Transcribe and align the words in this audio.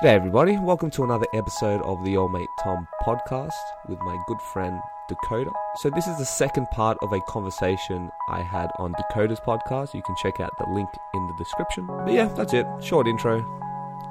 G'day, 0.00 0.14
everybody. 0.14 0.56
Welcome 0.56 0.90
to 0.92 1.04
another 1.04 1.26
episode 1.34 1.82
of 1.82 2.02
the 2.06 2.16
Old 2.16 2.32
Mate 2.32 2.48
Tom 2.64 2.88
podcast 3.02 3.52
with 3.86 3.98
my 3.98 4.16
good 4.26 4.40
friend 4.40 4.80
Dakota. 5.10 5.50
So, 5.76 5.90
this 5.90 6.06
is 6.06 6.16
the 6.16 6.24
second 6.24 6.68
part 6.70 6.96
of 7.02 7.12
a 7.12 7.20
conversation 7.28 8.10
I 8.30 8.40
had 8.40 8.70
on 8.78 8.92
Dakota's 8.92 9.40
podcast. 9.40 9.92
You 9.92 10.00
can 10.00 10.16
check 10.22 10.40
out 10.40 10.56
the 10.56 10.64
link 10.70 10.88
in 11.12 11.26
the 11.26 11.34
description. 11.36 11.86
But 11.86 12.14
yeah, 12.14 12.28
that's 12.28 12.54
it. 12.54 12.64
Short 12.80 13.08
intro. 13.08 13.40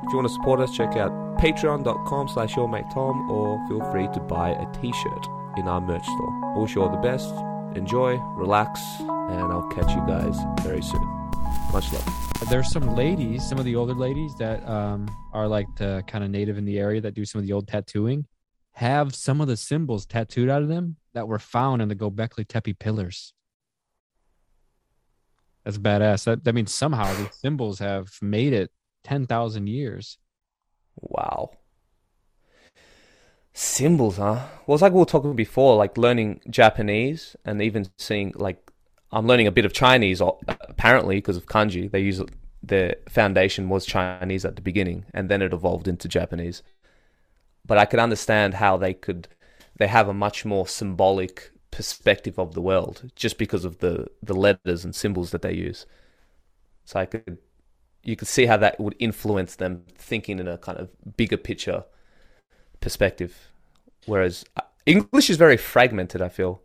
If 0.03 0.11
you 0.11 0.15
want 0.15 0.27
to 0.27 0.33
support 0.35 0.59
us, 0.59 0.77
check 0.77 0.95
out 0.95 1.09
patreon.com 1.39 2.27
slash 2.27 2.53
Tom 2.53 3.31
or 3.31 3.67
feel 3.67 3.81
free 3.91 4.09
to 4.13 4.19
buy 4.19 4.51
a 4.51 4.71
t-shirt 4.79 5.27
in 5.57 5.67
our 5.67 5.81
merch 5.81 6.05
store. 6.05 6.61
Wish 6.61 6.75
you 6.75 6.83
all 6.83 6.89
the 6.89 6.97
best. 6.97 7.33
Enjoy, 7.75 8.15
relax, 8.35 8.79
and 8.99 9.51
I'll 9.51 9.67
catch 9.69 9.89
you 9.89 10.05
guys 10.05 10.37
very 10.61 10.83
soon. 10.83 11.18
Much 11.71 11.91
love. 11.93 12.49
There's 12.49 12.71
some 12.71 12.95
ladies, 12.95 13.47
some 13.47 13.59
of 13.59 13.65
the 13.65 13.75
older 13.75 13.93
ladies 13.93 14.35
that 14.39 14.67
um, 14.67 15.09
are 15.33 15.47
like 15.47 15.67
the 15.77 16.03
kind 16.07 16.23
of 16.23 16.29
native 16.29 16.57
in 16.57 16.65
the 16.65 16.79
area 16.79 17.01
that 17.01 17.13
do 17.13 17.25
some 17.25 17.39
of 17.39 17.45
the 17.45 17.53
old 17.53 17.67
tattooing, 17.67 18.25
have 18.73 19.13
some 19.13 19.41
of 19.41 19.47
the 19.47 19.57
symbols 19.57 20.05
tattooed 20.05 20.49
out 20.49 20.61
of 20.61 20.67
them 20.67 20.95
that 21.13 21.27
were 21.27 21.39
found 21.39 21.81
in 21.81 21.89
the 21.89 21.95
Gobekli 21.95 22.47
Tepe 22.47 22.73
pillars. 22.79 23.33
That's 25.63 25.77
badass. 25.77 26.23
That, 26.23 26.43
that 26.43 26.55
means 26.55 26.73
somehow 26.73 27.13
these 27.13 27.35
symbols 27.35 27.79
have 27.79 28.09
made 28.21 28.53
it 28.53 28.71
10,000 29.03 29.67
years. 29.67 30.17
Wow. 30.95 31.51
Symbols, 33.53 34.17
huh? 34.17 34.47
Well, 34.65 34.75
it's 34.75 34.81
like 34.81 34.93
we 34.93 34.99
were 34.99 35.05
talking 35.05 35.35
before, 35.35 35.75
like 35.75 35.97
learning 35.97 36.41
Japanese 36.49 37.35
and 37.43 37.61
even 37.61 37.87
seeing, 37.97 38.33
like, 38.35 38.68
I'm 39.11 39.27
learning 39.27 39.47
a 39.47 39.51
bit 39.51 39.65
of 39.65 39.73
Chinese 39.73 40.21
apparently 40.21 41.17
because 41.17 41.37
of 41.37 41.45
kanji. 41.47 41.89
They 41.89 42.01
use 42.01 42.21
the 42.61 42.97
foundation 43.07 43.69
was 43.69 43.85
Chinese 43.85 44.45
at 44.45 44.55
the 44.55 44.61
beginning 44.61 45.05
and 45.13 45.29
then 45.29 45.41
it 45.41 45.53
evolved 45.53 45.87
into 45.87 46.07
Japanese. 46.07 46.61
But 47.65 47.77
I 47.77 47.85
could 47.85 47.99
understand 47.99 48.55
how 48.55 48.77
they 48.77 48.93
could, 48.93 49.27
they 49.77 49.87
have 49.87 50.07
a 50.07 50.13
much 50.13 50.45
more 50.45 50.67
symbolic 50.67 51.51
perspective 51.71 52.37
of 52.39 52.53
the 52.53 52.61
world 52.61 53.11
just 53.15 53.37
because 53.37 53.65
of 53.65 53.79
the, 53.79 54.07
the 54.21 54.33
letters 54.33 54.83
and 54.83 54.95
symbols 54.95 55.31
that 55.31 55.41
they 55.41 55.53
use. 55.53 55.85
So 56.85 56.99
I 56.99 57.05
could 57.05 57.37
you 58.03 58.15
could 58.15 58.27
see 58.27 58.45
how 58.45 58.57
that 58.57 58.79
would 58.79 58.95
influence 58.99 59.55
them 59.55 59.83
thinking 59.95 60.39
in 60.39 60.47
a 60.47 60.57
kind 60.57 60.77
of 60.77 60.89
bigger 61.17 61.37
picture 61.37 61.83
perspective. 62.81 63.51
Whereas 64.05 64.45
uh, 64.57 64.61
English 64.85 65.29
is 65.29 65.37
very 65.37 65.57
fragmented, 65.57 66.21
I 66.21 66.29
feel. 66.29 66.61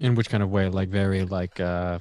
In 0.00 0.14
which 0.14 0.28
kind 0.28 0.42
of 0.42 0.50
way? 0.50 0.68
Like 0.68 0.88
very 0.88 1.24
like 1.24 1.60
uh 1.60 2.00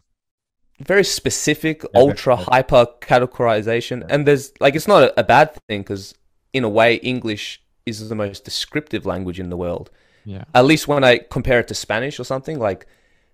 very 0.79 1.03
specific, 1.03 1.83
yeah, 1.83 1.99
ultra 1.99 2.35
hyper 2.37 2.87
categorization. 3.01 4.05
And 4.09 4.25
there's 4.25 4.51
like 4.59 4.75
it's 4.75 4.87
not 4.87 5.03
a, 5.03 5.19
a 5.19 5.23
bad 5.23 5.53
thing 5.67 5.81
because 5.81 6.15
in 6.53 6.63
a 6.63 6.69
way 6.69 6.95
English 6.95 7.61
is 7.85 8.07
the 8.09 8.15
most 8.15 8.45
descriptive 8.45 9.05
language 9.05 9.39
in 9.39 9.49
the 9.49 9.57
world. 9.57 9.91
Yeah. 10.25 10.45
At 10.53 10.65
least 10.65 10.87
when 10.87 11.03
I 11.03 11.19
compare 11.29 11.59
it 11.59 11.67
to 11.69 11.73
Spanish 11.73 12.19
or 12.19 12.23
something, 12.23 12.59
like 12.59 12.87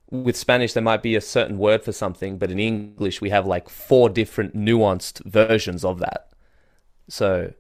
with 0.10 0.36
Spanish, 0.36 0.74
there 0.74 0.84
might 0.84 1.04
be 1.04 1.16
a 1.16 1.22
certain 1.22 1.58
word 1.58 1.84
for 1.84 1.92
something, 1.92 2.38
but 2.38 2.52
in 2.52 2.60
English, 2.60 3.22
we 3.22 3.30
have 3.30 3.46
like 3.46 3.70
four 3.70 4.10
different 4.10 4.56
nuanced 4.56 5.24
versions 5.26 5.84
of 5.84 6.00
that. 6.00 6.30
So 7.10 7.54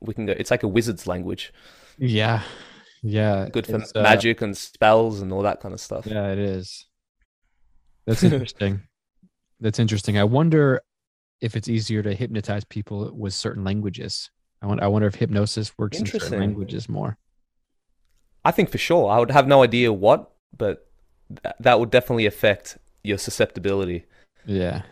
we 0.00 0.14
can 0.14 0.26
go, 0.26 0.32
it's 0.32 0.50
like 0.50 0.62
a 0.62 0.68
wizard's 0.68 1.06
language. 1.06 1.52
Yeah. 1.98 2.42
Yeah. 3.02 3.48
Good 3.52 3.66
for 3.66 3.76
uh, 3.76 4.02
magic 4.02 4.42
and 4.42 4.56
spells 4.56 5.20
and 5.20 5.32
all 5.32 5.42
that 5.42 5.60
kind 5.60 5.74
of 5.74 5.80
stuff. 5.80 6.06
Yeah, 6.06 6.30
it 6.30 6.38
is. 6.38 6.86
That's 8.06 8.22
interesting. 8.22 8.82
That's 9.60 9.78
interesting. 9.78 10.18
I 10.18 10.24
wonder 10.24 10.82
if 11.40 11.56
it's 11.56 11.68
easier 11.68 12.02
to 12.02 12.14
hypnotize 12.14 12.64
people 12.64 13.12
with 13.14 13.34
certain 13.34 13.64
languages. 13.64 14.30
I, 14.60 14.66
want, 14.66 14.82
I 14.82 14.86
wonder 14.88 15.08
if 15.08 15.16
hypnosis 15.16 15.72
works 15.78 15.98
in 15.98 16.06
certain 16.06 16.38
languages 16.38 16.88
more. 16.88 17.16
I 18.44 18.50
think 18.50 18.70
for 18.70 18.78
sure. 18.78 19.10
I 19.10 19.18
would 19.18 19.30
have 19.30 19.46
no 19.46 19.62
idea 19.62 19.92
what, 19.92 20.30
but 20.56 20.86
that 21.60 21.78
would 21.78 21.90
definitely 21.90 22.26
affect 22.26 22.78
your 23.02 23.18
susceptibility. 23.18 24.04
Yeah. 24.46 24.82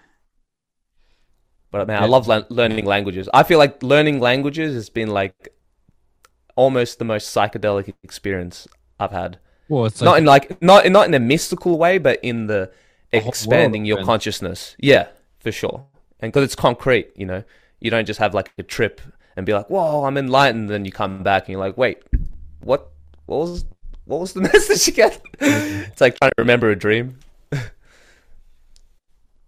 But 1.71 1.87
man, 1.87 2.03
I 2.03 2.07
love 2.07 2.27
la- 2.27 2.43
learning 2.49 2.85
languages. 2.85 3.29
I 3.33 3.45
feel 3.45 3.59
like 3.59 3.83
learning 3.83 4.21
languages 4.21 4.75
has 4.75 4.89
been 4.89 5.11
like 5.11 5.53
almost 6.61 6.99
the 6.99 7.07
most 7.07 7.35
psychedelic 7.35 7.95
experience 8.03 8.69
I've 8.99 9.13
had. 9.13 9.39
Well, 9.71 9.87
it's 9.87 10.03
like 10.03 10.07
not 10.07 10.19
in 10.19 10.25
like 10.27 10.63
not 10.63 10.91
not 10.91 11.07
in 11.09 11.15
a 11.15 11.19
mystical 11.19 11.79
way, 11.79 11.97
but 11.97 12.21
in 12.23 12.49
the 12.49 12.71
expanding 13.13 13.87
your 13.87 14.05
consciousness. 14.05 14.77
Yeah, 14.79 15.09
for 15.39 15.53
sure. 15.53 15.87
And 16.21 16.31
because 16.31 16.45
it's 16.45 16.55
concrete, 16.55 17.13
you 17.17 17.25
know, 17.25 17.45
you 17.81 17.91
don't 17.91 18.05
just 18.05 18.21
have 18.21 18.35
like 18.35 18.53
a 18.59 18.63
trip 18.63 19.01
and 19.37 19.47
be 19.47 19.55
like, 19.55 19.71
"Whoa, 19.71 20.05
I'm 20.05 20.19
enlightened," 20.19 20.69
then 20.69 20.85
you 20.85 20.93
come 20.93 21.23
back 21.23 21.45
and 21.45 21.53
you're 21.53 21.61
like, 21.61 21.79
"Wait, 21.79 22.03
what? 22.61 22.91
What 23.25 23.39
was 23.39 23.65
what 24.05 24.21
was 24.21 24.35
the 24.35 24.41
message 24.53 24.89
again? 24.89 25.17
it's 25.41 26.01
like 26.01 26.19
trying 26.19 26.31
to 26.31 26.43
remember 26.43 26.69
a 26.69 26.77
dream. 26.77 27.19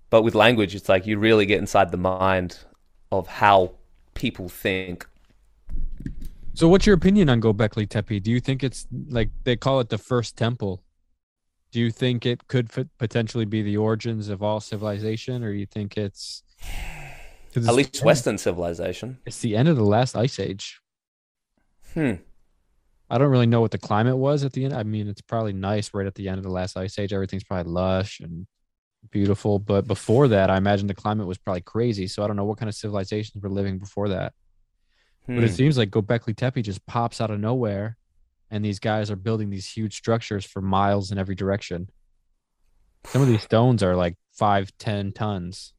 but 0.08 0.22
with 0.22 0.34
language, 0.34 0.74
it's 0.74 0.88
like 0.88 1.06
you 1.06 1.18
really 1.18 1.44
get 1.44 1.58
inside 1.58 1.90
the 1.90 1.98
mind 1.98 2.58
of 3.10 3.26
how 3.26 3.72
people 4.14 4.48
think. 4.48 5.06
So, 6.54 6.68
what's 6.68 6.86
your 6.86 6.94
opinion 6.94 7.30
on 7.30 7.40
Gobekli 7.40 7.88
Tepe? 7.88 8.20
Do 8.20 8.30
you 8.30 8.40
think 8.40 8.62
it's 8.62 8.86
like 9.08 9.30
they 9.44 9.56
call 9.56 9.80
it 9.80 9.88
the 9.88 9.98
first 9.98 10.36
temple? 10.36 10.82
Do 11.70 11.80
you 11.80 11.90
think 11.90 12.26
it 12.26 12.46
could 12.48 12.70
f- 12.76 12.86
potentially 12.98 13.46
be 13.46 13.62
the 13.62 13.78
origins 13.78 14.28
of 14.28 14.42
all 14.42 14.60
civilization, 14.60 15.42
or 15.42 15.52
you 15.52 15.64
think 15.64 15.96
it's 15.96 16.42
at 17.56 17.74
least 17.74 18.04
Western 18.04 18.36
civilization? 18.36 19.18
It's 19.24 19.40
the 19.40 19.56
end 19.56 19.68
of 19.68 19.76
the 19.76 19.84
last 19.84 20.14
ice 20.14 20.38
age. 20.38 20.80
Hmm. 21.94 22.14
I 23.08 23.18
don't 23.18 23.30
really 23.30 23.46
know 23.46 23.60
what 23.60 23.70
the 23.70 23.78
climate 23.78 24.16
was 24.16 24.44
at 24.44 24.52
the 24.52 24.64
end. 24.64 24.74
I 24.74 24.82
mean, 24.82 25.08
it's 25.08 25.20
probably 25.22 25.52
nice 25.52 25.92
right 25.92 26.06
at 26.06 26.14
the 26.14 26.28
end 26.28 26.38
of 26.38 26.44
the 26.44 26.50
last 26.50 26.76
ice 26.76 26.98
age. 26.98 27.12
Everything's 27.12 27.44
probably 27.44 27.72
lush 27.72 28.20
and 28.20 28.46
beautiful. 29.10 29.58
But 29.58 29.86
before 29.86 30.28
that, 30.28 30.50
I 30.50 30.56
imagine 30.56 30.86
the 30.86 30.94
climate 30.94 31.26
was 31.26 31.38
probably 31.38 31.60
crazy. 31.62 32.06
So 32.06 32.22
I 32.22 32.26
don't 32.26 32.36
know 32.36 32.44
what 32.44 32.58
kind 32.58 32.68
of 32.68 32.74
civilizations 32.74 33.42
were 33.42 33.50
living 33.50 33.78
before 33.78 34.10
that. 34.10 34.32
Hmm. 35.26 35.36
But 35.36 35.44
it 35.44 35.50
hmm. 35.50 35.56
seems 35.56 35.78
like 35.78 35.90
Gobekli 35.90 36.36
Tepe 36.36 36.62
just 36.62 36.84
pops 36.86 37.20
out 37.20 37.30
of 37.30 37.40
nowhere, 37.40 37.96
and 38.50 38.64
these 38.64 38.78
guys 38.78 39.10
are 39.10 39.16
building 39.16 39.50
these 39.50 39.68
huge 39.68 39.96
structures 39.96 40.44
for 40.44 40.60
miles 40.60 41.12
in 41.12 41.18
every 41.18 41.34
direction. 41.34 41.88
Some 43.04 43.22
of 43.22 43.28
these 43.28 43.42
stones 43.42 43.82
are 43.82 43.96
like 43.96 44.16
five, 44.32 44.70
ten 44.78 45.12
tons, 45.12 45.72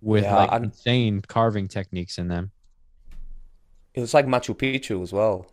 with 0.00 0.24
yeah, 0.24 0.36
like 0.36 0.52
I'm... 0.52 0.64
insane 0.64 1.22
carving 1.22 1.68
techniques 1.68 2.18
in 2.18 2.28
them. 2.28 2.50
It 3.94 4.00
was 4.00 4.12
like 4.12 4.26
Machu 4.26 4.56
Picchu 4.56 5.02
as 5.02 5.12
well 5.12 5.46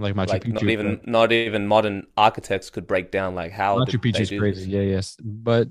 like 0.00 0.14
Machu 0.14 0.28
like 0.28 0.44
Picchu. 0.44 0.52
Not 0.54 0.70
even 0.70 0.96
but... 0.96 1.06
not 1.06 1.32
even 1.32 1.66
modern 1.66 2.06
architects 2.16 2.70
could 2.70 2.86
break 2.86 3.10
down 3.10 3.34
like 3.34 3.52
how 3.52 3.78
Machu 3.78 3.96
Picchu 3.96 4.20
is 4.20 4.30
crazy. 4.30 4.60
This. 4.60 4.66
Yeah, 4.66 4.82
yes, 4.82 5.16
but 5.22 5.68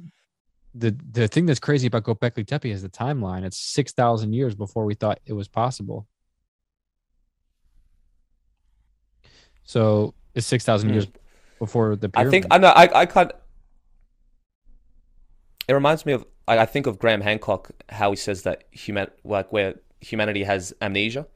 the 0.77 0.95
the 1.11 1.27
thing 1.27 1.45
that's 1.45 1.59
crazy 1.59 1.87
about 1.87 2.03
Gobekli 2.03 2.45
Tepe 2.45 2.71
is 2.71 2.81
the 2.81 2.89
timeline. 2.89 3.43
It's 3.43 3.57
six 3.57 3.93
thousand 3.93 4.33
years 4.33 4.55
before 4.55 4.85
we 4.85 4.93
thought 4.93 5.19
it 5.25 5.33
was 5.33 5.47
possible. 5.47 6.07
So 9.63 10.13
it's 10.33 10.47
six 10.47 10.63
thousand 10.63 10.89
mm. 10.89 10.93
years 10.93 11.07
before 11.59 11.95
the. 11.95 12.09
Pyramid. 12.09 12.27
I 12.27 12.31
think 12.31 12.45
I 12.51 12.57
know. 12.57 12.69
I 12.69 13.01
I 13.01 13.05
can't. 13.05 13.31
It 15.67 15.73
reminds 15.73 16.05
me 16.05 16.13
of 16.13 16.25
I, 16.47 16.59
I 16.59 16.65
think 16.65 16.87
of 16.87 16.99
Graham 16.99 17.21
Hancock 17.21 17.71
how 17.89 18.11
he 18.11 18.15
says 18.15 18.43
that 18.43 18.63
human 18.71 19.07
like 19.23 19.51
where 19.51 19.75
humanity 19.99 20.43
has 20.43 20.73
amnesia 20.81 21.27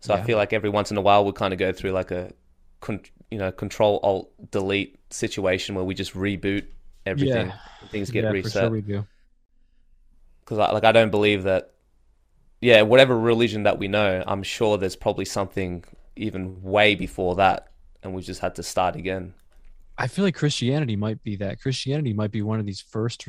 so 0.00 0.14
yeah. 0.14 0.20
I 0.20 0.24
feel 0.24 0.36
like 0.36 0.52
every 0.52 0.70
once 0.70 0.90
in 0.90 0.96
a 0.96 1.00
while 1.00 1.24
we 1.24 1.32
kind 1.32 1.52
of 1.52 1.58
go 1.58 1.72
through 1.72 1.90
like 1.92 2.10
a, 2.10 2.32
con- 2.80 3.00
you 3.30 3.38
know, 3.38 3.50
control 3.50 4.00
alt 4.02 4.50
delete 4.50 4.96
situation 5.10 5.74
where 5.74 5.84
we 5.84 5.94
just 5.94 6.14
reboot 6.14 6.66
everything. 7.08 7.48
Yeah. 7.48 7.88
Things 7.88 8.10
get 8.10 8.24
yeah, 8.24 8.30
reset. 8.30 8.62
Sure 8.62 8.70
we 8.70 8.80
do. 8.80 9.06
Because 10.40 10.58
like 10.58 10.84
I 10.84 10.92
don't 10.92 11.10
believe 11.10 11.44
that. 11.44 11.72
Yeah, 12.60 12.82
whatever 12.82 13.16
religion 13.16 13.62
that 13.62 13.78
we 13.78 13.86
know, 13.86 14.24
I'm 14.26 14.42
sure 14.42 14.78
there's 14.78 14.96
probably 14.96 15.24
something 15.24 15.84
even 16.16 16.60
way 16.60 16.96
before 16.96 17.36
that, 17.36 17.68
and 18.02 18.12
we 18.14 18.22
just 18.22 18.40
had 18.40 18.56
to 18.56 18.64
start 18.64 18.96
again. 18.96 19.34
I 19.96 20.08
feel 20.08 20.24
like 20.24 20.34
Christianity 20.34 20.96
might 20.96 21.22
be 21.22 21.36
that. 21.36 21.60
Christianity 21.60 22.12
might 22.12 22.32
be 22.32 22.42
one 22.42 22.58
of 22.58 22.66
these 22.66 22.80
first 22.80 23.28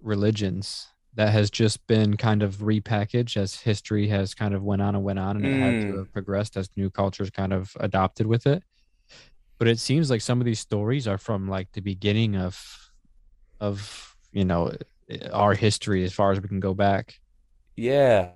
religions 0.00 0.88
that 1.14 1.30
has 1.30 1.50
just 1.50 1.86
been 1.86 2.16
kind 2.16 2.42
of 2.42 2.56
repackaged 2.56 3.36
as 3.36 3.54
history 3.54 4.08
has 4.08 4.34
kind 4.34 4.54
of 4.54 4.62
went 4.62 4.82
on 4.82 4.94
and 4.94 5.04
went 5.04 5.18
on 5.18 5.36
and 5.36 5.44
mm. 5.44 5.48
it 5.48 5.60
had 5.60 5.80
to 5.82 5.92
hmm. 5.92 5.98
have 5.98 6.12
progressed 6.12 6.56
as 6.56 6.68
new 6.76 6.90
cultures 6.90 7.30
kind 7.30 7.52
of 7.52 7.74
adopted 7.80 8.26
with 8.26 8.46
it 8.46 8.62
but 9.58 9.68
it 9.68 9.78
seems 9.78 10.10
like 10.10 10.20
some 10.20 10.40
of 10.40 10.44
these 10.44 10.60
stories 10.60 11.06
are 11.06 11.18
from 11.18 11.48
like 11.48 11.70
the 11.72 11.80
beginning 11.80 12.36
of 12.36 12.83
of 13.68 14.16
you 14.32 14.44
know 14.44 14.72
our 15.32 15.54
history 15.54 16.04
as 16.04 16.12
far 16.12 16.32
as 16.32 16.40
we 16.40 16.48
can 16.48 16.60
go 16.60 16.74
back 16.74 17.20
yeah 17.76 18.30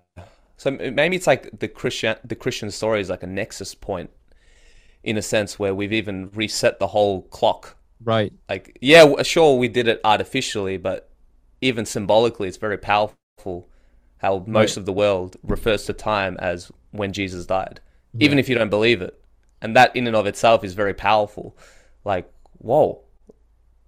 so 0.56 0.70
maybe 0.70 1.16
it's 1.16 1.26
like 1.26 1.58
the 1.58 1.68
christian 1.68 2.16
the 2.24 2.34
christian 2.34 2.70
story 2.70 3.00
is 3.00 3.08
like 3.10 3.22
a 3.22 3.26
nexus 3.26 3.74
point 3.74 4.10
in 5.02 5.16
a 5.16 5.22
sense 5.22 5.58
where 5.58 5.74
we've 5.74 5.92
even 5.92 6.30
reset 6.30 6.78
the 6.78 6.88
whole 6.88 7.22
clock 7.22 7.76
right 8.04 8.32
like 8.48 8.76
yeah 8.80 9.22
sure 9.22 9.56
we 9.58 9.68
did 9.68 9.88
it 9.88 10.00
artificially 10.04 10.76
but 10.76 11.10
even 11.60 11.84
symbolically, 11.84 12.48
it's 12.48 12.56
very 12.56 12.78
powerful 12.78 13.68
how 14.18 14.44
most 14.46 14.76
Right. 14.76 14.76
of 14.76 14.86
the 14.86 14.92
world 14.92 15.36
refers 15.42 15.84
to 15.86 15.92
time 15.92 16.36
as 16.40 16.70
when 16.92 17.12
Jesus 17.12 17.46
died, 17.46 17.80
even 18.20 18.38
if 18.38 18.48
you 18.48 18.54
don't 18.54 18.70
believe 18.70 19.02
it. 19.02 19.20
And 19.60 19.74
that 19.76 19.94
in 19.96 20.06
and 20.06 20.16
of 20.16 20.26
itself 20.26 20.64
is 20.64 20.74
very 20.74 20.94
powerful. 20.94 21.56
Like, 22.04 22.30
whoa, 22.58 23.02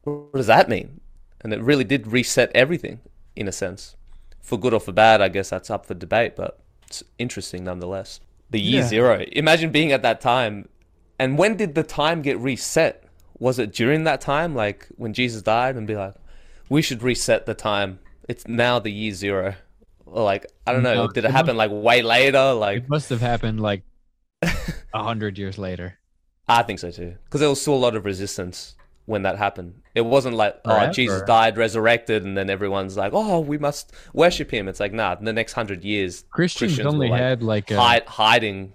what 0.04 0.34
does 0.34 0.48
that 0.48 0.69
mean? 0.69 1.00
And 1.42 1.52
it 1.52 1.60
really 1.60 1.84
did 1.84 2.06
reset 2.06 2.50
everything 2.54 3.00
in 3.34 3.48
a 3.48 3.52
sense. 3.52 3.96
For 4.42 4.58
good 4.58 4.75
or 4.75 4.81
for 4.81 4.92
bad, 4.92 5.20
I 5.22 5.28
guess 5.28 5.50
that's 5.50 5.70
up 5.70 5.87
for 5.87 5.94
debate, 5.94 6.37
but 6.37 6.60
it's 6.87 7.02
interesting 7.19 7.64
nonetheless. 7.64 8.20
The 8.50 8.60
year 8.60 8.81
Yeah. 8.81 8.87
zero. 8.88 9.25
Imagine 9.32 9.70
being 9.70 9.92
at 9.92 10.02
that 10.02 10.20
time. 10.20 10.69
And 11.19 11.38
when 11.38 11.56
did 11.56 11.75
the 11.75 11.82
time 11.82 12.22
get 12.22 12.38
reset? 12.38 13.04
Was 13.38 13.58
it 13.58 13.72
during 13.72 14.04
that 14.04 14.20
time, 14.20 14.54
like 14.54 14.88
when 14.96 15.14
Jesus 15.14 15.40
died, 15.42 15.76
and 15.76 15.87
be 15.87 15.96
like, 15.96 16.14
we 16.69 16.82
should 16.82 17.02
reset 17.02 17.46
the 17.46 17.54
time? 17.54 18.00
It's 18.28 18.46
now 18.46 18.78
the 18.78 18.90
year 18.92 19.12
zero. 19.12 19.54
Or 20.06 20.22
like, 20.25 20.46
I 20.66 20.72
don't 20.72 20.82
know. 20.82 20.94
No, 20.94 21.08
did 21.08 21.25
it 21.25 21.28
it 21.28 21.31
happen 21.31 21.56
like 21.56 21.70
way 21.72 22.02
later? 22.02 22.52
Like, 22.52 22.78
It 22.78 22.88
must 22.88 23.08
have 23.10 23.20
happened 23.20 23.60
like 23.60 23.82
a 24.42 25.02
hundred 25.02 25.38
years 25.38 25.56
later. 25.58 25.98
I 26.48 26.62
think 26.64 26.81
so 26.81 26.90
too. 26.90 27.14
Because 27.25 27.40
there 27.40 27.48
was 27.48 27.60
still 27.60 27.75
a 27.75 27.76
lot 27.76 27.94
of 27.96 28.04
resistance 28.04 28.75
when 29.06 29.23
that 29.23 29.37
happened. 29.38 29.82
It 29.94 30.02
wasn't 30.02 30.37
like, 30.37 30.61
oh. 30.64 30.91
Jesus 30.93 31.23
died, 31.23 31.56
resurrected, 31.56 32.25
and 32.25 32.37
then 32.37 32.49
everyone's 32.49 32.97
like, 32.97 33.12
oh, 33.12 33.41
we 33.41 33.58
must 33.58 33.93
worship 34.12 34.50
him. 34.52 34.69
It's 34.69 34.81
like, 34.81 34.93
nah, 34.93 35.17
in 35.19 35.25
the 35.25 35.32
next 35.32 35.52
hundred 35.52 35.85
years, 35.85 36.25
Christians, 36.31 36.76
Christians 36.76 36.87
only 36.87 37.08
were, 37.08 37.12
like, 37.12 37.23
had 37.23 37.43
like 37.43 37.70
a, 37.70 37.76
hide, 37.76 38.06
hiding, 38.06 38.73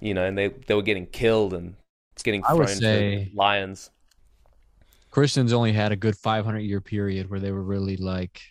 you 0.00 0.14
know, 0.14 0.24
and 0.24 0.36
they, 0.36 0.48
they 0.48 0.74
were 0.74 0.82
getting 0.82 1.06
killed 1.06 1.54
and 1.54 1.76
it's 2.14 2.22
getting 2.22 2.44
I 2.44 2.54
thrown 2.54 2.66
to 2.66 3.26
lions. 3.34 3.90
Christians 5.10 5.52
only 5.52 5.72
had 5.72 5.92
a 5.92 5.96
good 5.96 6.16
500 6.16 6.58
year 6.58 6.80
period 6.80 7.30
where 7.30 7.40
they 7.40 7.52
were 7.52 7.62
really 7.62 7.96
like 7.96 8.42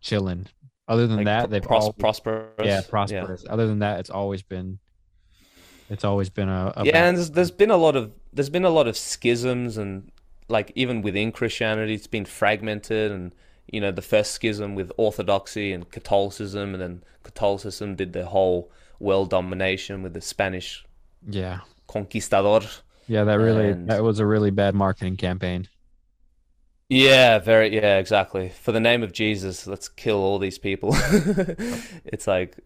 chilling. 0.00 0.46
Other 0.88 1.06
than 1.06 1.18
Like, 1.18 1.26
that, 1.26 1.50
they've 1.50 1.62
pros- 1.62 1.84
all 1.84 1.92
prosperous. 1.92 2.48
yeah 2.64 2.80
prosperous. 2.88 3.44
Other 3.48 3.66
than 3.66 3.80
that, 3.80 4.00
it's 4.00 4.10
always 4.10 4.42
been 4.42 4.78
it's 5.90 6.04
always 6.04 6.30
been 6.30 6.48
a, 6.48 6.72
a 6.76 6.84
yeah, 6.84 7.08
and 7.08 7.16
there's, 7.16 7.30
there's 7.30 7.50
been 7.50 7.70
a 7.70 7.76
lot 7.76 7.94
of 7.94 8.12
there's 8.32 8.50
been 8.50 8.64
a 8.64 8.70
lot 8.70 8.86
of 8.88 8.96
schisms 8.96 9.76
and 9.76 10.10
like 10.48 10.72
even 10.74 11.02
within 11.02 11.32
Christianity, 11.32 11.94
it's 11.94 12.06
been 12.06 12.24
fragmented 12.24 13.10
and 13.12 13.32
you 13.70 13.80
know 13.80 13.90
the 13.92 14.02
first 14.02 14.32
schism 14.32 14.74
with 14.74 14.90
Orthodoxy 14.96 15.72
and 15.72 15.90
Catholicism, 15.90 16.74
and 16.74 16.82
then 16.82 17.04
Catholicism 17.22 17.94
did 17.96 18.12
the 18.14 18.26
whole 18.26 18.70
world 18.98 19.30
domination 19.30 20.02
with 20.02 20.14
the 20.14 20.20
Spanish 20.20 20.84
yeah 21.28 21.60
conquistador. 21.86 22.62
yeah 23.08 23.24
that 23.24 23.34
really 23.34 23.70
And- 23.70 23.88
that 23.88 24.02
was 24.02 24.18
a 24.20 24.26
really 24.26 24.50
bad 24.50 24.74
marketing 24.74 25.16
campaign. 25.16 25.68
Yeah, 26.90 27.38
very 27.38 27.74
yeah, 27.74 27.98
exactly. 27.98 28.48
For 28.48 28.72
the 28.72 28.80
name 28.80 29.02
of 29.02 29.12
Jesus, 29.12 29.66
let's 29.66 29.88
kill 29.88 30.16
all 30.16 30.38
these 30.38 30.58
people. 30.58 30.90
it's 32.06 32.26
like 32.26 32.56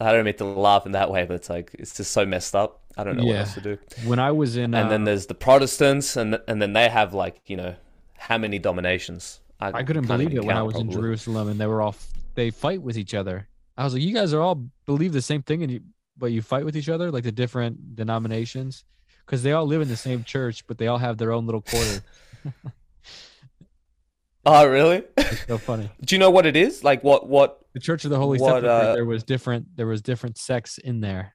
I 0.00 0.12
don't 0.12 0.24
mean 0.24 0.36
to 0.36 0.44
laugh 0.44 0.86
in 0.86 0.92
that 0.92 1.10
way, 1.10 1.24
but 1.24 1.34
it's 1.34 1.50
like 1.50 1.74
it's 1.78 1.96
just 1.96 2.12
so 2.12 2.24
messed 2.24 2.54
up. 2.54 2.79
I 3.00 3.04
don't 3.04 3.16
know 3.16 3.24
what 3.24 3.32
Yeah. 3.32 3.40
else 3.40 3.54
to 3.54 3.60
do. 3.60 3.78
When 4.04 4.18
I 4.18 4.30
was 4.32 4.56
in, 4.56 4.74
and 4.74 4.86
uh, 4.86 4.88
then 4.88 5.04
there's 5.04 5.26
the 5.26 5.34
Protestants, 5.34 6.16
and 6.16 6.38
and 6.46 6.60
then 6.60 6.72
they 6.74 6.88
have 6.88 7.14
like 7.14 7.40
you 7.46 7.56
know 7.56 7.74
how 8.16 8.36
many 8.38 8.58
dominations? 8.58 9.40
I 9.58 9.82
couldn't 9.82 10.06
believe 10.06 10.34
it 10.34 10.44
when 10.44 10.56
I 10.56 10.62
was 10.62 10.76
in. 10.76 10.90
Jerusalem 10.90 11.48
and 11.48 11.60
they 11.60 11.66
were 11.66 11.82
all 11.82 11.94
they 12.34 12.50
fight 12.50 12.82
with 12.82 12.96
each 12.96 13.14
other. 13.14 13.48
I 13.76 13.84
was 13.84 13.94
like, 13.94 14.02
you 14.02 14.14
guys 14.14 14.32
are 14.34 14.40
all 14.40 14.56
believe 14.86 15.12
the 15.12 15.22
same 15.22 15.42
thing 15.42 15.62
and 15.62 15.72
you 15.72 15.80
but 16.16 16.32
you 16.32 16.42
fight 16.42 16.64
with 16.64 16.76
each 16.76 16.88
other 16.88 17.10
like 17.10 17.24
the 17.24 17.32
different 17.32 17.96
denominations 17.96 18.84
because 19.24 19.42
they 19.42 19.52
all 19.52 19.66
live 19.66 19.80
in 19.80 19.88
the 19.88 19.96
same 19.96 20.22
church 20.24 20.66
but 20.66 20.76
they 20.78 20.86
all 20.86 20.98
have 20.98 21.16
their 21.18 21.32
own 21.32 21.46
little 21.46 21.62
quarter. 21.62 22.02
Oh, 24.46 24.66
really? 24.66 25.02
It's 25.18 25.46
so 25.46 25.58
funny. 25.58 25.90
Do 26.04 26.14
you 26.14 26.18
know 26.18 26.30
what 26.30 26.46
it 26.46 26.56
is? 26.56 26.82
Like 26.82 27.04
what 27.04 27.28
what? 27.28 27.60
The 27.74 27.80
Church 27.80 28.04
of 28.04 28.10
the 28.10 28.16
Holy 28.16 28.38
What, 28.38 28.62
Sepulchre, 28.62 28.68
uh, 28.90 28.94
there 28.94 29.04
was 29.04 29.22
different 29.22 29.76
there 29.76 29.86
was 29.86 30.00
different 30.02 30.38
sects 30.38 30.78
in 30.78 31.00
there, 31.00 31.34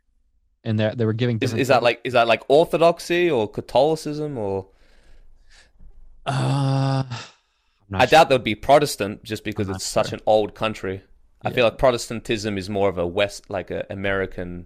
and 0.65 0.79
they 0.79 0.91
they 0.95 1.05
were 1.05 1.13
giving 1.13 1.37
Is, 1.41 1.53
is 1.53 1.67
that 1.69 1.83
like 1.83 2.01
is 2.03 2.13
that 2.13 2.27
like 2.27 2.43
Orthodoxy 2.49 3.29
or 3.31 3.47
Catholicism 3.49 4.37
or? 4.37 4.67
Uh, 6.25 7.03
I'm 7.07 7.07
not 7.89 8.01
I 8.01 8.05
sure. 8.05 8.11
doubt 8.11 8.29
there 8.29 8.37
would 8.37 8.43
be 8.43 8.55
Protestant 8.55 9.23
just 9.23 9.43
because 9.43 9.67
not 9.67 9.77
it's 9.77 9.85
such 9.85 10.11
an 10.11 10.19
old 10.25 10.55
country. 10.55 11.03
I 11.43 11.49
Yeah. 11.49 11.55
feel 11.55 11.65
like 11.65 11.77
Protestantism 11.77 12.57
is 12.57 12.69
more 12.69 12.89
of 12.89 12.97
a 12.97 13.05
West, 13.05 13.49
like 13.49 13.69
a 13.69 13.85
American, 13.91 14.65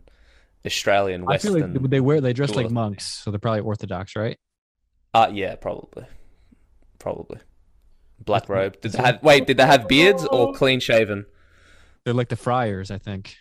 Australian, 0.66 1.26
I 1.28 1.38
feel 1.38 1.54
Western. 1.54 1.74
like 1.74 1.90
they 1.90 2.00
wear 2.00 2.22
they 2.22 2.32
dress 2.34 2.56
like 2.56 2.72
monks, 2.72 3.06
so 3.06 3.32
they're 3.32 3.40
probably 3.40 3.62
Orthodox, 3.62 4.16
right? 4.16 4.38
Uh 5.14 5.30
yeah, 5.34 5.56
probably, 5.56 6.06
probably. 6.98 7.40
Black 8.24 8.48
robe. 8.50 8.80
Did 8.82 8.92
they 8.94 9.04
have 9.04 9.24
wait? 9.24 9.48
Did 9.48 9.58
they 9.58 9.66
have 9.66 9.88
beards 9.88 10.26
or 10.26 10.54
clean 10.54 10.80
shaven? 10.80 11.26
They're 12.06 12.14
like 12.14 12.30
the 12.30 12.36
friars, 12.36 12.92
I 12.92 12.98
think. 12.98 13.36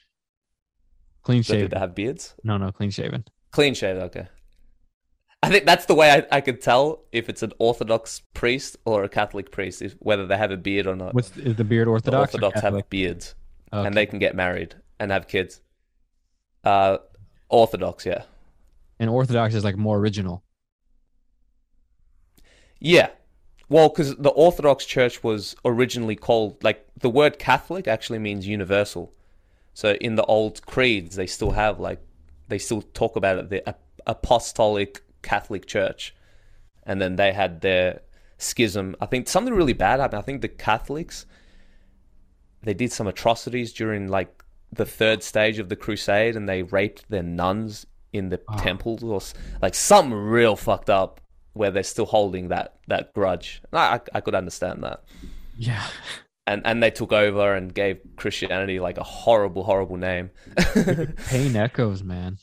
Clean 1.29 1.41
Did 1.43 1.47
shaven. 1.47 1.69
they 1.73 1.79
have 1.79 1.95
beards? 1.95 2.35
No, 2.43 2.57
no, 2.57 2.73
clean 2.73 2.89
shaven. 2.91 3.23
Clean 3.51 3.75
shaven. 3.75 4.03
Okay. 4.05 4.29
I 5.43 5.51
think 5.51 5.67
that's 5.67 5.85
the 5.85 5.95
way 5.95 6.11
I, 6.11 6.39
I 6.39 6.41
could 6.41 6.63
tell 6.63 7.03
if 7.13 7.29
it's 7.29 7.43
an 7.43 7.53
Orthodox 7.59 8.23
priest 8.33 8.79
or 8.87 9.05
a 9.05 9.11
Catholic 9.11 9.51
priest, 9.51 9.83
is 9.83 9.95
whether 9.99 10.27
they 10.27 10.39
have 10.39 10.51
a 10.51 10.57
beard 10.57 10.87
or 10.87 10.97
not. 10.97 11.13
What's 11.13 11.37
is 11.37 11.55
the 11.57 11.65
beard 11.65 11.87
The 11.87 11.91
Orthodox? 11.91 12.35
or 12.35 12.39
Orthodox 12.43 12.61
have 12.63 12.89
beards 12.89 13.35
Okay. 13.71 13.87
and 13.87 13.95
they 13.95 14.07
can 14.07 14.19
get 14.19 14.35
married 14.35 14.75
and 14.99 15.11
have 15.11 15.29
kids. 15.29 15.61
Uh, 16.65 16.97
Orthodox, 17.51 18.07
yeah, 18.07 18.23
and 18.99 19.11
Orthodox 19.11 19.55
is 19.55 19.65
like 19.65 19.77
more 19.77 19.99
original. 19.99 20.43
yeah. 22.81 23.11
Well, 23.71 23.91
because 23.91 24.17
the 24.17 24.31
Orthodox 24.31 24.87
Church 24.87 25.23
was 25.23 25.55
originally 25.63 26.17
called 26.17 26.65
like 26.65 26.87
the 26.99 27.11
word 27.11 27.39
Catholic 27.39 27.87
actually 27.87 28.19
means 28.19 28.47
universal. 28.47 29.13
So 29.79 29.93
in 29.93 30.17
the 30.17 30.25
old 30.25 30.67
creeds, 30.67 31.15
they 31.15 31.29
still 31.29 31.53
have 31.53 31.79
like 31.79 32.01
they 32.49 32.59
still 32.59 32.83
talk 32.83 33.15
about 33.15 33.39
it 33.39 33.49
the 33.49 33.77
apostolic 34.09 35.03
Catholic 35.23 35.67
Church, 35.67 36.17
and 36.85 37.01
then 37.01 37.15
they 37.15 37.33
had 37.33 37.61
their 37.61 38.01
schism. 38.39 38.97
I 39.01 39.07
think 39.07 39.29
something 39.29 39.55
really 39.55 39.75
bad 39.75 40.01
happened. 40.01 40.19
I 40.19 40.23
think 40.23 40.41
the 40.43 40.49
Catholics 40.49 41.27
they 42.65 42.75
did 42.75 42.91
some 42.91 43.07
atrocities 43.07 43.73
during 43.73 44.09
like 44.09 44.43
the 44.73 44.85
third 44.85 45.23
stage 45.23 45.61
of 45.61 45.69
the 45.69 45.77
crusade, 45.77 46.35
and 46.35 46.49
they 46.49 46.65
raped 46.65 47.09
their 47.09 47.23
nuns 47.23 47.87
in 48.13 48.31
the 48.31 48.41
Oh. 48.49 48.59
temples 48.59 49.05
or 49.05 49.21
like 49.63 49.77
something 49.77 50.13
real 50.13 50.57
fucked 50.57 50.91
up 50.91 51.21
where 51.53 51.71
they're 51.71 51.85
still 51.85 52.07
holding 52.07 52.49
that 52.49 52.79
that 52.89 53.15
grudge. 53.15 53.63
I 53.73 53.79
I, 53.95 54.01
I 54.15 54.21
could 54.23 54.35
understand 54.35 54.83
that 54.83 55.05
Yeah. 55.57 55.87
and 56.49 56.63
and 56.65 56.83
they 56.83 56.91
took 56.91 57.13
over 57.13 57.55
and 57.55 57.73
gave 57.73 58.01
Christianity 58.17 58.81
like 58.81 58.99
a 58.99 59.05
horrible, 59.05 59.63
horrible 59.65 59.97
name. 59.97 60.31
Pain 61.29 61.55
echoes, 61.57 62.03
man. 62.03 62.39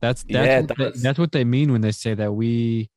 That's 0.00 0.22
that's 0.22 0.28
Yeah, 0.46 0.60
what 0.60 0.68
they, 0.68 0.74
that's- 0.84 1.02
that's 1.02 1.18
what 1.18 1.32
they 1.32 1.44
mean 1.44 1.72
when 1.72 1.80
they 1.80 1.92
say 1.92 2.14
that 2.14 2.32
we 2.32 2.90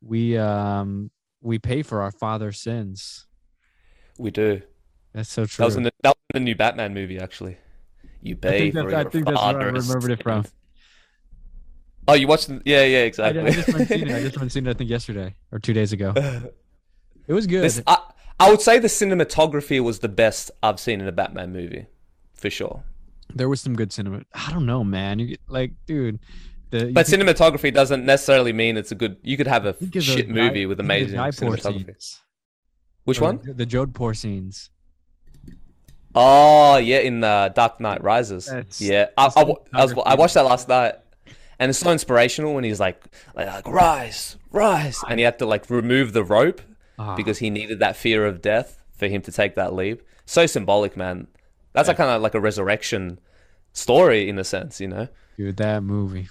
we 0.00 0.38
um 0.38 1.10
we 1.42 1.58
pay 1.58 1.82
for 1.82 2.02
our 2.02 2.10
father's 2.12 2.58
sins. 2.60 3.26
we 4.18 4.30
do. 4.30 4.62
That's 5.12 5.28
so 5.28 5.44
true. 5.44 5.62
That 5.62 5.66
was 5.66 5.76
in 5.76 5.82
the 5.82 5.92
that 6.02 6.10
was 6.10 6.16
in 6.34 6.42
the 6.42 6.44
new 6.44 6.54
Batman 6.54 6.94
movie, 6.94 7.18
actually. 7.18 7.56
You 8.22 8.34
I 8.36 8.38
pay 8.38 8.58
think 8.70 8.74
for 8.74 8.90
that's, 8.90 9.06
I 9.06 9.10
think 9.10 9.26
that's 9.26 9.40
where 9.42 9.60
I 9.60 9.64
remembered 9.64 10.10
it 10.12 10.22
from. 10.22 10.44
Oh, 12.08 12.14
you 12.14 12.26
watched? 12.26 12.48
The, 12.48 12.60
yeah, 12.64 12.84
yeah, 12.84 12.98
I, 12.98 13.02
exactly. 13.02 13.42
I 13.42 13.50
just 13.50 13.66
haven't 13.70 13.86
seen 13.88 14.08
it. 14.08 14.14
I 14.14 14.28
just 14.28 14.50
seen 14.52 14.66
it. 14.66 14.70
I 14.70 14.74
think 14.74 14.90
yesterday 14.90 15.34
or 15.52 15.58
two 15.58 15.72
days 15.72 15.92
ago. 15.92 16.14
It 17.28 17.32
was 17.34 17.46
good. 17.46 17.62
This, 17.62 17.80
I, 17.86 17.98
I 18.40 18.50
would 18.50 18.60
say 18.60 18.78
the 18.78 18.88
cinematography 18.88 19.80
was 19.82 19.98
the 20.00 20.08
best 20.08 20.50
I've 20.62 20.80
seen 20.80 21.00
in 21.00 21.06
a 21.06 21.12
Batman 21.12 21.52
movie, 21.52 21.86
for 22.34 22.50
sure. 22.50 22.82
there 23.34 23.48
was 23.48 23.60
some 23.60 23.76
good 23.76 23.92
cinema. 23.92 24.22
I 24.34 24.50
don't 24.50 24.66
know, 24.66 24.82
man. 24.82 25.18
You 25.20 25.26
get, 25.28 25.40
like, 25.48 25.72
dude. 25.86 26.18
The, 26.70 26.90
But 26.92 27.06
think- 27.06 27.22
cinematography 27.22 27.72
doesn't 27.72 28.04
necessarily 28.04 28.52
mean 28.52 28.76
it's 28.76 28.90
a 28.92 28.94
good. 28.94 29.16
You 29.22 29.36
could 29.36 29.46
have 29.46 29.66
a 29.66 29.72
think 29.72 29.94
of 29.96 30.04
those 30.06 30.14
shit 30.16 30.28
movie 30.28 30.62
Jai- 30.62 30.66
with 30.66 30.78
the 30.78 30.84
amazing 30.84 31.18
cinematography. 31.18 32.18
Which 33.04 33.20
Or 33.20 33.24
one? 33.24 33.40
The, 33.44 33.52
the 33.54 33.66
Jodhpur 33.66 34.16
scenes. 34.16 34.70
Oh 36.14 36.76
yeah, 36.76 36.98
in 36.98 37.22
uh, 37.22 37.48
Dark 37.50 37.80
Knight 37.80 38.02
Rises. 38.02 38.46
That's- 38.46 38.80
yeah, 38.80 39.06
I, 39.16 39.24
that's 39.26 39.36
I, 39.36 39.42
wa- 39.44 39.56
I 39.72 39.82
was. 39.84 39.94
I 40.06 40.14
watched 40.16 40.34
that 40.34 40.44
last 40.44 40.68
night, 40.68 40.94
and 41.58 41.70
it's 41.70 41.78
so 41.78 41.92
inspirational 41.92 42.54
when 42.54 42.64
he's 42.64 42.80
like, 42.80 43.02
like, 43.34 43.46
like 43.46 43.68
rise, 43.68 44.36
rise, 44.50 45.02
and 45.08 45.20
he 45.20 45.24
had 45.24 45.38
to 45.38 45.46
like 45.46 45.70
remove 45.70 46.12
the 46.12 46.24
rope 46.24 46.60
Ah, 47.00 47.16
because 47.16 47.38
he 47.38 47.50
needed 47.50 47.78
that 47.80 47.96
fear 47.96 48.26
of 48.26 48.42
death 48.42 48.78
for 48.96 49.06
him 49.08 49.22
to 49.22 49.32
take 49.32 49.54
that 49.54 49.72
leap. 49.74 50.02
So 50.26 50.46
symbolic, 50.46 50.96
man. 50.96 51.26
That's 51.72 51.88
like 51.88 51.96
kind 51.96 52.10
of 52.10 52.20
like 52.22 52.34
a 52.34 52.40
resurrection 52.40 53.18
story 53.72 54.28
in 54.28 54.38
a 54.38 54.44
sense, 54.44 54.80
you 54.80 54.88
know. 54.88 55.08
dude, 55.36 55.56
that 55.56 55.82
movie. 55.82 56.28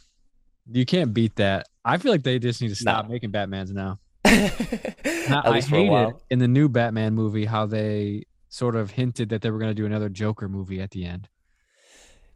You 0.72 0.86
can't 0.86 1.14
beat 1.14 1.36
that. 1.38 1.68
I 1.84 1.98
feel 1.98 2.12
like 2.12 2.24
they 2.24 2.38
just 2.40 2.62
need 2.62 2.68
to 2.70 2.76
stop 2.76 3.06
Nah. 3.06 3.12
making 3.12 3.32
Batmans 3.32 3.72
now. 3.72 4.00
And 4.26 5.34
I, 5.36 5.42
At 5.48 5.52
least 5.54 5.68
I 5.68 5.70
for 5.72 5.76
a 5.76 5.80
hated 5.80 5.92
while. 5.92 6.22
in 6.30 6.40
the 6.40 6.48
new 6.48 6.70
Batman 6.70 7.14
movie 7.16 7.46
how 7.46 7.66
they 7.66 8.26
sort 8.50 8.76
of 8.76 8.92
hinted 8.92 9.30
that 9.30 9.42
they 9.42 9.50
were 9.52 9.60
going 9.60 9.70
to 9.72 9.76
do 9.76 9.86
another 9.86 10.10
Joker 10.10 10.48
movie 10.50 10.82
at 10.82 10.92
the 10.92 11.06
end. 11.06 11.30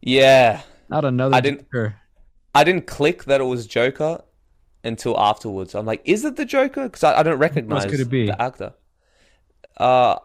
Yeah, 0.00 0.62
Not 0.88 1.04
another 1.04 1.34
I 1.34 1.40
didn't- 1.40 1.60
Joker. 1.72 1.96
I 2.54 2.62
didn't 2.64 2.86
click 2.86 3.24
that 3.24 3.40
it 3.40 3.44
was 3.44 3.66
Joker 3.66 4.22
until 4.84 5.18
afterwards. 5.18 5.74
I'm 5.74 5.86
like, 5.86 6.02
is 6.04 6.24
it 6.24 6.36
the 6.36 6.44
Joker? 6.44 6.84
Because 6.84 7.02
I, 7.02 7.20
I 7.20 7.22
don't 7.22 7.38
recognize 7.38 7.86
could 7.86 8.00
it 8.00 8.10
be? 8.10 8.26
the 8.26 8.40
actor. 8.40 8.74
Uh, 9.78 10.16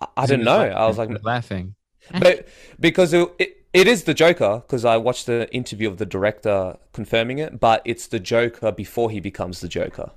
I, 0.00 0.06
I 0.16 0.26
don't 0.26 0.44
know. 0.44 0.58
laughing. 0.58 0.76
I 0.76 0.86
was 0.86 0.98
like, 0.98 1.24
laughing. 1.24 1.74
but 2.20 2.48
because 2.78 3.12
it, 3.12 3.28
it, 3.38 3.66
it 3.72 3.88
is 3.88 4.04
the 4.04 4.14
Joker 4.14 4.62
because 4.64 4.84
I 4.84 4.96
watched 4.96 5.26
the 5.26 5.52
interview 5.52 5.88
of 5.88 5.98
the 5.98 6.06
director 6.06 6.76
confirming 6.92 7.38
it, 7.38 7.58
but 7.60 7.82
it's 7.84 8.06
the 8.06 8.20
Joker 8.20 8.72
before 8.72 9.10
he 9.10 9.20
becomes 9.20 9.60
the 9.60 9.68
Joker. 9.68 10.12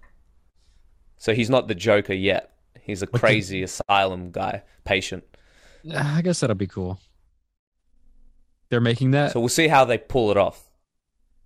So 1.18 1.34
he's 1.34 1.50
not 1.50 1.68
the 1.68 1.75
Joker 1.75 2.13
yet. 2.13 2.54
He's 2.82 3.01
a 3.01 3.08
crazy 3.08 3.63
asylum 3.63 4.32
guy, 4.32 4.63
patient. 4.86 5.24
I 5.94 6.22
guess 6.22 6.39
that'll 6.39 6.56
be 6.56 6.68
cool. 6.68 7.00
They're 8.70 8.82
making 8.82 9.12
that. 9.12 9.32
So 9.32 9.39
we'll 9.39 9.50
see 9.50 9.68
how 9.68 9.86
they 9.86 9.98
pull 9.98 10.32
it 10.32 10.38
off. 10.38 10.66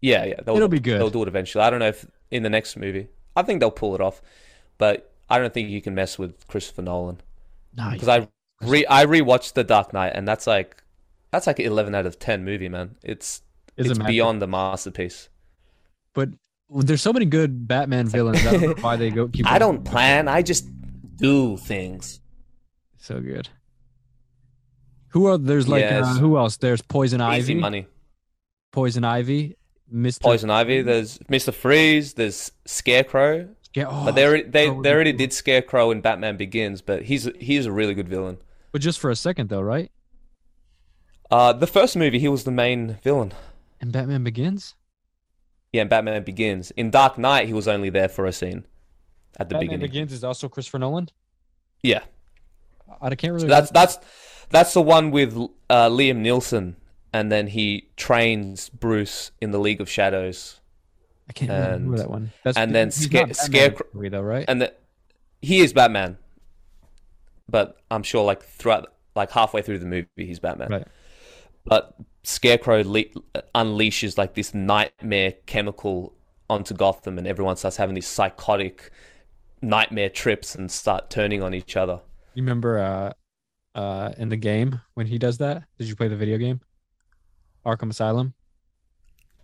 Yeah, 0.01 0.25
yeah, 0.25 0.41
they'll, 0.43 0.55
It'll 0.55 0.67
be 0.67 0.79
good. 0.79 0.99
They'll 0.99 1.09
do 1.11 1.21
it 1.21 1.27
eventually. 1.27 1.63
I 1.63 1.69
don't 1.69 1.79
know 1.79 1.87
if 1.87 2.05
in 2.31 2.43
the 2.43 2.49
next 2.49 2.75
movie. 2.75 3.07
I 3.35 3.43
think 3.43 3.59
they'll 3.59 3.71
pull 3.71 3.93
it 3.95 4.01
off, 4.01 4.21
but 4.77 5.11
I 5.29 5.37
don't 5.39 5.53
think 5.53 5.69
you 5.69 5.81
can 5.81 5.93
mess 5.95 6.17
with 6.19 6.47
Christopher 6.47 6.81
Nolan 6.81 7.21
Nah, 7.75 7.91
because 7.91 8.07
I 8.09 8.27
re 8.61 8.85
I 8.89 9.05
rewatched 9.05 9.53
The 9.53 9.63
Dark 9.63 9.93
Knight 9.93 10.11
and 10.15 10.27
that's 10.27 10.47
like 10.47 10.83
that's 11.31 11.47
like 11.47 11.59
an 11.59 11.65
eleven 11.65 11.95
out 11.95 12.05
of 12.05 12.19
ten 12.19 12.43
movie, 12.43 12.67
man. 12.67 12.95
It's 13.03 13.41
It's 13.77 13.89
it's 13.89 13.99
beyond 13.99 14.41
the 14.41 14.47
masterpiece. 14.47 15.29
But 16.13 16.29
there's 16.69 17.01
so 17.01 17.13
many 17.13 17.25
good 17.25 17.67
Batman 17.67 18.07
villains. 18.07 18.45
I 18.45 18.51
don't 18.51 18.61
know 18.61 18.83
why 18.83 18.95
they 18.97 19.11
go 19.11 19.27
keep. 19.27 19.45
I 19.49 19.59
don't 19.59 19.83
plan. 19.85 20.27
I 20.27 20.41
just 20.41 20.67
do 21.15 21.57
things. 21.57 22.19
So 22.97 23.21
good. 23.21 23.49
Who 25.09 25.27
are 25.27 25.37
there's 25.37 25.67
like 25.67 25.81
Yes. 25.81 26.05
uh, 26.05 26.13
who 26.19 26.37
else? 26.37 26.57
There's 26.57 26.81
Poison 26.81 27.21
Easy 27.21 27.53
Ivy. 27.53 27.55
money. 27.55 27.87
Poison 28.71 29.03
Ivy. 29.03 29.55
Mister. 29.91 30.23
Poison 30.23 30.49
Ivy. 30.49 30.81
There's 30.81 31.19
Mister 31.29 31.51
Freeze. 31.51 32.13
There's 32.13 32.51
Scarecrow. 32.65 33.49
Yeah, 33.73 33.85
oh, 33.89 34.05
But 34.05 34.15
they 34.15 34.25
already, 34.25 34.43
they, 34.43 34.67
so 34.67 34.81
they 34.81 34.91
already 34.91 35.13
did 35.13 35.31
Scarecrow 35.31 35.91
in 35.91 36.01
Batman 36.01 36.35
Begins, 36.35 36.81
but 36.81 37.03
he's 37.03 37.29
he's 37.39 37.65
a 37.65 37.71
really 37.71 37.93
good 37.93 38.09
villain. 38.09 38.37
but 38.71 38.81
just 38.81 38.99
for 38.99 39.09
a 39.09 39.15
second 39.15 39.49
though, 39.49 39.61
right? 39.61 39.91
Uh, 41.29 41.53
the 41.53 41.67
first 41.67 41.95
movie, 41.95 42.19
he 42.19 42.27
was 42.27 42.43
the 42.43 42.51
main 42.51 42.97
villain. 43.03 43.31
And 43.79 43.91
Batman 43.93 44.23
Begins. 44.25 44.75
Yeah, 45.71 45.83
in 45.83 45.87
Batman 45.87 46.23
Begins. 46.23 46.71
In 46.71 46.91
Dark 46.91 47.17
Knight, 47.17 47.47
he 47.47 47.53
was 47.53 47.67
only 47.69 47.89
there 47.89 48.09
for 48.09 48.25
a 48.25 48.33
scene 48.33 48.65
at 49.39 49.47
the 49.47 49.55
beginning. 49.55 49.67
Batman 49.67 49.79
beginning. 49.79 49.79
Begins 50.07 50.11
is 50.13 50.23
also 50.25 50.49
Christopher 50.49 50.79
Nolan. 50.79 51.07
Yeah, 51.81 52.01
I 53.01 53.15
can't 53.15 53.31
really. 53.33 53.43
so 53.43 53.47
that's 53.47 53.71
that's 53.71 53.97
that's 54.49 54.73
the 54.73 54.81
one 54.81 55.11
with 55.11 55.33
uh, 55.69 55.89
Liam 55.89 56.21
Neeson, 56.21 56.75
and 57.13 57.31
then 57.31 57.47
he 57.47 57.89
trains 57.97 58.69
Bruce 58.69 59.31
in 59.41 59.51
the 59.51 59.59
League 59.59 59.81
of 59.81 59.89
Shadows, 59.89 60.59
I 61.29 61.33
can't 61.33 61.51
remember 61.51 61.75
and- 61.93 61.99
that 61.99 62.09
one. 62.09 62.31
That's 62.43 62.57
and 62.57 62.73
then 62.73 62.91
Sca- 62.91 63.33
Scarecrow- 63.33 64.09
though, 64.09 64.21
right? 64.21 64.45
and 64.47 64.61
the, 64.61 64.73
he 65.41 65.59
is 65.59 65.73
Batman. 65.73 66.17
But 67.49 67.77
I'm 67.89 68.03
sure, 68.03 68.23
like 68.23 68.43
throughout, 68.43 68.93
like 69.15 69.31
halfway 69.31 69.61
through 69.61 69.79
the 69.79 69.85
movie, 69.85 70.07
he's 70.15 70.39
Batman. 70.39 70.69
Right. 70.69 70.87
But 71.65 71.95
Scarecrow 72.23 72.83
le- 72.85 73.03
unleashes 73.55 74.17
like 74.17 74.35
this 74.35 74.53
nightmare 74.53 75.33
chemical 75.47 76.13
onto 76.49 76.73
Gotham, 76.73 77.17
and 77.17 77.27
everyone 77.27 77.57
starts 77.57 77.77
having 77.77 77.95
these 77.95 78.07
psychotic 78.07 78.89
nightmare 79.61 80.09
trips 80.09 80.55
and 80.55 80.71
start 80.71 81.09
turning 81.09 81.43
on 81.43 81.53
each 81.53 81.75
other. 81.75 81.99
You 82.35 82.43
remember 82.43 82.79
uh, 82.79 83.77
uh, 83.77 84.13
in 84.17 84.29
the 84.29 84.37
game 84.37 84.79
when 84.93 85.07
he 85.07 85.17
does 85.17 85.37
that? 85.39 85.63
Did 85.77 85.87
you 85.87 85.95
play 85.95 86.07
the 86.07 86.15
video 86.15 86.37
game? 86.37 86.61
Arkham 87.65 87.89
Asylum. 87.89 88.33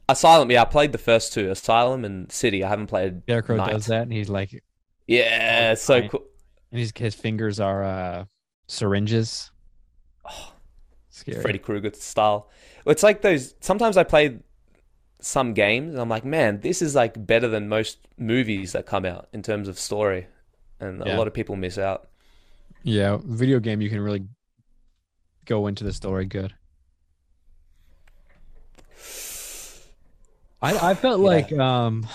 Asylum, 0.10 0.50
yeah, 0.50 0.62
I 0.62 0.66
played 0.66 0.94
the 0.94 0.98
first 0.98 1.34
two, 1.34 1.52
Asylum 1.52 2.06
and 2.06 2.32
City. 2.32 2.64
I 2.64 2.70
haven't 2.70 2.88
played. 2.88 3.24
Scarecrow 3.24 3.58
Night. 3.58 3.72
does 3.72 3.88
that, 3.88 4.04
and 4.04 4.14
he's 4.14 4.30
like, 4.30 4.64
Yeah, 5.06 5.74
it's 5.74 5.82
so 5.84 6.08
cool. 6.08 6.24
and 6.72 6.80
his 6.80 6.94
his 6.96 7.14
fingers 7.14 7.60
are 7.60 7.84
uh, 7.84 8.26
syringes. 8.68 9.52
Scary. 11.10 11.42
Freddy 11.42 11.60
Krueger 11.60 11.92
style. 11.94 12.50
It's 12.86 13.04
like 13.04 13.22
those. 13.22 13.56
Sometimes 13.60 13.98
I 13.98 14.04
play 14.04 14.40
some 15.20 15.54
games 15.54 15.94
and 15.94 16.00
I'm 16.00 16.10
like, 16.10 16.24
man, 16.24 16.60
this 16.60 16.82
is 16.82 16.94
like 16.94 17.26
better 17.26 17.48
than 17.48 17.68
most 17.68 17.98
movies 18.18 18.74
that 18.74 18.86
come 18.86 19.04
out 19.04 19.28
in 19.34 19.42
terms 19.42 19.68
of 19.68 19.80
story, 19.80 20.28
and 20.80 21.02
a 21.02 21.18
lot 21.18 21.28
of 21.28 21.34
people 21.34 21.56
miss 21.56 21.78
out. 21.78 22.08
Yeah, 22.84 23.18
video 23.24 23.60
game 23.60 23.82
you 23.82 23.90
can 23.90 24.00
really 24.00 24.26
go 25.46 25.68
into 25.68 25.84
the 25.84 25.92
story 25.92 26.26
good. 26.26 26.54
I 30.62 30.92
I 30.92 30.94
felt 30.96 31.20
Yeah. 31.22 31.26
like 31.28 31.52
um 31.54 32.08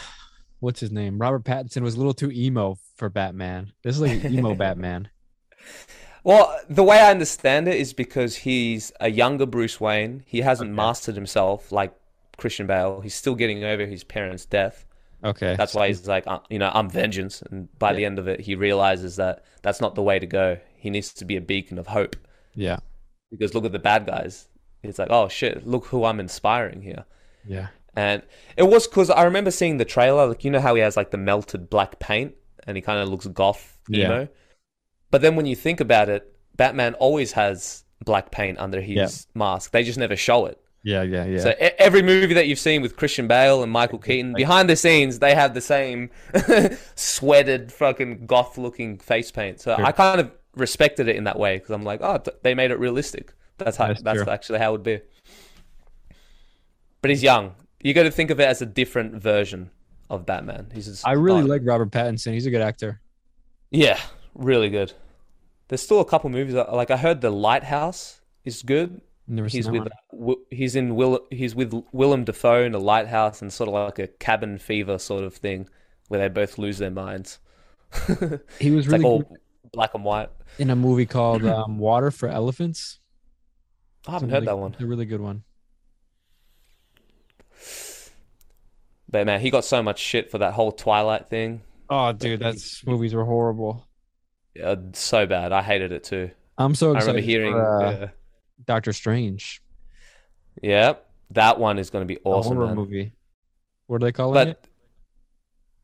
what's 0.61 0.81
his 0.81 0.91
name? 0.93 1.19
Robert 1.19 1.45
Pattinson 1.45 1.83
was 1.83 1.95
a 1.95 1.99
little 1.99 2.15
too 2.15 2.31
emo 2.31 2.79
for 2.97 3.09
Batman. 3.09 3.73
This 3.83 3.97
is 3.97 4.01
like 4.03 4.25
emo 4.31 4.55
Batman. 4.55 5.09
Well, 6.25 6.57
the 6.69 6.85
way 6.85 7.01
I 7.01 7.11
understand 7.11 7.67
it 7.67 7.77
is 7.77 7.93
because 7.93 8.37
he's 8.37 8.93
a 9.01 9.11
younger 9.11 9.47
Bruce 9.47 9.81
Wayne. 9.81 10.23
He 10.27 10.41
hasn't 10.41 10.71
Okay. 10.71 10.77
mastered 10.77 11.15
himself 11.17 11.73
like 11.73 11.93
Christian 12.37 12.67
Bale. 12.67 13.01
He's 13.01 13.15
still 13.15 13.35
getting 13.35 13.65
over 13.65 13.87
his 13.87 14.05
parents' 14.05 14.45
death. 14.45 14.87
Okay. 15.25 15.55
That's 15.57 15.75
why 15.75 15.89
he's 15.89 16.07
like, 16.07 16.25
uh, 16.27 16.41
you 16.49 16.59
know, 16.59 16.71
I'm 16.73 16.89
vengeance. 16.89 17.43
And 17.43 17.69
by 17.79 17.93
the 17.93 18.05
end 18.05 18.19
of 18.19 18.29
it, 18.29 18.41
he 18.41 18.55
realizes 18.55 19.17
that 19.17 19.45
that's 19.63 19.81
not 19.81 19.95
the 19.97 20.03
way 20.03 20.19
to 20.19 20.27
go. 20.27 20.59
He 20.77 20.91
needs 20.91 21.13
to 21.15 21.25
be 21.25 21.37
a 21.37 21.41
beacon 21.41 21.79
of 21.79 21.87
hope. 21.89 22.17
Yeah. 22.55 22.79
Because 23.31 23.55
look 23.55 23.65
at 23.65 23.73
the 23.73 23.79
bad 23.79 24.07
guys. 24.07 24.49
It's 24.83 24.99
like, 24.99 25.09
oh 25.11 25.29
shit, 25.29 25.67
look 25.67 25.87
who 25.87 26.05
I'm 26.05 26.19
inspiring 26.21 26.83
here. 26.83 27.05
Yeah. 27.47 27.69
And 27.95 28.23
it 28.57 28.63
was 28.63 28.87
because 28.89 29.11
I 29.11 29.25
remember 29.25 29.51
seeing 29.51 29.77
the 29.77 29.85
trailer. 29.85 30.27
Like, 30.27 30.45
you 30.45 30.51
know 30.51 30.61
how 30.61 30.75
he 30.75 30.81
has 30.83 30.97
like 30.97 31.11
the 31.11 31.19
melted 31.19 31.69
black 31.69 31.99
paint 31.99 32.35
and 32.67 32.77
he 32.77 32.81
kind 32.81 32.99
of 33.01 33.09
looks 33.09 33.27
goth 33.27 33.79
emo. 33.93 34.21
Yeah. 34.21 34.27
But 35.11 35.21
then 35.21 35.37
when 35.37 35.47
you 35.47 35.55
think 35.57 35.81
about 35.81 36.09
it, 36.09 36.35
Batman 36.57 36.95
always 36.95 37.33
has 37.33 37.85
black 38.05 38.31
paint 38.31 38.59
under 38.59 38.81
his 38.81 38.97
Yeah. 38.97 39.09
mask. 39.39 39.73
They 39.73 39.83
just 39.85 39.99
never 39.99 40.17
show 40.17 40.47
it. 40.47 40.59
Yeah, 40.85 41.03
yeah, 41.03 41.25
yeah. 41.27 41.39
So 41.41 41.51
e- 41.51 41.71
every 41.79 42.03
movie 42.03 42.35
that 42.35 42.49
you've 42.49 42.59
seen 42.59 42.83
with 42.83 42.97
Christian 42.97 43.29
Bale 43.29 43.63
and 43.63 43.71
Michael 43.71 43.99
Keaton, 44.01 44.33
behind 44.33 44.69
the 44.69 44.75
scenes, 44.75 45.19
they 45.21 45.35
have 45.35 45.55
the 45.55 45.61
same 45.61 46.11
sweated, 46.97 47.71
fucking 47.73 48.27
goth-looking 48.27 48.99
face 48.99 49.31
paint. 49.31 49.61
So 49.61 49.77
Sure. 49.77 49.85
I 49.85 49.93
kind 49.93 50.21
of 50.21 50.33
respected 50.57 51.07
it 51.09 51.15
in 51.17 51.25
that 51.25 51.39
way 51.39 51.57
because 51.59 51.71
I'm 51.71 51.85
like, 51.85 52.01
oh, 52.03 52.21
they 52.43 52.55
made 52.55 52.71
it 52.73 52.79
realistic. 52.81 53.33
That's 53.59 53.77
how. 53.77 53.89
That's 53.89 54.03
That's, 54.03 54.27
actually 54.29 54.59
how 54.59 54.71
it 54.71 54.73
would 54.73 54.83
be. 54.83 55.01
But 57.01 57.11
he's 57.11 57.23
young. 57.23 57.55
You 57.83 57.93
got 57.95 58.05
to 58.05 58.11
think 58.11 58.31
of 58.31 58.41
it 58.41 58.49
as 58.49 58.63
a 58.63 58.67
different 58.67 59.15
version 59.21 59.71
of 60.09 60.25
Batman. 60.25 60.71
He's 60.73 60.87
just, 60.87 61.07
I 61.07 61.13
really 61.13 61.43
like 61.43 61.63
Robert 61.65 61.91
Pattinson. 61.91 62.33
He's 62.33 62.47
a 62.47 62.51
good 62.51 62.61
actor. 62.63 63.01
Yeah, 63.71 63.99
really 64.35 64.71
good. 64.71 64.93
There's 65.69 65.83
still 65.83 66.01
a 66.01 66.05
couple 66.05 66.31
movies 66.31 66.55
that- 66.55 66.73
like 66.73 66.91
I 66.91 66.97
heard 66.97 67.21
The 67.21 67.31
Lighthouse 67.31 68.21
is 68.45 68.63
good. 68.63 69.01
Never 69.27 69.49
seen 69.49 69.59
He's 69.61 69.71
with 69.71 69.89
one. 70.11 70.37
He's 70.51 70.77
in 70.77 70.95
Will 70.97 71.21
he's 71.31 71.55
with 71.55 71.73
Willem 71.93 72.25
Dafoe 72.25 72.65
in 72.65 72.75
a 72.75 72.79
lighthouse 72.79 73.41
and 73.41 73.53
sort 73.53 73.69
of 73.69 73.75
like 73.75 73.99
a 74.01 74.09
cabin 74.09 74.59
fever 74.59 74.99
sort 74.99 75.23
of 75.25 75.35
thing 75.35 75.69
where 76.09 76.21
they 76.21 76.29
both 76.29 76.59
lose 76.59 76.79
their 76.79 76.91
minds. 76.91 77.39
He 78.59 78.71
was 78.73 78.89
like 78.89 79.03
all 79.05 79.21
good 79.21 79.39
black 79.73 79.95
and 79.95 80.05
white. 80.05 80.29
in 80.59 80.71
a 80.71 80.77
movie 80.77 81.07
called 81.07 81.45
um, 81.47 81.79
Water 81.79 82.11
for 82.11 82.29
Elephants. 82.29 82.99
I 84.07 84.13
haven't 84.13 84.29
It's 84.29 84.33
heard 84.35 84.41
really- 84.41 84.47
that 84.47 84.59
one. 84.59 84.77
A 84.81 84.87
really 84.87 85.07
good 85.07 85.21
one. 85.21 85.45
But 89.13 89.27
man, 89.27 89.41
he 89.41 89.51
got 89.51 89.65
so 89.65 89.83
much 89.83 90.01
shit 90.01 90.31
for 90.31 90.39
that 90.39 90.55
whole 90.55 90.73
Twilight 90.73 91.29
thing. 91.29 91.63
Oh, 91.89 92.13
dude, 92.13 92.41
that's 92.41 92.85
movies 92.87 93.15
were 93.15 93.25
horrible. 93.25 93.87
Yeah, 94.55 94.75
so 94.95 95.27
bad. 95.27 95.53
I 95.53 95.63
hated 95.63 95.93
it 95.93 96.03
too. 96.03 96.31
I'm 96.59 96.75
so 96.75 96.89
I 96.93 96.97
excited 96.97 97.07
remember 97.17 97.27
hearing 97.27 97.53
for, 97.53 97.83
uh. 97.85 98.09
Doctor 98.67 98.93
Strange, 98.93 99.63
yeah, 100.63 100.95
that 101.31 101.59
one 101.59 101.79
is 101.79 101.91
going 101.91 102.03
to 102.03 102.07
be 102.07 102.17
a 102.25 102.29
awesome, 102.29 102.57
horror 102.57 102.67
man. 102.69 102.77
movie. 102.77 103.13
What 103.87 104.01
do 104.01 104.07
they 104.07 104.13
call 104.13 104.37
it? 104.37 104.67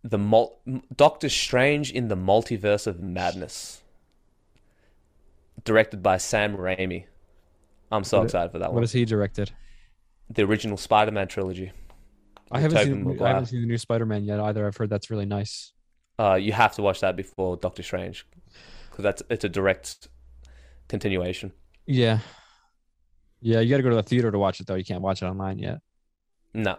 The 0.04 0.18
mul- 0.18 0.58
Doctor 0.94 1.28
Strange 1.28 1.90
in 1.90 2.08
the 2.08 2.16
Multiverse 2.16 2.87
of 2.87 3.00
Madness, 3.00 3.82
directed 5.64 6.02
by 6.02 6.16
Sam 6.18 6.56
Raimi. 6.56 7.04
I'm 7.90 8.04
so 8.04 8.18
What- 8.18 8.25
excited 8.26 8.52
for 8.52 8.58
that 8.58 8.66
What 8.68 8.75
one. 8.75 8.75
What 8.76 8.82
has 8.85 8.92
he 8.92 9.04
directed? 9.04 9.50
The 10.30 10.42
original 10.44 10.76
Spider-Man 10.76 11.28
trilogy. 11.28 11.73
I 12.50 12.61
haven't 12.61 12.78
seen. 12.85 13.21
I 13.23 13.28
haven't 13.28 13.47
seen 13.47 13.61
the 13.61 13.67
new 13.67 13.78
Spider-Man 13.78 14.25
yet 14.25 14.40
either. 14.40 14.67
I've 14.67 14.76
heard 14.76 14.90
that's 14.90 15.11
really 15.11 15.26
nice. 15.26 15.73
Uh, 16.19 16.35
you 16.35 16.52
have 16.52 16.75
to 16.76 16.83
watch 16.83 17.00
that 17.00 17.14
before 17.17 17.57
Doctor 17.57 17.83
Strange, 17.83 18.26
because 18.90 19.02
that's 19.02 19.23
it's 19.31 19.45
a 19.45 19.49
direct 19.49 20.09
continuation. 20.88 21.52
Yeah, 21.87 22.19
yeah. 23.40 23.61
You 23.61 23.71
got 23.71 23.76
to 23.78 23.83
go 23.83 23.90
to 23.90 23.97
the 23.97 24.02
theater 24.02 24.31
to 24.31 24.38
watch 24.38 24.61
it 24.61 24.67
though. 24.67 24.75
You 24.75 24.85
can't 24.85 25.02
watch 25.02 25.23
it 25.23 25.26
online 25.26 25.59
yet. 25.59 25.81
No, 26.55 26.76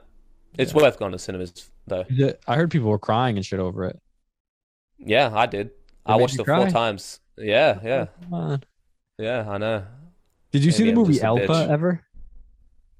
it's 0.57 0.73
Yeah. 0.73 0.81
worth 0.81 0.99
going 0.99 1.11
to 1.11 1.19
cinemas 1.19 1.69
though. 1.87 2.05
Yeah, 2.09 2.33
I 2.47 2.55
heard 2.55 2.71
people 2.71 2.89
were 2.89 2.99
crying 2.99 3.37
and 3.37 3.45
shit 3.45 3.59
over 3.59 3.85
it. 3.85 3.99
Yeah, 4.97 5.31
I 5.33 5.45
did. 5.45 5.71
I 6.05 6.15
watched 6.15 6.39
it 6.39 6.45
four 6.45 6.67
times. 6.69 7.19
Yeah, 7.37 7.79
yeah, 7.83 8.07
Come 8.23 8.33
on. 8.33 8.63
yeah. 9.17 9.49
I 9.49 9.57
know. 9.57 9.85
Did 10.51 10.65
you 10.65 10.71
see 10.71 10.83
the 10.85 10.93
movie 10.93 11.21
Alpha 11.21 11.67
ever? 11.69 12.03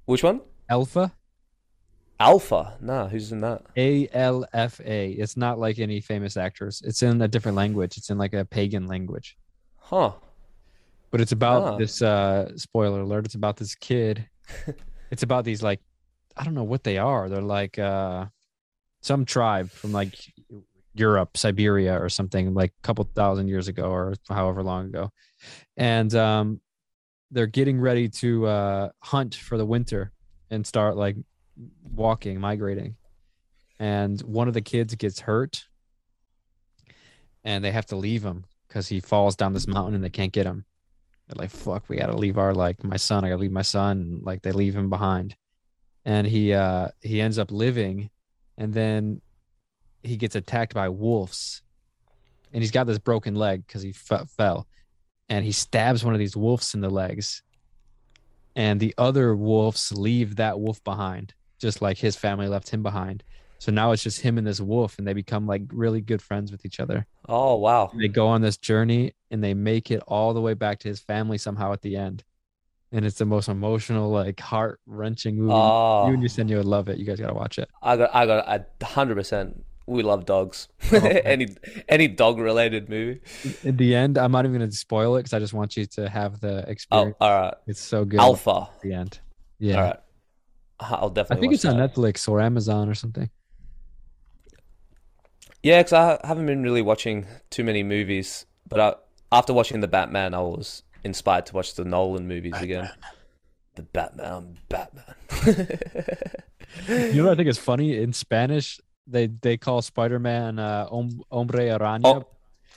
Which 0.06 0.22
one? 0.22 0.40
Alpha. 0.68 1.12
Alpha. 2.20 2.76
No, 2.80 3.08
who's 3.08 3.32
in 3.32 3.40
that? 3.40 3.62
A 3.76 4.08
L 4.12 4.44
F 4.52 4.80
A. 4.84 5.10
It's 5.12 5.36
not 5.36 5.58
like 5.58 5.78
any 5.78 6.00
famous 6.00 6.36
actors. 6.36 6.82
It's 6.84 7.02
in 7.02 7.20
a 7.22 7.28
different 7.28 7.56
language. 7.56 7.96
It's 7.96 8.10
in 8.10 8.18
like 8.18 8.34
a 8.34 8.44
pagan 8.44 8.86
language. 8.86 9.36
Huh. 9.78 10.12
but 11.10 11.20
it's 11.20 11.32
about 11.32 11.62
Ah. 11.64 11.76
this. 11.76 12.00
uh 12.02 12.56
Spoiler 12.56 13.00
alert! 13.00 13.24
It's 13.24 13.34
about 13.34 13.56
this 13.56 13.74
kid. 13.74 14.28
it's 15.10 15.22
about 15.24 15.44
these 15.44 15.62
like, 15.62 15.80
I 16.36 16.44
don't 16.44 16.54
know 16.54 16.62
what 16.64 16.84
they 16.84 16.98
are. 16.98 17.28
They're 17.28 17.40
like 17.42 17.78
uh 17.78 18.26
some 19.02 19.24
tribe 19.24 19.70
from 19.70 19.90
like 19.92 20.14
Europe, 20.94 21.36
Siberia, 21.36 21.98
or 22.00 22.08
something 22.08 22.52
like 22.54 22.70
a 22.78 22.82
couple 22.86 23.04
thousand 23.14 23.48
years 23.48 23.66
ago, 23.68 23.90
or 23.90 24.14
however 24.28 24.62
long 24.62 24.86
ago, 24.86 25.10
and 25.76 26.14
um, 26.14 26.60
they're 27.30 27.46
getting 27.46 27.80
ready 27.80 28.08
to 28.08 28.46
uh 28.46 28.90
hunt 29.00 29.34
for 29.34 29.56
the 29.56 29.64
winter 29.66 30.12
and 30.50 30.66
start 30.66 30.96
like 30.96 31.16
walking, 31.94 32.40
migrating, 32.40 32.96
and 33.78 34.20
one 34.22 34.48
of 34.48 34.54
the 34.54 34.60
kids 34.60 34.94
gets 34.94 35.20
hurt, 35.20 35.64
and 37.44 37.64
they 37.64 37.70
have 37.70 37.86
to 37.86 37.96
leave 37.96 38.24
him 38.24 38.44
because 38.68 38.88
he 38.88 39.00
falls 39.00 39.36
down 39.36 39.52
this 39.52 39.66
mountain 39.66 39.94
and 39.94 40.04
they 40.04 40.10
can't 40.10 40.32
get 40.32 40.46
him. 40.46 40.64
They're 41.26 41.42
like, 41.42 41.50
"Fuck, 41.50 41.88
we 41.88 41.96
gotta 41.96 42.16
leave 42.16 42.38
our 42.38 42.54
like 42.54 42.82
my 42.84 42.96
son. 42.96 43.24
I 43.24 43.28
gotta 43.28 43.40
leave 43.40 43.52
my 43.52 43.62
son." 43.62 44.20
Like 44.22 44.42
they 44.42 44.52
leave 44.52 44.76
him 44.76 44.90
behind, 44.90 45.36
and 46.04 46.26
he 46.26 46.52
uh 46.52 46.88
he 47.00 47.20
ends 47.20 47.38
up 47.38 47.50
living, 47.50 48.10
and 48.58 48.74
then 48.74 49.20
he 50.02 50.16
gets 50.16 50.34
attacked 50.34 50.74
by 50.74 50.88
wolves, 50.88 51.62
and 52.52 52.62
he's 52.62 52.70
got 52.70 52.86
this 52.86 52.98
broken 52.98 53.34
leg 53.34 53.66
because 53.66 53.82
he 53.82 53.90
f- 53.90 54.28
fell, 54.30 54.66
and 55.28 55.44
he 55.44 55.52
stabs 55.52 56.04
one 56.04 56.14
of 56.14 56.18
these 56.18 56.36
wolves 56.36 56.74
in 56.74 56.80
the 56.80 56.90
legs, 56.90 57.42
and 58.56 58.80
the 58.80 58.94
other 58.98 59.36
wolves 59.36 59.92
leave 59.92 60.36
that 60.36 60.58
wolf 60.58 60.82
behind, 60.84 61.34
just 61.60 61.82
like 61.82 61.98
his 61.98 62.16
family 62.16 62.48
left 62.48 62.70
him 62.70 62.82
behind. 62.82 63.22
So 63.58 63.70
now 63.70 63.92
it's 63.92 64.02
just 64.02 64.22
him 64.22 64.38
and 64.38 64.46
this 64.46 64.58
wolf, 64.60 64.96
and 64.98 65.06
they 65.06 65.12
become 65.12 65.46
like 65.46 65.62
really 65.70 66.00
good 66.00 66.22
friends 66.22 66.50
with 66.50 66.64
each 66.64 66.80
other. 66.80 67.06
Oh 67.28 67.56
wow. 67.56 67.90
They 67.94 68.08
go 68.08 68.26
on 68.28 68.40
this 68.40 68.56
journey 68.56 69.12
and 69.30 69.44
they 69.44 69.52
make 69.54 69.90
it 69.90 70.02
all 70.08 70.32
the 70.32 70.40
way 70.40 70.54
back 70.54 70.78
to 70.80 70.88
his 70.88 70.98
family 71.00 71.36
somehow 71.38 71.72
at 71.72 71.82
the 71.82 71.96
end. 71.96 72.24
And 72.92 73.04
it's 73.04 73.18
the 73.18 73.26
most 73.26 73.48
emotional, 73.48 74.10
like 74.10 74.40
heart 74.40 74.80
wrenching 74.86 75.36
movie. 75.36 75.52
Oh, 75.54 76.06
You 76.08 76.14
and 76.14 76.22
your 76.22 76.28
son, 76.30 76.48
you 76.48 76.56
would 76.56 76.64
love 76.66 76.88
it. 76.88 76.98
You 76.98 77.04
guys 77.04 77.20
gotta 77.20 77.34
watch 77.34 77.58
it. 77.58 77.68
I 77.82 77.96
got, 77.98 78.14
I 78.14 78.26
got, 78.26 78.48
a 78.80 78.84
hundred 78.84 79.14
percent. 79.16 79.62
We 79.86 80.02
love 80.02 80.24
dogs. 80.24 80.68
Oh, 80.92 80.96
okay. 80.96 81.20
any, 81.24 81.48
any 81.88 82.08
dog 82.08 82.38
related 82.38 82.88
movie. 82.88 83.20
In 83.62 83.76
the 83.76 83.94
end, 83.94 84.16
I'm 84.18 84.32
not 84.32 84.44
even 84.46 84.58
gonna 84.58 84.72
spoil 84.72 85.16
it 85.16 85.20
because 85.20 85.34
I 85.34 85.38
just 85.38 85.52
want 85.52 85.76
you 85.76 85.84
to 85.86 86.08
have 86.08 86.40
the 86.40 86.64
Oh, 86.66 86.70
experience. 86.70 87.16
all 87.20 87.40
right. 87.42 87.54
It's 87.66 87.80
so 87.80 88.04
good. 88.06 88.20
Alpha. 88.20 88.70
the 88.82 88.94
end. 88.94 89.20
Yeah. 89.58 89.76
All 89.76 89.82
right. 89.82 89.96
I'll 90.80 91.10
definitely. 91.10 91.36
I 91.36 91.40
think 91.40 91.54
it's 91.54 91.64
on 91.64 91.76
that. 91.76 91.94
Netflix 91.94 92.28
or 92.28 92.40
Amazon 92.40 92.88
or 92.88 92.94
something. 92.94 93.30
Yeah, 95.62 95.80
because 95.80 95.92
I 95.92 96.26
haven't 96.26 96.46
been 96.46 96.62
really 96.62 96.82
watching 96.82 97.26
too 97.50 97.64
many 97.64 97.82
movies, 97.82 98.46
but 98.66 98.80
I, 98.80 98.94
after 99.36 99.52
watching 99.52 99.80
the 99.80 99.88
Batman, 99.88 100.32
I 100.32 100.40
was 100.40 100.82
inspired 101.04 101.46
to 101.46 101.54
watch 101.54 101.74
the 101.74 101.84
Nolan 101.84 102.26
movies 102.26 102.54
again. 102.60 102.90
The 103.74 103.82
Batman, 103.82 104.58
Batman. 104.68 105.04
You 106.88 107.12
know 107.14 107.24
what 107.24 107.32
I 107.32 107.36
think 107.36 107.48
is 107.48 107.58
funny? 107.70 107.96
In 107.96 108.12
Spanish, 108.12 108.80
they 109.06 109.26
they 109.26 109.56
call 109.56 109.82
Spider-Man 109.82 110.58
uh, 110.58 110.86
hombre 110.86 111.68
araña. 111.68 112.00
Oh, 112.04 112.26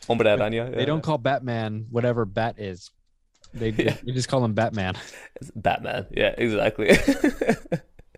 Hombre 0.07 0.25
Araña. 0.25 0.71
They 0.71 0.79
yeah. 0.81 0.85
don't 0.85 1.01
call 1.01 1.17
Batman 1.17 1.87
whatever 1.89 2.25
Bat 2.25 2.59
is. 2.59 2.91
They 3.53 3.71
they 3.71 3.97
just 4.07 4.27
call 4.27 4.43
him 4.43 4.53
Batman. 4.53 4.95
It's 5.35 5.51
Batman. 5.55 6.07
Yeah, 6.11 6.33
exactly. 6.37 6.91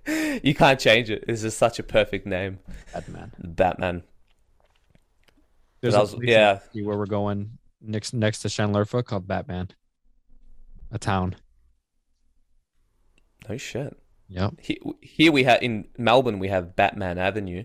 you 0.43 0.53
can't 0.53 0.79
change 0.79 1.09
it. 1.09 1.24
It's 1.27 1.41
just 1.41 1.57
such 1.57 1.79
a 1.79 1.83
perfect 1.83 2.25
name, 2.27 2.59
Batman. 2.93 3.31
Batman. 3.43 4.03
There's 5.81 5.93
But 5.93 5.97
I 5.97 6.01
a 6.01 6.03
was- 6.03 6.15
place 6.15 6.29
yeah. 6.29 6.51
in 6.53 6.59
Turkey 6.59 6.83
where 6.83 6.97
we're 6.97 7.05
going 7.05 7.57
next 7.81 8.13
next 8.13 8.39
to 8.41 8.47
Şanlıurfa 8.47 9.03
called 9.05 9.27
Batman, 9.27 9.69
a 10.91 10.97
town. 10.97 11.35
No 13.50 13.57
shit. 13.57 13.95
Yep. 14.27 14.53
Here, 14.59 14.77
here 15.01 15.31
we 15.31 15.43
have 15.43 15.62
in 15.62 15.88
Melbourne 15.97 16.39
we 16.39 16.47
have 16.47 16.75
Batman 16.75 17.17
Avenue, 17.19 17.63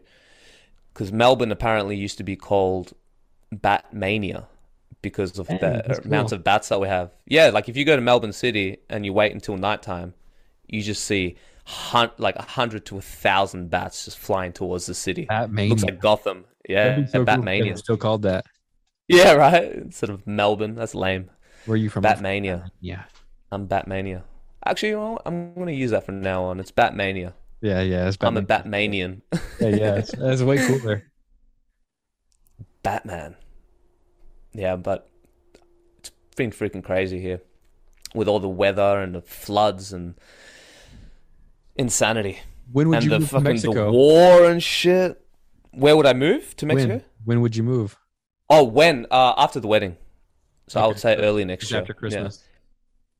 because 0.92 1.10
Melbourne 1.12 1.52
apparently 1.52 1.96
used 1.96 2.18
to 2.18 2.24
be 2.24 2.36
called 2.36 2.92
Batmania 3.54 4.46
because 5.02 5.38
of 5.38 5.48
Dang, 5.48 5.58
the 5.60 5.82
that's 5.86 5.98
amount 6.00 6.28
cool. 6.28 6.36
of 6.36 6.44
bats 6.44 6.68
that 6.68 6.80
we 6.80 6.88
have. 6.88 7.12
Yeah, 7.26 7.48
like 7.48 7.68
if 7.70 7.76
you 7.78 7.86
go 7.86 7.96
to 7.96 8.02
Melbourne 8.02 8.32
City 8.34 8.78
and 8.90 9.06
you 9.06 9.14
wait 9.14 9.32
until 9.32 9.56
nighttime, 9.56 10.12
you 10.68 10.82
just 10.82 11.04
see 11.04 11.36
hun- 11.70 12.10
like 12.18 12.36
a 12.36 12.42
hundred 12.42 12.86
to 12.86 12.98
a 12.98 13.00
thousand 13.00 13.70
bats 13.70 14.04
just 14.04 14.18
flying 14.18 14.52
towards 14.52 14.86
the 14.86 14.94
city. 14.94 15.26
Batmania. 15.30 15.70
Looks 15.70 15.84
like 15.84 16.00
Gotham. 16.00 16.44
Yeah, 16.68 17.06
so 17.06 17.24
cool 17.24 17.26
Batmania. 17.26 17.72
were 17.72 17.76
Still 17.76 17.96
called 17.96 18.22
that. 18.22 18.44
Yeah, 19.08 19.32
right. 19.32 19.72
Instead 19.72 20.10
of 20.10 20.26
Melbourne, 20.26 20.74
that's 20.74 20.94
lame. 20.94 21.30
Where 21.66 21.74
are 21.74 21.76
you 21.76 21.90
from? 21.90 22.04
Batmania. 22.04 22.70
Yeah. 22.80 23.04
I'm 23.50 23.66
Batmania. 23.66 24.22
Actually, 24.64 24.90
you 24.90 24.96
know? 24.96 25.18
I'm 25.24 25.54
gonna 25.54 25.72
use 25.72 25.90
that 25.90 26.04
from 26.04 26.20
now 26.20 26.44
on. 26.44 26.60
It's 26.60 26.70
Batmania. 26.70 27.32
Yeah, 27.60 27.80
yeah. 27.80 28.08
It's 28.08 28.16
I'm 28.20 28.36
a 28.36 28.42
Batmanian. 28.42 29.22
Yeah, 29.60 29.68
yeah. 29.68 29.94
It's 29.96 30.42
way 30.42 30.58
cooler. 30.66 31.04
Batman. 32.82 33.36
Yeah, 34.52 34.76
but 34.76 35.08
it's 35.98 36.10
been 36.36 36.50
freaking 36.50 36.84
crazy 36.84 37.20
here 37.20 37.42
with 38.14 38.28
all 38.28 38.40
the 38.40 38.48
weather 38.48 39.00
and 39.00 39.14
the 39.14 39.20
floods 39.20 39.92
and 39.92 40.14
insanity 41.80 42.38
When 42.70 42.88
would 42.88 42.98
and 42.98 43.04
you 43.04 43.10
the 43.10 43.18
move 43.20 43.30
to 43.30 43.40
fucking 43.40 43.72
the 43.72 43.90
war 43.90 44.44
and 44.44 44.62
shit. 44.62 45.20
Where 45.72 45.96
would 45.96 46.06
I 46.06 46.12
move 46.12 46.56
to 46.56 46.66
Mexico? 46.66 46.94
When? 46.94 47.04
When 47.24 47.40
would 47.40 47.56
you 47.56 47.62
move? 47.62 47.96
Oh, 48.48 48.64
when? 48.64 49.06
Uh, 49.10 49.34
after 49.36 49.60
the 49.60 49.68
wedding. 49.68 49.96
So 50.68 50.80
I 50.80 50.86
would 50.86 50.98
say 50.98 51.16
early 51.16 51.44
next 51.44 51.70
year. 51.70 51.80
after 51.80 51.94
Christmas. 51.94 52.44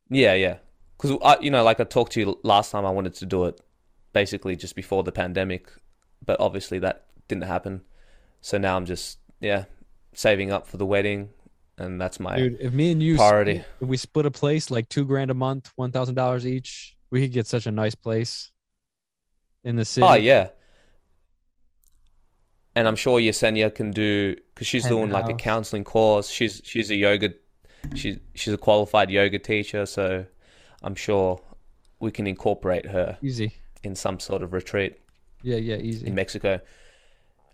Yeah, 0.08 0.34
yeah. 0.34 0.58
Because 0.96 1.18
I, 1.24 1.38
you 1.40 1.50
know, 1.50 1.64
like 1.64 1.80
I 1.80 1.84
talked 1.84 2.12
to 2.12 2.20
you 2.20 2.38
last 2.42 2.70
time, 2.70 2.84
I 2.84 2.90
wanted 2.90 3.14
to 3.14 3.26
do 3.26 3.44
it 3.46 3.60
basically 4.12 4.56
just 4.56 4.76
before 4.76 5.02
the 5.02 5.12
pandemic, 5.12 5.70
but 6.24 6.38
obviously 6.40 6.78
that 6.80 7.06
didn't 7.28 7.44
happen. 7.44 7.82
So 8.40 8.58
now 8.58 8.76
I'm 8.76 8.86
just 8.86 9.18
yeah 9.40 9.64
saving 10.12 10.50
up 10.50 10.66
for 10.66 10.76
the 10.76 10.86
wedding, 10.86 11.30
and 11.78 12.00
that's 12.00 12.20
my 12.20 12.36
Dude, 12.36 12.58
if 12.60 12.72
me 12.72 12.92
and 12.92 13.02
you 13.02 13.16
priority. 13.16 13.64
we 13.80 13.96
split 13.96 14.26
a 14.26 14.30
place 14.30 14.70
like 14.70 14.88
two 14.88 15.04
grand 15.04 15.30
a 15.30 15.34
month, 15.34 15.72
one 15.76 15.92
thousand 15.92 16.16
dollars 16.16 16.46
each, 16.46 16.96
we 17.10 17.22
could 17.22 17.32
get 17.32 17.46
such 17.46 17.66
a 17.66 17.70
nice 17.70 17.94
place 17.94 18.50
in 19.64 19.76
the 19.76 19.84
city. 19.84 20.06
Oh 20.06 20.14
yeah. 20.14 20.48
And 22.76 22.86
I'm 22.86 22.96
sure 22.96 23.18
Yesenia 23.18 23.74
can 23.74 23.90
do 23.90 24.36
because 24.54 24.66
she's 24.66 24.86
doing 24.86 25.10
like 25.10 25.28
a 25.28 25.34
counseling 25.34 25.84
course. 25.84 26.28
She's 26.30 26.60
she's 26.64 26.90
a 26.90 26.94
yoga, 26.94 27.30
she's 27.94 28.18
she's 28.34 28.54
a 28.54 28.58
qualified 28.58 29.10
yoga 29.10 29.38
teacher. 29.38 29.86
So 29.86 30.24
I'm 30.82 30.94
sure 30.94 31.40
we 31.98 32.10
can 32.12 32.26
incorporate 32.26 32.86
her 32.86 33.18
Easy. 33.22 33.54
in 33.82 33.94
some 33.96 34.20
sort 34.20 34.42
of 34.42 34.52
retreat 34.52 34.98
Yeah, 35.42 35.56
yeah, 35.56 35.76
easy. 35.76 36.06
in 36.06 36.14
Mexico. 36.14 36.60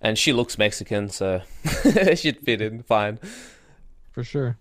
And 0.02 0.18
she 0.18 0.32
looks 0.34 0.58
Mexican, 0.58 1.08
so 1.08 1.40
she'd 2.14 2.38
fit 2.40 2.60
in 2.60 2.82
fine. 2.82 3.18
For 4.12 4.22
sure. 4.22 4.58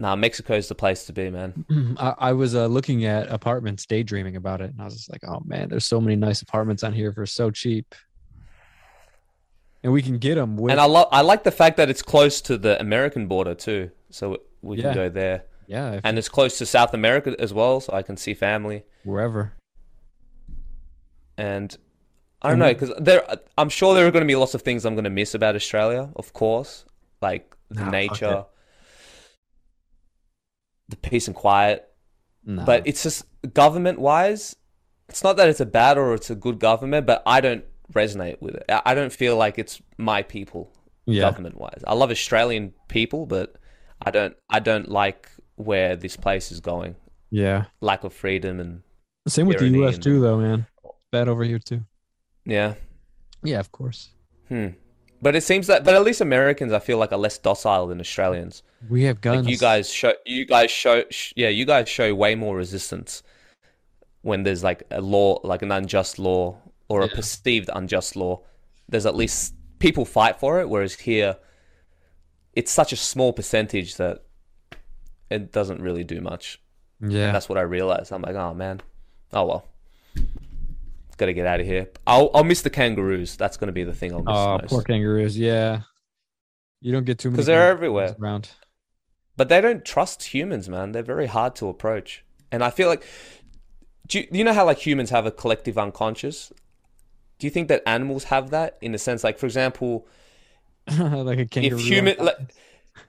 Nah, 0.00 0.14
Mexico's 0.14 0.68
the 0.68 0.74
place 0.76 1.04
to 1.06 1.12
be, 1.12 1.28
man. 1.30 1.64
I, 1.98 2.14
I 2.18 2.32
was 2.32 2.54
uh, 2.54 2.66
looking 2.66 3.04
at 3.04 3.28
apartments, 3.28 3.84
daydreaming 3.86 4.36
about 4.36 4.60
it, 4.60 4.70
and 4.70 4.80
I 4.80 4.84
was 4.84 4.94
just 4.94 5.10
like, 5.10 5.22
"Oh 5.26 5.40
man, 5.44 5.68
there's 5.68 5.84
so 5.86 6.00
many 6.00 6.14
nice 6.14 6.40
apartments 6.42 6.84
on 6.84 6.92
here 6.92 7.12
for 7.12 7.26
so 7.26 7.50
cheap, 7.50 7.94
and 9.82 9.92
we 9.92 10.02
can 10.02 10.18
get 10.18 10.36
them 10.36 10.56
with 10.56 10.70
And 10.72 10.80
I 10.80 10.84
love 10.84 11.08
I 11.10 11.22
like 11.22 11.42
the 11.42 11.50
fact 11.50 11.76
that 11.78 11.90
it's 11.90 12.02
close 12.02 12.40
to 12.42 12.56
the 12.56 12.80
American 12.80 13.26
border 13.26 13.54
too, 13.54 13.90
so 14.10 14.38
we 14.62 14.76
can 14.76 14.86
Yeah. 14.86 14.94
go 14.94 15.08
there. 15.08 15.44
yeah, 15.66 15.92
if, 15.94 16.00
And 16.04 16.16
it's 16.16 16.28
close 16.28 16.58
to 16.58 16.66
South 16.66 16.94
America 16.94 17.34
as 17.38 17.52
well, 17.52 17.80
so 17.80 17.92
I 17.92 18.02
can 18.02 18.16
see 18.16 18.34
family. 18.34 18.84
wherever." 19.02 19.54
And 21.36 21.76
I 22.42 22.50
don't 22.50 22.58
know 22.58 22.72
because 22.72 22.92
there, 23.00 23.24
I'm 23.56 23.68
sure 23.68 23.94
there 23.94 24.06
are 24.06 24.10
going 24.10 24.22
to 24.24 24.26
be 24.26 24.36
lots 24.36 24.54
of 24.54 24.62
things 24.62 24.84
I'm 24.84 24.94
going 24.94 25.04
to 25.04 25.10
miss 25.10 25.34
about 25.34 25.54
Australia. 25.56 26.10
Of 26.16 26.32
course, 26.32 26.84
like 27.20 27.54
the 27.68 27.84
Nah, 27.84 27.90
nature, 27.90 28.44
the 30.88 30.96
peace 30.96 31.26
and 31.26 31.36
quiet. 31.36 31.88
No. 32.44 32.64
But 32.64 32.86
it's 32.86 33.02
just 33.02 33.24
government 33.54 33.98
wise, 33.98 34.56
it's 35.08 35.22
not 35.22 35.36
that 35.36 35.48
it's 35.48 35.60
a 35.60 35.66
bad 35.66 35.98
or 35.98 36.14
it's 36.14 36.30
a 36.30 36.34
good 36.34 36.58
government, 36.58 37.06
but 37.06 37.22
I 37.26 37.40
don't 37.40 37.64
resonate 37.92 38.40
with 38.40 38.54
it. 38.54 38.64
I 38.68 38.94
don't 38.94 39.12
feel 39.12 39.36
like 39.36 39.58
it's 39.58 39.80
my 39.96 40.22
people 40.22 40.72
yeah, 41.06 41.22
government 41.22 41.56
wise. 41.58 41.82
I 41.86 41.94
love 41.94 42.10
Australian 42.10 42.74
people, 42.88 43.26
but 43.26 43.56
I 44.02 44.10
don't 44.10 44.36
I 44.50 44.60
don't 44.60 44.88
like 44.88 45.30
where 45.56 45.96
this 45.96 46.16
place 46.16 46.52
is 46.52 46.60
going. 46.60 46.96
yeah. 47.30 47.64
Lack 47.80 48.04
of 48.04 48.12
freedom 48.12 48.60
and 48.60 48.82
Same 49.26 49.46
with 49.46 49.58
the 49.58 49.68
U.S. 49.68 49.94
and- 49.94 50.02
too, 50.02 50.20
though, 50.20 50.38
man. 50.38 50.66
Bad 51.10 51.28
over 51.28 51.42
here 51.44 51.58
too. 51.58 51.82
yeah. 52.44 52.74
Yeah, 53.42 53.60
of 53.60 53.70
course. 53.72 54.10
Hmm. 54.48 54.68
But 55.20 55.34
it 55.34 55.42
seems 55.42 55.66
that 55.66 55.84
but 55.84 55.94
at 55.94 56.02
least 56.02 56.20
Americans 56.20 56.72
I 56.72 56.78
feel 56.78 56.98
like 56.98 57.12
are 57.12 57.18
less 57.18 57.38
docile 57.38 57.86
than 57.86 58.00
Australians. 58.00 58.62
We 58.88 59.04
have 59.04 59.20
guns. 59.20 59.46
Like 59.46 59.52
you 59.52 59.58
guys 59.58 59.92
show 59.92 60.12
you 60.24 60.44
guys 60.44 60.70
show 60.70 61.04
sh- 61.10 61.32
yeah, 61.36 61.48
you 61.48 61.64
guys 61.64 61.88
show 61.88 62.14
way 62.14 62.34
more 62.34 62.56
resistance 62.56 63.22
when 64.22 64.42
there's 64.42 64.62
like 64.62 64.84
a 64.90 65.00
law 65.00 65.40
like 65.42 65.62
an 65.62 65.72
unjust 65.72 66.18
law 66.18 66.58
or 66.88 67.02
a 67.02 67.08
perceived 67.08 67.68
unjust 67.74 68.16
law. 68.16 68.42
There's 68.88 69.06
at 69.06 69.16
least 69.16 69.54
people 69.78 70.04
fight 70.04 70.38
for 70.38 70.60
it 70.60 70.68
whereas 70.68 70.94
here 70.94 71.36
it's 72.54 72.72
such 72.72 72.92
a 72.92 72.96
small 72.96 73.32
percentage 73.32 73.96
that 73.96 74.24
it 75.30 75.52
doesn't 75.52 75.80
really 75.80 76.04
do 76.04 76.20
much. 76.20 76.60
Yeah. 77.00 77.26
And 77.26 77.34
that's 77.34 77.48
what 77.48 77.58
I 77.58 77.62
realized. 77.62 78.12
I'm 78.12 78.22
like, 78.22 78.34
oh 78.34 78.54
man, 78.54 78.80
oh 79.32 79.44
well, 79.44 79.66
got 81.18 81.26
to 81.26 81.34
get 81.34 81.46
out 81.46 81.60
of 81.60 81.66
here. 81.66 81.88
I'll 82.06 82.30
I'll 82.34 82.44
miss 82.44 82.62
the 82.62 82.70
kangaroos. 82.70 83.36
That's 83.36 83.56
going 83.56 83.66
to 83.68 83.72
be 83.72 83.84
the 83.84 83.92
thing 83.94 84.12
I'll 84.12 84.22
miss 84.22 84.34
Oh, 84.34 84.58
most. 84.58 84.70
poor 84.70 84.82
kangaroos. 84.82 85.38
Yeah. 85.38 85.82
You 86.80 86.92
don't 86.92 87.04
get 87.04 87.18
too 87.18 87.28
many 87.28 87.36
because 87.36 87.46
they're 87.46 87.68
everywhere. 87.70 88.14
around. 88.20 88.50
But 89.36 89.48
they 89.48 89.60
don't 89.60 89.84
trust 89.84 90.22
humans, 90.34 90.68
man. 90.68 90.92
They're 90.92 91.02
very 91.02 91.26
hard 91.26 91.54
to 91.56 91.68
approach. 91.68 92.24
And 92.50 92.62
I 92.64 92.70
feel 92.70 92.88
like, 92.88 93.04
do 94.06 94.20
you, 94.20 94.26
you 94.32 94.44
know 94.44 94.52
how 94.52 94.64
like 94.64 94.78
humans 94.78 95.10
have 95.10 95.26
a 95.26 95.30
collective 95.30 95.76
unconscious? 95.78 96.52
Do 97.38 97.46
you 97.46 97.50
think 97.50 97.68
that 97.68 97.82
animals 97.86 98.24
have 98.24 98.50
that 98.50 98.78
in 98.80 98.94
a 98.94 98.98
sense? 98.98 99.22
Like, 99.22 99.38
for 99.38 99.46
example, 99.46 100.06
like 100.98 101.38
a 101.38 101.46
kangaroo. 101.46 101.78
if 101.78 101.84
human, 101.84 102.16
like, 102.18 102.36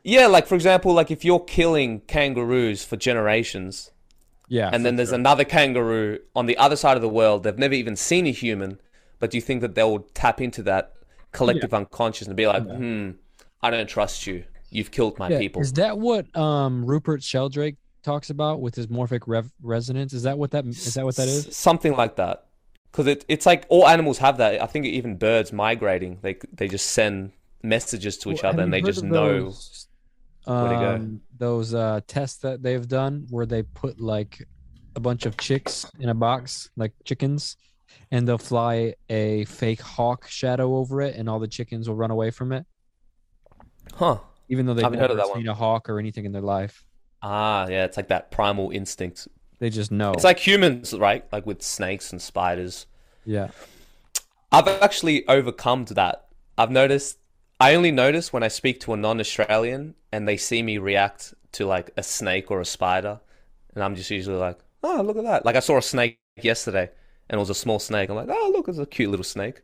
yeah, 0.04 0.28
like 0.28 0.45
for 0.45 0.56
example, 0.56 0.93
like 0.93 1.10
if 1.10 1.24
you're 1.26 1.39
killing 1.39 2.02
kangaroos 2.02 2.84
for 2.84 2.95
generations, 2.98 3.91
yeah. 4.50 4.70
and 4.74 4.86
then 4.86 4.98
there's 4.98 5.12
another 5.14 5.46
kangaroo 5.46 6.20
on 6.36 6.46
the 6.46 6.58
other 6.58 6.76
side 6.76 6.96
of 6.98 7.02
the 7.02 7.10
world, 7.10 7.44
they've 7.44 7.58
never 7.58 7.74
even 7.74 7.96
seen 7.96 8.28
a 8.28 8.32
human, 8.32 8.80
but 9.20 9.32
do 9.32 9.38
you 9.38 9.42
think 9.42 9.62
that 9.62 9.74
they'll 9.76 10.00
tap 10.14 10.42
into 10.42 10.62
that 10.64 10.94
collective 11.32 11.74
unconscious 11.74 12.28
and 12.28 12.36
be 12.36 12.48
like, 12.48 12.64
hmm, 12.64 13.12
I 13.62 13.70
don't 13.70 13.88
trust 13.88 14.28
you. 14.28 14.44
You've 14.72 14.92
killed 14.92 15.18
my 15.18 15.30
Yeah, 15.30 15.40
people. 15.40 15.62
Is 15.62 15.74
that 15.74 15.98
what 15.98 16.36
um 16.38 16.86
Rupert 16.86 17.24
Sheldrake 17.24 17.78
talks 18.04 18.30
about 18.30 18.62
with 18.62 18.76
his 18.76 18.88
morphic 18.88 19.22
rev- 19.28 19.52
resonance? 19.62 20.14
Is 20.14 20.24
that 20.24 20.38
what 20.38 20.52
that 20.52 20.66
is 20.66 20.94
that 20.94 21.06
what 21.06 21.16
that 21.16 21.28
is? 21.28 21.48
S- 21.48 21.56
Something 21.56 21.94
like 21.96 22.16
that. 22.18 22.46
Because 22.92 23.08
it, 23.08 23.26
it's 23.28 23.46
like 23.46 23.66
all 23.70 23.88
animals 23.88 24.18
have 24.20 24.38
that. 24.38 24.62
I 24.62 24.66
think 24.66 24.86
even 24.86 25.18
birds 25.18 25.52
migrating, 25.54 26.20
they 26.22 26.38
they 26.54 26.68
just 26.68 26.88
send 26.88 27.32
messages 27.62 28.18
to 28.20 28.32
each 28.32 28.44
Well, 28.44 28.54
other 28.54 28.64
and 28.64 28.74
they 28.74 28.82
just 28.82 29.04
know. 29.04 29.12
those, 29.14 29.28
where 29.28 29.46
to 29.46 29.46
go. 29.46 29.88
Um, 30.50 31.22
Those 31.38 31.74
uh, 31.74 32.02
tests 32.08 32.40
that 32.40 32.62
they've 32.64 32.88
done 32.88 33.28
where 33.30 33.46
they 33.46 33.64
put 33.64 34.00
like 34.00 34.46
a 34.96 35.00
bunch 35.00 35.26
of 35.26 35.38
chicks 35.38 35.86
in 36.00 36.10
a 36.10 36.14
box, 36.14 36.70
like 36.76 36.94
chickens, 37.06 37.56
and 38.12 38.28
they'll 38.28 38.38
fly 38.38 38.96
a 39.10 39.46
fake 39.46 39.82
hawk 39.82 40.28
shadow 40.28 40.76
over 40.78 41.02
it, 41.02 41.16
and 41.16 41.30
all 41.30 41.40
the 41.40 41.48
chickens 41.48 41.88
will 41.88 41.96
run 41.96 42.12
away 42.12 42.32
from 42.32 42.52
it, 42.52 42.66
Huh. 43.94 44.20
even 44.50 44.66
though 44.66 44.74
they've 44.74 44.84
Haven't 44.84 45.00
heard 45.00 45.10
never 45.10 45.22
of 45.22 45.28
that 45.30 45.36
seen 45.36 45.48
a 45.48 45.54
hawk 45.54 45.90
or 45.90 46.00
anything 46.00 46.26
in 46.26 46.32
their 46.32 46.42
life. 46.42 46.84
Ah, 47.22 47.68
yeah, 47.68 47.86
it's 47.86 47.98
like 47.98 48.08
that 48.10 48.32
primal 48.32 48.72
instinct. 48.72 49.28
They 49.60 49.70
just 49.70 49.92
know. 49.92 50.12
It's 50.14 50.24
like 50.24 50.40
humans, 50.40 50.94
right? 50.94 51.26
Like 51.32 51.46
with 51.46 51.62
snakes 51.62 52.12
and 52.12 52.22
spiders. 52.22 52.86
yeah. 53.26 53.50
I've 54.52 54.68
actually 54.68 55.28
overcome 55.28 55.86
that. 55.86 56.26
I've 56.58 56.72
noticed. 56.72 57.20
I 57.60 57.76
only 57.76 57.92
notice 57.92 58.34
when 58.34 58.42
I 58.42 58.48
speak 58.48 58.80
to 58.82 58.94
a 58.94 58.98
non-Australian 58.98 59.94
and 60.12 60.28
they 60.28 60.38
see 60.38 60.62
me 60.63 60.78
react 60.78 61.34
to 61.54 61.65
like 61.65 61.91
a 61.98 62.04
snake 62.04 62.52
or 62.52 62.62
a 62.62 62.65
spider, 62.65 63.19
and 63.76 63.84
I'm 63.84 63.95
just 63.95 64.10
usually 64.10 64.38
like, 64.38 64.60
"Oh, 64.84 65.02
look 65.02 65.17
at 65.17 65.24
that!" 65.24 65.45
Like 65.45 65.56
I 65.56 65.60
saw 65.62 65.78
a 65.78 65.82
snake 65.82 66.19
yesterday, 66.41 66.89
and 67.30 67.38
it 67.38 67.39
was 67.39 67.50
a 67.50 67.56
small 67.56 67.80
snake. 67.80 68.10
I'm 68.10 68.15
like, 68.15 68.30
"Oh, 68.30 68.52
look, 68.56 68.67
it's 68.67 68.78
a 68.78 68.86
cute 68.86 69.10
little 69.10 69.24
snake." 69.24 69.62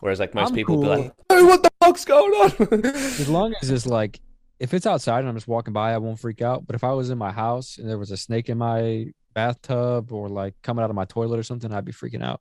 Whereas 0.00 0.18
like 0.18 0.34
most 0.34 0.50
I'm 0.50 0.54
people 0.54 0.78
would 0.78 0.84
be 0.84 0.88
like, 1.04 1.12
"Hey, 1.28 1.42
what 1.42 1.62
the 1.62 1.70
fuck's 1.82 2.04
going 2.04 2.32
on?" 2.32 2.84
As 2.86 3.28
long 3.28 3.54
as 3.60 3.70
it's 3.70 3.86
like, 3.86 4.18
if 4.58 4.72
it's 4.74 4.86
outside 4.86 5.20
and 5.20 5.28
I'm 5.28 5.34
just 5.36 5.48
walking 5.48 5.72
by, 5.74 5.92
I 5.92 5.98
won't 5.98 6.18
freak 6.18 6.40
out. 6.42 6.66
But 6.66 6.74
if 6.74 6.84
I 6.84 6.92
was 6.92 7.10
in 7.10 7.18
my 7.18 7.30
house 7.32 7.78
and 7.78 7.88
there 7.88 7.98
was 7.98 8.10
a 8.10 8.16
snake 8.16 8.48
in 8.48 8.58
my 8.58 9.12
bathtub 9.34 10.10
or 10.12 10.28
like 10.28 10.54
coming 10.62 10.82
out 10.82 10.90
of 10.90 10.96
my 10.96 11.04
toilet 11.04 11.38
or 11.38 11.42
something, 11.42 11.72
I'd 11.72 11.84
be 11.84 11.92
freaking 11.92 12.22
out. 12.22 12.40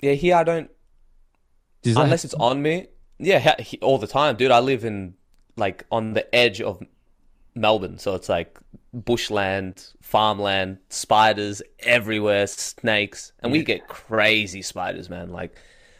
yeah, 0.00 0.12
here 0.12 0.36
I 0.36 0.44
don't 0.44 0.70
Does 1.82 1.94
that- 1.94 2.04
unless 2.04 2.24
it's 2.24 2.34
on 2.34 2.60
me. 2.62 2.88
Yeah, 3.18 3.60
he- 3.60 3.78
all 3.78 3.98
the 3.98 4.06
time, 4.06 4.36
dude. 4.36 4.50
I 4.50 4.60
live 4.60 4.84
in 4.84 5.14
like 5.56 5.84
on 5.90 6.12
the 6.12 6.32
edge 6.34 6.60
of 6.60 6.82
Melbourne, 7.54 7.98
so 7.98 8.14
it's 8.14 8.28
like 8.28 8.58
bushland, 8.92 9.88
farmland, 10.00 10.78
spiders 10.88 11.62
everywhere, 11.80 12.46
snakes, 12.46 13.32
and 13.40 13.52
we 13.52 13.62
get 13.62 13.88
crazy 13.88 14.62
spiders, 14.62 15.08
man. 15.08 15.30
Like 15.30 15.56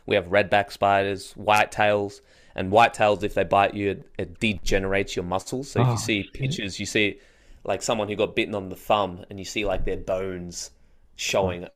we 0.07 0.17
have 0.17 0.27
redback 0.27 0.73
spiders, 0.73 1.33
white 1.33 1.71
tails, 1.71 2.23
and 2.55 2.71
white 2.71 2.95
tails. 2.95 3.23
If 3.23 3.35
they 3.35 3.45
bite 3.45 3.75
you, 3.75 3.91
it, 3.91 4.11
it 4.19 4.41
degenerates 4.41 5.17
your 5.17 5.25
muscles. 5.25 5.71
So 5.71 5.81
if 5.81 5.87
Oh, 5.87 5.91
you 5.93 5.99
see 5.99 6.23
pictures, 6.33 6.81
you 6.81 6.87
see 6.87 7.21
like 7.65 7.83
someone 7.83 8.09
who 8.09 8.17
got 8.17 8.35
bitten 8.35 8.55
on 8.55 8.69
the 8.69 8.77
thumb, 8.77 9.25
and 9.31 9.39
you 9.39 9.45
see 9.45 9.65
like 9.65 9.85
their 9.85 9.97
bones 9.97 10.71
showing. 11.17 11.65
Oh. 11.65 11.69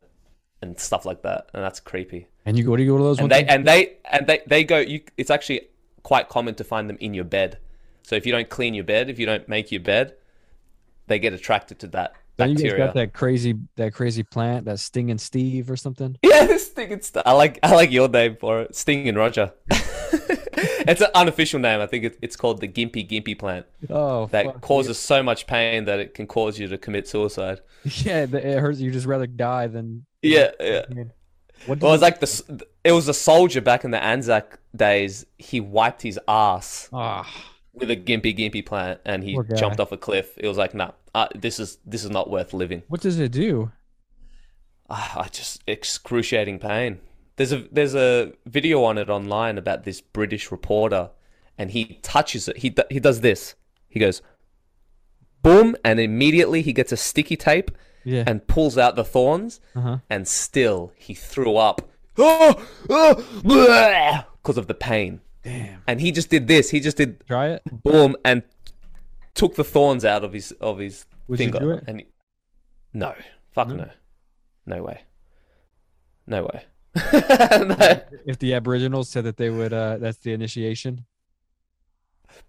And 0.60 0.76
stuff 0.76 1.06
like 1.06 1.22
that, 1.22 1.50
and 1.54 1.62
that's 1.62 1.78
creepy 1.78 2.26
and 2.44 2.58
you 2.58 2.64
go, 2.64 2.74
you 2.76 2.86
go 2.86 2.96
to 2.96 3.04
those 3.04 3.18
and 3.18 3.30
ones? 3.30 3.42
they 3.42 3.46
and 3.46 3.64
they 3.64 3.96
and 4.10 4.26
they 4.26 4.40
they 4.46 4.64
go 4.64 4.78
you 4.78 5.02
it's 5.16 5.30
actually 5.30 5.68
quite 6.02 6.28
common 6.28 6.54
to 6.54 6.64
find 6.64 6.88
them 6.88 6.96
in 6.98 7.12
your 7.12 7.24
bed 7.24 7.58
so 8.08 8.16
if 8.16 8.24
you 8.24 8.32
don't 8.32 8.48
clean 8.48 8.72
your 8.74 8.84
bed 8.84 9.10
if 9.10 9.18
you 9.18 9.26
don't 9.26 9.46
make 9.48 9.70
your 9.70 9.82
bed 9.82 10.14
they 11.08 11.18
get 11.18 11.32
attracted 11.34 11.78
to 11.80 11.86
that 11.88 12.14
Then 12.36 12.50
you 12.50 12.56
guys 12.56 12.74
got 12.78 12.94
that 12.94 13.12
crazy, 13.12 13.54
that 13.76 13.92
crazy 13.92 14.22
plant, 14.22 14.64
that 14.66 14.78
stinging 14.78 15.18
Steve 15.18 15.70
or 15.70 15.76
something. 15.76 16.16
yeah 16.22 16.46
thing 16.56 16.90
it's 16.92 17.12
i 17.26 17.32
like 17.32 17.58
i 17.62 17.74
like 17.74 17.90
your 17.90 18.08
name 18.08 18.36
for 18.36 18.60
it 18.62 18.74
sting 18.76 19.08
and 19.08 19.18
roger 19.18 19.52
it's 19.70 21.00
an 21.00 21.08
unofficial 21.14 21.58
name 21.58 21.80
i 21.80 21.86
think 21.86 22.04
it, 22.04 22.18
it's 22.22 22.36
called 22.36 22.60
the 22.60 22.68
gympie 22.68 23.08
gympie 23.08 23.36
plant 23.38 23.66
Oh, 23.90 24.26
that 24.26 24.60
causes 24.60 24.98
so 24.98 25.22
much 25.22 25.46
pain 25.46 25.84
that 25.86 25.98
it 25.98 26.14
can 26.14 26.26
cause 26.26 26.58
you 26.58 26.68
to 26.68 26.78
commit 26.78 27.08
suicide 27.08 27.60
yeah, 27.84 28.22
it 28.22 28.58
hurts. 28.58 28.80
You 28.80 28.90
just 28.90 29.06
rather 29.06 29.26
die 29.26 29.66
than. 29.68 30.04
yeah 30.22 30.50
yeah 30.60 30.82
What 31.66 31.80
well, 31.80 31.90
it 31.90 31.94
was 31.94 32.02
like 32.02 32.20
the 32.20 32.64
it 32.84 32.92
was 32.92 33.08
a 33.08 33.14
soldier 33.14 33.60
back 33.60 33.84
in 33.84 33.90
the 33.90 34.02
Anzac 34.02 34.58
days. 34.74 35.26
He 35.38 35.58
wiped 35.60 36.02
his 36.02 36.18
ass 36.28 36.88
Ah, 36.92 37.28
with 37.78 37.90
a 37.90 37.96
gympie 37.96 38.36
gympie 38.36 38.64
plant 38.64 39.00
and 39.04 39.22
he 39.24 39.34
Poor 39.34 39.44
guy. 39.44 39.56
jumped 39.56 39.80
off 39.80 39.92
a 39.92 39.96
cliff. 39.96 40.32
It 40.36 40.46
was 40.48 40.56
like, 40.58 40.74
nah, 40.74 40.92
uh, 41.14 41.28
this 41.34 41.58
is 41.60 41.78
this 41.86 42.04
is 42.04 42.10
not 42.10 42.30
worth 42.30 42.52
living. 42.52 42.82
what 42.88 43.00
does 43.00 43.18
it 43.18 43.32
do? 43.32 43.72
Ah, 44.90 45.20
I 45.24 45.28
just 45.28 45.62
excruciating 45.66 46.58
pain. 46.58 47.00
There's 47.36 47.52
a 47.52 47.66
there's 47.70 47.94
a 47.94 48.32
video 48.46 48.82
on 48.84 48.98
it 48.98 49.08
online 49.10 49.58
about 49.58 49.84
this 49.84 50.00
British 50.00 50.50
reporter, 50.50 51.10
and 51.56 51.70
he 51.70 51.98
touches 52.02 52.48
it. 52.48 52.58
He 52.58 52.74
he 52.90 52.98
does 53.00 53.20
this. 53.20 53.54
He 53.88 54.00
goes, 54.00 54.22
boom, 55.42 55.76
and 55.84 56.00
immediately 56.00 56.62
he 56.62 56.72
gets 56.72 56.90
a 56.92 56.96
sticky 56.96 57.36
tape 57.36 57.70
Yeah. 58.04 58.24
and 58.26 58.46
pulls 58.46 58.76
out 58.78 58.96
the 58.96 59.04
thorns, 59.04 59.60
Uh 59.76 59.80
huh. 59.80 59.98
and 60.10 60.26
still 60.26 60.92
he 60.96 61.14
threw 61.14 61.56
up. 61.56 61.82
Because 64.42 64.56
of 64.56 64.66
the 64.66 64.74
pain. 64.74 65.20
Damn. 65.48 65.82
And 65.86 66.00
he 66.00 66.12
just 66.12 66.28
did 66.30 66.46
this. 66.46 66.68
He 66.70 66.80
just 66.80 66.96
did 66.96 67.24
Try 67.26 67.48
it. 67.48 67.62
boom 67.82 68.16
and 68.24 68.42
took 69.34 69.54
the 69.54 69.64
thorns 69.64 70.04
out 70.04 70.24
of 70.24 70.32
his 70.32 70.52
of 70.60 70.78
his 70.78 71.06
Would 71.28 71.38
you 71.40 71.46
finger. 71.46 71.58
do 71.60 71.70
it? 71.70 71.84
And 71.86 72.00
he, 72.00 72.06
no, 72.92 73.14
fuck 73.52 73.68
No? 73.68 73.76
no, 73.76 73.88
no 74.66 74.82
way, 74.82 75.00
no 76.26 76.42
way. 76.44 76.64
No. 76.96 78.00
If 78.26 78.38
the 78.40 78.54
Aboriginals 78.54 79.08
said 79.08 79.24
that 79.24 79.36
they 79.36 79.50
would, 79.50 79.72
uh, 79.72 79.98
that's 79.98 80.18
the 80.18 80.32
initiation. 80.32 81.04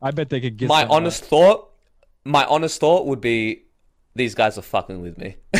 I 0.01 0.11
bet 0.11 0.29
they 0.29 0.41
could 0.41 0.57
get 0.57 0.67
My 0.67 0.81
some, 0.81 0.91
uh, 0.91 0.95
honest 0.95 1.23
thought, 1.23 1.69
my 2.25 2.43
honest 2.45 2.79
thought 2.79 3.05
would 3.05 3.21
be, 3.21 3.63
these 4.15 4.35
guys 4.35 4.57
are 4.57 4.61
fucking 4.63 5.01
with 5.01 5.17
me. 5.17 5.37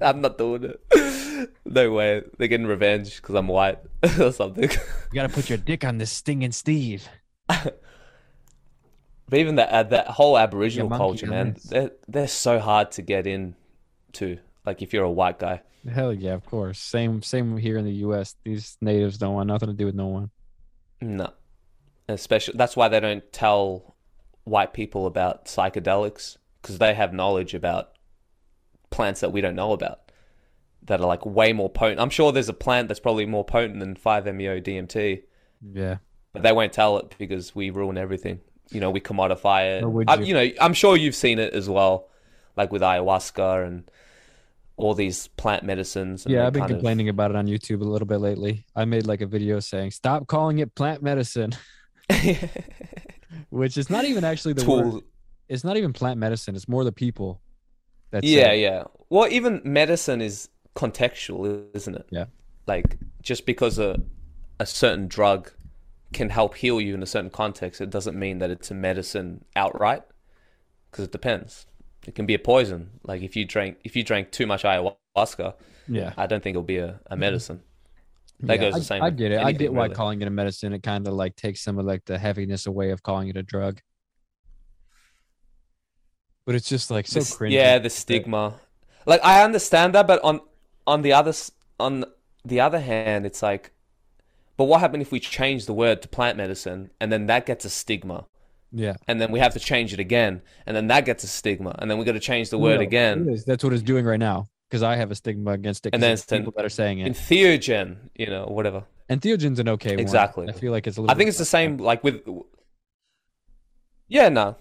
I'm 0.00 0.20
not 0.22 0.38
doing 0.38 0.64
it. 0.64 0.80
No 1.64 1.92
way. 1.92 2.22
They're 2.38 2.48
getting 2.48 2.66
revenge 2.66 3.16
because 3.16 3.34
I'm 3.34 3.48
white 3.48 3.78
or 4.20 4.32
something. 4.32 4.64
you 4.64 4.78
gotta 5.14 5.28
put 5.28 5.48
your 5.48 5.58
dick 5.58 5.84
on 5.84 5.98
this 5.98 6.10
stinging 6.12 6.52
Steve. 6.52 7.08
But 9.28 9.40
even 9.40 9.56
that 9.56 9.70
uh, 9.70 9.82
that 9.84 10.06
whole 10.06 10.38
Aboriginal 10.38 10.88
monkey 10.88 11.02
culture, 11.02 11.26
man, 11.26 11.56
they're 11.64 11.90
they're 12.06 12.28
so 12.28 12.60
hard 12.60 12.92
to 12.92 13.02
get 13.02 13.26
in 13.26 13.56
into. 14.08 14.38
Like 14.64 14.82
if 14.82 14.92
you're 14.92 15.04
a 15.04 15.10
white 15.10 15.38
guy. 15.38 15.62
Hell 15.88 16.12
yeah, 16.12 16.34
of 16.34 16.44
course. 16.44 16.80
Same, 16.80 17.22
same 17.22 17.56
here 17.56 17.78
in 17.78 17.84
the 17.84 17.92
U.S. 17.92 18.34
These 18.44 18.76
natives 18.80 19.18
don't 19.18 19.34
want 19.34 19.46
nothing 19.46 19.68
to 19.68 19.74
do 19.74 19.86
with 19.86 19.94
no 19.94 20.06
one. 20.06 20.30
No. 21.00 21.32
Especially 22.08 22.54
that's 22.56 22.76
why 22.76 22.88
they 22.88 22.98
don't 22.98 23.32
tell 23.32 23.94
white 24.44 24.72
people 24.72 25.06
about 25.06 25.46
psychedelics 25.46 26.36
because 26.60 26.78
they 26.78 26.94
have 26.94 27.12
knowledge 27.12 27.54
about 27.54 27.92
plants 28.90 29.20
that 29.20 29.30
we 29.30 29.40
don't 29.40 29.54
know 29.54 29.72
about 29.72 30.05
that 30.86 31.00
are 31.00 31.06
like 31.06 31.24
way 31.26 31.52
more 31.52 31.68
potent. 31.70 32.00
I'm 32.00 32.10
sure 32.10 32.32
there's 32.32 32.48
a 32.48 32.52
plant 32.54 32.88
that's 32.88 33.00
probably 33.00 33.26
more 33.26 33.44
potent 33.44 33.80
than 33.80 33.94
5-MeO 33.96 34.60
DMT, 34.60 35.22
Yeah. 35.72 35.98
but 36.32 36.42
they 36.42 36.52
won't 36.52 36.72
tell 36.72 36.98
it 36.98 37.14
because 37.18 37.54
we 37.54 37.70
ruin 37.70 37.98
everything. 37.98 38.40
You 38.70 38.80
know, 38.80 38.90
we 38.90 39.00
commodify 39.00 39.78
it. 39.80 39.84
Would 39.88 40.08
I- 40.10 40.16
you? 40.16 40.24
you 40.26 40.34
know, 40.34 40.48
I'm 40.60 40.74
sure 40.74 40.96
you've 40.96 41.14
seen 41.14 41.38
it 41.38 41.52
as 41.54 41.68
well, 41.68 42.08
like 42.56 42.72
with 42.72 42.82
ayahuasca 42.82 43.66
and 43.66 43.90
all 44.76 44.92
these 44.94 45.28
plant 45.28 45.62
medicines. 45.64 46.26
and 46.26 46.34
Yeah, 46.34 46.46
I've 46.46 46.52
been 46.52 46.60
kind 46.62 46.72
of- 46.72 46.76
complaining 46.78 47.08
about 47.08 47.30
it 47.30 47.36
on 47.36 47.46
YouTube 47.46 47.80
a 47.80 47.84
little 47.84 48.06
bit 48.06 48.18
lately. 48.18 48.64
I 48.74 48.84
made 48.84 49.06
like 49.06 49.20
a 49.22 49.26
video 49.26 49.58
saying, 49.60 49.92
"Stop 49.92 50.26
calling 50.26 50.58
it 50.58 50.74
plant 50.74 51.02
medicine," 51.02 51.52
which 53.50 53.76
is 53.76 53.90
not 53.90 54.04
even 54.04 54.24
actually 54.24 54.54
the 54.54 54.62
Tool. 54.62 54.90
word. 54.90 55.02
It's 55.48 55.64
not 55.64 55.76
even 55.76 55.92
plant 55.92 56.18
medicine. 56.18 56.54
It's 56.56 56.68
more 56.68 56.84
the 56.84 56.92
people. 56.92 57.40
That 58.10 58.24
Yeah, 58.24 58.52
it. 58.52 58.60
yeah. 58.60 58.84
Well, 59.10 59.28
even 59.30 59.60
medicine 59.64 60.20
is 60.20 60.48
contextual, 60.76 61.66
isn't 61.74 61.96
it? 61.96 62.06
Yeah. 62.10 62.26
Like 62.66 62.98
just 63.22 63.46
because 63.46 63.78
a 63.78 64.00
a 64.60 64.66
certain 64.66 65.08
drug 65.08 65.50
can 66.12 66.30
help 66.30 66.54
heal 66.56 66.80
you 66.80 66.94
in 66.94 67.02
a 67.02 67.06
certain 67.06 67.30
context, 67.30 67.80
it 67.80 67.90
doesn't 67.90 68.18
mean 68.18 68.38
that 68.38 68.50
it's 68.50 68.70
a 68.70 68.74
medicine 68.74 69.44
outright. 69.56 70.02
because 70.90 71.04
it 71.06 71.12
depends. 71.12 71.66
It 72.06 72.14
can 72.14 72.26
be 72.26 72.34
a 72.34 72.38
poison. 72.38 72.90
Like 73.04 73.22
if 73.22 73.36
you 73.36 73.44
drank 73.44 73.78
if 73.84 73.96
you 73.96 74.04
drank 74.04 74.30
too 74.32 74.46
much 74.46 74.62
ayahuasca, 74.64 75.54
Yeah. 75.88 76.12
I 76.16 76.26
don't 76.26 76.42
think 76.42 76.54
it'll 76.54 76.62
be 76.62 76.78
a, 76.78 77.00
a 77.10 77.16
mm-hmm. 77.16 77.20
medicine. 77.20 77.62
That 78.40 78.60
Yeah, 78.60 78.60
goes 78.60 78.74
the 78.74 78.80
I, 78.80 78.82
same 78.82 79.02
I 79.02 79.10
with 79.10 79.18
get 79.18 79.32
it. 79.32 79.40
I 79.40 79.52
get 79.52 79.72
why 79.72 79.84
really. 79.84 79.94
calling 79.94 80.22
it 80.22 80.28
a 80.28 80.30
medicine. 80.30 80.72
It 80.72 80.82
kind 80.82 81.06
of 81.08 81.14
like 81.14 81.36
takes 81.36 81.60
some 81.62 81.78
of 81.78 81.86
like 81.86 82.04
the 82.06 82.18
heaviness 82.18 82.66
away 82.66 82.90
of 82.90 83.02
calling 83.02 83.28
it 83.28 83.36
a 83.36 83.42
drug. 83.42 83.80
But 86.46 86.54
it's 86.54 86.68
just 86.68 86.90
like 86.90 87.06
so 87.06 87.20
The 87.20 87.26
cringy. 87.26 87.52
Yeah, 87.52 87.78
the 87.78 87.90
stigma. 87.90 88.60
Like 89.06 89.20
I 89.24 89.42
understand 89.44 89.94
that, 89.94 90.06
but 90.06 90.22
on 90.24 90.40
on 90.86 91.02
the 91.02 91.12
other 91.12 91.32
on 91.80 92.04
the 92.44 92.60
other 92.60 92.80
hand, 92.80 93.26
it's 93.26 93.42
like, 93.42 93.72
but 94.56 94.64
what 94.64 94.80
happened 94.80 95.02
if 95.02 95.12
we 95.12 95.20
change 95.20 95.66
the 95.66 95.74
word 95.74 96.00
to 96.02 96.08
plant 96.08 96.36
medicine 96.36 96.90
and 97.00 97.10
then 97.12 97.26
that 97.26 97.44
gets 97.46 97.64
a 97.64 97.70
stigma, 97.70 98.26
Yeah. 98.72 98.94
and 99.08 99.20
then 99.20 99.30
we 99.32 99.38
have 99.40 99.52
to 99.54 99.60
change 99.60 99.92
it 99.92 100.00
again, 100.00 100.42
and 100.64 100.76
then 100.76 100.86
that 100.88 101.04
gets 101.04 101.24
a 101.24 101.28
stigma, 101.28 101.74
and 101.78 101.90
then 101.90 101.98
we 101.98 102.04
got 102.04 102.12
to 102.12 102.20
change 102.20 102.50
the 102.50 102.58
word 102.58 102.76
No, 102.76 102.82
again. 102.82 103.38
That's 103.46 103.62
what 103.64 103.72
it's 103.72 103.82
doing 103.82 104.04
right 104.04 104.20
now. 104.20 104.46
Because 104.68 104.82
I 104.82 104.96
have 104.96 105.12
a 105.12 105.14
stigma 105.14 105.52
against 105.52 105.86
it. 105.86 105.94
And 105.94 106.02
then 106.02 106.10
there's 106.10 106.22
it's 106.22 106.32
an- 106.32 106.38
people 106.40 106.54
that 106.56 106.64
are 106.64 106.68
saying 106.68 106.98
it. 106.98 107.12
Entheogen, 107.12 107.96
you 108.16 108.26
know, 108.26 108.46
whatever. 108.46 108.84
Entheogen's 109.08 109.22
theogen's 109.22 109.58
an 109.60 109.68
okay 109.68 109.90
one. 109.90 110.00
Exactly. 110.00 110.48
I 110.48 110.52
feel 110.52 110.72
like 110.72 110.88
it's 110.88 110.96
a 110.96 111.02
little. 111.02 111.12
I 111.14 111.16
think 111.16 111.28
it's 111.28 111.38
the 111.38 111.44
same. 111.44 111.76
Like 111.76 112.02
with, 112.02 112.26
yeah, 114.08 114.28
no, 114.28 114.56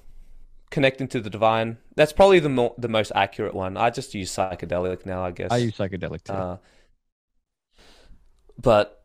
connecting 0.75 1.07
to 1.07 1.21
the 1.21 1.29
divine. 1.29 1.77
That's 1.95 2.11
probably 2.11 2.39
the 2.39 2.49
mo- 2.49 2.75
the 2.77 2.89
most 2.89 3.13
accurate 3.15 3.55
one. 3.55 3.77
I 3.77 3.89
just 3.91 4.13
use 4.13 4.29
psychedelic 4.29 5.05
now, 5.05 5.23
I 5.23 5.31
guess. 5.31 5.49
I 5.49 5.57
use 5.57 5.77
psychedelic 5.77 6.23
too. 6.23 6.33
Uh, 6.33 6.57
but 8.61 9.01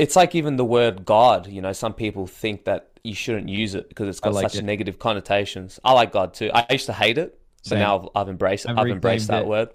it's 0.00 0.16
like 0.16 0.34
even 0.34 0.56
the 0.56 0.64
word 0.64 1.04
God. 1.04 1.46
You 1.46 1.62
know, 1.62 1.72
some 1.72 1.94
people 1.94 2.26
think 2.26 2.64
that 2.64 2.98
you 3.04 3.14
shouldn't 3.14 3.48
use 3.48 3.76
it 3.76 3.88
because 3.88 4.08
it's 4.08 4.18
got 4.18 4.34
like 4.34 4.50
such 4.50 4.56
it. 4.56 4.64
negative 4.64 4.98
connotations. 4.98 5.78
I 5.84 5.92
like 5.92 6.10
God 6.10 6.34
too. 6.34 6.50
I 6.52 6.66
used 6.72 6.86
to 6.86 6.92
hate 6.92 7.16
it, 7.16 7.38
but 7.62 7.68
Same. 7.68 7.78
now 7.78 7.96
I've, 7.96 8.22
I've 8.22 8.28
embraced. 8.28 8.68
I've 8.68 8.76
I've, 8.76 8.88
embraced 8.88 9.28
that 9.28 9.42
it. 9.42 9.48
word. 9.48 9.68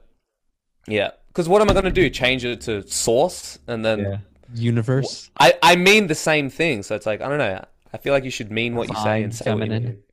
Yeah, 0.88 1.12
because 1.30 1.48
what 1.48 1.62
am 1.62 1.70
I 1.70 1.74
going 1.74 1.86
to 1.86 1.92
do? 1.92 2.10
Change 2.10 2.44
it 2.44 2.60
to 2.62 2.86
source 2.86 3.60
and 3.66 3.86
then 3.86 4.00
yeah. 4.00 4.18
Universe. 4.54 5.32
I 5.40 5.58
I 5.64 5.78
mean 5.78 6.08
the 6.08 6.16
same 6.16 6.50
thing. 6.50 6.84
So 6.84 6.96
it's 6.96 7.06
like 7.06 7.22
I 7.22 7.30
don't 7.30 7.38
know. 7.38 7.64
I 7.94 7.98
feel 7.98 8.12
like 8.12 8.26
you 8.26 8.32
should 8.32 8.52
mean 8.52 8.76
what 8.76 8.90
you 8.90 8.96
say 8.96 9.24
and 9.24 9.34
say 9.34 9.54
what 9.54 9.60
you 9.60 9.72
feminine. 9.72 10.04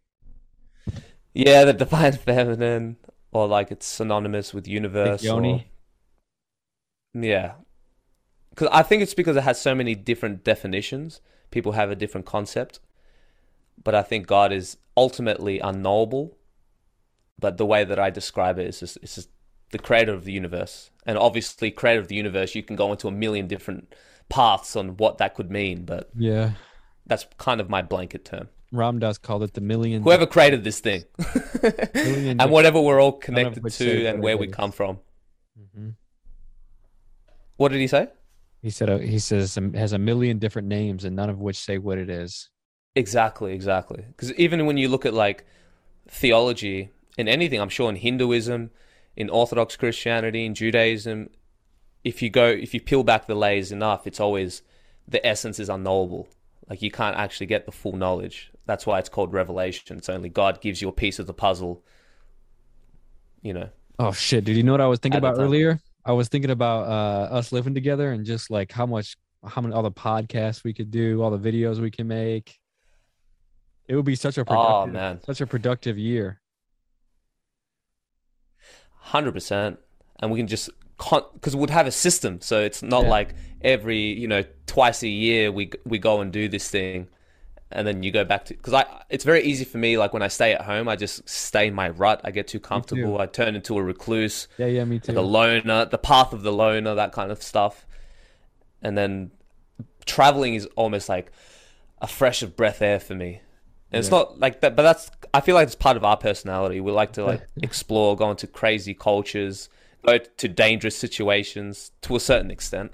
Yeah, 1.36 1.64
the 1.64 1.72
divine 1.72 2.12
feminine, 2.28 2.96
or 3.30 3.46
like 3.46 3.70
it's 3.70 3.86
synonymous 3.86 4.54
with 4.54 4.66
universe. 4.66 5.22
Or, 5.22 5.26
yoni. 5.26 5.70
yeah, 7.14 7.52
because 8.50 8.68
I 8.72 8.82
think 8.82 9.02
it's 9.02 9.14
because 9.14 9.36
it 9.36 9.42
has 9.42 9.60
so 9.60 9.74
many 9.74 9.94
different 9.94 10.44
definitions. 10.44 11.20
People 11.50 11.72
have 11.72 11.90
a 11.90 11.96
different 11.96 12.26
concept, 12.26 12.80
but 13.82 13.94
I 13.94 14.02
think 14.02 14.26
God 14.26 14.52
is 14.52 14.78
ultimately 14.96 15.58
unknowable. 15.60 16.36
But 17.38 17.58
the 17.58 17.66
way 17.66 17.84
that 17.84 17.98
I 17.98 18.08
describe 18.08 18.58
it 18.58 18.66
is 18.66 18.80
just 18.80 18.96
it's 19.02 19.14
just 19.16 19.28
the 19.72 19.78
creator 19.78 20.14
of 20.14 20.24
the 20.24 20.32
universe, 20.32 20.90
and 21.04 21.18
obviously, 21.18 21.70
creator 21.70 22.00
of 22.00 22.08
the 22.08 22.14
universe. 22.16 22.54
You 22.54 22.62
can 22.62 22.76
go 22.76 22.92
into 22.92 23.08
a 23.08 23.12
million 23.12 23.46
different 23.46 23.94
paths 24.30 24.74
on 24.74 24.96
what 24.96 25.18
that 25.18 25.34
could 25.34 25.50
mean, 25.50 25.84
but 25.84 26.10
Yeah. 26.16 26.52
that's 27.06 27.26
kind 27.36 27.60
of 27.60 27.68
my 27.68 27.82
blanket 27.82 28.24
term. 28.24 28.48
Ram 28.72 28.98
Dass 28.98 29.18
called 29.18 29.42
it 29.42 29.54
the 29.54 29.60
million. 29.60 30.02
Whoever 30.02 30.26
created 30.26 30.64
this 30.64 30.80
thing, 30.80 31.04
and 31.62 32.50
whatever 32.50 32.80
we're 32.80 33.00
all 33.00 33.12
connected 33.12 33.64
to, 33.64 34.06
and 34.06 34.22
where 34.22 34.36
we 34.36 34.48
come 34.48 34.72
from. 34.72 34.98
Mm-hmm. 35.58 35.90
What 37.56 37.72
did 37.72 37.80
he 37.80 37.86
say? 37.86 38.08
He 38.62 38.70
said 38.70 38.90
uh, 38.90 38.98
he 38.98 39.18
says 39.18 39.56
um, 39.56 39.74
has 39.74 39.92
a 39.92 39.98
million 39.98 40.38
different 40.38 40.68
names 40.68 41.04
and 41.04 41.14
none 41.14 41.30
of 41.30 41.40
which 41.40 41.56
say 41.56 41.78
what 41.78 41.98
it 41.98 42.10
is. 42.10 42.50
Exactly, 42.94 43.52
exactly. 43.52 44.04
Because 44.08 44.32
even 44.34 44.66
when 44.66 44.76
you 44.76 44.88
look 44.88 45.06
at 45.06 45.14
like 45.14 45.46
theology 46.08 46.90
in 47.16 47.28
anything, 47.28 47.60
I'm 47.60 47.68
sure 47.68 47.88
in 47.88 47.96
Hinduism, 47.96 48.70
in 49.16 49.30
Orthodox 49.30 49.76
Christianity, 49.76 50.44
in 50.44 50.54
Judaism, 50.54 51.30
if 52.04 52.22
you 52.22 52.30
go, 52.30 52.46
if 52.46 52.74
you 52.74 52.80
peel 52.80 53.04
back 53.04 53.26
the 53.26 53.34
layers 53.34 53.70
enough, 53.70 54.06
it's 54.06 54.20
always 54.20 54.62
the 55.06 55.24
essence 55.26 55.60
is 55.60 55.68
unknowable. 55.68 56.28
Like 56.68 56.82
you 56.82 56.90
can't 56.90 57.16
actually 57.16 57.46
get 57.46 57.66
the 57.66 57.72
full 57.72 57.96
knowledge. 57.96 58.50
That's 58.66 58.84
why 58.86 58.98
it's 58.98 59.08
called 59.08 59.32
revelation. 59.32 59.96
It's 59.96 60.08
only 60.08 60.28
God 60.28 60.60
gives 60.60 60.82
you 60.82 60.88
a 60.88 60.92
piece 60.92 61.18
of 61.18 61.26
the 61.26 61.34
puzzle. 61.34 61.84
You 63.42 63.54
know, 63.54 63.68
Oh 63.98 64.12
shit, 64.12 64.44
dude! 64.44 64.56
You 64.56 64.62
know 64.62 64.72
what 64.72 64.80
I 64.80 64.86
was 64.88 64.98
thinking 64.98 65.18
about 65.18 65.38
earlier? 65.38 65.78
I 66.04 66.12
was 66.12 66.28
thinking 66.28 66.50
about 66.50 66.86
uh, 66.86 67.34
us 67.34 67.52
living 67.52 67.74
together 67.74 68.12
and 68.12 68.24
just 68.26 68.50
like 68.50 68.70
how 68.72 68.86
much, 68.86 69.16
how 69.46 69.60
many 69.62 69.74
all 69.74 69.82
the 69.82 69.90
podcasts 69.90 70.62
we 70.64 70.72
could 70.72 70.90
do, 70.90 71.22
all 71.22 71.30
the 71.36 71.38
videos 71.38 71.78
we 71.78 71.90
can 71.90 72.06
make. 72.08 72.58
It 73.88 73.94
would 73.94 74.04
be 74.04 74.16
such 74.16 74.36
a 74.36 74.44
productive, 74.44 74.66
oh 74.68 74.84
productive, 74.86 74.92
man, 74.94 75.20
such 75.24 75.40
a 75.40 75.46
productive 75.46 75.96
year. 75.96 76.40
hundred 78.98 79.32
percent, 79.32 79.78
and 80.20 80.30
we 80.30 80.38
can 80.38 80.46
just 80.48 80.70
because 80.98 81.54
we'd 81.54 81.70
have 81.70 81.86
a 81.86 81.92
system, 81.92 82.40
so 82.40 82.60
it's 82.60 82.82
not 82.82 83.04
Yeah. 83.04 83.10
like 83.10 83.34
every 83.60 83.98
you 83.98 84.26
know 84.28 84.42
twice 84.66 85.02
a 85.02 85.08
year 85.08 85.52
we 85.52 85.70
we 85.84 85.98
go 85.98 86.20
and 86.20 86.32
do 86.32 86.48
this 86.48 86.68
thing, 86.70 87.08
and 87.72 87.86
then 87.86 88.02
you 88.02 88.12
go 88.12 88.24
back 88.24 88.44
to 88.46 88.54
because 88.54 88.72
I 88.74 88.84
it's 89.10 89.24
very 89.24 89.42
easy 89.42 89.64
for 89.64 89.78
me 89.78 89.98
like 89.98 90.12
when 90.12 90.22
I 90.22 90.28
stay 90.28 90.52
at 90.52 90.62
home 90.62 90.88
I 90.88 90.96
just 90.96 91.28
stay 91.28 91.66
in 91.66 91.74
my 91.74 91.88
rut 91.88 92.20
I 92.24 92.30
get 92.30 92.46
too 92.46 92.60
comfortable 92.60 93.18
I 93.20 93.26
turn 93.26 93.56
into 93.56 93.76
a 93.76 93.82
recluse 93.82 94.46
Yeah, 94.56 94.66
yeah, 94.66 94.84
me 94.84 94.98
too. 95.00 95.18
a 95.18 95.20
loner 95.20 95.84
the 95.86 95.98
path 95.98 96.32
of 96.32 96.42
the 96.42 96.52
loner 96.52 96.94
that 96.94 97.12
kind 97.12 97.32
of 97.32 97.42
stuff, 97.42 97.84
and 98.82 98.96
then 98.96 99.32
traveling 100.04 100.54
is 100.54 100.66
almost 100.76 101.08
like 101.08 101.32
a 102.00 102.06
fresh 102.06 102.42
of 102.42 102.56
breath 102.56 102.82
air 102.82 103.00
for 103.00 103.14
me. 103.14 103.40
And 103.92 104.00
it's 104.00 104.10
not 104.10 104.38
like 104.38 104.60
that, 104.60 104.76
but 104.76 104.82
that's 104.82 105.10
I 105.32 105.40
feel 105.40 105.54
like 105.54 105.66
it's 105.66 105.74
part 105.76 105.96
of 105.96 106.04
our 106.04 106.16
personality. 106.16 106.80
We 106.80 106.92
like 106.92 107.12
to 107.14 107.24
like 107.24 107.46
explore, 107.62 108.16
go 108.16 108.30
into 108.30 108.46
crazy 108.46 108.94
cultures, 108.94 109.68
go 110.04 110.18
to 110.18 110.48
dangerous 110.48 110.96
situations 110.96 111.92
to 112.02 112.16
a 112.16 112.20
certain 112.20 112.50
extent. 112.50 112.92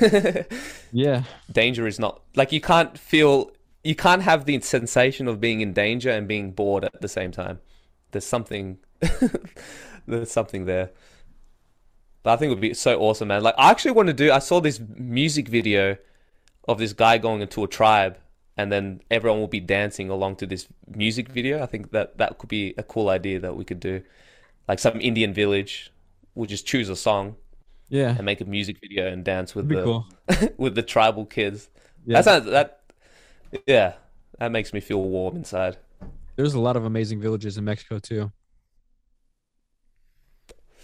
yeah, 0.92 1.24
Danger 1.50 1.86
is 1.86 1.98
not 1.98 2.22
like 2.36 2.52
you 2.52 2.60
can't 2.60 2.98
feel 2.98 3.50
you 3.88 3.94
can't 3.94 4.20
have 4.20 4.44
the 4.44 4.60
sensation 4.60 5.28
of 5.28 5.40
being 5.40 5.62
in 5.62 5.72
danger 5.72 6.10
and 6.10 6.28
being 6.28 6.50
bored 6.50 6.84
at 6.84 7.00
the 7.00 7.08
same 7.08 7.30
time. 7.30 7.58
There's 8.10 8.26
something 8.26 8.76
there's 10.06 10.30
something 10.30 10.66
there. 10.66 10.90
But 12.22 12.34
I 12.34 12.36
think 12.36 12.50
it 12.50 12.54
would 12.54 12.60
be 12.60 12.74
so 12.74 13.00
awesome, 13.00 13.28
man. 13.28 13.42
Like 13.42 13.54
I 13.56 13.70
actually 13.70 13.92
want 13.92 14.08
to 14.08 14.12
do 14.12 14.30
I 14.30 14.40
saw 14.40 14.60
this 14.60 14.78
music 14.94 15.48
video 15.48 15.96
of 16.68 16.76
this 16.76 16.92
guy 16.92 17.16
going 17.16 17.40
into 17.40 17.64
a 17.64 17.66
tribe 17.66 18.18
and 18.58 18.70
then 18.70 19.00
everyone 19.10 19.40
will 19.40 19.46
be 19.46 19.60
dancing 19.60 20.10
along 20.10 20.36
to 20.36 20.46
this 20.46 20.68
music 20.86 21.30
video. 21.30 21.62
I 21.62 21.66
think 21.66 21.92
that 21.92 22.18
that 22.18 22.36
could 22.36 22.50
be 22.50 22.74
a 22.76 22.82
cool 22.82 23.08
idea 23.08 23.40
that 23.40 23.56
we 23.56 23.64
could 23.64 23.80
do. 23.80 24.02
Like 24.68 24.80
some 24.80 25.00
Indian 25.00 25.32
village, 25.32 25.90
we'll 26.34 26.44
just 26.44 26.66
choose 26.66 26.90
a 26.90 26.96
song 26.96 27.36
yeah. 27.88 28.14
and 28.14 28.26
make 28.26 28.42
a 28.42 28.44
music 28.44 28.80
video 28.82 29.06
and 29.06 29.24
dance 29.24 29.54
with 29.54 29.70
the 29.70 29.82
cool. 29.82 30.06
with 30.58 30.74
the 30.74 30.82
tribal 30.82 31.24
kids. 31.24 31.70
Yeah. 32.04 32.20
That 32.20 32.24
sounds 32.24 32.44
that 32.50 32.77
yeah, 33.66 33.94
that 34.38 34.50
makes 34.52 34.72
me 34.72 34.80
feel 34.80 35.02
warm 35.02 35.36
inside. 35.36 35.76
There's 36.36 36.54
a 36.54 36.60
lot 36.60 36.76
of 36.76 36.84
amazing 36.84 37.20
villages 37.20 37.58
in 37.58 37.64
Mexico 37.64 37.98
too. 37.98 38.30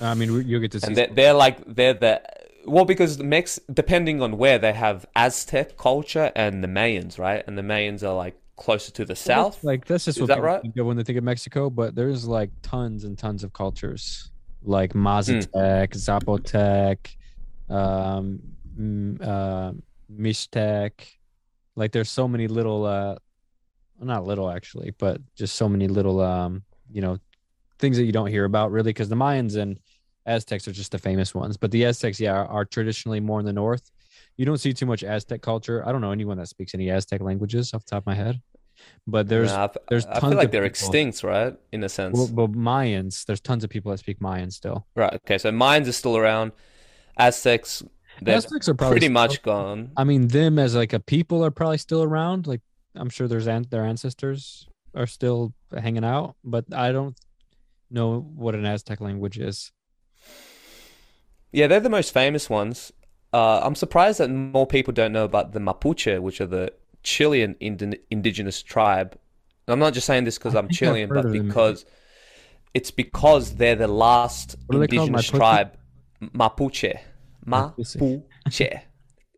I 0.00 0.14
mean, 0.14 0.46
you'll 0.48 0.60
get 0.60 0.72
to 0.72 0.80
see. 0.80 0.86
And 0.88 0.96
they're, 0.96 1.06
they're 1.08 1.32
like 1.34 1.62
they're 1.74 1.94
the 1.94 2.22
well 2.66 2.84
because 2.84 3.16
the 3.16 3.24
Mex 3.24 3.60
depending 3.72 4.20
on 4.22 4.38
where 4.38 4.58
they 4.58 4.72
have 4.72 5.06
Aztec 5.14 5.76
culture 5.76 6.32
and 6.34 6.64
the 6.64 6.68
Mayans, 6.68 7.18
right? 7.18 7.44
And 7.46 7.56
the 7.56 7.62
Mayans 7.62 8.02
are 8.02 8.14
like 8.14 8.34
closer 8.56 8.90
to 8.92 9.04
the 9.04 9.14
south. 9.16 9.62
Like 9.62 9.84
that's 9.84 10.04
just 10.04 10.18
Is 10.18 10.22
what 10.22 10.28
that 10.28 10.42
right? 10.42 10.62
think 10.62 10.76
of 10.76 10.86
when 10.86 10.96
they 10.96 11.04
think 11.04 11.18
of 11.18 11.24
Mexico, 11.24 11.70
but 11.70 11.94
there's 11.94 12.26
like 12.26 12.50
tons 12.62 13.04
and 13.04 13.16
tons 13.16 13.44
of 13.44 13.52
cultures, 13.52 14.30
like 14.62 14.92
Hmm. 14.92 15.06
Mazatec, 15.06 15.90
Zapotec, 15.90 17.16
um, 17.72 18.40
uh, 19.20 19.72
Mixtec. 20.12 20.92
Like 21.76 21.92
there's 21.92 22.10
so 22.10 22.28
many 22.28 22.46
little, 22.48 22.84
uh, 22.84 23.16
not 24.00 24.24
little 24.26 24.50
actually, 24.50 24.92
but 24.98 25.20
just 25.36 25.56
so 25.56 25.68
many 25.68 25.88
little, 25.88 26.20
um, 26.20 26.62
you 26.90 27.00
know, 27.00 27.18
things 27.78 27.96
that 27.96 28.04
you 28.04 28.12
don't 28.12 28.28
hear 28.28 28.44
about 28.44 28.70
really, 28.70 28.90
because 28.90 29.08
the 29.08 29.16
Mayans 29.16 29.56
and 29.56 29.78
Aztecs 30.26 30.66
are 30.68 30.72
just 30.72 30.92
the 30.92 30.98
famous 30.98 31.34
ones. 31.34 31.56
But 31.56 31.70
the 31.70 31.84
Aztecs, 31.84 32.18
yeah, 32.20 32.32
are, 32.32 32.46
are 32.46 32.64
traditionally 32.64 33.20
more 33.20 33.40
in 33.40 33.46
the 33.46 33.52
north. 33.52 33.90
You 34.36 34.46
don't 34.46 34.58
see 34.58 34.72
too 34.72 34.86
much 34.86 35.04
Aztec 35.04 35.42
culture. 35.42 35.86
I 35.86 35.92
don't 35.92 36.00
know 36.00 36.10
anyone 36.12 36.38
that 36.38 36.48
speaks 36.48 36.74
any 36.74 36.90
Aztec 36.90 37.20
languages 37.20 37.72
off 37.74 37.84
the 37.84 37.90
top 37.90 38.02
of 38.02 38.06
my 38.06 38.14
head. 38.14 38.40
But 39.06 39.28
there's 39.28 39.52
I- 39.52 39.70
there's 39.88 40.04
I 40.06 40.18
tons 40.18 40.32
feel 40.32 40.38
like 40.38 40.46
of 40.46 40.52
they're 40.52 40.62
people. 40.62 40.66
extinct, 40.88 41.22
right? 41.22 41.54
In 41.72 41.84
a 41.84 41.88
sense. 41.88 42.16
well, 42.16 42.28
well, 42.32 42.48
Mayans. 42.48 43.24
There's 43.24 43.40
tons 43.40 43.64
of 43.64 43.70
people 43.70 43.90
that 43.92 43.98
speak 43.98 44.20
Mayan 44.20 44.50
still. 44.50 44.86
right. 44.96 45.14
Okay. 45.14 45.38
So 45.38 45.50
Mayans 45.50 45.88
are 45.88 45.92
still 45.92 46.16
around. 46.16 46.52
Aztecs, 47.16 47.82
they're 48.22 48.36
Aztecs 48.36 48.68
are 48.68 48.74
probably 48.74 48.94
pretty 48.94 49.06
still- 49.06 49.12
much 49.12 49.42
gone. 49.42 49.90
I 49.96 50.04
mean, 50.04 50.28
them 50.28 50.58
as 50.58 50.74
like 50.74 50.92
a 50.92 51.00
people 51.00 51.44
are 51.44 51.50
probably 51.50 51.78
still 51.78 52.02
around. 52.02 52.46
Like 52.46 52.60
I'm 52.94 53.10
sure 53.10 53.26
there's 53.28 53.46
an- 53.48 53.66
their 53.70 53.84
ancestors 53.84 54.68
are 54.94 55.06
still 55.06 55.52
hanging 55.76 56.04
out, 56.04 56.36
but 56.44 56.64
I 56.72 56.92
don't 56.92 57.16
know 57.90 58.20
what 58.20 58.54
an 58.54 58.64
Aztec 58.64 59.00
language 59.00 59.38
is. 59.38 59.72
Yeah, 61.52 61.66
they're 61.68 61.80
the 61.80 61.90
most 61.90 62.12
famous 62.12 62.50
ones. 62.50 62.92
Uh, 63.32 63.60
I'm 63.62 63.74
surprised 63.74 64.18
that 64.20 64.28
more 64.28 64.66
people 64.66 64.92
don't 64.92 65.12
know 65.12 65.24
about 65.24 65.52
the 65.52 65.58
Mapuche, 65.60 66.20
which 66.20 66.40
are 66.40 66.46
the 66.46 66.72
Chilean 67.02 67.56
ind- 67.60 67.96
indigenous 68.10 68.62
tribe. 68.62 69.18
And 69.66 69.72
I'm 69.72 69.78
not 69.78 69.92
just 69.94 70.06
saying 70.06 70.24
this 70.24 70.38
because 70.38 70.54
I'm 70.54 70.68
Chilean, 70.68 71.08
but 71.08 71.30
because 71.32 71.84
it's 72.74 72.90
because 72.90 73.56
they're 73.56 73.76
the 73.76 73.88
last 73.88 74.56
indigenous 74.70 75.26
tribe, 75.28 75.76
Mapuche. 76.22 76.98
Mapuche. 77.46 78.82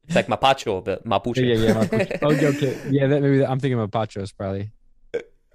It's 0.07 0.15
like 0.15 0.29
Mapacho, 0.29 0.85
but 0.85 1.05
Mapuche. 1.05 1.39
Yeah, 1.39 1.55
yeah, 1.55 1.69
yeah. 1.69 1.85
Mapuche. 1.85 2.19
oh, 2.23 2.33
okay, 2.33 2.47
okay. 2.47 2.91
Yeah, 2.91 3.07
that 3.09 3.23
maybe 3.23 3.45
I'm 3.45 3.59
thinking 3.59 3.79
of 3.79 3.91
Mapachos 3.91 4.37
probably. 4.37 4.71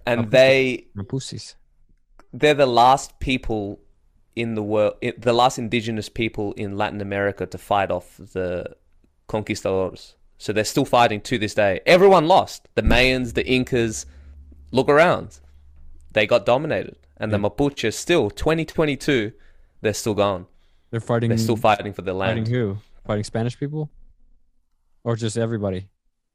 and 0.06 0.30
they 0.32 0.88
Mapusis. 0.96 1.56
they're 2.34 2.54
the 2.54 2.66
last 2.66 3.20
people 3.20 3.80
in 4.36 4.56
the 4.56 4.64
world, 4.64 4.96
the 5.18 5.34
last 5.34 5.58
indigenous 5.58 6.10
people 6.10 6.54
in 6.54 6.78
Latin 6.78 7.02
America 7.02 7.46
to 7.46 7.58
fight 7.58 7.92
off 7.92 8.18
the 8.18 8.76
conquistadors. 9.28 10.16
So 10.38 10.52
they're 10.52 10.64
still 10.64 10.86
fighting 10.86 11.22
to 11.22 11.38
this 11.38 11.54
day. 11.54 11.82
Everyone 11.86 12.28
lost. 12.28 12.68
The 12.74 12.82
Mayans, 12.82 13.36
the 13.36 13.46
Incas. 13.46 14.06
Look 14.72 14.90
around. 14.90 15.40
They 16.14 16.26
got 16.26 16.46
dominated. 16.46 16.96
And 17.18 17.32
the 17.32 17.38
Mapuche 17.38 17.94
still, 17.94 18.32
2022, 18.32 19.34
they're 19.82 19.94
still 19.94 20.16
gone. 20.16 20.48
They're 20.92 21.00
fighting. 21.00 21.30
They're 21.30 21.38
still 21.38 21.56
fighting 21.58 21.94
for 21.94 22.02
their 22.04 22.14
land. 22.14 22.40
fighting 22.40 22.54
who? 22.54 22.78
Fighting 23.06 23.24
Spanish 23.24 23.60
people, 23.60 23.90
or 25.04 25.16
just 25.16 25.38
everybody? 25.38 25.88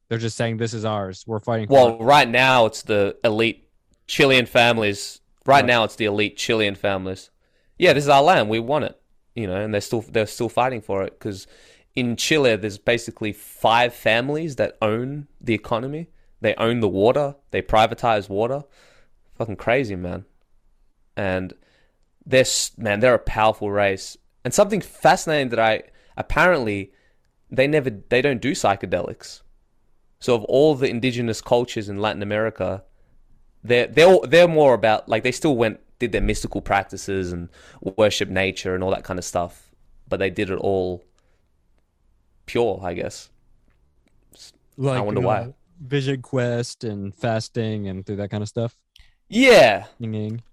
They're 0.09 0.19
just 0.19 0.37
saying 0.37 0.57
this 0.57 0.75
is 0.75 0.85
ours. 0.85 1.25
We're 1.27 1.41
fighting. 1.41 1.67
for 1.69 1.73
Well, 1.75 1.99
right 1.99 2.29
now 2.29 2.67
it's 2.67 2.83
the 2.83 3.17
elite 3.23 3.69
Chilean 4.07 4.47
families. 4.47 5.21
Right 5.45 5.57
Right. 5.57 5.67
now 5.67 5.85
it's 5.85 5.97
the 5.97 6.07
elite 6.07 6.37
Chilean 6.37 6.75
families. 6.75 7.31
Yeah, 7.79 7.93
this 7.93 8.05
is 8.05 8.09
our 8.09 8.23
land. 8.23 8.49
We 8.49 8.59
want 8.59 8.85
it. 8.87 9.01
You 9.35 9.47
know, 9.47 9.57
and 9.57 9.73
they're 9.75 9.81
still 9.81 10.01
they're 10.01 10.27
still 10.27 10.49
fighting 10.49 10.81
for 10.81 11.03
it 11.05 11.19
because 11.19 11.47
in 11.95 12.17
Chile 12.17 12.57
there's 12.57 12.79
basically 12.79 13.33
five 13.33 13.93
families 13.95 14.57
that 14.57 14.77
own 14.81 15.29
the 15.41 15.55
economy. 15.55 16.09
They 16.41 16.55
own 16.55 16.81
the 16.81 16.89
water. 16.89 17.37
They 17.51 17.63
privatize 17.63 18.29
water. 18.29 18.65
Fucking 19.35 19.57
crazy, 19.57 19.97
man. 19.97 20.25
And 21.17 21.53
they're 22.25 22.45
man, 22.79 23.01
they're 23.01 23.15
a 23.15 23.19
powerful 23.19 23.71
race. 23.71 24.17
And 24.47 24.55
something 24.55 24.81
fascinating 24.81 25.49
that 25.49 25.59
I 25.59 25.83
apparently 26.17 26.93
they 27.51 27.67
never 27.67 27.91
they 27.91 28.23
don't 28.23 28.41
do 28.41 28.53
psychedelics. 28.53 29.43
So 30.21 30.37
of 30.37 30.45
all 30.45 30.77
the 30.77 30.89
indigenous 30.89 31.41
cultures 31.41 31.89
in 31.89 31.99
Latin 31.99 32.23
America, 32.23 32.85
they're 33.65 33.89
they're 33.89 34.21
they're 34.23 34.47
more 34.47 34.73
about 34.73 35.09
like 35.09 35.25
they 35.25 35.33
still 35.33 35.57
went 35.57 35.81
did 35.99 36.13
their 36.13 36.21
mystical 36.21 36.61
practices 36.61 37.33
and 37.33 37.49
worship 37.99 38.29
nature 38.29 38.73
and 38.77 38.85
all 38.85 38.93
that 38.93 39.03
kind 39.03 39.19
of 39.19 39.25
stuff, 39.25 39.75
but 40.07 40.19
they 40.21 40.31
did 40.31 40.49
it 40.49 40.59
all 40.61 41.03
pure, 42.47 42.79
I 42.85 42.95
guess. 42.95 43.31
like, 44.77 44.99
I 44.99 45.01
wonder 45.01 45.23
uh, 45.23 45.25
why. 45.25 45.55
Vision 45.81 46.23
quest 46.23 46.85
and 46.85 47.13
fasting 47.13 47.89
and 47.89 48.07
through 48.07 48.17
that 48.19 48.31
kind 48.31 48.45
of 48.45 48.49
stuff. 48.49 48.77
Yeah, 49.29 49.87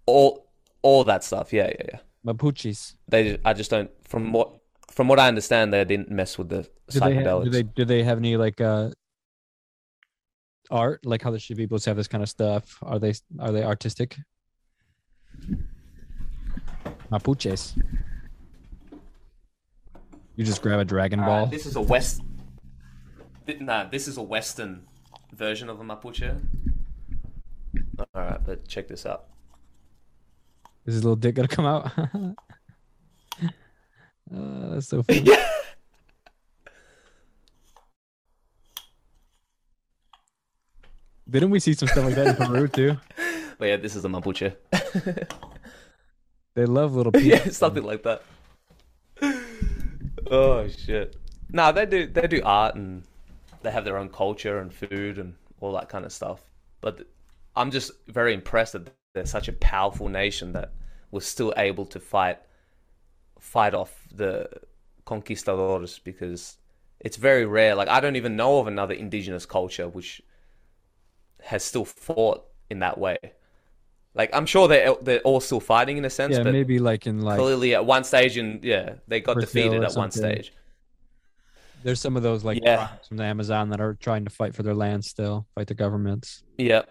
all 0.08 0.48
all 0.82 1.04
that 1.04 1.24
stuff. 1.24 1.54
Yeah, 1.54 1.68
yeah, 1.68 1.86
yeah. 1.94 2.00
Mapuches. 2.26 2.96
They 3.08 3.38
I 3.44 3.54
just 3.54 3.70
don't 3.72 3.92
from 4.08 4.32
what 4.32 4.54
from 4.92 5.08
what 5.08 5.20
I 5.20 5.28
understand 5.28 5.74
they 5.74 5.84
didn't 5.86 6.10
mess 6.12 6.38
with 6.38 6.50
the 6.50 6.68
Do 6.90 7.00
they, 7.00 7.14
have, 7.16 7.24
psychedelics. 7.26 7.44
do 7.46 7.50
they 7.50 7.64
do 7.64 7.86
they 7.86 8.04
have 8.04 8.18
any 8.18 8.38
like 8.38 8.62
uh 8.62 8.92
art 10.72 11.06
like 11.06 11.22
how 11.22 11.32
the 11.32 11.38
Shipibos 11.38 11.86
have 11.86 11.98
this 11.98 12.08
kind 12.08 12.24
of 12.24 12.30
stuff? 12.30 12.78
Are 12.82 13.00
they 13.00 13.14
are 13.40 13.52
they 13.52 13.64
artistic? 13.64 14.18
Mapuches. 17.12 17.76
You 20.36 20.44
just 20.46 20.62
grab 20.62 20.80
a 20.80 20.86
Dragon 20.86 21.20
Ball. 21.20 21.44
right, 21.44 21.52
this 21.52 21.66
is 21.66 21.76
a 21.76 21.82
west. 21.82 22.22
Nah, 23.60 23.84
this 23.86 24.08
is 24.08 24.18
a 24.18 24.22
Western 24.22 24.84
version 25.34 25.70
of 25.70 25.80
a 25.80 25.84
Mapuche. 25.84 26.40
All 28.00 28.06
right, 28.16 28.40
but 28.44 28.68
check 28.68 28.88
this 28.88 29.06
out. 29.06 29.26
Is 30.86 30.96
his 30.96 31.04
little 31.04 31.16
dick 31.16 31.36
gonna 31.36 31.48
come 31.48 31.66
out? 31.66 31.92
uh, 31.98 32.34
that's 34.72 34.88
so 34.88 35.02
funny. 35.04 35.26
Didn't 41.30 41.52
we 41.52 41.60
see 41.60 41.74
some 41.74 41.88
stuff 41.88 42.04
like 42.06 42.16
that 42.16 42.28
in 42.40 42.48
Peru 42.48 42.68
too? 42.68 42.98
But 43.60 43.68
yeah, 43.68 43.78
this 43.78 43.96
is 43.96 44.04
a 44.04 44.10
Mapuche. 44.10 44.56
They 46.56 46.66
love 46.66 46.96
little 46.96 47.12
people. 47.12 47.30
yeah, 47.30 47.50
something 47.50 47.84
like 47.84 48.04
that. 48.04 48.24
Oh 50.30 50.68
shit. 50.68 51.16
Nah, 51.50 51.72
they 51.72 51.86
do 51.86 52.08
they 52.08 52.28
do 52.28 52.42
art 52.44 52.76
and 52.76 53.04
they 53.62 53.72
have 53.72 53.86
their 53.86 53.98
own 53.98 54.10
culture 54.10 54.58
and 54.60 54.74
food 54.74 55.18
and 55.20 55.36
all 55.62 55.72
that 55.74 55.88
kind 55.88 56.04
of 56.04 56.12
stuff. 56.12 56.42
But 56.82 57.08
I'm 57.56 57.72
just 57.72 57.92
very 58.08 58.34
impressed 58.34 58.74
that 58.74 58.90
they're 59.14 59.26
such 59.26 59.48
a 59.48 59.54
powerful 59.54 60.10
nation 60.10 60.54
that 60.54 60.72
was 61.12 61.26
still 61.26 61.54
able 61.58 61.86
to 61.86 62.00
fight 62.00 62.40
fight 63.40 63.74
off 63.74 64.08
the 64.14 64.50
conquistadors 65.06 66.00
because 66.00 66.58
it's 67.00 67.18
very 67.18 67.46
rare. 67.46 67.76
Like 67.76 67.88
I 67.90 68.00
don't 68.00 68.16
even 68.16 68.36
know 68.36 68.60
of 68.60 68.68
another 68.68 68.94
indigenous 68.94 69.46
culture 69.46 69.88
which 69.88 70.22
has 71.44 71.64
still 71.64 71.86
fought 71.86 72.44
in 72.70 72.80
that 72.80 72.98
way. 72.98 73.18
Like 74.16 74.30
I'm 74.34 74.46
sure 74.46 74.68
they 74.68 74.94
they're 75.02 75.20
all 75.20 75.40
still 75.40 75.60
fighting 75.60 75.98
in 75.98 76.06
a 76.06 76.10
sense, 76.10 76.36
Yeah, 76.38 76.44
but 76.44 76.54
maybe 76.54 76.80
like 76.80 77.06
in 77.06 77.22
like 77.22 77.40
clearly 77.40 77.76
at 77.76 77.86
one 77.86 78.04
stage 78.04 78.38
and 78.38 78.64
yeah 78.64 78.96
they 79.08 79.20
got 79.22 79.34
Brazil 79.34 79.48
defeated 79.64 79.84
at 79.84 79.96
one 79.96 80.12
stage 80.12 80.54
there's 81.84 82.00
some 82.00 82.16
of 82.16 82.24
those 82.24 82.46
like 82.46 82.60
Yeah. 82.64 82.88
from 83.10 83.18
the 83.18 83.26
Amazon 83.26 83.68
that 83.72 83.82
are 83.82 83.96
trying 83.96 84.24
to 84.24 84.30
fight 84.30 84.56
for 84.56 84.64
their 84.64 84.74
land 84.74 85.04
still, 85.04 85.46
fight 85.54 85.68
the 85.68 85.74
governments. 85.74 86.44
yeah 86.58 86.84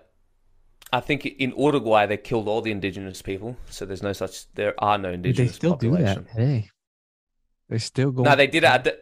i 0.93 1.01
think 1.01 1.25
in 1.27 1.53
uruguay 1.57 2.07
they 2.07 2.17
killed 2.17 2.49
all 2.49 2.61
the 2.61 2.71
indigenous 2.71 3.23
people 3.23 3.57
so 3.71 3.85
there's 3.87 4.03
no 4.03 4.13
such 4.13 4.53
there 4.55 4.75
are 4.79 4.99
no 4.99 5.11
indigenous. 5.11 5.53
They 5.53 5.57
still 5.57 5.77
do 5.77 5.97
that 5.97 6.25
Hey, 6.29 6.71
They 7.69 7.79
still 7.79 8.11
go. 8.11 8.23
no 8.23 8.37
they 8.37 8.47
did 8.47 8.65
it 8.65 8.71
at 8.71 8.85
the 8.85 8.99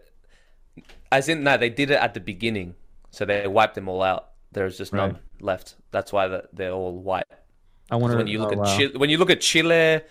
as 1.12 1.28
in 1.28 1.42
no 1.42 1.56
they 1.56 1.70
did 1.70 1.90
it 1.90 2.00
at 2.00 2.14
the 2.14 2.20
beginning 2.20 2.74
so 3.10 3.24
they 3.24 3.46
wiped 3.46 3.74
them 3.74 3.88
all 3.88 4.02
out 4.02 4.30
there's 4.52 4.78
just 4.78 4.92
none 4.92 5.18
left 5.40 5.76
that's 5.90 6.12
why 6.12 6.28
the, 6.28 6.44
they're 6.52 6.72
all 6.72 6.96
white 6.98 7.24
I 7.90 7.96
wonder 7.96 8.16
when 8.16 8.28
you 8.28 8.38
look 8.38 8.50
oh, 8.50 8.52
at 8.52 8.58
wow. 8.58 8.76
Chile, 8.76 8.96
when 8.96 9.10
you 9.10 9.18
look 9.18 9.30
at 9.30 9.40
Chile, 9.40 10.02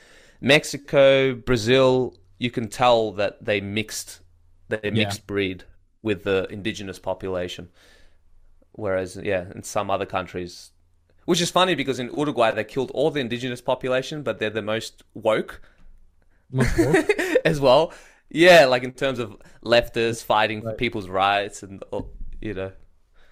Mexico, 0.41 1.33
Brazil, 1.33 2.13
you 2.37 2.51
can 2.51 2.67
tell 2.67 3.13
that 3.13 3.43
they 3.45 3.61
mixed 3.61 4.19
they 4.67 4.79
Yeah. 4.83 4.91
mixed 4.91 5.25
breed 5.25 5.63
with 6.01 6.23
the 6.23 6.45
indigenous 6.49 6.99
population. 6.99 7.69
Whereas, 8.73 9.15
yeah, 9.21 9.45
in 9.55 9.63
some 9.63 9.89
other 9.89 10.05
countries, 10.05 10.71
which 11.29 11.41
is 11.41 11.51
funny 11.51 11.75
because 11.75 11.99
in 11.99 12.07
Uruguay 12.17 12.49
they 12.51 12.63
killed 12.63 12.89
all 12.97 13.11
the 13.11 13.19
indigenous 13.19 13.61
population, 13.61 14.23
but 14.23 14.39
they're 14.39 14.49
the 14.61 14.63
most 14.63 15.03
woke 15.13 15.61
Most 16.51 16.75
as 17.45 17.59
well. 17.59 17.93
Yeah, 18.31 18.65
like 18.65 18.83
in 18.83 18.93
terms 18.93 19.19
of 19.19 19.37
leftists 19.63 20.23
fighting 20.23 20.61
for 20.63 20.73
people's 20.73 21.07
rights 21.07 21.61
and 21.61 21.83
you 22.41 22.53
know. 22.55 22.71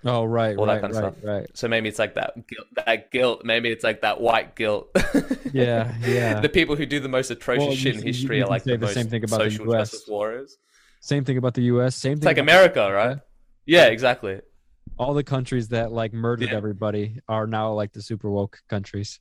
Oh 0.05 0.23
right, 0.25 0.55
All 0.55 0.67
that 0.67 0.73
right, 0.73 0.81
kind 0.81 0.95
of 0.95 1.03
right, 1.03 1.13
stuff. 1.13 1.23
right. 1.33 1.47
So 1.55 1.67
maybe 1.67 1.89
it's 1.89 1.97
like 1.97 2.13
that 2.13 2.36
guilt, 2.47 2.67
that 2.86 3.12
guilt. 3.12 3.41
Maybe 3.43 3.71
it's 3.71 3.83
like 3.83 4.01
that 4.01 4.21
white 4.21 4.55
guilt. 4.55 4.89
Yeah, 5.51 5.95
yeah. 6.05 6.39
the 6.39 6.49
people 6.49 6.75
who 6.75 6.86
do 6.86 6.99
the 6.99 7.10
most 7.10 7.31
atrocious 7.31 7.65
Well, 7.65 7.75
shit 7.75 7.95
in 7.95 8.03
history 8.03 8.41
are 8.43 8.47
like 8.47 8.63
the, 8.63 8.77
the 8.77 8.86
most 8.86 8.93
same 8.93 9.07
thing 9.10 9.23
about 9.23 9.39
the 9.39 9.49
social 9.49 9.73
US. 9.73 9.89
justice 9.91 10.07
warriors. 10.07 10.57
Same 10.99 11.23
thing 11.25 11.38
about 11.38 11.55
the 11.55 11.63
U.S. 11.73 11.95
Same 11.95 12.12
thing. 12.12 12.17
It's 12.17 12.25
like 12.25 12.38
about- 12.38 12.51
America, 12.53 12.93
right? 12.93 13.17
Yeah, 13.65 13.88
exactly. 13.88 14.39
All 14.97 15.13
the 15.13 15.23
countries 15.23 15.67
that 15.69 15.91
like 15.91 16.13
murdered 16.13 16.49
Yeah. 16.49 16.57
everybody 16.57 17.19
are 17.27 17.45
now 17.47 17.71
like 17.73 17.93
the 17.93 18.01
super 18.01 18.29
woke 18.29 18.60
countries. 18.67 19.19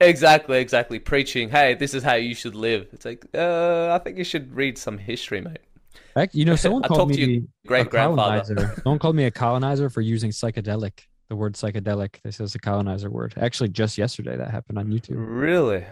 Exactly, 0.00 0.58
exactly. 0.60 1.00
Preaching, 1.00 1.48
hey, 1.50 1.74
this 1.74 1.92
is 1.92 2.02
how 2.04 2.14
you 2.14 2.34
should 2.34 2.54
live. 2.54 2.86
It's 2.92 3.04
like, 3.04 3.26
uh, 3.34 3.92
I 3.92 3.98
think 3.98 4.16
you 4.16 4.22
should 4.24 4.54
read 4.54 4.78
some 4.78 4.96
history, 4.96 5.40
mate. 5.40 5.58
Heck, 6.14 6.32
you 6.34 6.44
know, 6.44 6.54
someone 6.64 6.84
I 6.84 6.88
called 6.88 7.00
talked 7.10 7.14
to 7.14 7.26
me 7.26 7.42
Great 7.66 7.90
grandfather. 7.90 8.44
colonizer. 8.44 8.80
Someone 8.84 8.98
called 9.00 9.16
me 9.16 9.24
a 9.24 9.30
colonizer 9.32 9.90
for 9.90 10.00
using 10.00 10.30
psychedelic. 10.30 11.00
The 11.28 11.36
word 11.36 11.54
psychedelic. 11.54 12.20
They 12.22 12.30
said 12.30 12.44
it's 12.44 12.54
a 12.54 12.58
colonizer 12.60 13.10
word. 13.10 13.34
Actually, 13.36 13.70
just 13.70 13.98
yesterday 13.98 14.36
that 14.36 14.50
happened 14.50 14.78
on 14.78 14.86
YouTube. 14.86 15.16
Really? 15.16 15.84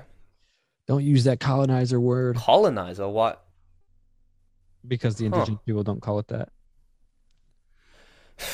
Don't 0.86 1.02
use 1.04 1.24
that 1.24 1.40
colonizer 1.40 2.00
word 2.00 2.36
Colonizer? 2.36 3.08
What? 3.08 3.42
because 4.86 5.16
the 5.16 5.24
Huh. 5.24 5.34
indigenous 5.34 5.60
people 5.66 5.82
don't 5.82 6.00
call 6.00 6.20
it 6.20 6.28
that. 6.28 6.50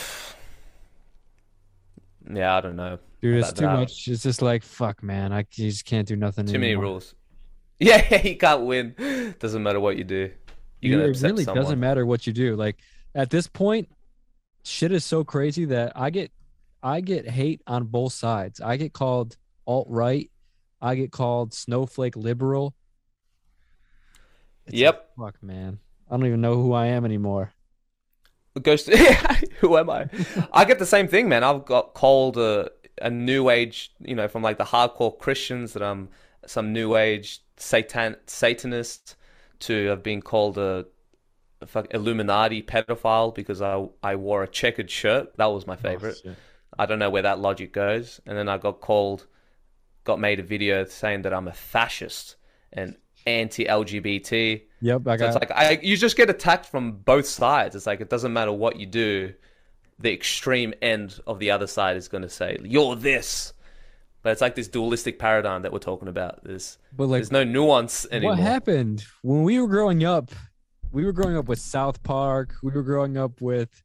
Yeah, 2.34 2.56
I 2.56 2.60
don't 2.60 2.76
know. 2.76 2.98
Dude, 3.20 3.38
it's 3.38 3.52
too 3.52 3.66
that. 3.66 3.76
much. 3.78 4.08
It's 4.08 4.22
just 4.22 4.42
like 4.42 4.62
fuck, 4.62 5.02
man. 5.02 5.32
I 5.32 5.38
you 5.54 5.70
just 5.70 5.84
can't 5.84 6.06
do 6.06 6.16
nothing. 6.16 6.46
Too 6.46 6.58
many 6.58 6.76
rules. 6.76 7.14
Yeah, 7.80 8.16
you 8.24 8.36
can't 8.36 8.62
win. 8.62 9.34
Doesn't 9.40 9.60
matter 9.60 9.80
what 9.80 9.96
you 9.96 10.04
do. 10.04 10.30
You're 10.80 11.00
Dude, 11.08 11.16
it 11.16 11.22
really 11.26 11.42
someone. 11.44 11.64
doesn't 11.64 11.80
matter 11.80 12.06
what 12.06 12.28
you 12.28 12.32
do. 12.32 12.54
Like 12.54 12.76
at 13.12 13.28
this 13.28 13.48
point, 13.48 13.88
shit 14.62 14.92
is 14.92 15.04
so 15.04 15.24
crazy 15.24 15.64
that 15.64 15.92
I 15.96 16.10
get 16.10 16.30
I 16.80 17.00
get 17.00 17.28
hate 17.28 17.60
on 17.66 17.84
both 17.86 18.12
sides. 18.12 18.60
I 18.60 18.76
get 18.76 18.92
called 18.92 19.36
alt 19.66 19.88
right. 19.90 20.30
I 20.80 20.94
get 20.94 21.10
called 21.10 21.54
snowflake 21.54 22.14
liberal. 22.14 22.72
It's 24.66 24.76
Yep. 24.76 25.10
like, 25.16 25.32
fuck, 25.34 25.42
man. 25.42 25.80
I 26.08 26.16
don't 26.16 26.26
even 26.26 26.40
know 26.40 26.54
who 26.62 26.72
I 26.72 26.86
am 26.86 27.04
anymore. 27.04 27.52
Ghost. 28.60 28.88
Who 29.60 29.76
am 29.78 29.90
I? 29.90 30.08
I 30.52 30.64
get 30.64 30.78
the 30.78 30.86
same 30.86 31.08
thing, 31.08 31.28
man. 31.28 31.42
I've 31.44 31.64
got 31.64 31.94
called 31.94 32.36
a, 32.36 32.70
a 33.00 33.10
new 33.10 33.48
age, 33.48 33.92
you 34.00 34.14
know, 34.14 34.28
from 34.28 34.42
like 34.42 34.58
the 34.58 34.64
hardcore 34.64 35.18
Christians 35.18 35.72
that 35.72 35.82
I'm 35.82 36.08
some 36.46 36.72
new 36.72 36.96
age 36.96 37.40
satan 37.56 38.16
satanist 38.26 39.14
to 39.60 39.86
have 39.86 40.02
been 40.02 40.20
called 40.20 40.58
a, 40.58 40.86
a 41.60 41.84
Illuminati 41.92 42.62
pedophile 42.62 43.34
because 43.34 43.62
I 43.62 43.86
I 44.02 44.16
wore 44.16 44.42
a 44.42 44.48
checkered 44.48 44.90
shirt. 44.90 45.36
That 45.36 45.46
was 45.46 45.66
my 45.66 45.76
favorite. 45.76 46.16
Oh, 46.24 46.28
shit. 46.30 46.38
I 46.78 46.86
don't 46.86 46.98
know 46.98 47.10
where 47.10 47.22
that 47.22 47.38
logic 47.38 47.72
goes. 47.72 48.20
And 48.26 48.36
then 48.36 48.48
I 48.48 48.58
got 48.58 48.80
called, 48.80 49.26
got 50.04 50.18
made 50.18 50.40
a 50.40 50.42
video 50.42 50.84
saying 50.84 51.22
that 51.22 51.34
I'm 51.34 51.48
a 51.48 51.52
fascist 51.52 52.36
and 52.72 52.96
anti-LGBT. 53.26 54.62
Yep, 54.80 55.06
I 55.06 55.16
So 55.16 55.26
it's 55.26 55.34
like 55.36 55.50
I, 55.50 55.78
you 55.82 55.96
just 55.96 56.16
get 56.16 56.28
attacked 56.28 56.66
from 56.66 56.92
both 56.92 57.26
sides. 57.26 57.76
It's 57.76 57.86
like 57.86 58.00
it 58.00 58.10
doesn't 58.10 58.32
matter 58.32 58.52
what 58.52 58.78
you 58.78 58.86
do, 58.86 59.32
the 59.98 60.12
extreme 60.12 60.74
end 60.82 61.20
of 61.26 61.38
the 61.38 61.50
other 61.50 61.66
side 61.66 61.96
is 61.96 62.08
going 62.08 62.22
to 62.22 62.28
say 62.28 62.58
you're 62.62 62.96
this. 62.96 63.52
But 64.22 64.30
it's 64.30 64.40
like 64.40 64.54
this 64.54 64.68
dualistic 64.68 65.18
paradigm 65.18 65.62
that 65.62 65.72
we're 65.72 65.80
talking 65.80 66.06
about. 66.06 66.44
There's 66.44 66.78
but 66.96 67.08
like, 67.08 67.18
there's 67.18 67.32
no 67.32 67.42
nuance 67.42 68.06
anymore. 68.10 68.32
what 68.32 68.38
happened 68.38 69.04
when 69.22 69.42
we 69.42 69.60
were 69.60 69.66
growing 69.66 70.04
up? 70.04 70.30
We 70.92 71.04
were 71.04 71.12
growing 71.12 71.36
up 71.36 71.48
with 71.48 71.58
South 71.58 72.02
Park. 72.02 72.54
We 72.62 72.70
were 72.70 72.82
growing 72.82 73.16
up 73.16 73.40
with 73.40 73.82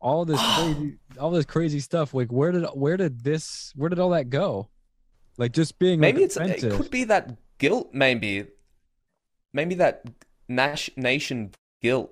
all 0.00 0.24
this 0.24 0.40
crazy, 0.54 0.96
all 1.18 1.30
this 1.30 1.44
crazy 1.44 1.80
stuff. 1.80 2.14
Like, 2.14 2.32
where 2.32 2.52
did 2.52 2.64
where 2.74 2.96
did 2.96 3.24
this 3.24 3.72
where 3.76 3.90
did 3.90 3.98
all 3.98 4.10
that 4.10 4.30
go? 4.30 4.70
Like, 5.36 5.52
just 5.52 5.78
being 5.78 6.00
Maybe 6.00 6.20
like, 6.20 6.26
it's 6.26 6.36
it 6.36 6.72
could 6.72 6.90
be 6.90 7.04
that 7.04 7.36
guilt. 7.58 7.90
Maybe 7.92 8.46
maybe 9.54 9.76
that 9.76 10.04
nas- 10.48 10.90
nation 10.96 11.52
guilt 11.80 12.10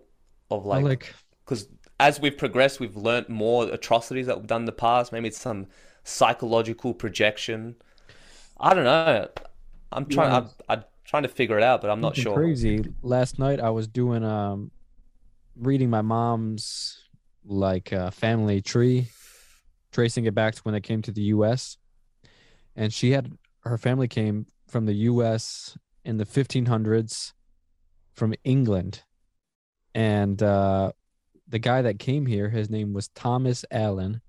of 0.50 0.64
like 0.64 0.84
like 0.84 1.14
because 1.44 1.68
as 2.00 2.18
we've 2.18 2.36
progressed, 2.36 2.80
we've 2.80 2.96
learnt 2.96 3.28
more 3.28 3.64
atrocities 3.64 4.26
that 4.26 4.38
we've 4.38 4.46
done 4.46 4.62
in 4.62 4.66
the 4.66 4.72
past. 4.72 5.12
Maybe 5.12 5.28
it's 5.28 5.40
some 5.40 5.66
psychological 6.04 6.94
projection. 6.94 7.76
I 8.58 8.74
don't 8.74 8.84
know. 8.84 9.28
I'm 9.92 10.06
trying. 10.06 10.30
Yeah. 10.30 10.36
I'm, 10.38 10.48
I'm 10.68 10.84
trying 11.04 11.22
to 11.24 11.28
figure 11.28 11.58
it 11.58 11.62
out, 11.62 11.80
but 11.80 11.90
I'm 11.90 12.00
not 12.00 12.16
sure. 12.16 12.34
Crazy. 12.34 12.84
Last 13.02 13.38
night 13.38 13.60
I 13.60 13.70
was 13.70 13.86
doing 13.86 14.24
um, 14.24 14.70
reading 15.56 15.90
my 15.90 16.02
mom's 16.02 16.98
like 17.44 17.92
uh, 17.92 18.10
family 18.10 18.62
tree, 18.62 19.08
tracing 19.92 20.24
it 20.24 20.34
back 20.34 20.54
to 20.54 20.62
when 20.62 20.72
they 20.72 20.80
came 20.80 21.02
to 21.02 21.12
the 21.12 21.22
U.S. 21.22 21.76
And 22.74 22.92
she 22.92 23.10
had 23.12 23.30
her 23.64 23.78
family 23.78 24.08
came 24.08 24.46
from 24.66 24.86
the 24.86 24.94
U.S. 24.94 25.76
in 26.04 26.16
the 26.16 26.26
1500s, 26.26 27.32
from 28.14 28.34
England, 28.44 29.02
and 29.94 30.42
uh, 30.42 30.92
the 31.48 31.58
guy 31.58 31.82
that 31.82 31.98
came 31.98 32.26
here, 32.26 32.48
his 32.48 32.70
name 32.70 32.92
was 32.92 33.08
Thomas 33.08 33.64
Allen. 33.70 34.20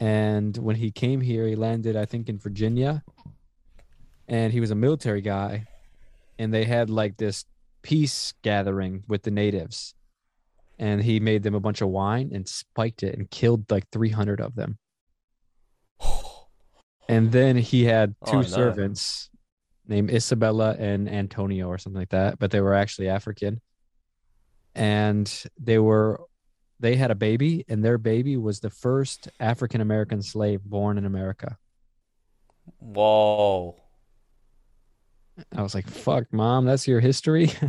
And 0.00 0.56
when 0.56 0.76
he 0.76 0.90
came 0.90 1.20
here, 1.20 1.46
he 1.46 1.54
landed, 1.54 1.96
I 1.96 2.04
think, 2.04 2.28
in 2.28 2.38
Virginia. 2.38 3.02
And 4.28 4.52
he 4.52 4.60
was 4.60 4.70
a 4.70 4.74
military 4.74 5.20
guy. 5.20 5.66
And 6.38 6.52
they 6.52 6.64
had 6.64 6.90
like 6.90 7.16
this 7.16 7.44
peace 7.82 8.34
gathering 8.42 9.04
with 9.08 9.22
the 9.22 9.30
natives. 9.30 9.94
And 10.78 11.02
he 11.02 11.20
made 11.20 11.42
them 11.42 11.54
a 11.54 11.60
bunch 11.60 11.80
of 11.80 11.88
wine 11.88 12.30
and 12.34 12.46
spiked 12.46 13.02
it 13.02 13.16
and 13.16 13.30
killed 13.30 13.70
like 13.70 13.88
300 13.90 14.40
of 14.40 14.54
them. 14.54 14.78
And 17.08 17.30
then 17.30 17.56
he 17.56 17.84
had 17.84 18.16
two 18.26 18.38
Oh, 18.38 18.42
servants 18.42 19.30
named 19.88 20.10
Isabella 20.10 20.74
and 20.78 21.08
Antonio 21.08 21.68
or 21.68 21.78
something 21.78 22.00
like 22.00 22.10
that, 22.10 22.38
but 22.38 22.50
they 22.50 22.60
were 22.60 22.74
actually 22.74 23.08
African. 23.08 23.60
And 24.74 25.32
they 25.58 25.78
were 25.78 26.20
they 26.78 26.96
had 26.96 27.10
a 27.10 27.14
baby 27.14 27.64
and 27.68 27.82
their 27.82 27.96
baby 27.96 28.36
was 28.36 28.60
the 28.60 28.68
first 28.70 29.28
African 29.40 29.80
American 29.80 30.20
slave 30.22 30.62
born 30.62 30.98
in 30.98 31.06
America. 31.06 31.56
Whoa. 32.80 33.76
I 35.56 35.62
was 35.62 35.74
like, 35.74 35.86
"Fuck, 35.88 36.32
mom, 36.32 36.64
that's 36.64 36.86
your 36.88 37.00
history." 37.00 37.50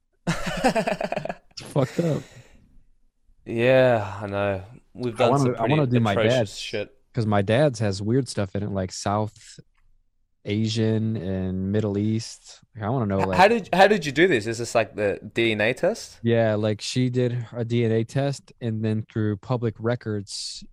it's 0.26 1.62
fucked 1.62 2.00
up. 2.00 2.22
yeah, 3.44 4.18
I 4.22 4.26
know. 4.26 4.62
We've 4.94 5.14
I 5.14 5.18
done 5.18 5.30
wanna- 5.30 5.42
some 5.44 5.56
I 5.64 5.68
wanna 5.68 5.86
do 5.86 6.00
my 6.00 6.14
dad's. 6.14 6.58
shit. 6.58 6.90
Cuz 7.14 7.26
my 7.26 7.42
dad's 7.42 7.78
has 7.80 8.00
weird 8.02 8.28
stuff 8.28 8.54
in 8.56 8.62
it 8.62 8.70
like 8.70 8.92
South 8.92 9.58
Asian 10.44 11.16
and 11.16 11.70
Middle 11.72 11.96
East. 11.98 12.60
Like, 12.74 12.84
I 12.84 12.88
want 12.90 13.08
to 13.08 13.16
know 13.16 13.24
like 13.26 13.38
How 13.38 13.48
did 13.48 13.68
how 13.72 13.86
did 13.86 14.04
you 14.04 14.12
do 14.12 14.26
this? 14.26 14.46
Is 14.46 14.58
this 14.58 14.74
like 14.74 14.94
the 14.96 15.18
DNA 15.34 15.76
test? 15.76 16.18
Yeah, 16.22 16.54
like 16.56 16.80
she 16.80 17.10
did 17.10 17.46
a 17.52 17.64
DNA 17.64 18.06
test, 18.06 18.52
and 18.60 18.84
then 18.84 19.06
through 19.12 19.36
public 19.38 19.74
records, 19.78 20.64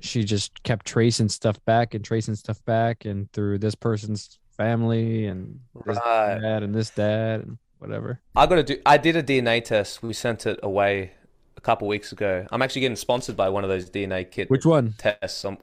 she 0.00 0.24
just 0.24 0.62
kept 0.62 0.86
tracing 0.86 1.28
stuff 1.28 1.62
back 1.64 1.94
and 1.94 2.04
tracing 2.04 2.34
stuff 2.36 2.64
back, 2.64 3.04
and 3.04 3.30
through 3.32 3.58
this 3.58 3.74
person's 3.74 4.38
family 4.56 5.26
and 5.26 5.60
this 5.86 5.96
Right. 6.04 6.38
dad 6.40 6.62
and 6.62 6.74
this 6.74 6.90
dad 6.90 7.40
and 7.40 7.58
whatever. 7.78 8.20
I 8.36 8.46
got 8.46 8.56
to 8.56 8.62
do. 8.62 8.80
I 8.86 8.98
did 8.98 9.16
a 9.16 9.22
DNA 9.22 9.64
test. 9.64 10.02
We 10.02 10.12
sent 10.12 10.46
it 10.46 10.58
away 10.62 11.12
a 11.56 11.60
couple 11.60 11.88
weeks 11.88 12.12
ago. 12.12 12.46
I'm 12.52 12.62
actually 12.62 12.82
getting 12.82 12.96
sponsored 12.96 13.36
by 13.36 13.48
one 13.48 13.64
of 13.64 13.70
those 13.70 13.88
DNA 13.90 14.28
kit 14.30 14.48
Which 14.50 14.64
one? 14.66 14.94
tests. 14.98 15.44
i 15.44 15.56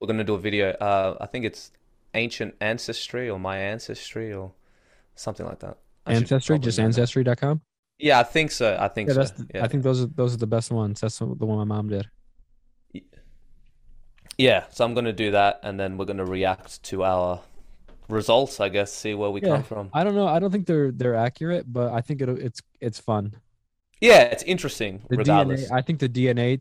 we're 0.00 0.06
gonna 0.08 0.24
do 0.24 0.34
a 0.34 0.38
video. 0.38 0.70
Uh, 0.72 1.16
I 1.20 1.26
think 1.26 1.44
it's 1.44 1.70
ancient 2.14 2.54
ancestry 2.60 3.28
or 3.30 3.38
my 3.38 3.58
ancestry 3.58 4.32
or 4.32 4.52
something 5.14 5.46
like 5.46 5.60
that. 5.60 5.78
I 6.06 6.14
Ancestry, 6.14 6.58
just 6.58 6.78
ancestry.com. 6.80 7.60
Yeah, 7.98 8.18
I 8.18 8.24
think 8.24 8.50
so. 8.50 8.76
I 8.80 8.88
think 8.88 9.08
Yeah, 9.08 9.14
so. 9.14 9.18
that's. 9.20 9.30
The, 9.32 9.46
yeah. 9.54 9.64
I 9.64 9.68
think 9.68 9.82
those 9.84 10.02
are 10.02 10.06
those 10.06 10.34
are 10.34 10.38
the 10.38 10.46
best 10.46 10.70
ones. 10.72 11.00
That's 11.00 11.18
the 11.18 11.26
one 11.26 11.58
my 11.58 11.64
mom 11.76 11.88
did. 11.88 12.08
yeah. 14.38 14.64
So 14.70 14.84
I'm 14.84 14.94
gonna 14.94 15.12
do 15.12 15.30
that, 15.32 15.60
and 15.62 15.78
then 15.78 15.96
we're 15.96 16.06
gonna 16.06 16.24
react 16.24 16.82
to 16.84 17.04
our 17.04 17.40
results. 18.08 18.60
I 18.60 18.68
guess 18.68 18.92
see 18.92 19.14
where 19.14 19.30
we 19.30 19.40
Yeah. 19.40 19.48
come 19.56 19.62
from. 19.62 19.90
I 19.92 20.04
don't 20.04 20.14
know. 20.14 20.26
I 20.26 20.38
don't 20.38 20.50
think 20.50 20.66
they're 20.66 20.90
they're 20.90 21.14
accurate, 21.14 21.72
but 21.72 21.92
I 21.92 22.00
think 22.00 22.20
it 22.22 22.28
it's 22.28 22.60
it's 22.80 22.98
fun. 22.98 23.34
Yeah, 24.00 24.22
it's 24.22 24.42
interesting. 24.42 25.02
The 25.08 25.18
regardless. 25.18 25.68
DNA. 25.70 25.72
I 25.72 25.82
think 25.82 26.00
the 26.00 26.08
DNA. 26.08 26.60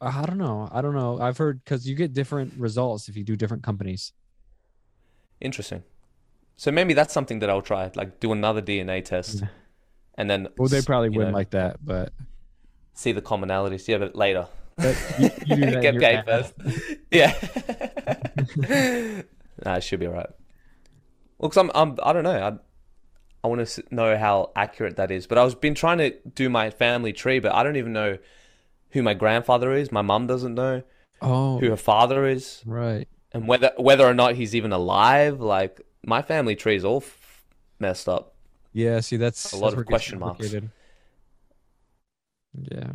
I 0.00 0.26
don't 0.26 0.38
know. 0.38 0.68
I 0.70 0.82
don't 0.82 0.94
know. 0.94 1.18
I've 1.20 1.38
heard 1.38 1.64
because 1.64 1.88
you 1.88 1.94
get 1.94 2.12
different 2.12 2.54
results 2.58 3.08
if 3.08 3.16
you 3.16 3.24
do 3.24 3.34
different 3.36 3.62
companies. 3.62 4.12
Interesting. 5.40 5.82
So 6.56 6.70
maybe 6.70 6.94
that's 6.94 7.12
something 7.14 7.38
that 7.40 7.50
I'll 7.50 7.62
try. 7.62 7.90
Like 7.94 8.20
do 8.20 8.32
another 8.32 8.62
DNA 8.62 9.04
test, 9.04 9.40
Yeah. 9.40 9.48
and 10.16 10.28
then 10.30 10.48
Well, 10.58 10.68
they 10.68 10.82
probably 10.82 11.08
wouldn't 11.10 11.32
know, 11.32 11.36
like 11.38 11.50
that, 11.50 11.84
but 11.84 12.12
see 12.94 13.12
the 13.12 13.22
commonalities. 13.22 13.86
Yeah, 13.88 13.98
but 13.98 14.14
later. 14.16 14.48
But 14.76 14.96
you, 15.18 15.30
you 15.46 15.56
do 15.56 15.70
that 15.70 15.82
Get 15.82 15.98
paid 15.98 16.24
first. 16.24 16.54
Yeah. 17.10 17.32
nah, 19.64 19.76
it 19.76 19.82
should 19.82 20.00
be 20.00 20.06
alright. 20.06 20.30
Well, 21.38 21.50
cause 21.50 21.56
I'm, 21.58 21.70
I'm, 21.74 21.98
I 22.02 22.12
don't 22.12 22.24
know. 22.24 22.30
I, 22.42 22.58
I 23.44 23.48
want 23.48 23.66
to 23.66 23.82
know 23.90 24.16
how 24.16 24.52
accurate 24.56 24.96
that 24.96 25.10
is. 25.10 25.26
But 25.26 25.38
I 25.38 25.44
was 25.44 25.54
been 25.54 25.74
trying 25.74 25.98
to 25.98 26.14
do 26.34 26.48
my 26.48 26.70
family 26.70 27.12
tree, 27.12 27.38
but 27.38 27.52
I 27.54 27.62
don't 27.62 27.76
even 27.76 27.92
know 27.92 28.18
who 28.90 29.02
my 29.02 29.14
grandfather 29.14 29.72
is. 29.72 29.90
My 29.92 30.02
mum 30.02 30.26
doesn't 30.26 30.54
know 30.54 30.82
Oh, 31.22 31.58
who 31.58 31.70
her 31.70 31.76
father 31.76 32.26
is, 32.26 32.62
right. 32.66 33.08
and 33.32 33.48
whether 33.48 33.72
whether 33.78 34.06
or 34.06 34.14
not 34.14 34.34
he's 34.34 34.54
even 34.54 34.72
alive. 34.72 35.40
Like 35.40 35.80
my 36.04 36.20
family 36.22 36.54
tree 36.56 36.76
is 36.76 36.84
all 36.84 36.98
f- 36.98 37.44
messed 37.78 38.08
up. 38.08 38.34
Yeah. 38.72 39.00
See, 39.00 39.16
that's 39.16 39.52
A 39.52 39.56
lot 39.56 39.70
that's 39.70 39.72
of 39.72 39.76
where 39.76 39.82
it 39.82 39.88
gets 39.88 39.90
question 39.90 40.18
marks. 40.18 40.52
Yeah. 42.70 42.92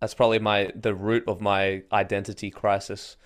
That's 0.00 0.14
probably 0.14 0.38
my 0.38 0.70
the 0.74 0.94
root 0.94 1.24
of 1.26 1.40
my 1.40 1.82
identity 1.92 2.50
crisis, 2.50 3.16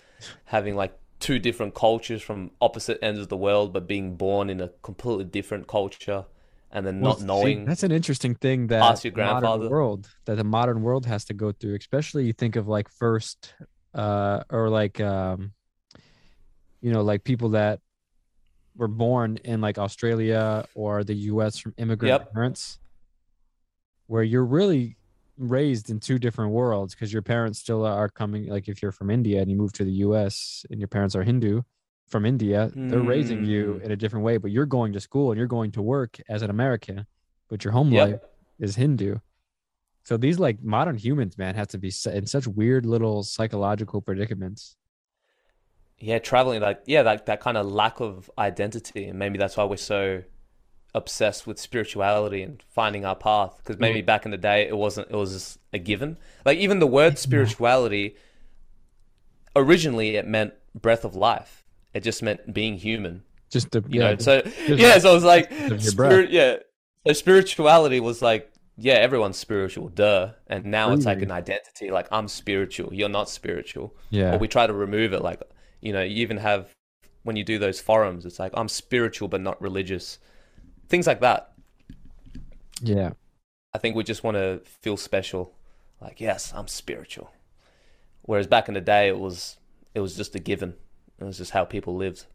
having 0.47 0.75
like 0.75 0.99
two 1.21 1.39
different 1.39 1.75
cultures 1.75 2.23
from 2.23 2.51
opposite 2.61 2.99
ends 3.03 3.21
of 3.21 3.29
the 3.29 3.37
world, 3.37 3.73
but 3.73 3.87
being 3.87 4.17
born 4.17 4.49
in 4.51 4.61
a 4.61 4.69
completely 4.83 5.25
different 5.25 5.67
culture, 5.69 6.25
and 6.73 6.87
then 6.87 7.01
Well, 7.01 7.11
not 7.11 7.19
see, 7.21 7.27
knowing. 7.27 7.65
that's 7.65 7.83
an 7.83 7.93
interesting 7.93 8.35
thing 8.35 8.69
that 8.69 8.83
Ask 8.83 9.05
your 9.05 9.13
the 9.13 9.21
modern 9.21 9.43
grandfather. 9.43 9.69
world 9.71 10.09
that 10.27 10.37
the 10.37 10.45
modern 10.45 10.83
world 10.83 11.07
has 11.07 11.25
to 11.27 11.35
go 11.35 11.53
through. 11.53 11.75
Especially 11.77 12.25
you 12.27 12.33
think 12.33 12.57
of 12.57 12.67
like 12.69 12.89
first, 12.89 13.55
uh, 13.95 14.43
or 14.51 14.69
like 14.71 15.01
um, 15.01 15.53
you 16.81 16.93
know, 16.93 17.03
like 17.03 17.25
people 17.25 17.51
that 17.51 17.81
were 18.77 18.89
born 18.89 19.39
in 19.45 19.61
like 19.61 19.79
Australia 19.79 20.65
or 20.75 21.05
the 21.05 21.15
U.S. 21.33 21.59
from 21.59 21.75
immigrant 21.77 22.11
Yep. 22.13 22.33
parents, 22.33 22.79
where 24.07 24.23
you're 24.23 24.45
really 24.45 24.97
raised 25.39 25.91
in 25.91 25.99
two 26.01 26.19
different 26.19 26.53
worlds 26.53 26.95
because 26.95 27.13
your 27.13 27.23
parents 27.23 27.59
still 27.59 27.85
are 27.85 28.09
coming. 28.09 28.47
Like 28.49 28.69
if 28.69 28.83
you're 28.83 28.93
from 28.93 29.11
India 29.11 29.41
and 29.41 29.51
you 29.51 29.57
move 29.57 29.73
to 29.75 29.85
the 29.85 29.93
U.S. 30.07 30.65
and 30.71 30.81
your 30.81 30.89
parents 30.89 31.15
are 31.15 31.23
Hindu 31.23 31.63
from 32.09 32.27
India, 32.27 32.71
they're 32.75 33.01
raising 33.03 33.45
you 33.45 33.75
Mm. 33.81 33.85
in 33.85 33.91
a 33.91 33.97
different 33.97 34.25
way. 34.25 34.37
But 34.37 34.51
you're 34.51 34.67
going 34.67 34.93
to 34.93 35.01
school 35.01 35.31
and 35.31 35.39
you're 35.39 35.47
going 35.47 35.73
to 35.73 35.83
work 35.83 36.21
as 36.29 36.43
an 36.43 36.51
American, 36.51 37.07
but 37.49 37.65
your 37.65 37.73
home 37.73 37.91
Yep. 37.91 38.09
life 38.11 38.21
is 38.59 38.77
Hindu. 38.77 39.17
So 40.05 40.17
these 40.17 40.39
like 40.39 40.63
modern 40.63 40.97
humans, 40.97 41.39
man, 41.39 41.55
have 41.55 41.69
to 41.69 41.79
be 41.79 41.93
in 42.13 42.27
such 42.27 42.47
weird 42.47 42.85
little 42.85 43.23
psychological 43.23 44.03
predicaments. 44.03 44.77
Yeah, 45.99 46.19
traveling 46.19 46.61
like 46.61 46.83
yeah, 46.87 47.03
like 47.03 47.27
that 47.27 47.41
kind 47.41 47.57
of 47.57 47.67
lack 47.67 48.01
of 48.01 48.29
identity, 48.37 49.05
and 49.07 49.19
maybe 49.19 49.39
that's 49.39 49.57
why 49.57 49.65
we're 49.65 49.77
so 49.77 50.25
obsessed 50.95 51.47
with 51.47 51.59
spirituality 51.61 52.43
and 52.43 52.61
finding 52.69 53.05
our 53.05 53.15
path. 53.15 53.57
Because 53.59 53.79
maybe 53.79 54.03
back 54.03 54.25
in 54.25 54.33
the 54.33 54.37
day, 54.37 54.67
it 54.67 54.77
wasn't. 54.77 55.09
It 55.11 55.17
was 55.17 55.33
just 55.33 55.59
a 55.73 55.79
given. 55.79 56.19
Like 56.45 56.59
even 56.59 56.81
the 56.81 56.87
word 56.89 57.19
spirituality, 57.27 58.17
originally 59.55 60.17
it 60.17 60.27
meant 60.27 60.55
breath 60.75 61.05
of 61.05 61.15
life. 61.15 61.62
It 61.95 62.03
just 62.03 62.23
meant 62.23 62.53
being 62.53 62.77
human. 62.77 63.23
Just 63.51 63.71
the 63.71 63.85
You 63.89 64.01
yeah, 64.01 64.11
know, 64.13 64.17
so 64.19 64.43
yeah, 64.67 64.99
so 64.99 65.11
it 65.11 65.15
was 65.15 65.25
like 65.25 65.51
of 65.51 65.83
your 65.83 65.93
breath. 65.93 66.11
spirit, 66.13 66.31
yeah. 66.31 66.57
So 67.07 67.13
spirituality 67.13 68.01
was 68.01 68.23
like, 68.23 68.51
yeah, 68.79 68.95
everyone's 68.95 69.37
spiritual, 69.37 69.89
duh. 69.89 70.33
And 70.47 70.65
now 70.67 70.93
it's 70.93 71.05
like 71.05 71.21
an 71.21 71.31
identity, 71.31 71.91
like 71.91 72.09
I'm 72.11 72.29
spiritual, 72.29 72.95
you're 72.95 73.09
not 73.11 73.29
spiritual. 73.29 73.95
yeah. 74.11 74.35
Or 74.35 74.39
we 74.39 74.49
try 74.49 74.67
to 74.67 74.73
remove 74.73 75.13
it, 75.13 75.21
like 75.23 75.43
you 75.81 75.93
know, 75.93 76.03
you 76.03 76.23
even 76.23 76.39
have 76.39 76.71
when 77.25 77.37
you 77.37 77.45
do 77.45 77.59
those 77.59 77.81
forums, 77.81 78.25
it's 78.25 78.39
like 78.39 78.53
I'm 78.55 78.69
spiritual 78.69 79.29
but 79.29 79.41
not 79.41 79.61
religious, 79.61 80.19
things 80.89 81.07
like 81.07 81.21
that. 81.21 81.53
yeah. 82.81 83.11
I 83.75 83.79
think 83.79 83.97
we 83.97 84.05
just 84.05 84.23
want 84.23 84.37
to 84.37 84.61
feel 84.65 84.97
special, 84.99 85.55
like 86.01 86.21
yes, 86.21 86.53
I'm 86.55 86.69
spiritual. 86.69 87.31
Whereas 88.23 88.47
back 88.47 88.69
in 88.69 88.75
the 88.75 88.81
day, 88.81 89.09
it 89.09 89.19
was 89.19 89.57
it 89.95 90.01
was 90.01 90.17
just 90.17 90.35
a 90.35 90.39
given. 90.39 90.75
It 91.19 91.25
was 91.25 91.39
just 91.39 91.53
how 91.53 91.65
people 91.65 91.97
lived. 91.97 92.27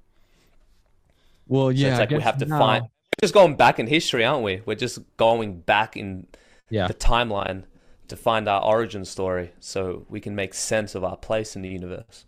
Well, 1.47 1.67
So 1.67 1.71
yeah. 1.71 1.89
it's 1.91 1.99
like 1.99 2.09
we 2.11 2.21
have 2.21 2.37
to 2.39 2.45
now- 2.45 2.59
find. 2.59 2.83
We're 2.83 3.25
just 3.25 3.33
going 3.33 3.55
back 3.55 3.79
in 3.79 3.87
history, 3.87 4.23
aren't 4.23 4.43
we? 4.43 4.61
We're 4.65 4.75
just 4.75 4.99
going 5.17 5.61
back 5.61 5.97
in 5.97 6.27
Yeah. 6.69 6.87
the 6.87 6.93
timeline 6.93 7.63
to 8.09 8.15
find 8.15 8.47
our 8.47 8.63
origin 8.63 9.03
story, 9.05 9.51
so 9.59 10.05
we 10.09 10.19
can 10.21 10.35
make 10.35 10.53
sense 10.53 10.93
of 10.95 11.03
our 11.03 11.17
place 11.17 11.55
in 11.55 11.61
the 11.61 11.69
universe. 11.69 12.25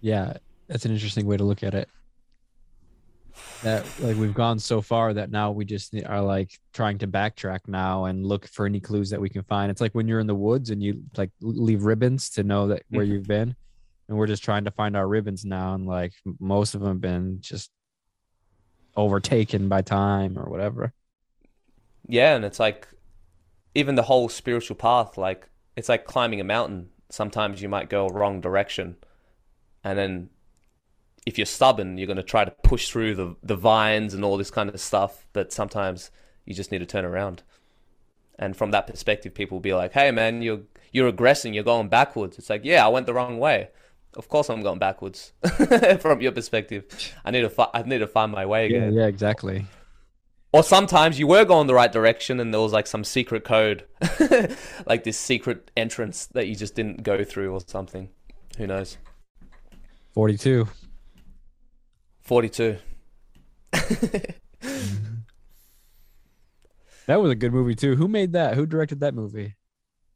Yeah, 0.00 0.34
that's 0.68 0.84
an 0.84 0.92
interesting 0.92 1.26
way 1.26 1.36
to 1.36 1.44
look 1.44 1.62
at 1.62 1.74
it. 1.74 1.88
That 3.62 3.84
like 4.00 4.16
we've 4.16 4.34
gone 4.34 4.58
so 4.58 4.80
far 4.80 5.12
that 5.14 5.30
now 5.30 5.50
we 5.50 5.64
just 5.64 5.94
are 6.06 6.20
like 6.22 6.50
trying 6.72 6.98
to 6.98 7.08
backtrack 7.08 7.60
now 7.66 8.04
and 8.04 8.24
look 8.24 8.46
for 8.46 8.66
any 8.66 8.78
clues 8.78 9.10
that 9.10 9.20
we 9.20 9.28
can 9.28 9.42
find. 9.42 9.70
It's 9.70 9.80
like 9.80 9.94
when 9.94 10.06
you're 10.06 10.20
in 10.20 10.26
the 10.26 10.34
woods 10.34 10.70
and 10.70 10.82
you 10.82 11.02
like 11.16 11.30
leave 11.40 11.84
ribbons 11.84 12.30
to 12.30 12.44
know 12.44 12.68
that 12.68 12.82
where 12.90 13.04
Mhm. 13.04 13.08
you've 13.08 13.26
been, 13.26 13.56
and 14.08 14.16
we're 14.16 14.26
just 14.26 14.44
trying 14.44 14.64
to 14.64 14.70
find 14.70 14.96
our 14.96 15.06
ribbons 15.06 15.44
now, 15.44 15.74
and 15.74 15.86
like 15.86 16.12
most 16.38 16.74
of 16.74 16.80
them 16.80 16.90
have 16.90 17.00
been 17.00 17.38
just 17.40 17.70
overtaken 18.96 19.68
by 19.68 19.82
time 19.82 20.38
or 20.38 20.48
whatever. 20.48 20.92
Yeah, 22.06 22.36
and 22.36 22.44
it's 22.44 22.60
like 22.60 22.88
even 23.74 23.94
the 23.94 24.02
whole 24.02 24.28
spiritual 24.28 24.76
path, 24.76 25.16
like 25.16 25.48
it's 25.76 25.88
like 25.88 26.04
climbing 26.04 26.40
a 26.40 26.44
mountain. 26.44 26.90
Sometimes 27.10 27.62
you 27.62 27.68
might 27.68 27.88
go 27.88 28.06
a 28.06 28.12
wrong 28.12 28.40
direction, 28.40 28.96
and 29.82 29.98
then 29.98 30.30
if 31.26 31.38
you're 31.38 31.46
stubborn, 31.46 31.96
you're 31.96 32.06
going 32.06 32.16
to 32.16 32.22
try 32.22 32.44
to 32.44 32.50
push 32.50 32.90
through 32.90 33.14
the 33.14 33.36
the 33.42 33.56
vines 33.56 34.14
and 34.14 34.24
all 34.24 34.36
this 34.36 34.50
kind 34.50 34.68
of 34.68 34.80
stuff. 34.80 35.26
But 35.32 35.52
sometimes 35.52 36.10
you 36.44 36.54
just 36.54 36.70
need 36.70 36.78
to 36.78 36.86
turn 36.86 37.04
around. 37.04 37.42
And 38.38 38.56
from 38.56 38.72
that 38.72 38.86
perspective, 38.86 39.32
people 39.32 39.56
will 39.56 39.62
be 39.62 39.74
like, 39.74 39.92
"Hey, 39.92 40.10
man, 40.10 40.42
you're 40.42 40.62
you're 40.92 41.10
regressing. 41.10 41.54
You're 41.54 41.64
going 41.64 41.88
backwards." 41.88 42.38
It's 42.38 42.50
like, 42.50 42.64
"Yeah, 42.64 42.84
I 42.84 42.88
went 42.88 43.06
the 43.06 43.14
wrong 43.14 43.38
way. 43.38 43.68
Of 44.16 44.28
course, 44.28 44.48
I'm 44.50 44.62
going 44.62 44.78
backwards." 44.78 45.32
from 46.00 46.20
your 46.20 46.32
perspective, 46.32 46.84
I 47.24 47.30
need 47.30 47.42
to 47.42 47.50
fi- 47.50 47.70
I 47.74 47.82
need 47.82 47.98
to 47.98 48.06
find 48.06 48.30
my 48.32 48.46
way 48.46 48.68
Yeah, 48.68 48.76
again. 48.78 48.92
yeah, 48.94 49.06
exactly. 49.06 49.66
Or 50.52 50.62
sometimes 50.62 51.18
you 51.18 51.26
were 51.26 51.44
going 51.44 51.66
the 51.66 51.74
right 51.74 51.90
direction 51.90 52.38
and 52.38 52.54
there 52.54 52.60
was 52.60 52.72
like 52.72 52.86
some 52.86 53.02
secret 53.02 53.42
code, 53.44 53.84
like 54.86 55.02
this 55.02 55.18
secret 55.18 55.70
entrance 55.76 56.26
that 56.26 56.46
you 56.46 56.54
just 56.54 56.76
didn't 56.76 57.02
go 57.02 57.24
through 57.24 57.52
or 57.52 57.60
something. 57.66 58.08
Who 58.58 58.68
knows? 58.68 58.96
Forty-two. 60.12 60.68
42. 62.20 62.76
Mm-hmm. 63.72 65.14
That 67.06 67.20
was 67.20 67.30
a 67.30 67.34
good 67.34 67.52
movie 67.52 67.74
too. 67.74 67.96
Who 67.96 68.08
made 68.08 68.32
that? 68.32 68.54
Who 68.54 68.64
directed 68.64 69.00
that 69.00 69.14
movie? 69.14 69.56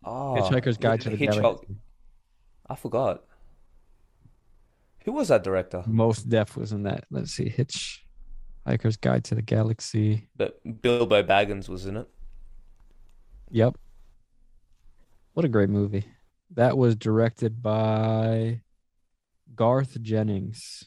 Oh, 0.04 0.36
Hitchhiker's 0.38 0.78
Guide 0.78 1.00
to 1.02 1.10
the 1.10 1.16
Hitchcock. 1.16 1.42
Galaxy. 1.42 1.76
I 2.68 2.76
forgot. 2.76 3.24
Who 5.08 5.14
was 5.14 5.28
that 5.28 5.42
director? 5.42 5.82
Mos 5.86 6.22
Def 6.22 6.54
was 6.54 6.70
in 6.70 6.82
that. 6.82 7.06
Let's 7.10 7.30
see, 7.30 7.48
Hitch, 7.48 8.04
Hitchhiker's 8.66 8.98
Guide 8.98 9.24
to 9.24 9.34
the 9.34 9.40
Galaxy. 9.40 10.28
But 10.36 10.60
Bilbo 10.82 11.22
Baggins 11.22 11.66
was 11.66 11.86
in 11.86 11.96
it. 11.96 12.06
Yep. 13.50 13.78
What 15.32 15.46
a 15.46 15.48
great 15.48 15.70
movie. 15.70 16.04
That 16.50 16.76
was 16.76 16.94
directed 16.94 17.62
by 17.62 18.60
Garth 19.54 19.98
Jennings. 20.02 20.84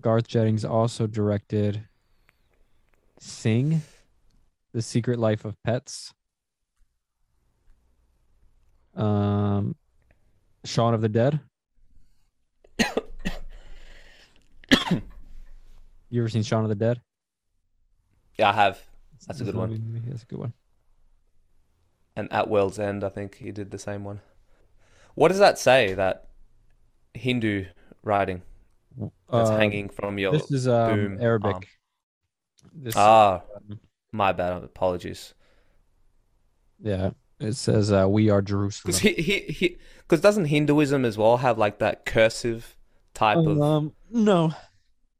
Garth 0.00 0.26
Jennings 0.26 0.64
also 0.64 1.06
directed 1.06 1.86
Sing, 3.20 3.82
The 4.72 4.80
Secret 4.80 5.18
Life 5.18 5.44
of 5.44 5.62
Pets. 5.64 6.14
Um 8.96 9.76
Shaun 10.64 10.94
of 10.94 11.02
the 11.02 11.10
Dead. 11.10 11.40
You 16.14 16.22
ever 16.22 16.28
seen 16.28 16.42
Shaun 16.42 16.62
of 16.62 16.68
the 16.68 16.74
Dead? 16.74 17.00
Yeah, 18.38 18.50
I 18.50 18.52
have. 18.52 18.80
That's 19.26 19.40
a 19.40 19.44
good 19.44 19.54
one. 19.54 19.70
movie. 19.70 20.08
That's 20.10 20.22
a 20.22 20.26
good 20.26 20.38
one. 20.38 20.52
And 22.16 22.32
At 22.32 22.48
World's 22.48 22.78
End, 22.78 23.02
I 23.02 23.08
think 23.08 23.36
he 23.36 23.50
did 23.50 23.70
the 23.70 23.78
same 23.78 24.04
one. 24.04 24.20
What 25.14 25.28
does 25.28 25.38
that 25.38 25.58
say? 25.58 25.94
That 25.94 26.28
Hindu 27.14 27.66
writing 28.02 28.42
that's 29.30 29.50
Uh, 29.50 29.56
hanging 29.56 29.88
from 29.88 30.18
your 30.18 30.32
This 30.32 30.50
is 30.50 30.68
um, 30.68 30.94
boom 30.94 31.18
Arabic. 31.20 31.54
arm. 31.54 31.62
This, 32.72 32.94
Ah, 32.96 33.42
um, 33.70 33.80
my 34.12 34.32
bad. 34.32 34.62
Apologies. 34.62 35.34
yeah, 36.80 37.10
it 37.40 37.54
says 37.54 37.92
uh, 37.92 38.06
"We 38.08 38.30
are 38.30 38.42
Jerusalem." 38.42 38.92
Because 38.92 39.00
he, 39.00 39.14
he, 39.14 39.40
he, 39.52 39.78
because 39.98 40.20
doesn't 40.20 40.46
Hinduism 40.46 41.04
as 41.04 41.16
well 41.18 41.38
have 41.38 41.58
like 41.58 41.78
that 41.78 42.04
cursive 42.04 42.76
type 43.14 43.38
of? 43.38 43.60
Um, 43.60 43.92
no, 44.10 44.52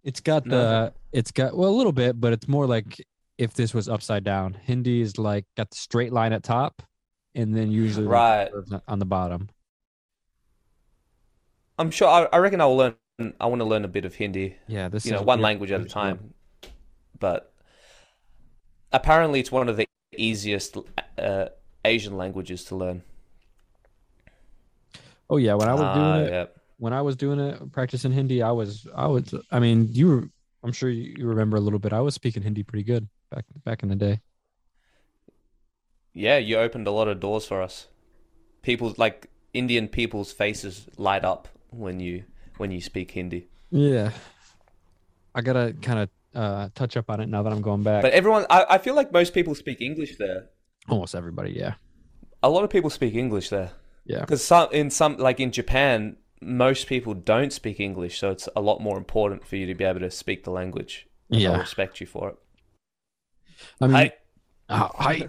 it's 0.04 0.20
got 0.20 0.46
No? 0.46 0.56
the 0.56 0.92
it's 1.12 1.32
got 1.32 1.56
well 1.56 1.70
a 1.70 1.76
little 1.76 1.92
bit, 1.92 2.20
but 2.20 2.32
it's 2.32 2.46
more 2.46 2.66
like 2.66 3.04
if 3.38 3.54
this 3.54 3.74
was 3.74 3.88
upside 3.88 4.22
down. 4.24 4.54
Hindi 4.62 5.00
is 5.00 5.18
like 5.18 5.44
got 5.56 5.70
the 5.70 5.76
straight 5.76 6.12
line 6.12 6.32
at 6.32 6.42
top, 6.44 6.82
and 7.34 7.56
then 7.56 7.70
usually 7.72 8.06
Right. 8.06 8.50
on 8.86 8.98
the 9.00 9.06
bottom. 9.06 9.48
I'm 11.78 11.90
sure. 11.90 12.08
I, 12.08 12.28
I 12.32 12.38
reckon 12.38 12.60
I 12.60 12.66
will 12.66 12.76
learn. 12.76 12.94
I 13.40 13.46
want 13.46 13.60
to 13.60 13.64
learn 13.64 13.84
a 13.84 13.88
bit 13.88 14.04
of 14.04 14.14
Hindi. 14.14 14.56
Yeah, 14.68 14.88
this 14.88 15.06
You 15.06 15.12
know, 15.12 15.22
one 15.22 15.40
language 15.40 15.70
at 15.72 15.80
a 15.80 15.84
time. 15.84 16.34
But 17.18 17.52
apparently, 18.92 19.40
it's 19.40 19.50
one 19.52 19.68
of 19.68 19.76
the 19.76 19.86
easiest 20.16 20.76
uh, 21.18 21.46
Asian 21.84 22.16
languages 22.16 22.64
to 22.64 22.76
learn. 22.76 23.02
Oh 25.30 25.36
yeah, 25.38 25.54
when 25.54 25.68
I 25.68 25.72
was 25.72 25.82
Ah, 25.82 25.94
doing 25.94 26.26
it, 26.26 26.30
yeah. 26.32 26.46
When 26.78 26.92
I 26.92 27.02
was 27.02 27.16
doing 27.16 27.38
it, 27.38 27.72
practicing 27.72 28.12
Hindi, 28.12 28.42
I 28.42 28.50
was 28.50 28.86
I 28.94 29.06
was 29.06 29.34
I 29.50 29.58
mean 29.58 29.88
you 29.92 30.08
were 30.08 30.28
I'm 30.62 30.72
sure 30.72 30.88
you 30.88 31.26
remember 31.26 31.56
a 31.56 31.60
little 31.60 31.78
bit. 31.78 31.92
I 31.92 32.00
was 32.00 32.14
speaking 32.14 32.42
Hindi 32.42 32.62
pretty 32.62 32.84
good 32.84 33.08
back 33.30 33.44
back 33.64 33.82
in 33.82 33.88
the 33.88 33.96
day. 33.96 34.20
Yeah, 36.12 36.38
you 36.38 36.58
opened 36.58 36.86
a 36.86 36.92
lot 36.92 37.08
of 37.08 37.20
doors 37.20 37.44
for 37.44 37.60
us. 37.60 37.88
People 38.62 38.94
like 38.96 39.28
Indian 39.52 39.88
people's 39.88 40.32
faces 40.32 40.88
light 40.96 41.24
up 41.24 41.48
when 41.70 42.00
you 42.00 42.24
when 42.56 42.70
you 42.70 42.80
speak 42.80 43.10
Hindi. 43.10 43.48
Yeah. 43.70 44.10
I 45.34 45.40
gotta 45.40 45.74
kind 45.82 45.98
of 45.98 46.08
uh, 46.34 46.68
touch 46.74 46.96
up 46.96 47.10
on 47.10 47.20
it 47.20 47.28
now 47.28 47.42
that 47.42 47.52
I'm 47.52 47.62
going 47.62 47.82
back. 47.82 48.02
But 48.02 48.12
everyone, 48.12 48.46
I, 48.48 48.66
I 48.70 48.78
feel 48.78 48.94
like 48.94 49.12
most 49.12 49.34
people 49.34 49.54
speak 49.54 49.80
English 49.80 50.16
there. 50.16 50.46
Almost 50.88 51.14
everybody, 51.14 51.52
yeah. 51.52 51.74
A 52.42 52.48
lot 52.48 52.64
of 52.64 52.70
people 52.70 52.90
speak 52.90 53.14
English 53.14 53.48
there. 53.48 53.72
Yeah. 54.04 54.20
Because 54.20 54.44
some 54.44 54.68
in 54.72 54.90
some 54.90 55.16
like 55.16 55.40
in 55.40 55.50
Japan, 55.50 56.16
most 56.44 56.86
people 56.86 57.14
don't 57.14 57.52
speak 57.52 57.80
English, 57.80 58.18
so 58.18 58.30
it's 58.30 58.48
a 58.54 58.60
lot 58.60 58.80
more 58.80 58.98
important 58.98 59.46
for 59.46 59.56
you 59.56 59.66
to 59.66 59.74
be 59.74 59.84
able 59.84 60.00
to 60.00 60.10
speak 60.10 60.44
the 60.44 60.50
language. 60.50 61.06
Yeah. 61.28 61.58
respect 61.58 62.00
you 62.00 62.06
for 62.06 62.30
it. 62.30 62.36
I 63.80 63.86
mean, 63.86 64.10
uh, 64.68 64.88
I 64.98 65.28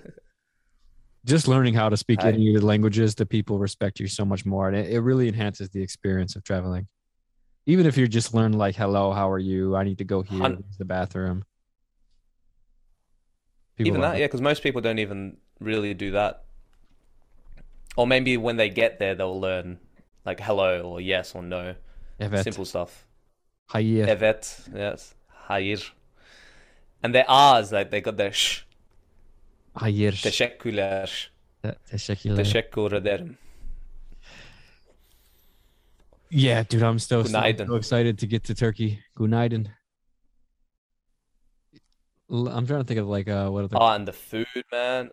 just 1.26 1.48
learning 1.48 1.74
how 1.74 1.90
to 1.90 1.98
speak 1.98 2.24
any 2.24 2.54
of 2.54 2.62
the 2.62 2.68
languages, 2.68 3.16
the 3.16 3.26
people 3.26 3.58
respect 3.60 4.00
you 4.00 4.08
so 4.08 4.26
much 4.26 4.46
more, 4.46 4.68
and 4.68 4.78
it, 4.78 4.92
it 4.92 5.00
really 5.00 5.28
enhances 5.28 5.70
the 5.70 5.82
experience 5.82 6.36
of 6.36 6.44
traveling. 6.44 6.88
Even 7.66 7.86
if 7.86 7.98
you 7.98 8.08
just 8.08 8.34
learn 8.34 8.54
like 8.54 8.76
"Hello, 8.76 9.12
how 9.12 9.30
are 9.30 9.40
you? 9.40 9.76
I 9.76 9.84
need 9.84 9.98
to 10.00 10.04
go 10.04 10.22
here. 10.22 10.58
The 10.78 10.86
bathroom." 10.86 11.46
People 13.78 13.88
even 13.88 14.02
that, 14.02 14.16
it. 14.16 14.20
yeah, 14.20 14.28
because 14.28 14.42
most 14.42 14.64
people 14.64 14.82
don't 14.82 15.00
even 15.00 15.38
really 15.60 15.94
do 15.94 16.12
that. 16.12 16.44
Or 17.98 18.06
maybe 18.06 18.38
when 18.38 18.58
they 18.58 18.70
get 18.70 19.00
there, 19.00 19.16
they'll 19.16 19.40
learn 19.40 19.80
like 20.28 20.44
hello 20.44 20.82
or 20.82 21.02
yes 21.02 21.36
or 21.36 21.44
no, 21.44 21.76
Evet. 22.20 22.44
simple 22.44 22.66
stuff. 22.66 22.92
Hayır. 23.68 24.08
Evet, 24.08 24.60
yes, 24.76 25.14
hayır. 25.28 25.94
And 27.04 27.14
their 27.14 27.26
R's, 27.30 27.72
like 27.72 27.90
they 27.92 28.02
got 28.02 28.18
their 28.18 28.32
sh. 28.34 28.66
Hayır. 29.74 30.20
Teşekkürler. 30.24 31.32
Te- 31.64 31.76
Teşekkürler. 31.92 32.36
Teşekkür 32.36 32.92
ederim. 32.92 33.38
Yeah, 36.32 36.66
dude, 36.70 36.82
I'm 36.86 37.00
so, 37.00 37.24
Günaydın. 37.24 37.68
so 37.68 37.78
excited 37.78 38.18
to 38.20 38.26
get 38.28 38.44
to 38.44 38.56
Turkey. 38.56 39.00
Günaydın. 39.16 39.68
I'm 42.30 42.66
trying 42.66 42.82
to 42.82 42.84
think 42.84 43.00
of 43.00 43.08
like 43.08 43.28
uh 43.32 43.48
what 43.50 43.66
other 43.66 43.78
Oh, 43.78 43.88
and 43.92 44.08
the 44.08 44.12
food, 44.12 44.64
man. 44.72 45.12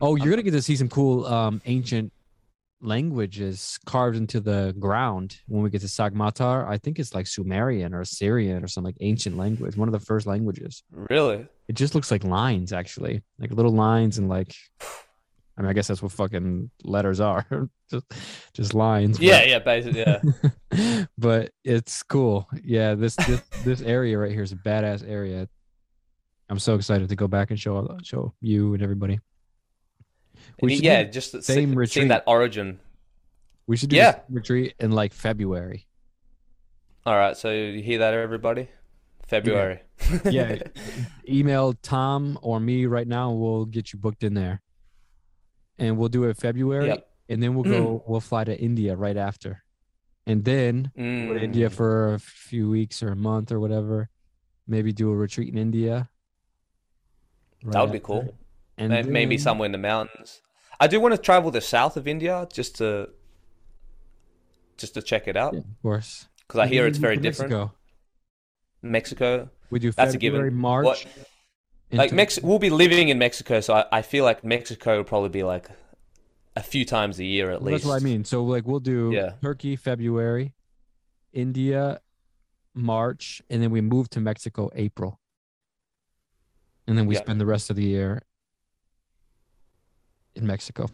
Oh, 0.00 0.16
you're 0.16 0.30
gonna 0.30 0.42
get 0.42 0.52
to 0.52 0.62
see 0.62 0.76
some 0.76 0.88
cool 0.90 1.24
um 1.24 1.60
ancient 1.64 2.12
languages 2.82 3.78
carved 3.86 4.16
into 4.16 4.40
the 4.40 4.74
ground 4.78 5.38
when 5.46 5.62
we 5.62 5.70
get 5.70 5.80
to 5.82 5.86
Soğmatar. 5.86 6.68
I 6.68 6.78
think 6.78 6.98
it's 6.98 7.14
like 7.14 7.26
Sumerian 7.26 7.94
or 7.94 8.00
Assyrian 8.02 8.62
or 8.62 8.68
some 8.68 8.84
like 8.84 8.96
ancient 9.00 9.36
language, 9.36 9.76
one 9.76 9.88
of 9.88 9.92
the 9.92 10.00
first 10.00 10.26
languages. 10.26 10.82
Really? 10.90 11.46
It 11.68 11.74
just 11.74 11.94
looks 11.94 12.10
like 12.10 12.24
lines, 12.24 12.72
actually, 12.72 13.22
like 13.38 13.50
little 13.52 13.72
lines 13.72 14.18
and 14.18 14.28
like. 14.28 14.54
I 15.56 15.60
mean, 15.60 15.68
I 15.68 15.74
guess 15.74 15.86
that's 15.86 16.00
what 16.02 16.12
fucking 16.12 16.70
letters 16.82 17.20
are, 17.20 17.46
just 17.90 18.06
just 18.54 18.72
lines. 18.74 19.18
but- 19.18 19.26
Yeah, 19.26 19.44
yeah, 19.44 19.58
basically, 19.58 20.00
yeah. 20.00 21.04
but 21.18 21.50
it's 21.62 22.02
cool. 22.02 22.48
Yeah, 22.64 22.94
this 22.94 23.16
this 23.16 23.42
this 23.62 23.80
area 23.82 24.18
right 24.18 24.32
here 24.32 24.42
is 24.42 24.52
a 24.52 24.56
badass 24.56 25.06
area. 25.06 25.46
I'm 26.48 26.58
so 26.58 26.74
excited 26.74 27.08
to 27.10 27.16
go 27.16 27.28
back 27.28 27.50
and 27.50 27.60
show 27.60 27.96
show 28.02 28.32
you 28.40 28.72
and 28.74 28.82
everybody. 28.82 29.20
We 30.60 30.76
should 30.76 30.84
yeah, 30.84 31.02
just 31.04 31.32
same 31.32 31.42
seeing 31.42 31.74
retreat. 31.74 32.08
that 32.08 32.24
origin. 32.26 32.78
We 33.66 33.76
should 33.76 33.90
do 33.90 33.96
Yeah. 33.96 34.20
retreat 34.28 34.74
in 34.78 34.92
like 34.92 35.12
February. 35.12 35.86
All 37.06 37.16
right, 37.16 37.36
so 37.36 37.50
you 37.50 37.82
hear 37.82 37.98
that, 37.98 38.14
everybody? 38.14 38.68
February. 39.26 39.80
Yeah. 40.24 40.58
Email 41.28 41.72
Tom 41.74 42.38
or 42.42 42.60
me 42.60 42.86
right 42.86 43.06
now. 43.08 43.30
and 43.30 43.40
We'll 43.40 43.64
get 43.64 43.92
you 43.92 43.98
booked 43.98 44.22
in 44.22 44.34
there, 44.34 44.60
and 45.78 45.96
we'll 45.96 46.08
do 46.10 46.24
it 46.24 46.36
February, 46.36 46.88
Yep. 46.88 47.08
and 47.30 47.42
then 47.42 47.54
we'll 47.54 47.64
go. 47.64 48.04
We'll 48.06 48.20
fly 48.20 48.44
to 48.44 48.56
India 48.60 48.94
right 48.94 49.16
after, 49.16 49.62
and 50.26 50.44
then 50.44 50.92
to 50.96 51.02
India 51.42 51.70
Mm. 51.70 51.72
for 51.72 52.14
a 52.14 52.18
few 52.18 52.68
weeks 52.68 53.02
or 53.02 53.08
a 53.12 53.16
month 53.16 53.50
or 53.52 53.58
whatever. 53.58 54.10
Maybe 54.66 54.92
do 54.92 55.10
a 55.10 55.16
retreat 55.16 55.48
in 55.48 55.58
India. 55.58 56.08
That 57.64 57.80
would 57.82 57.92
be 57.92 58.00
cool. 58.00 58.34
And 58.78 59.08
Maybe 59.08 59.36
then- 59.36 59.42
somewhere 59.42 59.66
in 59.66 59.72
the 59.72 59.78
mountains. 59.78 60.40
I 60.80 60.86
do 60.88 61.00
want 61.00 61.14
to 61.14 61.18
travel 61.20 61.50
the 61.50 61.60
south 61.60 61.96
of 61.96 62.08
India 62.08 62.48
just 62.52 62.76
to 62.78 63.10
just 64.76 64.94
to 64.94 65.02
check 65.02 65.28
it 65.28 65.36
out 65.36 65.52
Yeah, 65.54 65.60
of 65.60 65.82
course. 65.82 66.26
because 66.46 66.58
I 66.60 66.66
hear 66.66 66.86
it's 66.86 66.98
very 66.98 67.16
different. 67.16 67.52
Mexico. 67.52 67.74
Mexico, 68.82 69.50
We 69.70 69.78
do 69.78 69.92
That's 69.92 70.14
a 70.14 70.18
given. 70.18 70.38
February, 70.40 70.50
March. 70.50 70.84
What- 70.86 71.06
like 71.92 72.04
into- 72.06 72.14
Mex, 72.16 72.40
we'll 72.42 72.58
be 72.58 72.70
living 72.70 73.10
in 73.10 73.18
Mexico, 73.18 73.60
so 73.60 73.74
I, 73.74 73.84
I 73.92 74.02
feel 74.02 74.24
like 74.24 74.42
Mexico 74.44 74.96
will 74.96 75.04
probably 75.04 75.28
be 75.28 75.42
like 75.44 75.68
a 76.56 76.62
few 76.62 76.84
times 76.84 77.18
a 77.20 77.24
year 77.24 77.50
at 77.50 77.60
Well, 77.62 77.72
least. 77.72 77.84
That's 77.84 77.94
what 77.94 78.02
I 78.02 78.04
mean. 78.04 78.24
So 78.24 78.42
like 78.44 78.66
we'll 78.66 78.80
do 78.80 79.12
Yeah. 79.12 79.34
Turkey 79.42 79.76
February, 79.76 80.54
India 81.32 82.00
March, 82.74 83.42
and 83.50 83.62
then 83.62 83.70
we 83.70 83.80
move 83.82 84.08
to 84.10 84.20
Mexico 84.20 84.70
April. 84.74 85.20
And 86.86 86.98
then 86.98 87.06
we 87.06 87.14
Yeah. 87.14 87.20
spend 87.20 87.40
the 87.40 87.46
rest 87.46 87.70
of 87.70 87.76
the 87.76 87.84
year 87.84 88.22
in 90.34 90.46
Mexico. 90.46 90.88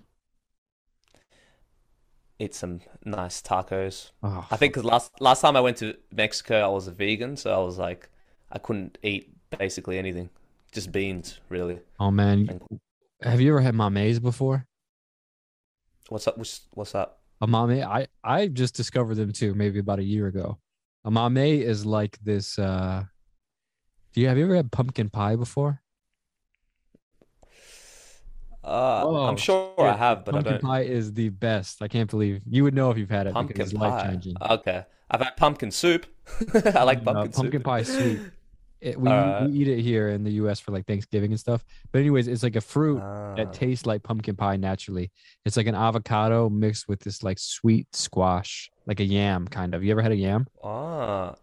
Eat 2.41 2.55
some 2.55 2.81
nice 3.05 3.43
tacos. 3.43 4.13
Oh, 4.23 4.47
I 4.51 4.57
think 4.57 4.75
'cause 4.75 4.85
last 4.85 5.21
last 5.21 5.41
time 5.41 5.57
I 5.57 5.61
went 5.61 5.77
to 5.79 5.97
Mexico, 6.13 6.61
I 6.65 6.69
was 6.69 6.87
a 6.87 6.93
vegan, 6.93 7.37
so 7.37 7.53
I 7.53 7.59
was 7.65 7.79
like, 7.79 8.11
I 8.53 8.59
couldn't 8.59 8.97
eat 9.03 9.33
basically 9.59 9.99
anything, 9.99 10.31
just 10.71 10.93
beans, 10.93 11.41
really. 11.49 11.81
oh 11.99 12.11
man, 12.13 12.61
have 13.23 13.41
you 13.41 13.51
ever 13.51 13.61
had 13.61 13.75
mameys 13.75 14.23
before? 14.23 14.67
What's 16.11 16.29
up? 16.29 16.39
What's, 16.39 16.61
what's 16.75 16.95
up? 16.95 17.23
A 17.41 17.47
mamey, 17.49 17.83
I 17.83 18.07
I 18.23 18.47
just 18.47 18.75
discovered 18.77 19.17
them 19.17 19.33
too, 19.33 19.55
maybe 19.55 19.81
about 19.81 19.99
a 19.99 20.05
year 20.05 20.29
ago. 20.29 20.59
A 21.05 21.11
mamey 21.11 21.61
is 21.63 21.85
like 21.85 22.19
this. 22.23 22.57
uh 22.59 23.05
Do 24.13 24.21
you 24.21 24.29
have 24.29 24.39
you 24.39 24.45
ever 24.45 24.55
had 24.57 24.71
pumpkin 24.71 25.11
pie 25.11 25.35
before? 25.35 25.83
Uh, 28.69 29.03
Oh, 29.05 29.17
I'm 29.25 29.37
sure 29.37 29.73
I 29.79 29.97
have, 29.97 30.25
but 30.25 30.35
I 30.35 30.39
pumpkin 30.39 30.53
don't. 30.55 30.61
Pumpkin 30.63 30.69
pie 30.69 30.83
is 30.83 31.13
the 31.13 31.29
best. 31.31 31.81
I 31.83 31.89
can't 31.89 32.11
believe 32.11 32.41
you 32.49 32.65
would 32.65 32.75
know 32.75 32.91
if 32.91 32.99
you've 32.99 33.11
had 33.11 33.27
it 33.27 33.33
Pumpkin 33.35 33.61
it's 33.61 33.73
pie. 33.73 33.89
life 33.89 34.11
changing. 34.11 34.37
Okay, 34.41 34.85
I've 35.11 35.21
had 35.21 35.37
pumpkin 35.37 35.71
soup. 35.71 36.07
I 36.75 36.83
like 36.83 37.03
pumpkin, 37.05 37.33
pumpkin 37.33 37.61
soup. 37.61 37.65
pie 37.65 37.79
is 37.81 37.89
sweet. 37.97 38.21
It, 38.81 39.01
we, 39.01 39.09
Alright. 39.11 39.51
we 39.51 39.57
eat 39.59 39.67
it 39.67 39.81
here 39.83 40.11
in 40.11 40.23
the 40.23 40.31
U.S. 40.35 40.61
for 40.61 40.71
like 40.71 40.87
Thanksgiving 40.87 41.33
and 41.33 41.41
stuff. 41.41 41.65
But 41.91 41.99
anyways, 41.99 42.29
it's 42.29 42.45
like 42.45 42.55
a 42.55 42.61
fruit 42.61 43.01
Ah. 43.03 43.35
that 43.35 43.53
tastes 43.53 43.87
like 43.87 44.05
pumpkin 44.05 44.37
pie 44.37 44.57
naturally. 44.57 45.11
It's 45.45 45.57
like 45.57 45.67
an 45.67 45.75
avocado 45.75 46.49
mixed 46.49 46.87
with 46.87 47.01
this 47.01 47.25
like 47.25 47.41
sweet 47.41 47.89
squash, 47.93 48.71
like 48.87 49.01
a 49.01 49.05
yam 49.05 49.49
kind 49.49 49.75
of. 49.75 49.83
You 49.83 49.91
ever 49.91 50.01
had 50.03 50.13
a 50.13 50.17
yam? 50.17 50.47
Ah, 50.63 51.35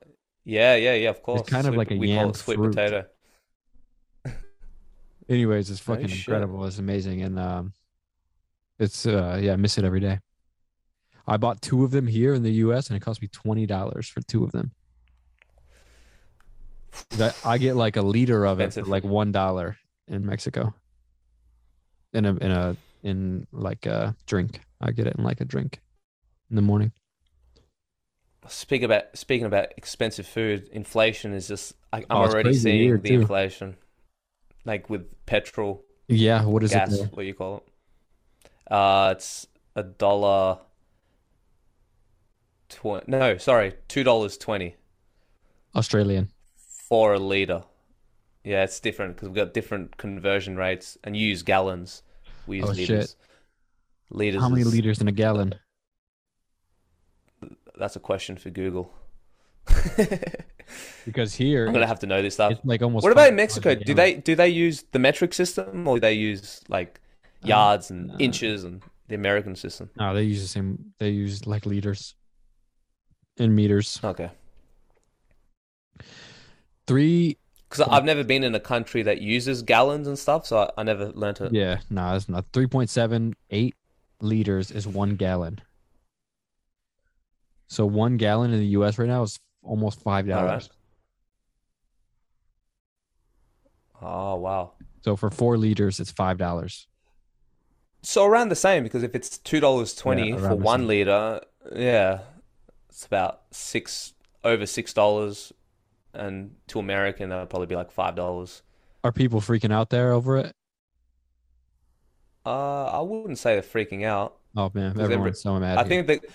yeah, 0.46 0.76
yeah, 0.76 0.94
yeah. 0.94 1.10
Of 1.10 1.22
course. 1.24 1.42
It's 1.42 1.50
kind 1.50 1.68
of 1.68 1.76
like 1.76 1.92
a 1.92 1.96
we 1.98 2.08
call 2.08 2.16
yam 2.16 2.30
it 2.30 2.36
sweet 2.38 2.56
fruit. 2.56 2.70
potato. 2.70 3.06
Anyways, 5.28 5.72
it's 5.72 5.80
fucking 5.80 6.08
shit. 6.08 6.28
incredible. 6.28 6.66
It's 6.66 6.78
amazing, 6.78 7.22
and 7.24 7.40
um, 7.40 7.74
it's 8.80 9.06
uh, 9.06 9.40
yeah, 9.42 9.54
I 9.54 9.56
miss 9.56 9.78
it 9.78 9.84
every 9.86 10.00
day. 10.00 10.20
I 11.28 11.38
bought 11.38 11.62
two 11.62 11.84
of 11.84 11.92
them 11.92 12.06
here 12.06 12.34
in 12.36 12.44
the 12.44 12.52
U.S. 12.52 12.90
and 12.90 12.98
it 12.98 13.00
cost 13.00 13.22
me 13.22 13.28
twenty 13.30 13.66
dollars 13.66 14.08
for 14.08 14.22
two 14.22 14.44
of 14.44 14.52
them. 14.52 14.72
That 17.18 17.36
I 17.44 17.58
get 17.58 17.76
like 17.76 17.98
a 17.98 18.02
liter 18.02 18.46
of 18.46 18.60
it 18.60 18.74
for 18.74 18.84
like 18.84 19.04
one 19.04 19.32
dollar 19.32 19.78
in 20.08 20.26
Mexico. 20.26 20.74
In 22.14 22.26
a 22.26 22.36
in 22.36 22.52
a 22.52 22.78
in 23.04 23.48
like 23.52 23.86
a 23.88 24.16
drink, 24.28 24.62
I 24.80 24.92
get 24.92 25.08
it 25.08 25.16
in 25.18 25.24
like 25.24 25.42
a 25.42 25.46
drink 25.46 25.82
in 26.50 26.56
the 26.56 26.62
morning. 26.62 26.92
Speak 28.48 28.84
about 28.84 29.18
speaking 29.18 29.48
about 29.48 29.70
expensive 29.76 30.28
food, 30.28 30.70
inflation 30.72 31.34
is 31.34 31.48
just. 31.48 31.74
I, 31.92 31.98
I'm 32.00 32.06
Oh, 32.12 32.16
already 32.22 32.54
seeing 32.54 33.02
the 33.02 33.10
too. 33.10 33.16
inflation, 33.22 33.76
like 34.66 34.90
with 34.90 35.06
petrol, 35.26 35.84
Yeah, 36.08 36.44
what 36.46 36.64
is 36.64 36.72
gas. 36.72 36.94
it? 36.94 37.12
What 37.12 37.22
do 37.22 37.28
you 37.28 37.34
call 37.34 37.58
it? 37.58 38.72
Uh, 38.72 39.14
it's 39.16 39.48
a 39.76 39.84
dollar. 39.84 40.60
Twenty. 42.70 43.06
No, 43.08 43.38
sorry, 43.38 43.76
two 43.88 44.04
dollars 44.04 44.38
twenty 44.38 44.76
Australian. 45.76 46.30
for 46.90 47.14
a 47.14 47.20
liter. 47.20 47.64
Yeah, 48.44 48.64
it's 48.64 48.80
different 48.80 49.16
because 49.16 49.30
we've 49.30 49.36
got 49.36 49.54
different 49.54 49.98
conversion 49.98 50.56
rates, 50.58 50.98
and 51.04 51.16
you 51.16 51.28
use 51.28 51.44
gallons. 51.44 52.02
We 52.48 52.58
use 52.58 52.66
Oh, 52.70 52.72
liters. 52.74 52.88
shit. 53.12 53.16
Liters. 54.10 54.42
How 54.42 54.50
many 54.50 54.62
is- 54.62 54.74
liters 54.74 55.02
in 55.02 55.08
a 55.08 55.12
gallon? 55.12 55.56
That's 57.78 57.96
a 57.96 58.00
question 58.00 58.38
for 58.38 58.50
Google. 58.50 58.92
Because 61.06 61.34
here 61.36 61.68
I'm 61.68 61.74
gonna 61.74 61.88
have 61.88 62.00
to 62.00 62.08
know 62.08 62.22
this 62.22 62.34
stuff. 62.36 62.60
like 62.64 62.82
almost. 62.82 63.04
What 63.04 63.12
about 63.12 63.30
in 63.30 63.36
Mexico? 63.36 63.76
Do 63.76 63.94
they 63.94 64.16
do 64.16 64.36
they 64.36 64.50
use 64.50 64.84
the 64.92 65.00
metric 65.00 65.34
system 65.34 65.88
or 65.88 65.98
do 65.98 66.02
they 66.02 66.14
use 66.14 66.62
like 66.70 67.00
yards 67.44 67.92
and 67.92 68.12
uh, 68.12 68.16
inches 68.20 68.64
and 68.64 68.82
the 69.08 69.16
American 69.16 69.56
system? 69.56 69.90
No, 70.00 70.14
they 70.14 70.24
use 70.24 70.42
the 70.42 70.48
same. 70.48 70.94
They 71.00 71.10
use 71.10 71.46
like 71.46 71.66
liters 71.66 72.16
and 73.38 73.56
meters. 73.56 74.00
Okay, 74.04 74.32
Three. 76.88 77.38
because 77.70 77.88
I've 77.88 78.06
never 78.06 78.24
been 78.24 78.44
in 78.44 78.54
a 78.56 78.60
country 78.60 79.04
that 79.04 79.22
uses 79.22 79.62
gallons 79.62 80.08
and 80.08 80.18
stuff, 80.18 80.46
so 80.46 80.58
I, 80.60 80.70
I 80.78 80.84
never 80.84 81.08
learned 81.12 81.42
it. 81.42 81.54
Yeah, 81.54 81.80
no, 81.90 82.12
that's 82.12 82.30
not. 82.30 82.46
Three 82.54 82.68
point 82.68 82.90
seven 82.90 83.36
eight 83.50 83.76
liters 84.22 84.72
is 84.72 84.88
one 84.88 85.16
gallon. 85.16 85.60
So 87.68 87.86
one 87.86 88.18
gallon 88.18 88.54
in 88.54 88.60
the 88.60 88.68
U.S. 88.68 88.98
right 89.00 89.08
now 89.08 89.24
is 89.24 89.40
almost 89.66 90.02
five 90.02 90.30
All 90.30 90.36
right. 90.36 90.48
dollars. 90.48 90.70
Oh 94.02 94.36
wow. 94.36 94.74
So 95.04 95.16
for 95.16 95.30
four 95.30 95.58
liters, 95.58 96.00
it's 96.00 96.12
five 96.12 96.38
dollars. 96.38 96.88
So 98.02 98.26
around 98.26 98.50
the 98.50 98.56
same 98.56 98.84
because 98.84 99.04
if 99.04 99.16
it's 99.16 99.38
two 99.38 99.60
dollars 99.60 99.96
twenty 99.96 100.30
Yeah, 100.32 100.38
for 100.50 100.56
one 100.56 100.82
same. 100.82 100.88
liter, 100.88 101.42
yeah, 101.76 102.20
it's 102.90 103.06
about 103.06 103.42
six 103.52 104.14
over 104.44 104.66
six 104.66 104.94
dollars, 104.94 105.52
and 106.14 106.56
to 106.68 106.80
American 106.80 107.30
that 107.30 107.40
would 107.40 107.50
probably 107.50 107.68
be 107.68 107.76
like 107.76 107.92
five 107.92 108.16
dollars. 108.16 108.62
Are 109.04 109.12
people 109.12 109.40
freaking 109.42 109.72
out 109.72 109.90
there 109.90 110.12
over 110.12 110.38
it? 110.38 110.52
Uh, 112.46 112.86
I 112.86 113.02
wouldn't 113.02 113.40
say 113.40 113.54
they're 113.54 113.64
freaking 113.64 114.04
out. 114.04 114.38
Oh 114.56 114.72
man, 114.74 114.92
Because 114.92 115.04
every- 115.06 115.16
everyone's 115.16 115.42
so 115.42 115.60
mad. 115.60 115.78
I 115.78 115.82
here. 115.84 116.04
think 116.04 116.08
that, 116.08 116.32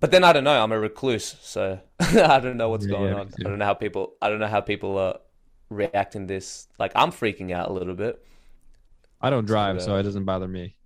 but 0.00 0.10
then 0.10 0.24
I 0.24 0.32
don't 0.32 0.44
know. 0.44 0.62
I'm 0.62 0.72
a 0.72 0.78
recluse, 0.78 1.36
so 1.40 1.80
I 2.00 2.40
don't 2.40 2.56
know 2.56 2.68
what's 2.68 2.86
Yeah, 2.86 2.90
going 2.90 3.12
yeah, 3.12 3.20
on. 3.20 3.30
I 3.44 3.48
don't 3.48 3.58
know 3.58 3.64
how 3.64 3.74
people. 3.74 4.14
I 4.20 4.28
don't 4.28 4.38
know 4.40 4.46
how 4.46 4.60
people 4.60 4.98
are 4.98 5.18
reacting 5.70 6.26
this. 6.26 6.68
Like 6.78 6.92
I'm 6.94 7.10
freaking 7.12 7.52
out 7.52 7.68
a 7.68 7.72
little 7.72 7.94
bit. 7.94 8.22
I 9.20 9.30
don't 9.30 9.44
drive, 9.46 9.76
uh, 9.76 9.80
so 9.80 9.96
it 9.96 10.02
doesn't 10.04 10.24
bother 10.24 10.48
me. 10.48 10.76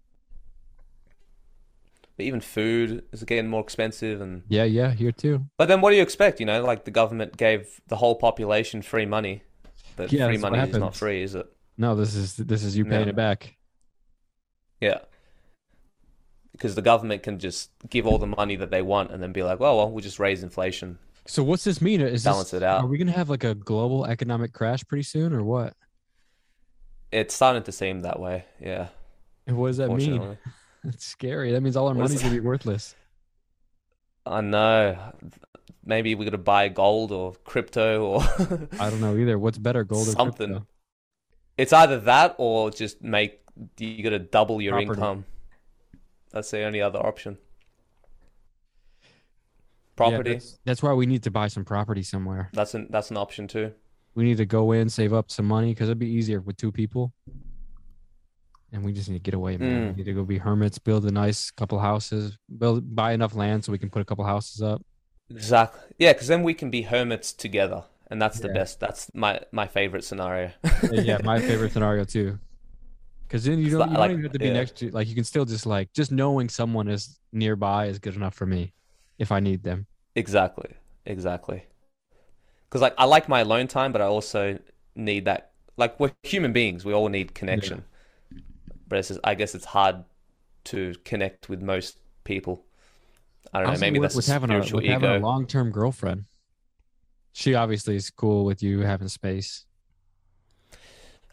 But 2.16 2.26
even 2.26 2.40
food 2.40 3.04
is 3.12 3.24
getting 3.24 3.48
more 3.48 3.62
expensive, 3.62 4.20
and 4.20 4.42
Yeah, 4.48 4.64
yeah, 4.64 4.92
here 4.92 5.12
too. 5.12 5.46
but 5.56 5.68
then 5.68 5.80
what 5.80 5.90
do 5.90 5.96
you 5.96 6.02
expect? 6.02 6.40
You 6.40 6.46
know, 6.46 6.62
like 6.62 6.84
the 6.84 6.90
government 6.90 7.36
gave 7.36 7.80
the 7.88 7.96
whole 7.96 8.14
population 8.14 8.82
free 8.82 9.06
money, 9.06 9.42
but 9.96 10.10
Yeah, 10.10 10.26
free 10.26 10.38
money 10.38 10.58
is 10.58 10.76
not 10.78 10.94
free, 10.94 11.22
is 11.22 11.34
it? 11.34 11.46
No, 11.78 11.94
this 11.94 12.14
is 12.14 12.36
this 12.36 12.62
is 12.62 12.76
you 12.76 12.84
paying 12.84 13.06
No. 13.06 13.10
it 13.10 13.16
back. 13.16 13.56
Yeah. 14.80 15.00
Because 16.52 16.74
the 16.74 16.82
government 16.82 17.22
can 17.22 17.38
just 17.38 17.70
give 17.88 18.06
all 18.06 18.18
the 18.18 18.26
money 18.26 18.56
that 18.56 18.70
they 18.70 18.82
want 18.82 19.12
and 19.12 19.22
then 19.22 19.32
be 19.32 19.42
like, 19.42 19.60
well, 19.60 19.76
well, 19.76 19.90
we'll 19.90 20.02
just 20.02 20.18
raise 20.18 20.42
inflation. 20.42 20.98
So 21.26 21.42
what's 21.44 21.62
this 21.64 21.80
mean? 21.80 22.00
Is 22.00 22.24
Balance 22.24 22.50
this, 22.50 22.58
it 22.58 22.62
out. 22.64 22.80
Are 22.82 22.86
we 22.86 22.98
gonna 22.98 23.12
have 23.12 23.30
like 23.30 23.44
a 23.44 23.54
global 23.54 24.04
economic 24.04 24.52
crash 24.52 24.84
pretty 24.84 25.04
soon, 25.04 25.32
or 25.32 25.42
what? 25.44 25.74
It's 27.12 27.34
starting 27.34 27.62
to 27.64 27.72
seem 27.72 28.00
that 28.00 28.18
way. 28.18 28.44
Yeah. 28.60 28.88
And 29.46 29.56
what 29.56 29.68
does 29.68 29.76
that 29.78 29.90
mean? 29.90 30.38
It's 30.84 31.04
scary. 31.06 31.52
That 31.52 31.60
means 31.60 31.76
all 31.76 31.86
our 31.88 31.94
What 31.94 32.02
money's 32.04 32.22
gonna 32.22 32.34
be 32.34 32.40
worthless. 32.40 32.94
I 34.26 34.40
know. 34.40 34.98
Maybe 35.84 36.14
we 36.14 36.24
got 36.26 36.32
to 36.32 36.38
buy 36.38 36.68
gold 36.68 37.10
or 37.10 37.32
crypto 37.44 38.04
or 38.04 38.22
I 38.78 38.90
don't 38.90 39.00
know 39.00 39.16
either. 39.16 39.38
What's 39.38 39.56
better, 39.58 39.82
gold 39.82 40.08
or 40.08 40.12
Something. 40.12 40.48
crypto? 40.48 40.66
it's 41.56 41.72
either 41.72 42.00
that 42.00 42.34
or 42.38 42.70
just 42.70 43.02
make 43.02 43.40
you 43.78 44.02
got 44.02 44.10
to 44.10 44.18
double 44.18 44.60
your 44.60 44.72
Property. 44.72 44.90
income. 45.00 45.24
That's 46.32 46.50
the 46.50 46.62
only 46.62 46.80
other 46.80 46.98
option. 47.04 47.38
Yeah, 49.02 49.08
Property. 49.96 50.32
that's, 50.34 50.58
that's 50.64 50.82
why 50.82 50.92
we 50.94 51.04
need 51.06 51.22
to 51.24 51.30
buy 51.30 51.48
some 51.48 51.64
property 51.64 52.02
somewhere. 52.02 52.48
that's 52.54 52.72
an 52.74 52.86
that's 52.90 53.10
an 53.10 53.16
option 53.18 53.46
too. 53.46 53.72
We 54.14 54.24
need 54.24 54.38
to 54.38 54.46
go 54.46 54.72
in, 54.72 54.88
save 54.88 55.12
up 55.12 55.30
some 55.30 55.46
money 55.46 55.72
because 55.72 55.88
it'd 55.88 55.98
be 55.98 56.08
easier 56.10 56.40
with 56.40 56.56
two 56.56 56.72
people. 56.72 57.12
And 58.72 58.84
we 58.84 58.92
just 58.92 59.08
need 59.10 59.16
to 59.18 59.22
get 59.22 59.34
away, 59.34 59.56
man. 59.56 59.68
We 59.68 59.92
Mm. 59.92 59.96
need 59.98 60.04
to 60.06 60.12
go 60.14 60.24
be 60.24 60.38
hermits, 60.38 60.78
build 60.78 61.04
a 61.04 61.10
nice 61.10 61.50
couple 61.50 61.78
houses, 61.78 62.38
build 62.58 62.94
buy 62.94 63.12
enough 63.12 63.34
land 63.34 63.64
so 63.64 63.72
we 63.72 63.78
can 63.78 63.90
put 63.90 64.00
a 64.00 64.04
couple 64.04 64.24
houses 64.24 64.62
up. 64.62 64.80
Exactly. 65.28 65.80
Yeah, 65.98 66.12
because 66.12 66.28
then 66.28 66.42
we 66.42 66.54
can 66.54 66.70
be 66.70 66.82
hermits 66.82 67.32
together, 67.32 67.84
and 68.10 68.20
that's 68.22 68.40
the 68.40 68.48
best. 68.48 68.80
That's 68.80 69.10
my 69.14 69.40
my 69.52 69.66
favorite 69.66 70.04
scenario. 70.04 70.52
yeah, 70.92 71.18
my 71.24 71.40
favorite 71.48 71.72
scenario 71.72 72.04
too. 72.04 72.38
Because 73.30 73.44
then 73.44 73.60
you 73.60 73.70
don't, 73.70 73.90
you 73.90 73.94
don't 73.94 73.94
like- 73.94 74.10
even 74.10 74.22
have 74.24 74.32
to 74.32 74.38
be 74.40 74.46
yeah. 74.46 74.52
next 74.54 74.76
to 74.78 74.90
like 74.90 75.06
you 75.06 75.14
can 75.14 75.22
still 75.22 75.44
just 75.44 75.64
like 75.64 75.92
just 75.92 76.10
knowing 76.10 76.48
someone 76.48 76.88
is 76.88 77.20
nearby 77.32 77.86
is 77.86 78.00
good 78.00 78.16
enough 78.16 78.34
for 78.34 78.44
me 78.44 78.72
if 79.20 79.30
I 79.30 79.38
need 79.38 79.62
them. 79.62 79.86
Exactly. 80.16 80.74
Exactly. 81.06 81.62
Because 82.68 82.80
like 82.80 82.94
I 82.98 83.04
like 83.04 83.28
my 83.28 83.40
alone 83.40 83.68
time, 83.68 83.92
but 83.92 84.00
I 84.00 84.06
also 84.06 84.58
need 84.96 85.26
that. 85.26 85.52
Like 85.76 86.00
we're 86.00 86.10
human 86.24 86.52
beings, 86.52 86.84
we 86.84 86.92
all 86.92 87.08
need 87.08 87.32
connection. 87.32 87.84
But 88.88 88.98
it's 88.98 89.08
just, 89.08 89.20
I 89.22 89.36
guess 89.36 89.54
it's 89.54 89.64
hard 89.64 90.02
to 90.64 90.96
connect 91.04 91.48
with 91.48 91.62
most 91.62 91.98
people. 92.24 92.64
I 93.54 93.62
don't 93.62 93.74
know. 93.74 93.78
Maybe 93.78 94.00
work 94.00 94.06
that's 94.06 94.16
with 94.16 94.26
having 94.26 94.50
a 94.50 94.54
spiritual 94.54 94.80
with 94.80 94.90
having 94.90 95.08
a 95.08 95.16
ego. 95.18 95.24
long 95.24 95.46
term 95.46 95.70
girlfriend. 95.70 96.24
She 97.32 97.54
obviously 97.54 97.94
is 97.94 98.10
cool 98.10 98.44
with 98.44 98.60
you 98.60 98.80
having 98.80 99.06
space. 99.06 99.66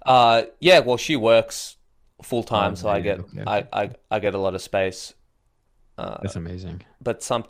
Uh, 0.06 0.44
yeah. 0.60 0.80
Well, 0.80 0.98
she 0.98 1.16
works 1.16 1.77
full 2.24 2.44
time, 2.44 2.72
Oh, 2.74 2.76
so 2.76 2.90
I 2.90 3.00
get 3.02 3.20
okay, 3.20 3.44
I. 3.46 3.68
I 3.74 3.90
I 4.12 4.20
get 4.20 4.34
a 4.34 4.38
lot 4.40 4.56
of 4.56 4.62
space. 4.62 5.14
Uh, 5.98 6.18
That's 6.22 6.36
amazing. 6.36 6.84
but 7.02 7.24
some 7.24 7.46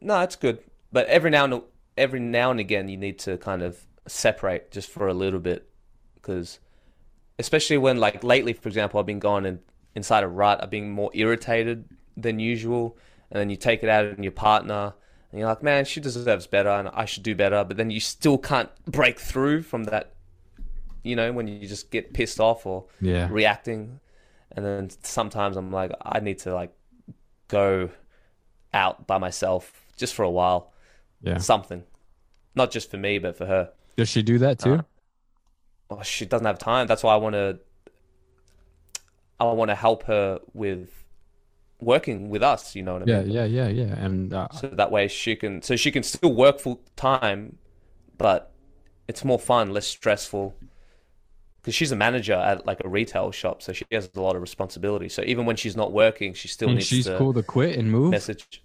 no 0.00 0.20
it's 0.20 0.36
good 0.36 0.58
but 0.92 1.06
every 1.06 1.30
now 1.30 1.44
and 1.44 1.62
every 1.96 2.20
now 2.20 2.50
and 2.50 2.60
again 2.60 2.88
you 2.88 2.96
need 2.98 3.18
to 3.20 3.38
kind 3.38 3.62
of 3.62 3.86
separate 4.06 4.70
just 4.70 4.90
for 4.90 5.08
a 5.08 5.14
little 5.14 5.40
bit 5.40 5.68
because 6.16 6.60
especially 7.38 7.78
when 7.78 7.96
like 7.98 8.22
lately 8.22 8.52
for 8.52 8.68
example 8.68 9.00
i've 9.00 9.06
been 9.06 9.18
going 9.18 9.44
in, 9.46 9.58
inside 9.94 10.22
a 10.22 10.28
rut 10.28 10.62
i've 10.62 10.70
been 10.70 10.90
more 10.90 11.10
irritated 11.14 11.84
than 12.16 12.38
usual 12.38 12.96
and 13.30 13.40
then 13.40 13.48
you 13.50 13.56
take 13.56 13.82
it 13.82 13.88
out 13.88 14.04
on 14.06 14.22
your 14.22 14.32
partner 14.32 14.92
and 15.32 15.38
you're 15.40 15.48
like 15.48 15.62
man 15.62 15.84
she 15.84 16.00
deserves 16.00 16.46
better 16.46 16.68
and 16.70 16.88
i 16.92 17.04
should 17.06 17.22
do 17.22 17.34
better 17.34 17.64
but 17.64 17.76
then 17.78 17.90
you 17.90 18.00
still 18.00 18.36
can't 18.38 18.70
break 18.84 19.18
through 19.18 19.62
from 19.62 19.84
that 19.84 20.12
you 21.06 21.16
know 21.16 21.32
when 21.32 21.46
you 21.48 21.66
just 21.68 21.90
get 21.90 22.12
pissed 22.12 22.40
off 22.40 22.66
or 22.66 22.86
Yeah. 23.00 23.28
reacting 23.30 24.00
and 24.52 24.64
then 24.64 24.90
sometimes 25.02 25.56
i'm 25.56 25.70
like 25.70 25.92
i 26.02 26.20
need 26.20 26.38
to 26.40 26.54
like 26.54 26.72
go 27.48 27.90
out 28.74 29.06
by 29.06 29.18
myself 29.18 29.86
just 29.96 30.14
for 30.14 30.22
a 30.24 30.30
while 30.30 30.72
Yeah. 31.22 31.38
something 31.38 31.84
not 32.54 32.70
just 32.70 32.90
for 32.90 32.98
me 32.98 33.18
but 33.18 33.36
for 33.36 33.46
her 33.46 33.70
Does 33.96 34.08
she 34.08 34.22
do 34.22 34.38
that 34.38 34.58
too? 34.58 34.74
Uh, 34.74 34.82
oh, 35.90 36.02
she 36.02 36.26
doesn't 36.26 36.46
have 36.46 36.58
time 36.58 36.86
that's 36.86 37.02
why 37.02 37.14
i 37.14 37.16
want 37.16 37.34
to 37.34 37.58
i 39.40 39.44
want 39.44 39.68
to 39.70 39.74
help 39.74 40.04
her 40.04 40.40
with 40.54 41.04
working 41.80 42.30
with 42.30 42.42
us 42.42 42.74
you 42.76 42.82
know 42.82 42.94
what 42.94 43.02
i 43.02 43.06
yeah, 43.06 43.22
mean 43.22 43.30
Yeah, 43.32 43.44
yeah, 43.44 43.68
yeah, 43.68 43.86
yeah. 43.86 44.04
And 44.04 44.32
uh, 44.34 44.48
so 44.50 44.68
that 44.68 44.90
way 44.90 45.08
she 45.08 45.36
can 45.36 45.62
so 45.62 45.76
she 45.76 45.90
can 45.90 46.02
still 46.02 46.34
work 46.34 46.58
full 46.60 46.80
time 46.96 47.58
but 48.18 48.52
it's 49.08 49.24
more 49.24 49.38
fun 49.38 49.72
less 49.72 49.86
stressful 49.86 50.54
because 51.66 51.74
she's 51.74 51.90
a 51.90 51.96
manager 51.96 52.34
at 52.34 52.64
like 52.64 52.80
a 52.84 52.88
retail 52.88 53.32
shop 53.32 53.60
so 53.60 53.72
she 53.72 53.84
has 53.90 54.08
a 54.14 54.20
lot 54.20 54.36
of 54.36 54.40
responsibility 54.40 55.08
so 55.08 55.20
even 55.26 55.44
when 55.46 55.56
she's 55.56 55.74
not 55.76 55.90
working 55.90 56.32
she 56.32 56.46
still 56.46 56.68
and 56.68 56.76
needs 56.76 56.86
she's 56.86 57.06
to 57.06 57.18
cool 57.18 57.34
to 57.34 57.42
quit 57.42 57.76
and 57.76 57.90
move. 57.90 58.12
message 58.12 58.62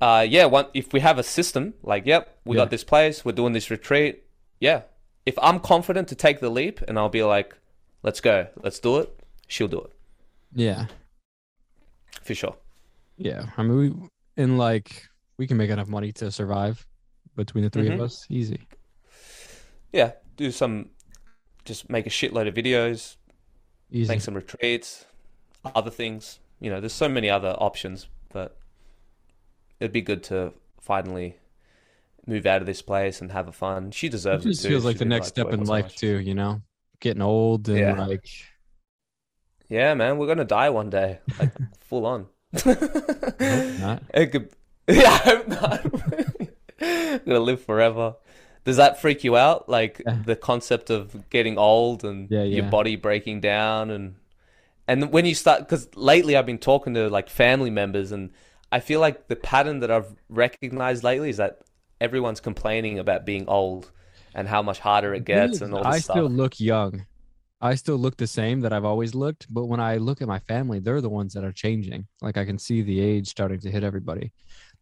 uh 0.00 0.24
yeah 0.26 0.46
one 0.46 0.64
if 0.72 0.94
we 0.94 1.00
have 1.00 1.18
a 1.18 1.22
system 1.22 1.74
like 1.82 2.06
yep 2.06 2.38
we 2.46 2.56
Yeah. 2.56 2.62
got 2.62 2.70
this 2.70 2.84
place 2.84 3.22
we're 3.22 3.32
doing 3.32 3.52
this 3.52 3.70
retreat 3.70 4.24
yeah 4.60 4.82
if 5.26 5.38
i'm 5.42 5.60
confident 5.60 6.08
to 6.08 6.14
take 6.14 6.40
the 6.40 6.48
leap 6.48 6.80
and 6.88 6.98
i'll 6.98 7.10
be 7.10 7.22
like 7.22 7.54
let's 8.02 8.20
go 8.22 8.46
let's 8.62 8.78
do 8.78 8.96
it 8.96 9.08
she'll 9.46 9.68
do 9.68 9.80
it 9.80 9.92
Yeah, 10.54 10.86
for 12.22 12.34
sure 12.34 12.56
yeah. 13.18 13.46
I 13.58 13.62
mean, 13.62 13.76
we 13.78 14.42
and 14.42 14.56
like 14.58 15.06
we 15.38 15.46
can 15.46 15.56
make 15.58 15.70
enough 15.70 15.88
money 15.88 16.12
to 16.12 16.30
survive 16.30 16.86
between 17.36 17.64
the 17.64 17.70
3 17.70 17.88
Mhm. 17.88 17.94
of 17.94 18.00
us, 18.00 18.26
easy. 18.30 18.60
yeah 19.92 20.12
do 20.36 20.50
some 20.50 20.90
just 21.66 21.90
make 21.90 22.06
a 22.06 22.10
shitload 22.10 22.48
of 22.48 22.54
videos 22.54 23.16
Easy. 23.90 24.08
make 24.08 24.20
some 24.20 24.34
retreats, 24.34 25.04
other 25.74 25.90
things. 25.90 26.38
You 26.60 26.70
know, 26.70 26.80
there's 26.80 26.92
so 26.94 27.08
many 27.08 27.28
other 27.28 27.50
options, 27.58 28.08
but 28.32 28.56
it'd 29.80 29.92
be 29.92 30.00
good 30.00 30.22
to 30.24 30.52
finally 30.80 31.36
move 32.26 32.46
out 32.46 32.60
of 32.62 32.66
this 32.66 32.82
place 32.82 33.20
and 33.20 33.30
have 33.32 33.46
a 33.48 33.52
fun. 33.52 33.90
She 33.90 34.08
deserves 34.08 34.44
it, 34.46 34.50
just 34.50 34.62
too. 34.62 34.68
feels 34.70 34.84
like 34.84 34.98
the 34.98 35.04
next 35.04 35.28
step 35.28 35.52
in 35.52 35.64
life 35.64 35.84
much. 35.86 35.96
too. 35.98 36.18
You 36.20 36.34
know, 36.34 36.62
getting 37.00 37.22
old 37.22 37.68
and 37.68 37.78
Yeah. 37.78 38.04
like 38.06 38.26
Yeah, 39.68 39.94
man, 39.94 40.18
we're 40.18 40.26
gonna 40.28 40.44
die 40.44 40.70
one 40.70 40.90
day, 40.90 41.18
like 41.38 41.52
full 41.80 42.06
on. 42.06 42.26
It 44.14 44.32
could, 44.32 44.50
yeah, 44.88 45.10
I 45.10 45.16
hope 45.18 45.48
not. 45.48 47.24
gonna 47.26 47.40
live 47.40 47.62
forever. 47.62 48.14
Does 48.66 48.76
that 48.76 49.00
freak 49.00 49.24
you 49.24 49.36
out? 49.36 49.68
Like 49.68 50.02
Yeah. 50.04 50.18
the 50.26 50.36
concept 50.36 50.90
of 50.90 51.30
getting 51.30 51.56
old 51.56 52.04
and 52.04 52.28
Yeah, 52.30 52.42
your 52.42 52.64
body 52.64 52.96
breaking 52.96 53.40
down 53.40 53.90
and 53.90 54.16
and 54.88 55.10
when 55.12 55.24
you 55.24 55.34
start 55.34 55.60
because 55.60 55.88
lately 55.96 56.36
I've 56.36 56.46
been 56.46 56.58
talking 56.58 56.94
to 56.94 57.08
like 57.08 57.30
family 57.30 57.70
members 57.70 58.12
and 58.12 58.30
I 58.70 58.80
feel 58.80 59.00
like 59.00 59.28
the 59.28 59.36
pattern 59.36 59.80
that 59.80 59.90
I've 59.90 60.12
recognized 60.28 61.02
lately 61.04 61.30
is 61.30 61.38
that 61.38 61.60
everyone's 62.00 62.40
complaining 62.40 62.98
about 62.98 63.24
being 63.24 63.48
old 63.48 63.90
and 64.34 64.46
how 64.48 64.62
much 64.62 64.80
harder 64.80 65.14
it 65.14 65.24
gets 65.24 65.60
and 65.62 65.72
all 65.72 65.84
this 65.84 65.96
I 65.96 65.98
stuff. 66.00 66.16
still 66.16 66.28
look 66.28 66.60
young. 66.60 67.06
I 67.60 67.74
still 67.76 67.96
look 67.96 68.16
the 68.18 68.26
same 68.26 68.60
that 68.60 68.72
I've 68.72 68.84
always 68.84 69.14
looked, 69.14 69.46
but 69.48 69.64
when 69.66 69.80
I 69.80 69.96
look 69.96 70.20
at 70.20 70.28
my 70.28 70.40
family, 70.40 70.78
they're 70.78 71.00
the 71.00 71.08
ones 71.08 71.32
that 71.34 71.44
are 71.44 71.52
changing. 71.52 72.06
Like 72.20 72.36
I 72.36 72.44
can 72.44 72.58
see 72.58 72.82
the 72.82 73.00
age 73.00 73.28
starting 73.28 73.60
to 73.60 73.70
hit 73.70 73.82
everybody. 73.82 74.32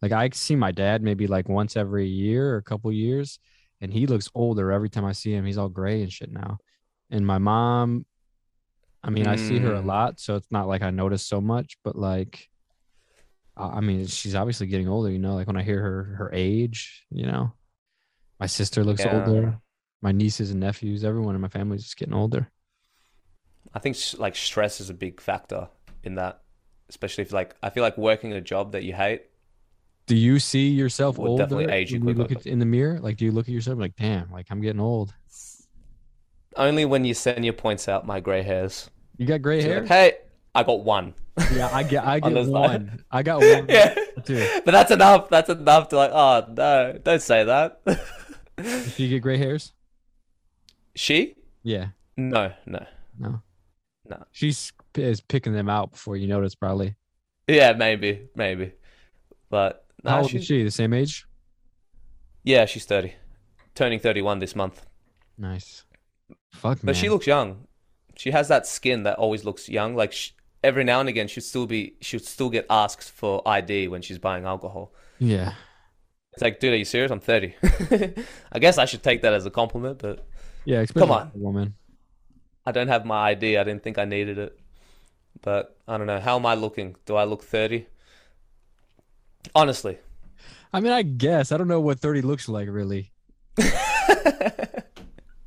Like 0.01 0.11
I 0.11 0.29
see 0.33 0.55
my 0.57 0.71
dad 0.71 1.01
maybe 1.01 1.25
like 1.25 1.47
once 1.47 1.77
every 1.77 2.07
year 2.07 2.53
or 2.53 2.57
a 2.57 2.63
couple 2.63 2.91
years, 2.91 3.39
and 3.85 3.93
he 3.93 4.07
looks 4.07 4.29
older 4.33 4.71
every 4.71 4.89
time 4.89 5.05
I 5.05 5.11
see 5.13 5.31
him. 5.31 5.45
He's 5.45 5.59
all 5.59 5.69
gray 5.69 6.01
and 6.01 6.11
shit 6.11 6.31
now. 6.31 6.57
And 7.11 7.25
my 7.25 7.37
mom, 7.37 8.05
I 9.03 9.11
mean, 9.11 9.27
I 9.27 9.35
see 9.35 9.59
her 9.59 9.75
a 9.75 9.81
Mm. 9.81 9.85
lot, 9.85 10.19
so 10.19 10.35
it's 10.35 10.51
not 10.51 10.67
like 10.67 10.81
I 10.81 10.89
notice 10.89 11.23
so 11.23 11.39
much, 11.39 11.77
but 11.83 11.95
like 11.95 12.49
I 13.55 13.77
I 13.77 13.79
mean, 13.81 14.07
she's 14.07 14.33
obviously 14.35 14.67
getting 14.67 14.89
older, 14.89 15.11
you 15.11 15.19
know, 15.19 15.35
like 15.35 15.45
when 15.47 15.55
I 15.55 15.63
hear 15.63 15.81
her 15.81 16.03
her 16.17 16.31
age, 16.33 17.05
you 17.11 17.27
know. 17.27 17.53
My 18.39 18.47
sister 18.47 18.83
looks 18.83 19.05
Yeah. 19.05 19.13
older. 19.13 19.59
My 20.01 20.11
nieces 20.11 20.49
and 20.51 20.59
nephews, 20.59 21.03
everyone 21.05 21.35
in 21.35 21.41
my 21.41 21.47
family 21.47 21.77
is 21.77 21.83
just 21.83 21.97
getting 21.97 22.13
older. 22.15 22.51
I 23.73 23.79
think 23.79 23.95
like 24.17 24.35
stress 24.35 24.81
is 24.81 24.89
a 24.89 24.93
big 24.93 25.21
factor 25.21 25.69
in 26.03 26.15
that, 26.15 26.41
especially 26.89 27.21
if 27.21 27.31
like 27.31 27.55
I 27.61 27.69
feel 27.69 27.83
like 27.83 27.97
working 27.97 28.33
a 28.33 28.41
job 28.41 28.71
that 28.71 28.83
you 28.83 28.93
hate. 28.93 29.27
Do 30.07 30.15
you 30.15 30.39
see 30.39 30.67
yourself 30.69 31.17
older 31.17 31.43
definitely 31.43 31.73
age 31.73 31.91
you 31.91 31.99
when 31.99 32.15
you 32.15 32.21
look 32.21 32.31
at, 32.31 32.45
in 32.45 32.59
the 32.59 32.65
mirror? 32.65 32.99
Like, 32.99 33.17
do 33.17 33.25
you 33.25 33.31
look 33.31 33.47
at 33.47 33.53
yourself 33.53 33.79
like, 33.79 33.95
damn, 33.95 34.31
like 34.31 34.47
I'm 34.51 34.61
getting 34.61 34.79
old? 34.79 35.13
Only 36.57 36.85
when 36.85 37.03
Yesenia 37.03 37.55
points 37.57 37.89
out 37.89 38.05
my 38.05 38.19
gray 38.19 38.41
hairs. 38.43 38.89
You 39.17 39.25
got 39.25 39.41
gray 39.41 39.57
She's 39.59 39.65
hair? 39.65 39.79
like, 39.81 39.89
hey, 39.89 40.13
I 40.53 40.63
got 40.63 40.83
one. 40.83 41.13
Yeah, 41.53 41.69
I 41.73 41.83
get, 41.83 42.05
I 42.05 42.19
On 42.23 42.33
get 42.33 42.45
side. 42.45 42.51
one. 42.51 43.03
I 43.11 43.23
got 43.23 43.39
one. 43.39 43.65
yeah, 43.69 43.93
too. 44.23 44.47
but 44.63 44.71
that's 44.71 44.91
enough. 44.91 45.27
That's 45.29 45.49
enough 45.49 45.89
to 45.89 45.97
like. 45.97 46.11
Oh 46.13 46.45
no, 46.55 46.97
don't 47.03 47.21
say 47.21 47.43
that. 47.43 47.81
Do 47.85 49.03
you 49.03 49.09
get 49.09 49.19
gray 49.21 49.37
hairs? 49.37 49.73
she? 50.95 51.35
Yeah, 51.63 51.87
No, 52.15 52.51
no. 52.65 52.85
no, 53.19 53.41
No. 54.09 54.23
She's 54.31 54.71
is 54.95 55.19
picking 55.19 55.51
them 55.51 55.67
out 55.67 55.91
before 55.91 56.15
you 56.15 56.27
notice, 56.27 56.53
probably. 56.55 56.95
Yeah, 57.47 57.73
maybe, 57.73 58.27
maybe. 58.35 58.71
But 59.49 59.84
How 60.11 60.21
old 60.21 60.31
she's 60.31 60.41
is 60.41 60.47
she? 60.47 60.63
The 60.63 60.71
same 60.71 60.93
age? 60.93 61.25
yeah, 62.43 62.65
she's 62.65 62.85
thirty, 62.85 63.13
turning 63.73 63.99
thirty-one 63.99 64.39
this 64.39 64.55
month. 64.55 64.85
Nice. 65.37 65.83
Fuck, 66.53 66.77
man. 66.83 66.87
But 66.93 66.95
she 66.95 67.09
looks 67.09 67.27
young. 67.27 67.67
She 68.17 68.31
has 68.31 68.47
that 68.47 68.65
skin 68.65 69.03
that 69.03 69.17
always 69.17 69.43
looks 69.43 69.67
young. 69.67 69.95
Like 69.95 70.13
sh 70.13 70.31
every 70.63 70.83
now 70.83 70.99
and 70.99 71.09
again, 71.09 71.27
she'd 71.27 71.41
still 71.43 71.65
be, 71.67 71.95
she'd 72.01 72.23
still 72.25 72.49
get 72.49 72.65
asked 72.69 73.11
for 73.11 73.41
ID 73.47 73.87
when 73.89 74.01
she's 74.01 74.17
buying 74.17 74.45
alcohol. 74.45 74.93
yeah. 75.19 75.53
It's 76.33 76.41
like, 76.41 76.59
dude, 76.59 76.73
are 76.73 76.77
you 76.77 76.83
serious? 76.85 77.11
I'm 77.11 77.19
thirty. 77.21 77.55
I 78.51 78.59
guess 78.59 78.77
I 78.77 78.83
should 78.85 79.03
take 79.03 79.21
that 79.21 79.33
as 79.33 79.45
a 79.45 79.49
compliment, 79.51 79.99
but 79.99 80.25
Yeah, 80.65 80.85
come 80.85 81.09
on. 81.11 81.31
woman. 81.33 81.75
I 82.65 82.71
don't 82.73 82.89
have 82.89 83.05
my 83.05 83.29
ID. 83.29 83.55
I 83.57 83.63
didn't 83.63 83.83
think 83.83 83.97
I 83.97 84.03
needed 84.05 84.37
it. 84.37 84.59
But 85.41 85.77
I 85.87 85.97
don't 85.97 86.07
know. 86.07 86.19
How 86.19 86.35
am 86.37 86.45
I 86.45 86.55
looking? 86.55 86.95
Do 87.05 87.15
I 87.15 87.23
look 87.23 87.41
30? 87.43 87.85
Honestly. 89.53 89.97
I 90.73 90.79
mean, 90.79 90.91
I 90.91 91.03
guess 91.03 91.51
I 91.51 91.57
don't 91.57 91.67
know 91.67 91.79
what 91.79 91.99
30 91.99 92.21
looks 92.21 92.49
like 92.49 92.67
really. 92.69 93.11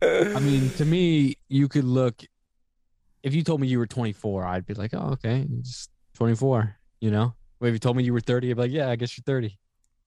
I 0.01 0.40
mean, 0.40 0.70
to 0.76 0.84
me, 0.84 1.36
you 1.49 1.68
could 1.68 1.84
look. 1.84 2.22
If 3.22 3.34
you 3.34 3.42
told 3.42 3.61
me 3.61 3.66
you 3.66 3.78
were 3.78 3.86
24, 3.86 4.44
I'd 4.44 4.64
be 4.64 4.74
like, 4.74 4.94
oh, 4.94 5.11
okay, 5.12 5.46
just 5.61 5.90
24. 6.14 6.76
You 7.01 7.11
know. 7.11 7.34
But 7.61 7.66
if 7.68 7.72
you 7.72 7.78
told 7.78 7.96
me 7.96 8.05
you 8.05 8.12
were 8.12 8.20
30, 8.20 8.51
I'd 8.51 8.57
be 8.57 8.62
like, 8.62 8.70
yeah, 8.70 8.88
I 8.88 8.96
guess 8.96 9.18
you're 9.18 9.24
30. 9.24 9.59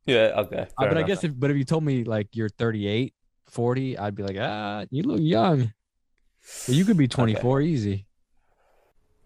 yeah, 0.05 0.33
okay. 0.37 0.67
Uh, 0.77 0.87
but 0.87 0.97
I 0.97 1.03
guess 1.03 1.23
if, 1.23 1.37
but 1.37 1.51
if 1.51 1.57
you 1.57 1.65
told 1.65 1.83
me 1.83 2.03
like 2.03 2.29
you're 2.33 2.49
38, 2.49 3.13
40, 3.47 3.97
I'd 3.97 4.15
be 4.15 4.23
like, 4.23 4.37
ah, 4.39 4.85
you 4.89 5.03
look 5.03 5.19
young. 5.21 5.73
But 6.65 6.75
you 6.75 6.85
could 6.85 6.97
be 6.97 7.07
24 7.07 7.61
easy. 7.61 8.07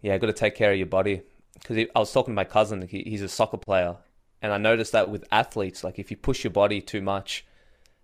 Yeah, 0.01 0.17
got 0.17 0.27
to 0.27 0.33
take 0.33 0.55
care 0.55 0.71
of 0.71 0.77
your 0.77 0.87
body. 0.87 1.21
Because 1.53 1.85
I 1.95 1.99
was 1.99 2.11
talking 2.11 2.33
to 2.33 2.35
my 2.35 2.43
cousin, 2.43 2.85
he, 2.87 3.03
he's 3.07 3.21
a 3.21 3.29
soccer 3.29 3.57
player, 3.57 3.95
and 4.41 4.51
I 4.53 4.57
noticed 4.57 4.91
that 4.91 5.09
with 5.09 5.25
athletes, 5.31 5.83
like 5.83 5.99
if 5.99 6.11
you 6.11 6.17
push 6.17 6.43
your 6.43 6.51
body 6.51 6.81
too 6.81 7.01
much, 7.01 7.45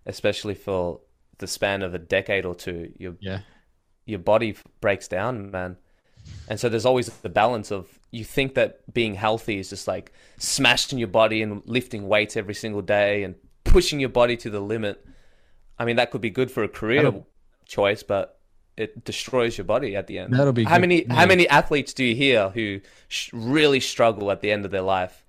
especially 0.05 0.55
for 0.55 1.01
the 1.37 1.47
span 1.47 1.81
of 1.81 1.93
a 1.93 1.99
decade 1.99 2.45
or 2.45 2.55
two, 2.55 2.93
your 2.97 3.15
Yeah. 3.19 3.39
your 4.05 4.19
body 4.19 4.55
breaks 4.79 5.07
down, 5.07 5.51
man. 5.51 5.77
And 6.47 6.59
so 6.59 6.69
there's 6.69 6.85
always 6.85 7.07
the 7.07 7.29
balance 7.29 7.71
of 7.71 7.87
you 8.11 8.23
think 8.23 8.53
that 8.55 8.91
being 8.93 9.15
healthy 9.15 9.57
is 9.57 9.69
just 9.69 9.87
like 9.87 10.11
smashing 10.37 10.99
your 10.99 11.07
body 11.07 11.41
and 11.41 11.61
lifting 11.65 12.07
weights 12.07 12.35
every 12.37 12.53
single 12.53 12.81
day 12.81 13.23
and 13.23 13.35
pushing 13.63 13.99
your 13.99 14.09
body 14.09 14.35
to 14.37 14.49
the 14.49 14.59
limit. 14.59 15.05
I 15.79 15.85
mean, 15.85 15.95
that 15.95 16.11
could 16.11 16.21
be 16.21 16.29
good 16.29 16.51
for 16.51 16.63
a 16.63 16.67
career 16.67 17.03
That'll- 17.03 17.27
choice, 17.65 18.03
but 18.03 18.37
it 18.77 19.03
destroys 19.05 19.57
your 19.57 19.65
body 19.65 19.95
at 19.95 20.07
the 20.07 20.19
end. 20.19 20.33
That'll 20.33 20.53
be 20.53 20.63
how 20.63 20.75
good- 20.75 20.81
many 20.81 21.05
yeah. 21.05 21.13
how 21.13 21.25
many 21.25 21.47
athletes 21.47 21.93
do 21.93 22.03
you 22.03 22.15
hear 22.15 22.49
who 22.49 22.81
sh- 23.07 23.29
really 23.33 23.79
struggle 23.79 24.29
at 24.31 24.41
the 24.41 24.51
end 24.51 24.65
of 24.65 24.71
their 24.71 24.81
life 24.81 25.23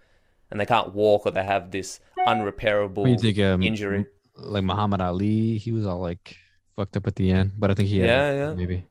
and 0.53 0.61
they 0.61 0.66
can't 0.66 0.94
walk 0.94 1.26
or 1.26 1.32
they 1.32 1.42
have 1.42 1.70
this 1.70 1.98
unrepairable 2.28 3.09
you 3.09 3.18
think? 3.18 3.38
Um, 3.40 3.62
injury? 3.62 4.07
Like 4.36 4.64
Muhammad 4.64 5.00
Ali, 5.00 5.59
he 5.59 5.72
was 5.72 5.86
all 5.86 5.98
like 5.98 6.36
fucked 6.76 6.96
up 6.96 7.07
at 7.07 7.16
the 7.16 7.32
end, 7.32 7.53
but 7.59 7.70
I 7.70 7.74
think 7.74 7.88
he 7.88 7.98
had 7.98 8.09
Yeah, 8.09 8.32
yeah. 8.32 8.55
maybe. 8.55 8.86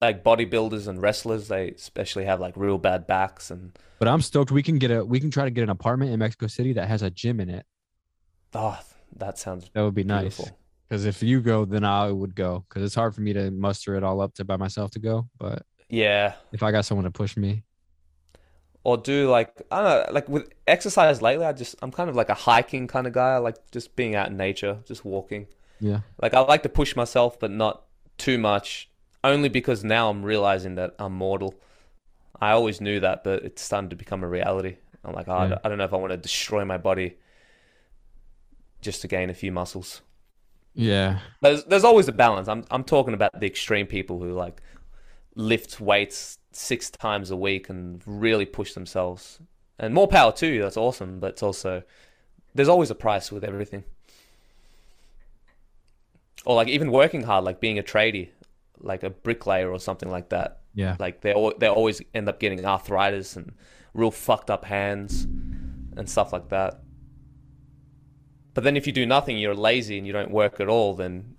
Like 0.00 0.24
bodybuilders 0.24 0.88
and 0.88 1.00
wrestlers, 1.00 1.48
they 1.48 1.70
especially 1.70 2.24
have 2.24 2.40
like 2.40 2.56
real 2.56 2.78
bad 2.78 3.06
backs 3.06 3.50
and 3.50 3.78
But 3.98 4.08
I'm 4.08 4.20
stoked. 4.20 4.50
We 4.50 4.62
can 4.62 4.78
get 4.78 4.90
a 4.90 5.04
we 5.04 5.20
can 5.20 5.30
try 5.30 5.44
to 5.44 5.50
get 5.50 5.62
an 5.62 5.70
apartment 5.70 6.10
in 6.10 6.18
Mexico 6.18 6.46
City 6.46 6.72
that 6.74 6.88
has 6.88 7.02
a 7.02 7.10
gym 7.10 7.38
in 7.38 7.48
it. 7.48 7.64
oh, 8.54 8.78
that 9.16 9.38
sounds 9.38 9.70
That 9.74 9.82
would 9.82 9.94
be 9.94 10.04
nice. 10.04 10.40
Because 10.88 11.06
if 11.06 11.22
you 11.22 11.40
go, 11.40 11.64
then 11.64 11.84
I 11.84 12.10
would 12.10 12.34
go. 12.34 12.64
Because 12.68 12.82
it's 12.82 12.94
hard 12.94 13.14
for 13.14 13.20
me 13.20 13.32
to 13.32 13.50
muster 13.50 13.94
it 13.96 14.02
all 14.04 14.20
up 14.20 14.34
to 14.34 14.44
by 14.44 14.56
myself 14.56 14.90
to 14.92 14.98
go. 14.98 15.28
But 15.38 15.62
Yeah, 15.88 16.34
if 16.52 16.62
I 16.62 16.70
got 16.72 16.84
someone 16.84 17.04
to 17.04 17.10
push 17.10 17.36
me, 17.36 17.62
or 18.84 18.96
do 18.98 19.30
like 19.30 19.62
I 19.70 19.82
don't 19.82 20.06
know, 20.08 20.12
like 20.14 20.28
with 20.28 20.50
exercise 20.66 21.22
lately. 21.22 21.46
I 21.46 21.52
just 21.52 21.76
I'm 21.82 21.90
kind 21.92 22.10
of 22.10 22.16
like 22.16 22.28
a 22.28 22.34
hiking 22.34 22.86
kind 22.86 23.06
of 23.06 23.12
guy. 23.12 23.34
I 23.34 23.38
like 23.38 23.56
just 23.70 23.96
being 23.96 24.14
out 24.14 24.28
in 24.28 24.36
nature, 24.36 24.78
just 24.86 25.04
walking. 25.04 25.46
yeah, 25.80 26.00
Like 26.22 26.34
I 26.34 26.40
like 26.40 26.62
to 26.64 26.68
push 26.68 26.96
myself, 26.96 27.38
but 27.40 27.50
not 27.50 27.84
too 28.18 28.38
much. 28.38 28.90
Only 29.24 29.48
because 29.48 29.82
now 29.84 30.10
I'm 30.10 30.24
realizing 30.24 30.74
that 30.76 30.94
I'm 30.98 31.14
mortal. 31.14 31.54
I 32.40 32.50
always 32.52 32.80
knew 32.80 33.00
that, 33.00 33.24
but 33.24 33.44
it's 33.44 33.62
starting 33.62 33.90
to 33.90 33.96
become 33.96 34.22
a 34.22 34.28
reality. 34.28 34.76
I'm 35.04 35.14
like, 35.14 35.28
oh, 35.28 35.32
I 35.32 35.46
Yeah. 35.46 35.48
don't- 35.48 35.60
I 35.64 35.68
don't 35.68 35.78
know 35.78 35.84
if 35.84 35.92
I 35.94 35.96
want 35.96 36.12
to 36.12 36.16
destroy 36.18 36.64
my 36.64 36.78
body 36.78 37.16
just 38.80 39.00
to 39.02 39.08
gain 39.08 39.30
a 39.30 39.34
few 39.34 39.52
muscles. 39.52 40.02
yeah, 40.74 41.20
There's 41.40 41.64
there's 41.64 41.84
always 41.84 42.08
a 42.08 42.12
balance. 42.12 42.48
I'm 42.48 42.64
I'm 42.70 42.84
talking 42.84 43.14
about 43.14 43.38
the 43.38 43.46
extreme 43.46 43.86
people 43.86 44.18
who 44.20 44.32
like 44.32 44.60
lift 45.34 45.80
weights 45.80 46.38
six 46.52 46.90
times 46.90 47.30
a 47.30 47.36
week 47.36 47.68
and 47.68 48.02
really 48.06 48.46
push 48.46 48.74
themselves. 48.74 49.40
And 49.78 49.92
more 49.92 50.06
power 50.08 50.32
too. 50.32 50.60
That's 50.60 50.76
awesome. 50.76 51.18
But 51.18 51.32
it's 51.32 51.42
also 51.42 51.82
there's 52.54 52.68
always 52.68 52.90
a 52.90 52.94
price 52.94 53.32
with 53.32 53.44
everything. 53.44 53.84
Or 56.46 56.54
like 56.54 56.68
even 56.68 56.92
working 56.92 57.22
hard, 57.22 57.44
like 57.44 57.60
being 57.60 57.78
a 57.78 57.82
tradie, 57.82 58.28
like 58.78 59.02
a 59.02 59.10
bricklayer 59.10 59.70
or 59.70 59.80
something 59.80 60.10
like 60.10 60.28
that. 60.28 60.60
yeah. 60.74 60.96
Like 60.98 61.20
they 61.22 61.32
they 61.58 61.68
always 61.68 62.00
end 62.14 62.28
up 62.28 62.38
getting 62.38 62.64
arthritis 62.64 63.36
and 63.36 63.52
real 63.94 64.10
fucked 64.10 64.50
up 64.50 64.64
hands 64.64 65.24
and 65.96 66.08
stuff 66.08 66.32
like 66.32 66.48
that. 66.50 66.80
But 68.52 68.62
then 68.62 68.76
if 68.76 68.86
you 68.86 68.92
do 68.92 69.06
nothing, 69.06 69.36
you're 69.38 69.54
lazy 69.54 69.98
and 69.98 70.06
you 70.06 70.12
don't 70.12 70.30
work 70.30 70.60
at 70.60 70.68
all, 70.68 70.94
then 70.94 71.34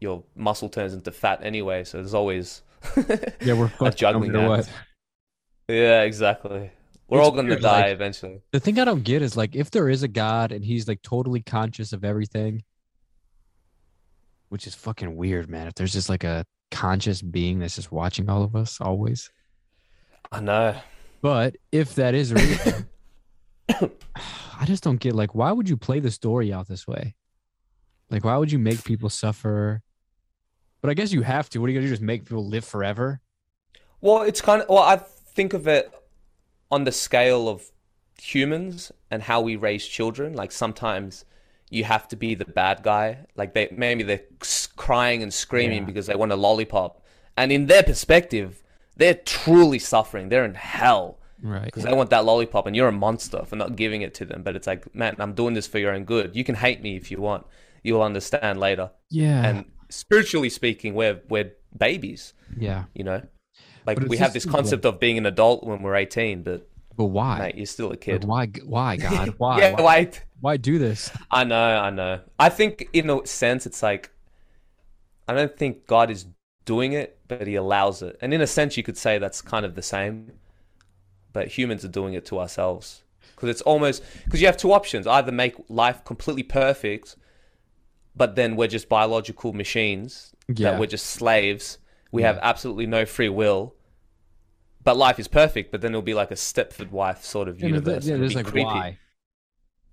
your 0.00 0.24
muscle 0.34 0.68
turns 0.68 0.92
into 0.92 1.10
fat 1.10 1.40
anyway. 1.42 1.84
So 1.84 1.98
there's 1.98 2.12
always 2.14 2.62
Yeah, 3.40 3.54
we're 3.54 3.68
fucked 3.68 3.80
no 3.80 3.90
juggling 3.90 4.34
act. 4.36 4.48
what. 4.48 4.70
yeah, 5.68 6.02
exactly. 6.02 6.70
We're 7.08 7.18
It's 7.18 7.26
all 7.28 7.32
gonna 7.32 7.58
die 7.58 7.82
like- 7.82 7.92
eventually. 7.92 8.40
The 8.52 8.60
thing 8.60 8.78
I 8.78 8.84
don't 8.84 9.02
get 9.04 9.22
is 9.22 9.36
like 9.36 9.54
if 9.54 9.70
there 9.70 9.88
is 9.88 10.02
a 10.02 10.08
God 10.08 10.52
and 10.52 10.64
he's 10.64 10.88
like 10.88 11.02
totally 11.02 11.42
conscious 11.42 11.92
of 11.92 12.04
everything, 12.04 12.62
which 14.48 14.66
is 14.66 14.74
fucking 14.74 15.16
weird, 15.16 15.48
man. 15.48 15.66
If 15.66 15.74
there's 15.74 15.92
just 15.92 16.08
like 16.08 16.24
a 16.24 16.44
conscious 16.70 17.20
being 17.22 17.58
that's 17.58 17.76
just 17.76 17.92
watching 17.92 18.30
all 18.30 18.42
of 18.42 18.56
us 18.56 18.80
always. 18.80 19.30
I 20.30 20.40
know. 20.40 20.74
But 21.20 21.56
if 21.70 21.94
that 21.96 22.14
is 22.14 22.32
real, 22.32 22.84
I 24.58 24.64
just 24.64 24.82
don't 24.82 25.00
get 25.00 25.14
like 25.14 25.34
why 25.34 25.52
would 25.52 25.68
you 25.68 25.76
play 25.76 26.00
the 26.00 26.10
story 26.10 26.52
out 26.52 26.66
this 26.68 26.86
way? 26.86 27.14
Like 28.10 28.24
why 28.24 28.36
would 28.36 28.50
you 28.52 28.58
make 28.58 28.84
people 28.84 29.08
suffer? 29.10 29.82
But 30.82 30.90
I 30.90 30.94
guess 30.94 31.12
you 31.12 31.22
have 31.22 31.48
to. 31.50 31.60
What 31.60 31.68
are 31.68 31.70
you 31.70 31.78
gonna 31.78 31.86
do? 31.86 31.92
Just 31.92 32.02
make 32.02 32.24
people 32.26 32.46
live 32.46 32.64
forever? 32.64 33.20
Well, 34.00 34.22
it's 34.22 34.40
kind 34.40 34.60
of 34.62 34.68
well, 34.68 34.82
I 34.82 34.96
think 34.96 35.54
of 35.54 35.66
it 35.68 35.90
on 36.70 36.84
the 36.84 36.92
scale 36.92 37.48
of 37.48 37.62
humans 38.20 38.92
and 39.10 39.22
how 39.22 39.40
we 39.40 39.56
raise 39.56 39.86
children. 39.86 40.34
Like 40.34 40.52
sometimes 40.52 41.24
you 41.70 41.84
have 41.84 42.08
to 42.08 42.16
be 42.16 42.34
the 42.34 42.44
bad 42.44 42.82
guy. 42.82 43.26
Like 43.36 43.54
they 43.54 43.68
maybe 43.76 44.02
they're 44.02 44.22
crying 44.76 45.22
and 45.22 45.32
screaming 45.32 45.78
Yeah. 45.78 45.84
because 45.84 46.06
they 46.06 46.16
want 46.16 46.32
a 46.32 46.36
lollipop, 46.36 47.02
and 47.36 47.52
in 47.52 47.66
their 47.66 47.82
perspective, 47.82 48.62
they're 48.96 49.14
truly 49.14 49.78
suffering. 49.78 50.28
They're 50.28 50.44
in 50.44 50.54
hell 50.54 51.18
Right. 51.42 51.64
because 51.64 51.84
they 51.84 51.92
want 51.94 52.10
that 52.10 52.24
lollipop, 52.24 52.66
and 52.66 52.74
you're 52.76 52.88
a 52.88 52.92
monster 52.92 53.44
for 53.44 53.56
not 53.56 53.76
giving 53.76 54.02
it 54.02 54.14
to 54.14 54.24
them. 54.24 54.42
But 54.42 54.56
it's 54.56 54.66
like, 54.66 54.92
man, 54.94 55.16
I'm 55.18 55.34
doing 55.34 55.54
this 55.54 55.66
for 55.66 55.78
your 55.78 55.92
own 55.92 56.04
good. 56.04 56.34
You 56.36 56.44
can 56.44 56.54
hate 56.56 56.82
me 56.82 56.96
if 56.96 57.10
you 57.10 57.20
want. 57.20 57.46
You'll 57.82 58.02
understand 58.02 58.60
later. 58.60 58.90
Yeah. 59.10 59.44
And 59.44 59.64
spiritually 59.92 60.48
speaking, 60.48 60.94
we're 60.94 61.20
we're 61.28 61.52
babies 61.76 62.34
yeah. 62.56 62.84
you 62.94 63.04
know 63.04 63.22
like 63.86 63.98
we 64.00 64.16
have 64.16 64.32
this 64.32 64.44
concept 64.44 64.84
of 64.84 65.00
being 65.00 65.18
an 65.18 65.26
adult 65.26 65.64
when 65.64 65.82
we're 65.82 65.94
18 65.94 66.42
but 66.42 66.68
But 66.96 67.06
why? 67.06 67.38
mate 67.38 67.56
you're 67.56 67.66
still 67.66 67.90
a 67.92 67.96
kid 67.96 68.24
why 68.24 68.46
why 68.64 68.96
God? 68.96 69.34
Why? 69.38 69.58
yeah 69.58 69.80
why, 69.80 69.98
wait 69.98 70.24
why 70.40 70.56
do 70.56 70.78
this? 70.78 71.10
i 71.30 71.44
know 71.44 71.78
i 71.78 71.90
know 71.90 72.20
i 72.38 72.48
think 72.48 72.88
in 72.92 73.08
a 73.08 73.26
sense 73.26 73.66
it's 73.66 73.82
like 73.82 74.10
i 75.28 75.34
don't 75.34 75.56
think 75.56 75.86
god 75.86 76.10
is 76.10 76.26
doing 76.64 76.92
it 76.92 77.18
but 77.26 77.46
he 77.46 77.54
allows 77.54 78.02
it 78.02 78.16
and 78.20 78.32
in 78.32 78.40
a 78.40 78.46
sense 78.46 78.76
you 78.76 78.82
could 78.82 78.98
say 78.98 79.18
that's 79.18 79.40
kind 79.40 79.64
of 79.64 79.74
the 79.74 79.82
same 79.82 80.32
but 81.32 81.48
humans 81.48 81.84
are 81.84 81.88
doing 81.88 82.14
it 82.14 82.24
to 82.26 82.38
ourselves 82.38 83.02
because 83.34 83.48
it's 83.48 83.62
almost 83.62 84.02
because 84.24 84.40
you 84.40 84.46
have 84.46 84.56
two 84.56 84.72
options 84.72 85.06
either 85.06 85.32
make 85.32 85.54
life 85.68 86.04
completely 86.04 86.42
perfect 86.42 87.16
but 88.14 88.36
then 88.36 88.56
we're 88.56 88.68
just 88.68 88.88
biological 88.88 89.52
machines 89.52 90.32
Yeah. 90.48 90.70
that 90.72 90.80
we're 90.80 90.86
just 90.86 91.06
slaves. 91.06 91.78
We 92.10 92.22
Yeah. 92.22 92.28
have 92.28 92.38
absolutely 92.42 92.86
no 92.86 93.06
free 93.06 93.28
will. 93.28 93.74
But 94.84 94.96
life 94.96 95.18
is 95.18 95.28
perfect, 95.28 95.70
but 95.70 95.80
then 95.80 95.92
it'll 95.92 96.02
be 96.02 96.14
like 96.14 96.30
a 96.32 96.34
Stepford 96.36 96.90
wife 96.90 97.24
sort 97.24 97.48
of 97.48 97.60
Yeah, 97.60 97.68
universe. 97.68 98.04
yeah, 98.06 98.16
there's 98.16 98.34
like 98.34 98.46
creepy. 98.46 98.64
why. 98.66 98.98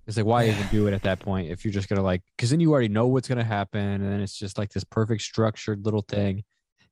It's 0.07 0.17
like 0.17 0.25
why 0.25 0.47
even 0.49 0.67
do 0.71 0.87
it 0.87 0.93
at 0.93 1.03
that 1.03 1.19
point 1.19 1.51
if 1.51 1.63
you're 1.63 1.71
just 1.71 1.87
gonna 1.87 2.01
like 2.01 2.23
because 2.35 2.49
then 2.49 2.59
you 2.59 2.71
already 2.71 2.87
know 2.87 3.05
what's 3.05 3.27
gonna 3.27 3.43
happen 3.43 3.79
and 3.79 4.03
then 4.11 4.21
it's 4.21 4.35
just 4.35 4.57
like 4.57 4.71
this 4.71 4.83
perfect 4.83 5.21
structured 5.21 5.85
little 5.85 6.01
thing 6.01 6.43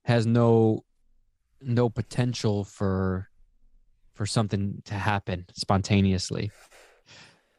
has 0.06 0.28
no 0.28 0.86
no 1.60 1.90
potential 1.90 2.64
for 2.64 3.28
for 4.14 4.28
something 4.28 4.84
to 4.86 4.94
happen 4.94 5.46
spontaneously. 5.56 6.52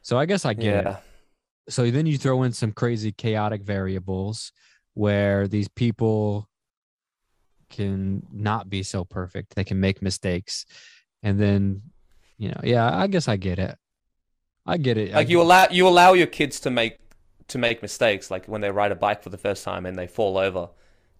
So 0.01 0.17
I 0.17 0.25
guess 0.25 0.45
I 0.45 0.53
get 0.53 0.87
it. 0.87 0.95
So 1.69 1.89
then 1.91 2.05
you 2.05 2.17
throw 2.17 2.43
in 2.43 2.51
some 2.51 2.71
crazy 2.71 3.11
chaotic 3.11 3.61
variables 3.63 4.51
where 4.95 5.47
these 5.47 5.67
people 5.67 6.47
can 7.69 8.25
not 8.33 8.69
be 8.69 8.81
so 8.83 9.05
perfect 9.05 9.53
they 9.55 9.63
can 9.63 9.79
make 9.79 10.01
mistakes 10.01 10.65
and 11.21 11.39
then 11.39 11.81
you 12.39 12.49
know 12.49 12.59
yeah 12.63 12.97
i 12.97 13.05
guess 13.05 13.27
i 13.27 13.35
get 13.35 13.59
it 13.59 13.77
i 14.65 14.75
get 14.75 14.97
it 14.97 15.13
Like 15.13 15.29
you 15.29 15.37
get- 15.37 15.43
allow 15.43 15.67
you 15.69 15.87
allow 15.87 16.13
your 16.13 16.25
kids 16.27 16.59
to 16.61 16.71
make 16.71 16.97
to 17.49 17.57
make 17.57 17.81
mistakes, 17.81 18.29
like 18.29 18.45
when 18.47 18.61
they 18.61 18.69
ride 18.69 18.91
a 18.91 18.95
bike 18.95 19.23
for 19.23 19.29
the 19.29 19.37
first 19.37 19.63
time 19.63 19.87
and 19.87 19.97
they 19.97 20.05
fall 20.05 20.37
over. 20.37 20.69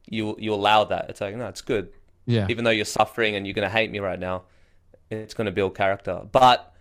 You 0.07 0.35
you 0.37 0.53
allow 0.53 0.83
that. 0.83 1.07
It's 1.09 1.21
like, 1.21 1.35
no, 1.35 1.47
it's 1.47 1.61
good. 1.61 1.89
yeah 2.27 2.45
Even 2.49 2.63
though 2.63 2.69
you're 2.69 2.85
suffering 2.85 3.35
and 3.35 3.47
you're 3.47 3.55
gonna 3.55 3.67
hate 3.67 3.89
me 3.91 3.97
right 3.97 4.19
now, 4.19 4.43
it's 5.09 5.33
gonna 5.33 5.51
build 5.51 5.75
character. 5.75 6.21
But 6.31 6.71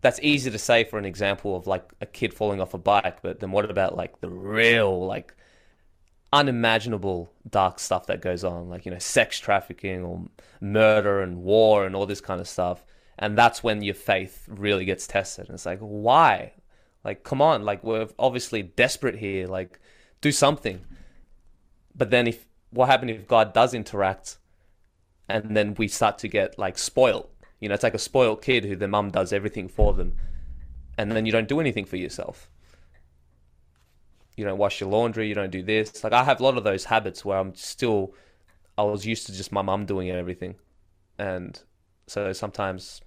that's 0.00 0.20
easy 0.22 0.50
to 0.50 0.58
say 0.58 0.84
for 0.84 0.98
an 0.98 1.04
example 1.04 1.56
of 1.56 1.66
like 1.66 1.90
a 2.00 2.06
kid 2.06 2.32
falling 2.32 2.60
off 2.60 2.74
a 2.74 2.78
bike, 2.78 3.20
but 3.22 3.40
then 3.40 3.50
what 3.50 3.68
about 3.68 3.96
like 3.96 4.20
the 4.20 4.28
real 4.28 5.06
like 5.06 5.34
unimaginable 6.32 7.32
dark 7.48 7.78
stuff 7.78 8.06
that 8.06 8.20
goes 8.20 8.44
on, 8.44 8.68
like 8.68 8.84
you 8.84 8.92
know, 8.92 8.98
sex 8.98 9.38
trafficking 9.38 10.04
or 10.04 10.22
murder 10.60 11.22
and 11.22 11.42
war 11.42 11.86
and 11.86 11.96
all 11.96 12.06
this 12.06 12.20
kind 12.20 12.40
of 12.40 12.48
stuff. 12.48 12.84
And 13.18 13.36
that's 13.36 13.64
when 13.64 13.82
your 13.82 13.94
faith 13.94 14.44
really 14.48 14.84
gets 14.84 15.06
tested. 15.06 15.46
And 15.46 15.54
it's 15.54 15.66
like, 15.66 15.80
why? 15.80 16.52
Like, 17.04 17.24
come 17.24 17.42
on, 17.42 17.64
like 17.64 17.82
we're 17.82 18.08
obviously 18.18 18.62
desperate 18.62 19.16
here. 19.16 19.46
Like, 19.46 19.80
do 20.20 20.30
something. 20.30 20.84
But 21.94 22.10
then, 22.10 22.28
if 22.28 22.46
what 22.70 22.88
happens 22.88 23.12
if 23.12 23.26
God 23.26 23.52
does 23.52 23.74
interact, 23.74 24.38
and 25.28 25.56
then 25.56 25.74
we 25.74 25.88
start 25.88 26.18
to 26.18 26.28
get 26.28 26.58
like 26.58 26.78
spoiled? 26.78 27.28
You 27.60 27.68
know, 27.68 27.74
it's 27.74 27.82
like 27.82 27.94
a 27.94 27.98
spoiled 27.98 28.42
kid 28.42 28.64
who 28.64 28.76
their 28.76 28.88
mum 28.88 29.10
does 29.10 29.32
everything 29.32 29.68
for 29.68 29.92
them, 29.92 30.16
and 30.96 31.12
then 31.12 31.26
you 31.26 31.32
don't 31.32 31.48
do 31.48 31.60
anything 31.60 31.84
for 31.84 31.96
yourself 31.96 32.50
you 34.38 34.44
don't 34.44 34.58
wash 34.58 34.80
your 34.80 34.88
laundry, 34.88 35.28
you 35.28 35.34
don't 35.34 35.50
do 35.50 35.62
this. 35.62 36.04
Like 36.04 36.12
I 36.12 36.22
have 36.22 36.40
a 36.40 36.42
lot 36.44 36.56
of 36.56 36.64
those 36.64 36.84
habits 36.84 37.24
where 37.24 37.38
I'm 37.38 37.54
still 37.56 38.14
I 38.78 38.84
was 38.84 39.04
used 39.04 39.26
to 39.26 39.32
just 39.32 39.50
my 39.50 39.62
mum 39.62 39.84
doing 39.84 40.10
everything. 40.10 40.54
And 41.18 41.60
so 42.06 42.32
sometimes 42.32 43.00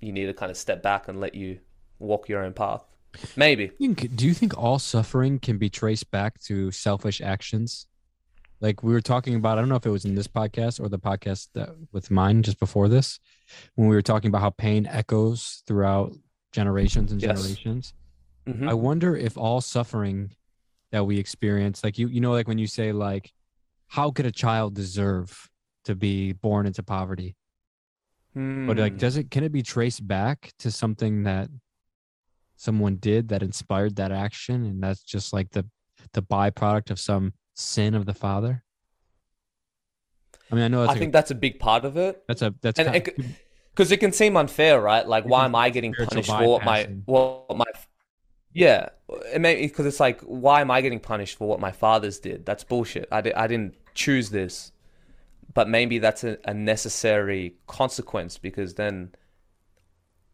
you 0.00 0.10
need 0.12 0.26
to 0.26 0.32
kind 0.32 0.50
of 0.50 0.56
step 0.56 0.82
back 0.82 1.06
and 1.06 1.20
let 1.20 1.34
you 1.34 1.60
walk 1.98 2.30
your 2.30 2.42
own 2.42 2.54
path. 2.54 2.82
Maybe. 3.36 3.72
Do 3.78 4.26
you 4.26 4.32
think 4.32 4.56
all 4.56 4.78
suffering 4.78 5.38
can 5.38 5.58
be 5.58 5.68
traced 5.68 6.10
back 6.10 6.40
to 6.44 6.70
selfish 6.70 7.20
actions? 7.20 7.86
Like 8.60 8.82
we 8.82 8.92
were 8.92 9.00
talking 9.00 9.34
about, 9.34 9.56
I 9.56 9.62
don't 9.62 9.70
know 9.70 9.76
if 9.76 9.86
it 9.86 9.90
was 9.90 10.04
in 10.04 10.14
this 10.14 10.28
podcast 10.28 10.80
or 10.80 10.88
the 10.88 10.98
podcast 10.98 11.48
that 11.54 11.70
with 11.92 12.10
mine 12.10 12.42
just 12.42 12.58
before 12.60 12.88
this, 12.88 13.18
when 13.74 13.88
we 13.88 13.94
were 13.96 14.02
talking 14.02 14.28
about 14.28 14.42
how 14.42 14.50
pain 14.50 14.86
echoes 14.86 15.62
throughout 15.66 16.12
generations 16.52 17.10
and 17.12 17.22
Yes. 17.22 17.40
generations. 17.40 17.94
Mhm. 18.46 18.68
I 18.68 18.74
wonder 18.74 19.16
if 19.16 19.38
all 19.38 19.60
suffering 19.60 20.32
that 20.92 21.06
we 21.06 21.18
experience, 21.18 21.82
like 21.82 21.98
you, 21.98 22.08
you 22.08 22.20
know, 22.20 22.32
like 22.32 22.48
when 22.48 22.58
you 22.58 22.66
say 22.66 22.92
like, 22.92 23.32
how 23.88 24.10
could 24.10 24.26
a 24.26 24.32
child 24.32 24.74
deserve 24.74 25.48
to 25.84 25.94
be 25.94 26.32
born 26.32 26.66
into 26.66 26.82
poverty? 26.82 27.36
But 28.34 28.76
like, 28.76 28.92
Hmm. 28.92 28.98
does 28.98 29.16
it 29.16 29.30
can 29.30 29.42
it 29.42 29.50
be 29.52 29.62
traced 29.62 30.06
back 30.06 30.52
to 30.58 30.70
something 30.70 31.24
that 31.24 31.48
someone 32.56 32.96
did 32.96 33.28
that 33.28 33.42
inspired 33.42 33.96
that 33.96 34.12
action, 34.12 34.64
and 34.66 34.82
that's 34.82 35.02
just 35.02 35.32
like 35.32 35.50
the 35.50 35.66
the 36.12 36.22
byproduct 36.22 36.90
of 36.90 36.98
some 37.00 37.32
sin 37.60 37.94
of 37.94 38.06
the 38.06 38.14
father? 38.14 38.64
I 40.50 40.54
mean, 40.54 40.64
I 40.64 40.68
know 40.68 40.82
I 40.82 40.86
like 40.86 40.98
think 40.98 41.10
a, 41.10 41.12
that's 41.12 41.30
a 41.30 41.34
big 41.34 41.60
part 41.60 41.84
of 41.84 41.96
it. 41.96 42.24
that's 42.26 42.42
a 42.42 42.54
that's 42.60 42.78
kind 42.78 42.96
it, 42.96 43.16
because 43.72 43.92
it 43.92 43.98
can 43.98 44.12
seem 44.12 44.36
unfair, 44.36 44.80
right? 44.80 45.06
Like, 45.06 45.24
why 45.24 45.44
am 45.44 45.54
I 45.54 45.70
getting 45.70 45.94
punished 45.94 46.28
for 46.28 46.48
what 46.48 46.64
my 46.64 46.88
what 47.04 47.56
my 47.56 47.66
yeah? 48.52 48.88
It 49.32 49.40
may 49.40 49.62
because 49.62 49.86
it's 49.86 50.00
like, 50.00 50.20
why 50.22 50.60
am 50.60 50.70
I 50.70 50.80
getting 50.80 51.00
punished 51.00 51.38
for 51.38 51.48
what 51.48 51.60
my 51.60 51.70
fathers 51.70 52.18
did? 52.18 52.44
That's 52.44 52.64
bullshit. 52.64 53.08
I, 53.12 53.20
di- 53.20 53.34
I 53.34 53.46
didn't 53.46 53.76
choose 53.94 54.30
this, 54.30 54.72
but 55.54 55.68
maybe 55.68 55.98
that's 55.98 56.24
a, 56.24 56.38
a 56.44 56.54
necessary 56.54 57.54
consequence 57.66 58.38
because 58.38 58.74
then 58.74 59.14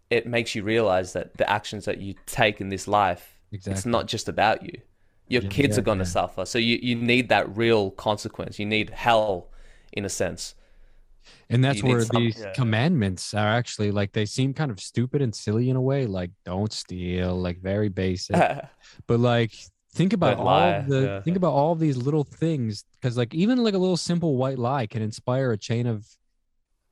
it 0.09 0.27
makes 0.27 0.55
you 0.55 0.63
realize 0.63 1.13
that 1.13 1.37
the 1.37 1.49
actions 1.51 1.85
that 1.85 1.99
you 1.99 2.15
take 2.27 2.61
in 2.61 2.69
this 2.69 2.89
life, 2.89 3.39
it's 3.53 3.85
not 3.85 4.07
just 4.07 4.29
about 4.29 4.63
you. 4.63 4.81
Your 5.29 5.43
Yeah, 5.43 5.49
kids 5.49 5.77
yeah, 5.77 5.81
are 5.81 5.83
going 5.83 5.99
to 5.99 6.05
yeah. 6.05 6.09
suffer, 6.19 6.45
so 6.47 6.59
you 6.59 6.79
you 6.83 6.95
need 6.97 7.29
that 7.31 7.57
real 7.57 7.91
consequence. 7.91 8.59
You 8.59 8.67
need 8.67 8.91
hell, 8.91 9.51
in 9.93 10.05
a 10.05 10.09
sense. 10.09 10.55
And 11.49 11.65
that's 11.65 11.83
You 11.83 11.89
where 11.89 12.05
these 12.05 12.41
yeah. 12.41 12.53
commandments 12.55 13.35
are 13.35 13.49
actually 13.49 13.91
like 13.91 14.13
they 14.13 14.27
seem 14.27 14.55
kind 14.55 14.71
of 14.71 14.81
stupid 14.81 15.23
and 15.23 15.35
silly 15.35 15.71
in 15.71 15.77
a 15.77 15.81
way, 15.81 16.07
like 16.07 16.31
don't 16.45 16.73
steal, 16.73 17.37
like 17.41 17.61
very 17.61 17.89
basic. 17.89 18.47
but 19.07 19.21
like 19.21 19.53
think 19.95 20.13
about 20.13 20.39
Don't 20.39 20.47
all 20.47 20.47
lie, 20.47 20.81
the 20.81 21.01
yeah. 21.03 21.21
think 21.23 21.37
about 21.37 21.53
all 21.53 21.75
these 21.75 21.97
little 21.97 22.25
things 22.25 22.85
because 23.01 23.17
like 23.17 23.35
even 23.35 23.63
like 23.63 23.75
a 23.75 23.79
little 23.79 23.97
simple 23.97 24.37
white 24.37 24.59
lie 24.59 24.87
can 24.87 25.03
inspire 25.03 25.53
a 25.53 25.59
chain 25.59 25.87
of 25.87 26.07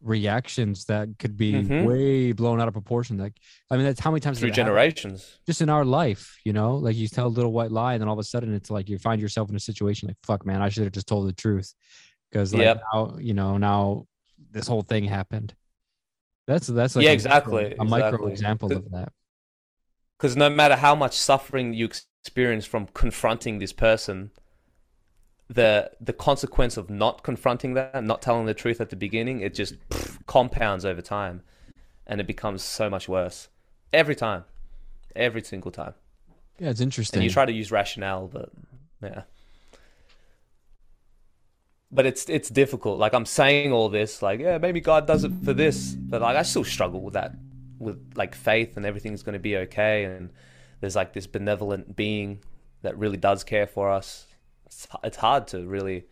reactions 0.05 0.85
that 0.85 1.09
could 1.19 1.37
be 1.37 1.55
Mhm. 1.55 1.83
way 1.85 2.33
blown 2.33 2.61
out 2.61 2.69
of 2.69 2.75
proportion. 2.75 3.17
Like 3.19 3.35
I 3.71 3.77
mean, 3.77 3.87
that's 3.87 4.01
how 4.01 4.11
many 4.11 4.21
times 4.21 4.39
Through 4.39 4.51
does 4.51 4.59
it 4.59 4.61
happen? 4.63 4.75
generations. 4.75 5.39
just 5.47 5.61
in 5.63 5.69
our 5.71 5.85
life, 5.85 6.37
you 6.45 6.53
know, 6.53 6.77
like 6.77 6.95
you 6.97 7.09
tell 7.09 7.27
a 7.27 7.29
little 7.29 7.53
white 7.53 7.73
lie, 7.73 7.95
and 7.95 8.01
then 8.01 8.09
all 8.09 8.15
of 8.15 8.19
a 8.21 8.25
sudden 8.25 8.55
it's 8.55 8.71
like 8.71 8.89
you 8.89 8.99
find 8.99 9.21
yourself 9.21 9.49
in 9.51 9.57
a 9.57 9.61
situation 9.61 10.09
like, 10.09 10.17
fuck, 10.23 10.45
man, 10.47 10.63
I 10.63 10.69
should 10.69 10.85
have 10.85 10.93
just 10.93 11.07
told 11.09 11.27
the 11.27 11.33
truth. 11.33 11.75
Because 12.31 12.53
like 12.55 12.63
Yep. 12.63 12.83
now, 12.93 13.17
you 13.19 13.35
know, 13.35 13.57
now 13.59 14.07
this 14.51 14.67
whole 14.69 14.83
thing 14.83 15.05
happened. 15.05 15.55
That's 16.47 16.67
that's 16.67 16.95
like 16.97 17.05
Yeah, 17.05 17.11
a 17.11 17.15
exactly, 17.15 17.65
micro- 17.71 17.81
a 17.81 17.85
micro 17.85 18.27
example 18.29 18.73
of 18.77 18.91
that. 18.91 19.11
Because 20.19 20.37
no 20.37 20.49
matter 20.51 20.77
how 20.77 20.95
much 20.95 21.17
suffering 21.17 21.73
you 21.75 21.87
experience 21.87 22.67
from 22.67 22.87
confronting 22.89 23.59
this 23.59 23.73
person, 23.73 24.31
the 25.55 25.91
the 26.01 26.13
consequence 26.13 26.77
of 26.77 26.91
not 26.91 27.23
confronting 27.23 27.75
that, 27.75 28.03
not 28.05 28.21
telling 28.21 28.47
the 28.47 28.55
truth 28.55 28.81
at 28.81 28.91
the 28.91 28.97
beginning, 28.97 29.41
it 29.41 29.55
just 29.55 29.77
pff, 29.89 30.19
compounds 30.27 30.85
over 30.85 31.01
time, 31.01 31.43
and 32.07 32.21
it 32.21 32.27
becomes 32.27 32.63
so 32.63 32.91
much 32.91 33.09
worse 33.09 33.49
every 33.93 34.15
time, 34.15 34.45
every 35.17 35.43
single 35.43 35.71
time. 35.71 35.95
Yeah, 36.59 36.71
it's 36.71 36.81
interesting. 36.81 37.19
And 37.19 37.25
you 37.25 37.31
try 37.31 37.47
to 37.47 37.53
use 37.53 37.73
rationale, 37.73 38.29
but 38.29 38.51
yeah. 39.03 39.23
But 41.91 42.07
it's 42.07 42.29
it's 42.29 42.49
difficult. 42.49 42.99
Like 42.99 43.15
I'm 43.15 43.27
saying 43.27 43.73
all 43.73 43.89
this, 43.89 44.23
like 44.23 44.41
yeah, 44.41 44.59
maybe 44.59 44.81
God 44.81 45.07
does 45.07 45.25
it 45.25 45.33
for 45.45 45.53
this, 45.53 45.93
but 45.95 46.21
like 46.21 46.37
I 46.37 46.43
still 46.43 46.65
struggle 46.65 47.01
with 47.01 47.15
that, 47.15 47.33
with 47.79 48.15
like 48.17 48.35
faith 48.35 48.77
and 48.77 48.85
everything's 48.85 49.23
going 49.23 49.35
to 49.35 49.39
be 49.39 49.57
okay, 49.59 50.05
and 50.05 50.31
there's 50.81 50.97
like 50.97 51.13
this 51.13 51.29
benevolent 51.29 51.95
being 51.95 52.41
that 52.83 52.99
really 52.99 53.17
does 53.17 53.45
care 53.45 53.69
for 53.69 53.91
us. 53.91 54.27
It's, 54.75 54.87
it's 55.03 55.17
hard 55.19 55.47
to 55.49 55.67
really 55.67 56.05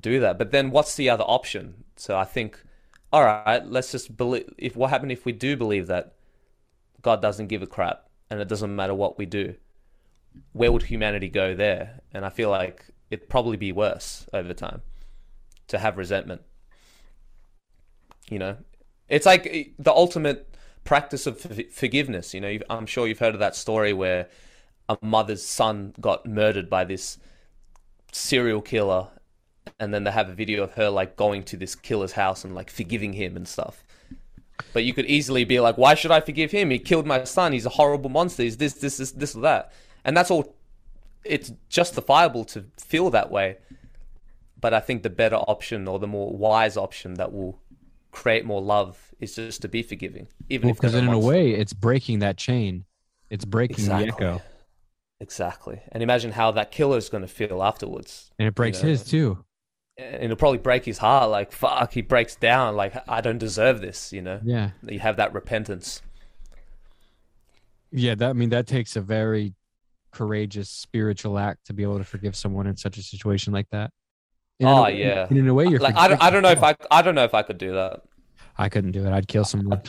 do 0.00 0.20
that. 0.20 0.38
But 0.38 0.50
then 0.50 0.70
what's 0.70 0.96
the 0.96 1.10
other 1.10 1.24
option? 1.24 1.84
So 1.96 2.16
I 2.16 2.24
think, 2.24 2.60
all 3.12 3.24
right, 3.24 3.64
let's 3.66 3.92
just 3.92 4.16
believe. 4.16 4.52
If 4.58 4.76
what 4.76 4.90
happened 4.90 5.12
if 5.12 5.24
we 5.24 5.32
do 5.32 5.56
believe 5.56 5.86
that 5.86 6.14
God 7.02 7.22
doesn't 7.22 7.46
give 7.46 7.62
a 7.62 7.66
crap 7.66 8.08
and 8.28 8.40
it 8.40 8.48
doesn't 8.48 8.74
matter 8.74 8.94
what 8.94 9.18
we 9.18 9.26
do? 9.26 9.54
where 10.52 10.72
would 10.72 10.84
humanity 10.84 11.28
go 11.28 11.54
there? 11.54 12.00
And 12.12 12.24
I 12.24 12.30
feel 12.30 12.50
like 12.50 12.86
it'd 13.10 13.28
probably 13.28 13.56
be 13.56 13.72
worse 13.72 14.26
over 14.32 14.52
time 14.52 14.82
to 15.68 15.78
have 15.78 15.96
resentment. 15.96 16.42
You 18.28 18.38
know, 18.38 18.56
it's 19.08 19.26
like 19.26 19.46
eh, 19.46 19.64
the 19.78 19.92
ultimate 19.92 20.54
practice 20.84 21.26
of 21.26 21.40
for- 21.40 21.62
forgiveness. 21.70 22.34
You 22.34 22.40
know, 22.40 22.58
I'm 22.68 22.86
sure 22.86 23.06
you've 23.06 23.18
heard 23.18 23.34
of 23.34 23.40
that 23.40 23.54
story 23.54 23.92
where 23.92 24.28
a 24.88 24.98
mother's 25.02 25.44
son 25.44 25.94
got 26.00 26.26
murdered 26.26 26.68
by 26.70 26.84
this 26.84 27.18
serial 28.12 28.62
killer, 28.62 29.08
and 29.78 29.92
then 29.92 30.04
they 30.04 30.10
have 30.10 30.28
a 30.28 30.34
video 30.34 30.62
of 30.62 30.72
her 30.72 30.88
like 30.90 31.16
going 31.16 31.42
to 31.44 31.56
this 31.56 31.74
killer's 31.74 32.12
house 32.12 32.44
and 32.44 32.54
like 32.54 32.70
forgiving 32.70 33.12
him 33.12 33.36
and 33.36 33.46
stuff. 33.46 33.84
But 34.72 34.84
you 34.84 34.94
could 34.94 35.06
easily 35.06 35.44
be 35.44 35.60
like, 35.60 35.76
why 35.76 35.94
should 35.94 36.10
I 36.10 36.20
forgive 36.20 36.50
him? 36.50 36.70
He 36.70 36.78
killed 36.78 37.06
my 37.06 37.24
son. 37.24 37.52
He's 37.52 37.66
a 37.66 37.70
horrible 37.70 38.10
monster. 38.10 38.42
He's 38.42 38.56
this, 38.56 38.74
this, 38.74 38.96
this, 38.96 39.10
this, 39.12 39.34
or 39.36 39.40
that. 39.40 39.72
And 40.04 40.16
that's 40.16 40.30
all. 40.30 40.54
It's 41.24 41.52
justifiable 41.68 42.44
to 42.46 42.64
feel 42.78 43.10
that 43.10 43.30
way. 43.30 43.58
But 44.58 44.72
I 44.72 44.80
think 44.80 45.02
the 45.02 45.10
better 45.10 45.36
option 45.36 45.86
or 45.86 45.98
the 45.98 46.06
more 46.06 46.32
wise 46.32 46.76
option 46.76 47.14
that 47.14 47.32
will 47.32 47.60
create 48.12 48.46
more 48.46 48.62
love 48.62 49.14
is 49.20 49.34
just 49.34 49.60
to 49.62 49.68
be 49.68 49.82
forgiving, 49.82 50.26
even 50.48 50.70
if 50.70 50.76
because 50.76 50.94
in 50.94 51.08
a 51.08 51.18
way, 51.18 51.50
it's 51.50 51.74
breaking 51.74 52.20
that 52.20 52.38
chain. 52.38 52.84
It's 53.28 53.44
breaking 53.44 53.76
Exactly. 53.76 54.06
the 54.06 54.12
echo, 54.14 54.42
Exactly. 55.20 55.80
And 55.92 56.02
imagine 56.02 56.32
how 56.32 56.50
that 56.52 56.70
killer 56.70 56.98
is 56.98 57.08
going 57.08 57.22
to 57.22 57.28
feel 57.28 57.62
afterwards. 57.62 58.30
and 58.38 58.46
it 58.48 58.54
breaks 58.54 58.82
know, 58.82 58.88
his 58.90 59.02
too. 59.04 59.44
And 59.98 60.24
it'll 60.24 60.36
probably 60.36 60.58
break 60.58 60.84
his 60.84 60.98
heart. 60.98 61.30
Like, 61.30 61.52
fuck, 61.52 61.92
he 61.94 62.02
breaks 62.02 62.36
down. 62.36 62.76
Like, 62.76 62.94
I 63.08 63.22
don't 63.22 63.38
deserve 63.38 63.80
this, 63.80 64.12
you 64.12 64.20
know? 64.20 64.40
Yeah, 64.44 64.70
You 64.86 64.98
have 64.98 65.16
that 65.16 65.32
repentance. 65.32 66.02
yeah. 67.90 68.14
That 68.14 68.30
I 68.30 68.32
mean, 68.34 68.50
that 68.50 68.66
takes 68.66 68.96
a 68.96 69.00
very 69.00 69.54
courageous 70.12 70.68
spiritual 70.68 71.38
act 71.38 71.66
to 71.66 71.72
be 71.72 71.82
able 71.82 71.98
to 71.98 72.04
forgive 72.04 72.36
someone 72.36 72.66
in 72.66 72.76
such 72.76 72.98
a 72.98 73.02
situation 73.02 73.52
like 73.52 73.68
that. 73.70 73.90
And 74.60 74.68
in 74.68 74.74
oh, 74.74 74.76
a 74.76 74.80
Oh, 74.80 74.84
way- 74.84 74.98
yeah. 75.00 75.26
and 75.28 75.38
in 75.38 75.48
a 75.48 75.54
way, 75.54 75.66
you're 75.66 75.80
Like, 75.80 75.96
I 75.96 76.08
don't, 76.08 76.22
I 76.22 76.30
don't 76.30 76.42
know 76.42 76.50
if. 76.50 76.62
I, 76.62 76.74
I 76.90 77.02
don't 77.02 77.14
know 77.14 77.24
if 77.24 77.34
I 77.34 77.42
could 77.42 77.58
do 77.58 77.72
that. 77.72 78.02
I 78.58 78.68
couldn't 78.68 78.92
do 78.92 79.04
it. 79.06 79.12
I'd 79.12 79.28
kill 79.28 79.44
someone. 79.44 79.82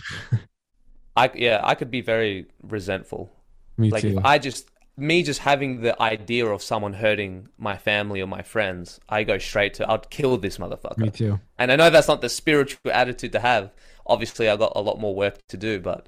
I, 1.15 1.31
yeah, 1.33 1.61
I 1.63 1.75
could 1.75 1.89
be 1.89 2.01
very 2.01 2.45
resentful. 2.61 3.31
Me 3.77 3.89
like 3.91 4.01
too. 4.01 4.17
if 4.17 4.25
I 4.25 4.37
just 4.39 4.69
me 4.97 5.21
just 5.21 5.41
having 5.41 5.81
the 5.81 5.99
idea 6.01 6.45
of 6.47 6.61
someone 6.63 6.93
hurting 6.93 7.49
my 7.57 7.77
family 7.77 8.19
or 8.21 8.25
my 8.27 8.41
friends, 8.41 8.99
I 9.07 9.23
go 9.23 9.37
straight 9.37 9.75
to 9.75 9.89
I'd 9.89 10.09
kill 10.09 10.37
this 10.37 10.57
motherfucker. 10.57 10.97
Me 10.97 11.09
too. 11.11 11.39
And 11.59 11.71
I 11.71 11.75
know 11.75 11.89
that's 11.91 12.07
not 12.07 12.21
the 12.21 12.29
spiritual 12.29 12.91
attitude 12.91 13.31
to 13.33 13.39
have. 13.39 13.71
Obviously, 14.07 14.49
I 14.49 14.55
got 14.55 14.73
a 14.75 14.81
lot 14.81 14.99
more 14.99 15.13
work 15.15 15.45
to 15.49 15.57
do, 15.57 15.79
but 15.79 16.07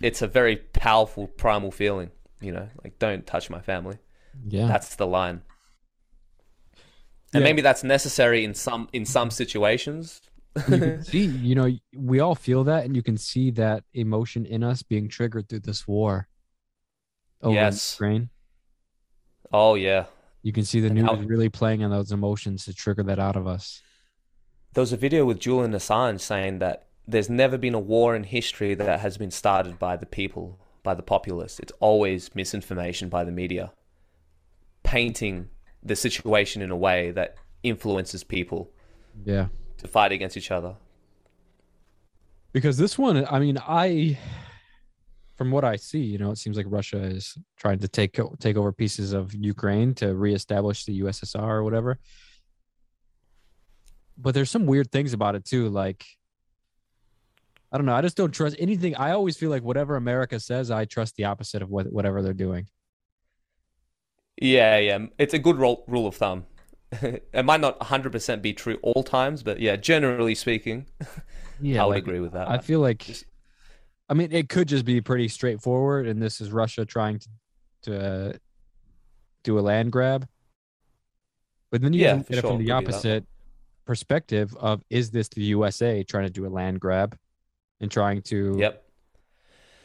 it's 0.00 0.22
a 0.22 0.26
very 0.26 0.56
powerful 0.56 1.26
primal 1.26 1.70
feeling. 1.70 2.10
You 2.40 2.52
know, 2.52 2.68
like 2.84 2.98
don't 2.98 3.26
touch 3.26 3.50
my 3.50 3.60
family. 3.60 3.98
Yeah. 4.46 4.68
That's 4.68 4.94
the 4.96 5.06
line. 5.06 5.42
And 7.34 7.42
Yeah. 7.42 7.48
maybe 7.48 7.60
that's 7.62 7.84
necessary 7.84 8.44
in 8.44 8.54
some 8.54 8.88
in 8.92 9.04
some 9.04 9.30
situations. 9.30 10.22
you 10.56 10.62
can 10.78 11.02
see, 11.12 11.24
you 11.26 11.54
know, 11.54 11.68
we 11.94 12.20
all 12.20 12.34
feel 12.34 12.64
that, 12.64 12.84
and 12.84 12.96
you 12.96 13.02
can 13.02 13.16
see 13.18 13.50
that 13.52 13.84
emotion 13.92 14.46
in 14.46 14.62
us 14.64 14.82
being 14.82 15.08
triggered 15.08 15.48
through 15.48 15.60
this 15.60 15.86
war. 15.86 16.27
Over 17.42 17.50
in 17.50 17.54
Yes. 17.64 17.94
Ukraine. 17.94 18.28
Oh 19.52 19.74
yeah, 19.74 20.04
You 20.42 20.52
can 20.52 20.64
see 20.64 20.80
the 20.80 20.90
news 20.90 21.08
really 21.24 21.48
playing 21.48 21.82
on 21.82 21.90
those 21.90 22.12
emotions 22.12 22.64
to 22.66 22.74
trigger 22.74 23.02
that 23.04 23.18
out 23.18 23.36
of 23.36 23.46
us. 23.46 23.82
There 24.74 24.82
was 24.82 24.92
a 24.92 24.96
video 24.96 25.24
with 25.24 25.38
Julian 25.40 25.72
Assange 25.72 26.20
saying 26.20 26.58
that 26.58 26.86
there's 27.06 27.30
never 27.30 27.56
been 27.56 27.74
a 27.74 27.80
war 27.80 28.14
in 28.14 28.24
history 28.24 28.74
that 28.74 29.00
has 29.00 29.16
been 29.16 29.30
started 29.30 29.78
by 29.78 29.96
the 29.96 30.04
people, 30.06 30.58
by 30.82 30.92
the 30.94 31.02
populace. 31.02 31.58
It's 31.58 31.72
always 31.80 32.34
misinformation 32.34 33.08
by 33.08 33.24
the 33.24 33.32
media, 33.32 33.72
painting 34.82 35.48
the 35.82 35.96
situation 35.96 36.60
in 36.60 36.70
a 36.70 36.76
way 36.76 37.10
that 37.12 37.36
influences 37.62 38.22
people 38.24 38.70
Yeah. 39.24 39.48
to 39.78 39.88
fight 39.88 40.12
against 40.12 40.36
each 40.36 40.50
other. 40.50 40.76
Because 42.52 42.76
this 42.76 42.98
one, 42.98 43.26
I 43.30 43.38
mean, 43.38 43.58
I, 43.66 44.18
from 45.38 45.52
what 45.52 45.64
I 45.64 45.76
see, 45.76 46.00
you 46.00 46.18
know, 46.18 46.32
it 46.32 46.38
seems 46.38 46.56
like 46.56 46.66
Russia 46.68 47.00
is 47.00 47.38
trying 47.56 47.78
to 47.78 47.88
take 47.88 48.18
take 48.40 48.56
over 48.56 48.72
pieces 48.72 49.12
of 49.12 49.32
Ukraine 49.34 49.94
to 49.94 50.14
reestablish 50.14 50.84
the 50.84 51.00
USSR 51.00 51.40
or 51.40 51.62
whatever. 51.62 51.98
But 54.18 54.34
there's 54.34 54.50
some 54.50 54.66
weird 54.66 54.90
things 54.90 55.12
about 55.12 55.36
it 55.36 55.44
too. 55.44 55.68
Like, 55.68 56.04
I 57.70 57.76
don't 57.76 57.86
know. 57.86 57.94
I 57.94 58.02
just 58.02 58.16
don't 58.16 58.32
trust 58.32 58.56
anything. 58.58 58.96
I 58.96 59.12
always 59.12 59.36
feel 59.36 59.48
like 59.48 59.62
whatever 59.62 59.94
America 59.94 60.40
says, 60.40 60.72
I 60.72 60.86
trust 60.86 61.14
the 61.14 61.26
opposite 61.26 61.62
of 61.62 61.70
what 61.70 61.92
whatever 61.92 62.20
they're 62.20 62.34
doing. 62.34 62.66
Yeah, 64.42 64.78
yeah. 64.78 65.06
It's 65.18 65.34
a 65.34 65.38
good 65.38 65.56
rule, 65.56 65.84
rule 65.86 66.08
of 66.08 66.16
thumb. 66.16 66.46
it 66.92 67.44
might 67.44 67.60
not 67.60 67.78
100% 67.78 68.42
be 68.42 68.54
true 68.54 68.78
all 68.82 69.04
times, 69.04 69.42
but 69.42 69.60
yeah, 69.60 69.76
generally 69.76 70.34
speaking, 70.34 70.86
Yeah, 71.60 71.82
I 71.82 71.86
would 71.86 71.94
like, 71.94 72.02
agree 72.02 72.20
with 72.20 72.32
that. 72.32 72.48
I 72.48 72.58
feel 72.58 72.80
like, 72.80 72.98
Just- 72.98 73.24
I 74.08 74.14
mean, 74.14 74.32
it 74.32 74.48
could 74.48 74.68
just 74.68 74.84
be 74.84 75.00
pretty 75.00 75.28
straightforward, 75.28 76.06
and 76.06 76.20
this 76.22 76.40
is 76.40 76.50
Russia 76.50 76.84
trying 76.84 77.18
to 77.20 77.28
to 77.82 78.04
uh, 78.04 78.32
do 79.44 79.58
a 79.58 79.60
land 79.60 79.92
grab. 79.92 80.26
But 81.70 81.82
then 81.82 81.92
you 81.92 82.02
Yeah, 82.02 82.22
for 82.22 82.32
it 82.32 82.40
sure, 82.40 82.50
from 82.50 82.58
the 82.58 82.64
could 82.70 82.78
be 82.80 82.86
that. 82.86 82.94
opposite 82.94 83.26
perspective 83.84 84.54
of 84.58 84.82
is 84.90 85.10
this 85.10 85.28
the 85.28 85.42
USA 85.42 86.02
trying 86.02 86.24
to 86.24 86.30
do 86.30 86.46
a 86.46 86.48
land 86.48 86.80
grab 86.80 87.16
and 87.80 87.90
trying 87.90 88.22
to, 88.22 88.56
Yep. 88.58 88.84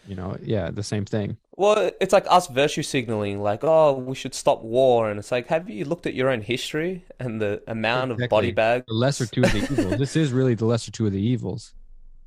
you 0.08 0.16
know, 0.16 0.36
yeah, 0.42 0.72
the 0.72 0.82
same 0.84 1.06
thing. 1.06 1.38
Well, 1.56 1.92
it's 2.02 2.12
like 2.14 2.26
us 2.30 2.48
virtue 2.48 2.82
signaling, 2.82 3.42
like, 3.42 3.64
oh, 3.64 3.94
we 3.94 4.16
should 4.16 4.34
stop 4.34 4.64
war. 4.64 5.10
And 5.12 5.20
it's 5.20 5.32
like, 5.32 5.48
have 5.48 5.70
you 5.70 5.86
looked 5.86 6.08
at 6.08 6.16
your 6.16 6.30
own 6.30 6.42
history 6.42 7.06
and 7.20 7.40
the 7.40 7.62
amount 7.68 8.12
of 8.12 8.18
body 8.30 8.52
bags? 8.52 8.86
The 8.88 8.94
lesser 8.96 9.28
two 9.28 9.44
of 9.44 9.52
the 9.52 9.60
evils. 9.72 9.98
This 10.00 10.16
is 10.16 10.32
really 10.32 10.56
the 10.56 10.66
lesser 10.66 10.90
two 10.92 11.06
of 11.06 11.12
the 11.12 11.22
evils. 11.22 11.76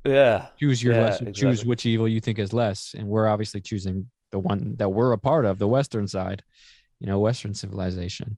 Yeah. 0.03 0.47
Choose 0.59 0.81
your 0.81 0.95
Yeah, 0.95 1.01
lesser. 1.01 1.31
Choose 1.31 1.65
which 1.65 1.85
evil 1.85 2.07
you 2.07 2.19
think 2.19 2.39
is 2.39 2.53
less, 2.53 2.95
and 2.97 3.07
we're 3.07 3.27
obviously 3.27 3.61
choosing 3.61 4.09
the 4.31 4.39
one 4.39 4.75
that 4.77 4.89
we're 4.89 5.13
a 5.13 5.17
part 5.17 5.45
of, 5.45 5.59
the 5.59 5.67
Western 5.67 6.07
side. 6.07 6.43
You 6.99 7.07
know, 7.07 7.19
Western 7.19 7.53
civilization. 7.53 8.37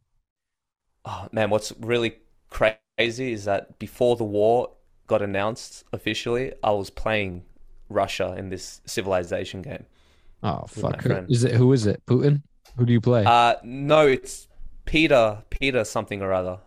Oh, 1.05 1.27
man, 1.31 1.49
what's 1.49 1.71
really 1.79 2.17
crazy 2.49 3.31
is 3.31 3.45
that 3.45 3.79
before 3.79 4.15
the 4.15 4.25
war 4.25 4.71
got 5.07 5.21
announced 5.21 5.83
officially, 5.93 6.53
I 6.63 6.71
was 6.71 6.89
playing 6.89 7.43
Russia 7.89 8.35
in 8.37 8.49
this 8.49 8.81
civilization 8.85 9.61
game. 9.61 9.85
Oh 10.43 10.65
fuck! 10.67 11.01
Who-. 11.01 11.25
Is 11.27 11.43
it 11.43 11.55
who 11.55 11.73
is 11.73 11.85
it? 11.85 12.01
Putin? 12.05 12.43
Who 12.77 12.85
do 12.85 12.93
you 12.93 13.01
play? 13.01 13.25
Uh, 13.25 13.55
no, 13.63 14.07
it's 14.07 14.47
Peter, 14.85 15.43
Peter 15.49 15.83
something 15.83 16.21
or 16.21 16.31
other. 16.31 16.59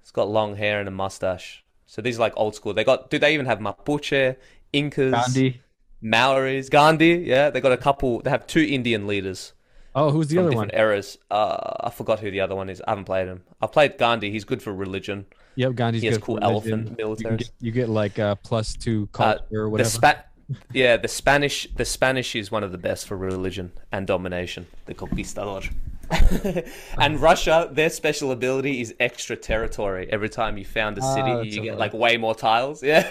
He's 0.00 0.10
got 0.12 0.28
long 0.28 0.56
hair 0.56 0.78
and 0.78 0.88
a 0.88 0.92
mustache. 0.92 1.64
So 1.90 2.00
these 2.02 2.16
are 2.18 2.20
like 2.20 2.34
old 2.36 2.54
school. 2.54 2.72
They 2.74 2.84
got, 2.84 3.08
do 3.10 3.18
they 3.18 3.32
even 3.34 3.46
have 3.46 3.58
Mapuche, 3.60 4.36
Incas, 4.72 5.12
Gandhi. 5.12 5.60
Maoris, 6.02 6.68
Gandhi? 6.68 7.24
Yeah, 7.26 7.48
they 7.50 7.60
got 7.60 7.72
a 7.72 7.76
couple. 7.78 8.20
They 8.20 8.30
have 8.30 8.46
two 8.46 8.60
Indian 8.60 9.06
leaders 9.06 9.54
Oh, 9.94 10.10
who's 10.10 10.28
the 10.28 10.38
other 10.38 10.52
one? 10.54 10.70
eras. 10.74 11.18
Uh, 11.30 11.56
I 11.80 11.90
forgot 11.90 12.20
who 12.20 12.30
the 12.30 12.40
other 12.40 12.54
one 12.54 12.68
is. 12.68 12.80
I 12.86 12.90
haven't 12.90 13.06
played 13.06 13.26
him. 13.26 13.42
I've 13.60 13.72
played 13.72 13.96
Gandhi. 13.98 14.30
He's 14.30 14.44
good 14.44 14.62
for 14.62 14.72
religion. 14.72 15.26
Yep, 15.56 15.74
Gandhi's 15.74 16.02
He 16.02 16.08
has 16.08 16.18
good 16.18 16.24
cool 16.24 16.36
for 16.36 16.46
religion. 16.46 16.72
elephant 16.98 16.98
You, 17.00 17.04
militaries. 17.06 17.38
get, 17.38 17.50
you 17.60 17.72
get 17.72 17.88
like 17.88 18.18
uh, 18.18 18.34
plus 18.36 18.74
two 18.74 19.08
culture 19.12 19.42
or 19.52 19.68
whatever. 19.70 19.88
The. 19.88 19.90
Spa- 19.96 20.22
yeah, 20.72 20.98
the 20.98 21.08
Spanish. 21.08 21.66
The 21.74 21.84
Spanish 21.86 22.36
is 22.36 22.50
one 22.52 22.62
of 22.62 22.70
the 22.70 22.78
best 22.78 23.08
for 23.08 23.16
religion 23.16 23.72
and 23.90 24.06
domination. 24.06 24.66
The 24.84 24.94
conquistador. 24.94 25.62
and 26.98 27.20
Russia, 27.20 27.68
their 27.72 27.90
special 27.90 28.32
ability 28.32 28.80
is 28.80 28.94
extra 29.00 29.36
territory. 29.36 30.08
Every 30.10 30.28
time 30.28 30.56
you 30.58 30.64
found 30.64 30.98
a 30.98 31.02
Ah, 31.02 31.14
city, 31.14 31.32
that's 31.32 31.54
you 31.56 31.62
get 31.62 31.70
right. 31.70 31.78
like 31.78 31.92
way 31.92 32.16
more 32.16 32.34
tiles. 32.34 32.82
Yeah, 32.88 33.06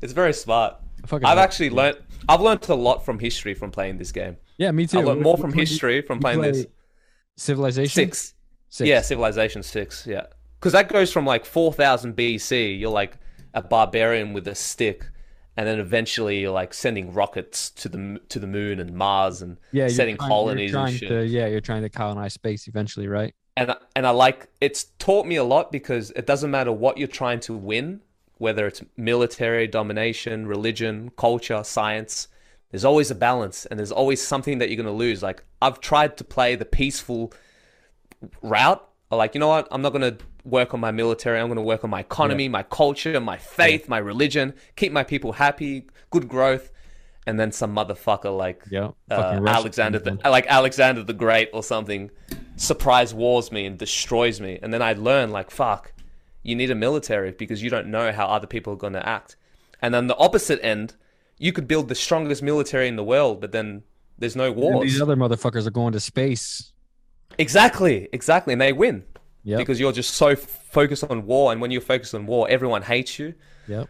it's 0.00 0.12
very 0.12 0.32
smart. 0.32 0.76
I've 1.12 1.38
actually 1.38 1.70
learned. 1.70 1.98
I've 2.28 2.40
learned 2.40 2.68
a 2.68 2.74
lot 2.74 3.04
from 3.04 3.18
history 3.18 3.54
from 3.54 3.70
playing 3.70 3.98
this 3.98 4.10
game. 4.12 4.36
Yeah, 4.56 4.70
me 4.72 4.86
too. 4.86 5.00
I 5.00 5.02
learned 5.04 5.22
more 5.22 5.36
from 5.36 5.50
one 5.50 5.52
do 5.52 5.58
you- 5.58 5.66
history 5.66 6.02
from 6.02 6.18
playing 6.20 6.40
this. 6.40 6.66
Civilization 7.36 7.90
Six. 7.94 8.34
Six. 8.70 8.88
Yeah, 8.88 9.00
Civilization 9.02 9.62
Six. 9.62 10.06
Yeah, 10.06 10.26
because 10.58 10.72
that 10.72 10.88
goes 10.88 11.12
from 11.12 11.26
like 11.26 11.44
four 11.44 11.72
thousand 11.72 12.16
BC. 12.16 12.78
You're 12.80 12.90
like 12.90 13.18
a 13.54 13.62
barbarian 13.62 14.32
with 14.32 14.48
a 14.48 14.54
stick, 14.54 15.04
and 15.56 15.66
then 15.66 15.78
eventually 15.80 16.46
like 16.48 16.74
sending 16.74 17.12
rockets 17.12 17.70
to 17.70 17.88
the 17.88 18.20
to 18.28 18.38
the 18.38 18.46
moon 18.46 18.78
and 18.80 18.92
Mars 18.94 19.42
and 19.42 19.56
yeah, 19.72 19.88
setting 19.88 20.16
trying- 20.16 20.28
colonies 20.28 20.74
and 20.74 20.92
shit. 20.94 21.08
to- 21.08 21.26
yeah, 21.26 21.46
you're 21.46 21.60
trying 21.60 21.82
to 21.82 21.88
colonize 21.88 22.34
space 22.34 22.68
eventually, 22.68 23.08
right? 23.08 23.34
And 23.56 23.70
I- 23.70 23.76
and 23.94 24.06
I 24.06 24.10
like 24.10 24.48
it's 24.60 24.84
taught 24.98 25.26
me 25.26 25.36
a 25.36 25.44
lot 25.44 25.72
because 25.72 26.10
it 26.12 26.26
doesn't 26.26 26.50
matter 26.50 26.72
what 26.72 26.98
you're 26.98 27.08
trying 27.08 27.40
to 27.40 27.54
win, 27.54 28.00
whether 28.38 28.66
it's 28.66 28.82
military 28.96 29.66
domination, 29.66 30.46
religion, 30.46 31.10
culture, 31.16 31.62
science. 31.64 32.28
There's 32.70 32.84
always 32.84 33.10
a 33.10 33.14
balance, 33.14 33.64
and 33.64 33.78
there's 33.78 33.92
always 33.92 34.20
something 34.22 34.58
that 34.58 34.68
you're 34.68 34.76
going 34.76 34.86
to 34.86 34.92
lose. 34.92 35.22
Like 35.22 35.42
I've 35.62 35.80
tried 35.80 36.16
to 36.18 36.24
play 36.24 36.54
the 36.56 36.64
peaceful 36.66 37.32
route. 38.42 38.86
Like 39.10 39.34
you 39.34 39.40
know 39.40 39.48
what? 39.48 39.68
I'm 39.70 39.82
not 39.82 39.90
going 39.92 40.02
to 40.16 40.24
work 40.46 40.72
on 40.74 40.80
my 40.80 40.90
military. 40.90 41.38
I'm 41.38 41.48
going 41.48 41.56
to 41.56 41.62
work 41.62 41.84
on 41.84 41.90
my 41.90 42.00
economy, 42.00 42.48
my 42.48 42.62
culture, 42.62 43.20
my 43.20 43.36
faith, 43.36 43.88
my 43.88 43.98
religion. 43.98 44.54
Keep 44.76 44.92
my 44.92 45.02
people 45.02 45.32
happy, 45.32 45.86
good 46.10 46.28
growth. 46.28 46.70
And 47.28 47.40
then 47.40 47.50
some 47.50 47.74
motherfucker 47.74 48.36
like 48.36 48.62
Yeah, 48.70 48.90
uh, 49.10 49.42
Alexander, 49.44 49.98
the, 49.98 50.16
like 50.24 50.46
Alexander 50.46 51.02
the 51.02 51.12
Great 51.12 51.50
or 51.52 51.64
something, 51.64 52.10
surprise 52.54 53.12
wars 53.12 53.50
me 53.50 53.66
and 53.66 53.76
destroys 53.76 54.40
me, 54.40 54.60
and 54.62 54.72
then 54.72 54.80
I 54.80 54.92
learn 54.92 55.32
like 55.32 55.50
fuck, 55.50 55.92
you 56.44 56.54
need 56.54 56.70
a 56.70 56.76
military 56.76 57.32
because 57.32 57.64
you 57.64 57.68
don't 57.68 57.88
know 57.88 58.12
how 58.12 58.26
other 58.26 58.46
people 58.46 58.72
are 58.74 58.76
going 58.76 58.92
to 58.92 59.04
act. 59.06 59.34
And 59.82 59.92
then 59.92 60.06
the 60.06 60.16
opposite 60.18 60.60
end, 60.62 60.94
you 61.36 61.52
could 61.52 61.66
build 61.66 61.88
the 61.88 61.96
strongest 61.96 62.44
military 62.44 62.86
in 62.86 62.94
the 62.94 63.02
world, 63.02 63.40
but 63.40 63.50
then 63.50 63.82
there's 64.16 64.36
no 64.36 64.46
And 64.46 64.56
wars. 64.56 64.82
these 64.92 65.02
other 65.02 65.16
motherfuckers 65.16 65.66
are 65.66 65.70
going 65.72 65.94
to 65.94 66.00
space. 66.00 66.72
Exactly, 67.38 68.08
exactly, 68.12 68.52
and 68.52 68.62
they 68.62 68.72
win 68.72 69.02
Yep. 69.46 69.58
because 69.58 69.78
you're 69.78 69.92
just 69.92 70.14
so 70.14 70.28
f- 70.30 70.40
focused 70.40 71.04
on 71.04 71.24
war, 71.24 71.52
and 71.52 71.60
when 71.60 71.70
you're 71.70 71.80
focused 71.80 72.16
on 72.16 72.26
war, 72.26 72.48
everyone 72.50 72.82
hates 72.82 73.16
you. 73.16 73.34
Yep. 73.68 73.88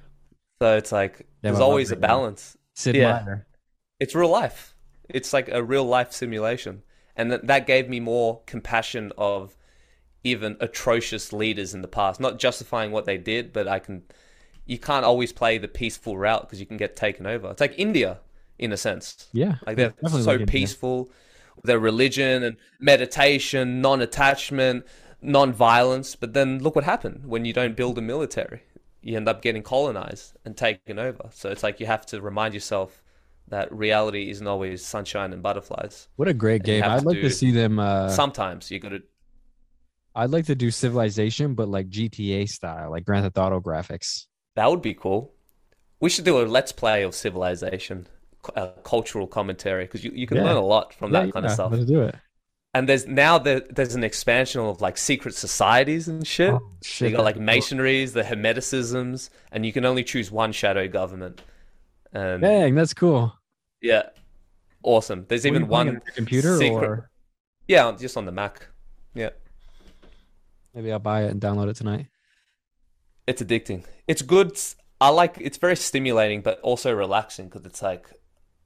So 0.61 0.77
it's 0.77 0.93
like 0.93 1.21
Yeah, 1.21 1.51
there's 1.51 1.61
always 1.61 1.91
a 1.91 1.97
balance. 1.97 2.59
Sid 2.75 2.95
Yeah. 2.95 3.39
It's 3.99 4.15
real 4.15 4.29
life. 4.29 4.77
It's 5.09 5.33
like 5.33 5.49
a 5.49 5.63
real 5.63 5.85
life 5.85 6.13
simulation, 6.13 6.83
and 7.17 7.33
that 7.33 7.47
that 7.47 7.67
gave 7.67 7.89
me 7.89 8.01
more 8.01 8.43
compassion 8.45 9.13
of 9.17 9.57
even 10.25 10.59
atrocious 10.61 11.33
leaders 11.33 11.73
in 11.73 11.81
the 11.81 11.89
past. 11.89 12.21
Not 12.21 12.39
justifying 12.39 12.91
what 12.91 13.07
they 13.07 13.17
did, 13.17 13.53
but 13.55 13.67
I 13.67 13.79
can. 13.79 14.03
You 14.67 14.79
can't 14.79 15.07
always 15.07 15.33
play 15.33 15.57
the 15.57 15.69
peaceful 15.69 16.19
route 16.19 16.43
because 16.43 16.61
you 16.61 16.67
can 16.67 16.77
get 16.77 16.97
taken 16.97 17.25
over. 17.27 17.51
It's 17.51 17.61
like 17.63 17.79
India, 17.79 18.19
in 18.59 18.73
a 18.73 18.77
sense. 18.77 19.29
Yeah. 19.33 19.55
Like 19.67 19.77
they're 19.77 19.95
so 20.07 20.19
like 20.19 20.47
peaceful. 20.49 21.11
Their 21.65 21.79
religion 21.79 22.43
and 22.43 22.57
meditation, 22.79 23.81
non-attachment, 23.81 24.85
non-violence. 25.23 26.17
But 26.17 26.33
then 26.35 26.59
look 26.61 26.75
what 26.77 26.85
happened 26.85 27.27
when 27.27 27.45
you 27.45 27.53
don't 27.53 27.77
build 27.77 27.99
a 27.99 28.03
military. 28.03 28.63
You 29.03 29.17
end 29.17 29.29
up 29.29 29.43
getting 29.43 29.63
colonized 29.63 30.37
and 30.45 30.57
taken 30.57 30.99
over. 30.99 31.29
So 31.33 31.51
it's 31.51 31.63
like 31.63 31.81
you 31.81 31.87
have 31.87 32.05
to 32.07 32.21
remind 32.21 32.55
yourself 32.55 33.03
that 33.49 33.73
reality 33.73 34.31
isn't 34.31 34.47
always 34.47 34.85
sunshine 34.85 35.33
and 35.33 35.43
butterflies. 35.43 36.09
What 36.17 36.29
a 36.29 36.35
great 36.35 36.65
game. 36.65 36.83
I'd 36.83 37.03
to 37.03 37.09
like 37.09 37.21
to 37.21 37.31
see 37.31 37.53
them 37.53 37.79
uh 37.79 38.09
Sometimes 38.09 38.71
you 38.71 38.79
got 38.81 38.91
to. 38.91 39.03
I'd 40.15 40.31
like 40.31 40.47
to 40.47 40.55
do 40.55 40.71
Civilization 40.71 41.55
but 41.55 41.69
like 41.69 41.89
GTA 41.89 42.47
style, 42.47 42.91
like 42.91 43.05
Grand 43.05 43.25
Theft 43.25 43.39
Auto 43.39 43.61
graphics. 43.61 44.27
That 44.55 44.71
would 44.71 44.83
be 44.83 44.95
cool. 44.95 45.33
We 46.01 46.11
should 46.11 46.25
do 46.25 46.41
a 46.41 46.45
let's 46.45 46.73
play 46.73 47.03
of 47.03 47.15
Civilization, 47.15 48.07
uh, 48.55 48.69
cultural 48.83 49.27
commentary, 49.27 49.85
because 49.85 50.05
you, 50.05 50.13
you 50.15 50.27
can 50.27 50.39
Yeah. 50.39 50.45
learn 50.45 50.57
a 50.57 50.65
lot 50.65 50.95
from 50.95 51.13
that 51.13 51.33
kind 51.33 51.45
yeah, 51.45 51.51
of 51.51 51.55
stuff. 51.55 51.73
Let's 51.73 51.85
do 51.87 52.03
it. 52.03 52.15
And 52.77 52.87
there's 52.87 53.07
now 53.07 53.39
there, 53.39 53.61
there's 53.61 53.95
an 53.95 54.05
expansion 54.05 54.61
of 54.61 54.83
like 54.83 54.99
secret 54.99 55.35
societies 55.35 56.09
and 56.09 56.27
shit. 56.27 56.51
Oh, 56.53 56.61
shit. 56.83 57.11
you 57.11 57.17
got 57.17 57.25
like 57.25 57.39
masonries, 57.39 58.13
the 58.13 58.23
hermeticisms, 58.23 59.31
and 59.51 59.65
you 59.65 59.73
can 59.73 59.87
only 59.87 60.05
choose 60.05 60.31
one 60.31 60.53
shadow 60.53 60.87
government. 60.87 61.41
And 62.13 62.43
Dang, 62.43 62.75
that's 62.75 62.93
cool. 62.93 63.35
yeah, 63.81 64.11
awesome. 64.83 65.25
There's 65.27 65.45
Were 65.45 65.49
even 65.49 65.69
one 65.69 65.89
on 65.89 66.01
computer 66.15 66.59
secret- 66.59 66.85
or 66.87 67.11
Yeah, 67.67 67.97
just 67.99 68.19
on 68.19 68.27
the 68.27 68.33
Mac. 68.33 68.69
Yeah, 69.15 69.31
maybe 70.75 70.93
I'll 70.93 70.99
buy 70.99 71.23
it 71.25 71.31
and 71.31 71.41
download 71.41 71.71
it 71.71 71.77
tonight. 71.77 72.09
it's 73.27 73.41
addicting. 73.41 73.85
It's 74.07 74.21
good. 74.21 74.59
I 75.01 75.09
like. 75.09 75.39
It's 75.41 75.57
very 75.57 75.77
stimulating, 75.77 76.43
but 76.43 76.61
also 76.61 76.93
relaxing 76.95 77.47
because 77.49 77.65
it's 77.65 77.81
like 77.81 78.11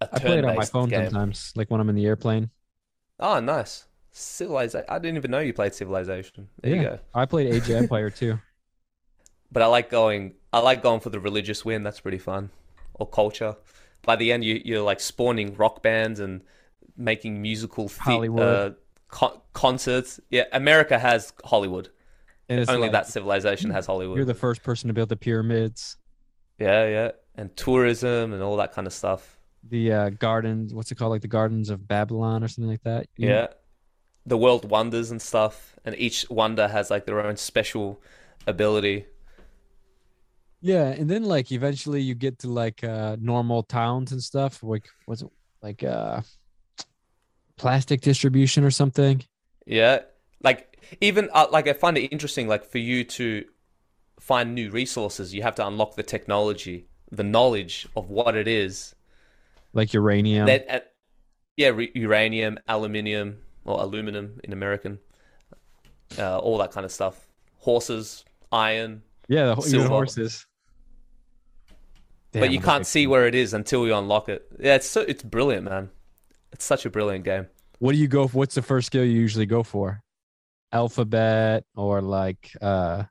a 0.00 0.08
I 0.12 0.18
play 0.18 0.38
it 0.38 0.44
on 0.44 0.56
my 0.56 0.64
phone 0.64 0.88
game. 0.88 1.04
sometimes, 1.04 1.52
like 1.54 1.70
when 1.70 1.80
I'm 1.80 1.88
in 1.88 1.94
the 1.94 2.06
airplane. 2.06 2.50
Oh, 3.20 3.38
nice. 3.38 3.84
Civilization. 4.20 4.86
I 4.88 4.98
didn't 4.98 5.16
even 5.16 5.30
know 5.30 5.38
you 5.40 5.52
played 5.52 5.74
Civilization. 5.74 6.48
There 6.62 6.74
you 6.76 6.82
go. 6.82 6.98
I 7.14 7.26
played 7.26 7.52
Age 7.54 7.64
of 7.70 7.76
Empire 7.82 8.10
too. 8.10 8.38
But 9.52 9.62
I 9.62 9.66
like 9.66 9.90
going. 9.90 10.34
I 10.52 10.60
like 10.60 10.82
going 10.82 11.00
for 11.00 11.10
the 11.10 11.20
religious 11.20 11.64
win. 11.64 11.82
That's 11.82 12.00
pretty 12.00 12.18
fun. 12.18 12.50
Or 12.94 13.06
culture. 13.08 13.56
By 14.02 14.16
the 14.16 14.32
end, 14.32 14.44
you 14.44 14.60
you're 14.64 14.82
like 14.82 15.00
spawning 15.00 15.54
rock 15.56 15.82
bands 15.82 16.20
and 16.20 16.42
making 16.96 17.40
musical 17.42 17.88
the- 17.88 18.00
Hollywood. 18.00 18.42
uh, 18.42 18.70
con- 19.08 19.40
concerts. 19.52 20.20
Yeah, 20.30 20.44
America 20.52 20.98
has 20.98 21.32
Hollywood. 21.44 21.88
Only 22.48 22.74
like, 22.76 22.92
that 22.92 23.06
civilization 23.06 23.70
has 23.70 23.86
Hollywood. 23.86 24.16
You're 24.16 24.24
the 24.26 24.34
first 24.34 24.62
person 24.64 24.88
to 24.88 24.94
build 24.94 25.08
the 25.08 25.16
pyramids, 25.16 25.96
Yeah, 26.58 26.84
yeah, 26.88 27.10
and 27.36 27.56
tourism 27.56 28.32
and 28.32 28.42
all 28.42 28.56
that 28.56 28.72
kind 28.72 28.88
of 28.88 28.92
stuff. 28.92 29.38
the 29.62 29.92
uh, 29.92 30.10
gardens. 30.10 30.74
What's 30.74 30.90
it 30.90 30.96
called? 30.96 31.10
Like 31.12 31.22
the 31.22 31.28
Gardens 31.28 31.70
of 31.70 31.86
Babylon 31.86 32.42
or 32.42 32.48
something 32.48 32.68
like 32.70 32.82
that. 32.82 33.06
You- 33.16 33.28
Yeah, 33.28 33.46
the 34.26 34.36
world 34.36 34.70
wonders 34.70 35.10
and 35.10 35.20
stuff, 35.20 35.76
and 35.84 35.94
each 35.98 36.28
wonder 36.30 36.68
has 36.68 36.90
like 36.90 37.06
their 37.06 37.20
own 37.20 37.36
special 37.36 38.00
ability. 38.46 39.06
Yeah, 40.60 40.88
and 40.88 41.08
then 41.08 41.24
like 41.24 41.52
eventually 41.52 42.02
you 42.02 42.14
get 42.14 42.38
to 42.40 42.48
like 42.48 42.84
uh 42.84 43.16
normal 43.20 43.62
towns 43.62 44.12
and 44.12 44.22
stuff. 44.22 44.62
Like 44.62 44.88
what's 45.06 45.22
it 45.22 45.30
like 45.62 45.82
uh 45.82 46.20
plastic 47.56 48.00
distribution 48.02 48.64
or 48.64 48.70
something? 48.70 49.22
Yeah, 49.66 50.00
like 50.42 50.78
even 51.00 51.30
uh, 51.32 51.46
like 51.50 51.66
I 51.68 51.72
find 51.72 51.96
it 51.96 52.08
interesting. 52.08 52.48
Like 52.48 52.64
for 52.64 52.78
you 52.78 53.04
to 53.04 53.44
find 54.18 54.54
new 54.54 54.70
resources, 54.70 55.32
you 55.34 55.42
have 55.42 55.54
to 55.56 55.66
unlock 55.66 55.96
the 55.96 56.02
technology, 56.02 56.88
the 57.10 57.24
knowledge 57.24 57.88
of 57.96 58.10
what 58.10 58.36
it 58.36 58.48
is. 58.48 58.94
Like 59.72 59.92
uranium. 59.94 60.46
That, 60.46 60.66
uh, 60.68 60.80
yeah, 61.56 61.68
re- 61.68 61.92
uranium, 61.94 62.58
aluminium, 62.66 63.38
or 63.64 63.80
aluminum 63.80 64.40
in 64.44 64.52
American, 64.52 64.98
uh, 66.18 66.38
all 66.38 66.58
that 66.58 66.70
kind 66.72 66.84
of 66.84 66.92
stuff. 66.92 67.28
Horses, 67.58 68.24
iron, 68.50 69.02
yeah, 69.28 69.54
the, 69.54 69.60
silver. 69.60 69.88
horses. 69.88 70.46
but 72.32 72.50
you 72.50 72.58
what 72.58 72.64
a 72.64 72.66
can't 72.66 72.86
see 72.86 73.06
where 73.06 73.26
it 73.26 73.34
is 73.34 73.54
until 73.54 73.86
you 73.86 73.94
unlock 73.94 74.28
it. 74.28 74.46
Yeah, 74.58 74.76
it's 74.76 74.86
so 74.86 75.02
it's 75.02 75.22
brilliant, 75.22 75.64
man. 75.64 75.90
It's 76.52 76.64
such 76.64 76.86
a 76.86 76.90
brilliant 76.90 77.24
game. 77.24 77.46
What 77.78 77.92
do 77.92 77.98
you 77.98 78.08
go 78.08 78.28
for? 78.28 78.38
What's 78.38 78.54
the 78.54 78.62
first 78.62 78.86
skill 78.86 79.04
you 79.04 79.12
usually 79.20 79.46
go 79.46 79.62
for? 79.62 80.02
Alphabet 80.72 81.64
or 81.74 82.00
like 82.00 82.56
uh 82.60 83.04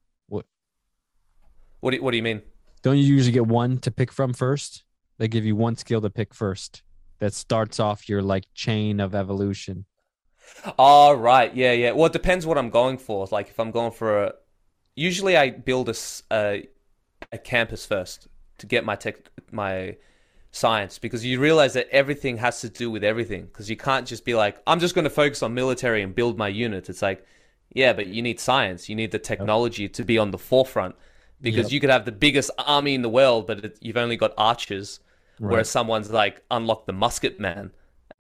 What 1.82 1.92
do 1.92 1.98
you, 1.98 2.04
what 2.04 2.12
do 2.12 2.18
you 2.18 2.24
mean? 2.24 2.42
don't 2.82 2.98
you 2.98 3.04
usually 3.04 3.34
get 3.34 3.46
one 3.46 3.78
to 3.80 3.92
pick 3.92 4.12
from 4.12 4.34
first? 4.34 4.84
They 5.18 5.28
give 5.28 5.46
you 5.46 5.56
one 5.56 5.76
skill 5.76 6.02
to 6.02 6.10
pick 6.10 6.34
first 6.34 6.82
that 7.20 7.34
starts 7.34 7.80
off 7.80 8.08
your 8.08 8.22
like 8.22 8.46
chain 8.54 9.00
of 9.00 9.14
evolution. 9.14 9.86
Oh, 10.78 11.14
right. 11.14 11.54
Yeah, 11.56 11.72
yeah. 11.74 11.92
Well, 11.92 12.06
it 12.08 12.14
depends 12.14 12.46
what 12.46 12.58
I'm 12.58 12.70
going 12.70 12.98
for. 12.98 13.28
Like, 13.32 13.50
if 13.50 13.60
I'm 13.60 13.72
going 13.72 13.92
for 13.92 14.24
a. 14.24 14.34
Usually, 14.96 15.38
I 15.38 15.52
build 15.52 15.90
a 15.90 16.64
a 17.32 17.38
campus 17.38 17.86
first 17.86 18.28
to 18.58 18.66
get 18.66 18.84
my 18.86 18.96
tech, 18.96 19.16
my 19.52 19.96
science, 20.52 20.98
because 21.00 21.24
you 21.26 21.40
realize 21.40 21.74
that 21.74 21.88
everything 21.92 22.38
has 22.38 22.62
to 22.62 22.70
do 22.70 22.90
with 22.92 23.04
everything. 23.04 23.46
Because 23.46 23.70
you 23.70 23.78
can't 23.78 24.08
just 24.08 24.26
be 24.26 24.36
like, 24.36 24.62
I'm 24.68 24.80
just 24.80 24.96
going 24.96 25.04
to 25.04 25.10
focus 25.10 25.44
on 25.44 25.54
military 25.54 26.02
and 26.02 26.14
build 26.16 26.38
my 26.38 26.48
units. 26.48 26.90
It's 26.90 27.02
like, 27.02 27.26
yeah, 27.74 27.94
but 27.94 28.08
you 28.08 28.22
need 28.22 28.40
science. 28.40 28.90
You 28.90 28.96
need 28.96 29.12
the 29.12 29.20
technology 29.20 29.88
to 29.90 30.04
be 30.04 30.18
on 30.18 30.32
the 30.32 30.38
forefront. 30.38 30.96
Because 31.42 31.68
Yep. 31.68 31.72
you 31.72 31.80
could 31.80 31.90
have 31.90 32.04
the 32.04 32.12
biggest 32.12 32.52
army 32.58 32.96
in 32.96 33.02
the 33.02 33.10
world, 33.10 33.48
but 33.48 33.64
it, 33.64 33.78
you've 33.80 33.96
only 33.96 34.18
got 34.18 34.34
archers. 34.38 35.00
Right. 35.40 35.52
Whereas 35.52 35.70
someone's 35.70 36.12
like, 36.12 36.44
unlock 36.52 36.86
the 36.86 36.92
musket 36.94 37.40
man. 37.40 37.72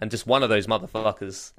And 0.01 0.09
just 0.09 0.25
one 0.25 0.43
of 0.43 0.49
those 0.49 0.65
motherfuckers 0.65 1.51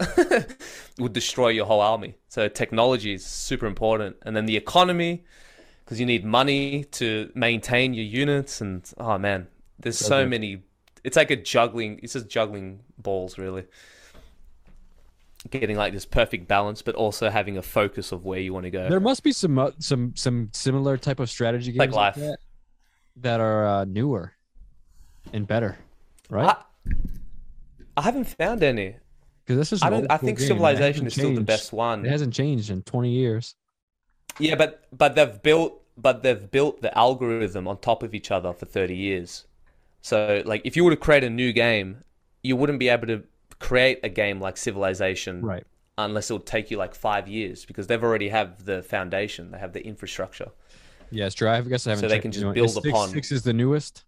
would 0.98 1.12
destroy 1.12 1.48
your 1.48 1.66
whole 1.66 1.82
army. 1.82 2.14
So 2.28 2.48
technology 2.48 3.12
is 3.12 3.24
super 3.24 3.66
important. 3.66 4.16
And 4.22 4.34
then 4.34 4.46
the 4.46 4.56
economy, 4.56 5.24
because 5.84 6.00
you 6.00 6.06
need 6.06 6.24
money 6.24 6.84
to 6.92 7.30
maintain 7.34 7.92
your 7.92 8.04
units. 8.06 8.62
And 8.62 8.90
oh 8.96 9.18
man, 9.18 9.46
there's 9.78 9.98
so 9.98 10.26
many. 10.26 10.62
It's 11.04 11.16
like 11.16 11.30
a 11.30 11.36
juggling. 11.36 12.00
It's 12.02 12.14
just 12.14 12.28
juggling 12.28 12.80
balls, 12.96 13.36
really. 13.36 13.66
Getting 15.50 15.76
like 15.76 15.92
this 15.92 16.04
perfect 16.06 16.48
balance, 16.48 16.82
but 16.82 16.94
also 16.94 17.30
having 17.30 17.56
a 17.56 17.62
focus 17.62 18.12
of 18.12 18.24
where 18.24 18.40
you 18.40 18.52
want 18.54 18.64
to 18.64 18.70
go. 18.70 18.88
There 18.88 19.00
must 19.00 19.22
be 19.22 19.32
some 19.32 19.58
uh, 19.58 19.70
some 19.78 20.14
some 20.16 20.48
similar 20.52 20.96
type 20.96 21.18
of 21.20 21.28
strategy 21.30 21.72
games 21.72 21.78
Like 21.78 21.92
life. 21.92 22.14
that, 22.16 22.38
that 23.16 23.40
are 23.40 23.66
uh, 23.66 23.84
newer 23.86 24.34
and 25.32 25.46
better, 25.46 25.78
right? 26.28 26.56
I, 26.56 26.92
I 27.96 28.02
haven't 28.02 28.24
found 28.24 28.62
any. 28.62 28.96
Because 29.44 29.58
this 29.58 29.72
is 29.72 29.82
I 29.82 29.90
don't. 29.90 30.10
I 30.10 30.16
think 30.16 30.38
game. 30.38 30.46
Civilization 30.48 31.06
is 31.06 31.14
still 31.14 31.34
the 31.34 31.40
best 31.40 31.72
one. 31.72 32.04
It 32.06 32.10
hasn't 32.10 32.32
changed 32.34 32.70
in 32.70 32.82
20 32.82 33.10
years. 33.10 33.54
Yeah, 34.38 34.54
but 34.54 34.84
but 34.96 35.14
they've 35.16 35.42
built 35.42 35.82
but 35.96 36.22
they've 36.22 36.50
built 36.50 36.80
the 36.82 36.96
algorithm 36.96 37.66
on 37.68 37.78
top 37.78 38.02
of 38.02 38.14
each 38.14 38.30
other 38.30 38.52
for 38.52 38.64
30 38.64 38.94
years. 38.96 39.46
So 40.02 40.42
like 40.46 40.62
if 40.64 40.76
you 40.76 40.84
were 40.84 40.90
to 40.92 40.96
create 40.96 41.24
a 41.24 41.30
new 41.30 41.52
game, 41.52 42.04
you 42.42 42.56
wouldn't 42.56 42.78
be 42.78 42.88
able 42.88 43.06
to 43.08 43.22
create 43.58 44.00
a 44.02 44.08
game 44.08 44.40
like 44.40 44.56
Civilization 44.56 45.42
Right. 45.42 45.64
unless 45.98 46.30
it 46.30 46.32
would 46.32 46.46
take 46.46 46.70
you 46.70 46.78
like 46.78 46.94
5 46.94 47.28
years 47.28 47.66
because 47.66 47.86
they've 47.86 48.02
already 48.02 48.28
have 48.30 48.64
the 48.64 48.82
foundation, 48.82 49.50
they 49.50 49.58
have 49.58 49.72
the 49.74 49.84
infrastructure. 49.84 50.50
Yes, 51.10 51.34
true. 51.34 51.48
I 51.50 51.60
guess 51.60 51.86
I 51.86 51.90
haven't 51.90 52.02
So 52.04 52.08
they 52.08 52.20
can 52.20 52.32
just 52.32 52.54
build 52.54 52.70
six, 52.70 52.86
upon- 52.86 53.08
Six 53.10 53.32
is 53.32 53.42
the 53.42 53.52
newest. 53.52 54.04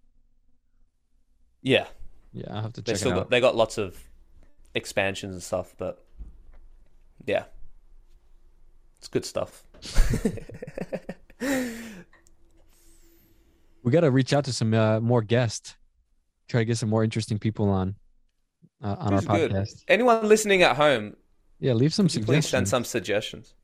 Yeah, 1.61 1.87
Yeah, 2.33 2.47
I'll 2.55 2.63
have 2.63 2.73
to 2.75 2.81
they 2.83 2.93
check 2.93 2.99
still 3.01 3.13
it 3.13 3.15
got, 3.15 3.21
out. 3.23 3.31
they 3.31 3.41
got 3.41 3.57
lots 3.57 3.79
of 3.79 3.97
expansions 4.75 5.35
and 5.35 5.43
stuff, 5.43 5.75
but 5.77 6.05
yeah. 7.27 7.45
It's 8.99 9.09
good 9.09 9.25
stuff. 9.25 9.65
We 13.83 13.91
got 13.91 14.03
to 14.03 14.11
reach 14.11 14.33
out 14.33 14.45
to 14.45 14.53
some 14.53 14.75
uh, 14.75 15.01
more 15.01 15.23
guests. 15.23 15.77
Try 16.49 16.61
to 16.61 16.65
get 16.65 16.79
some 16.79 16.89
more 16.89 17.03
interesting 17.03 17.39
people 17.39 17.69
on 17.69 17.97
uh, 18.83 18.97
on 18.99 19.15
our 19.15 19.21
Who's 19.21 19.27
good? 19.27 19.51
podcast. 19.53 19.85
Anyone 19.89 20.29
listening 20.29 20.63
at 20.63 20.77
home, 20.77 21.17
Yeah, 21.59 21.73
leave 21.73 21.93
some 21.95 22.09
suggestions. 22.09 22.45
please 22.45 22.49
send 22.49 22.69
some 22.69 22.85
suggestions? 22.85 23.55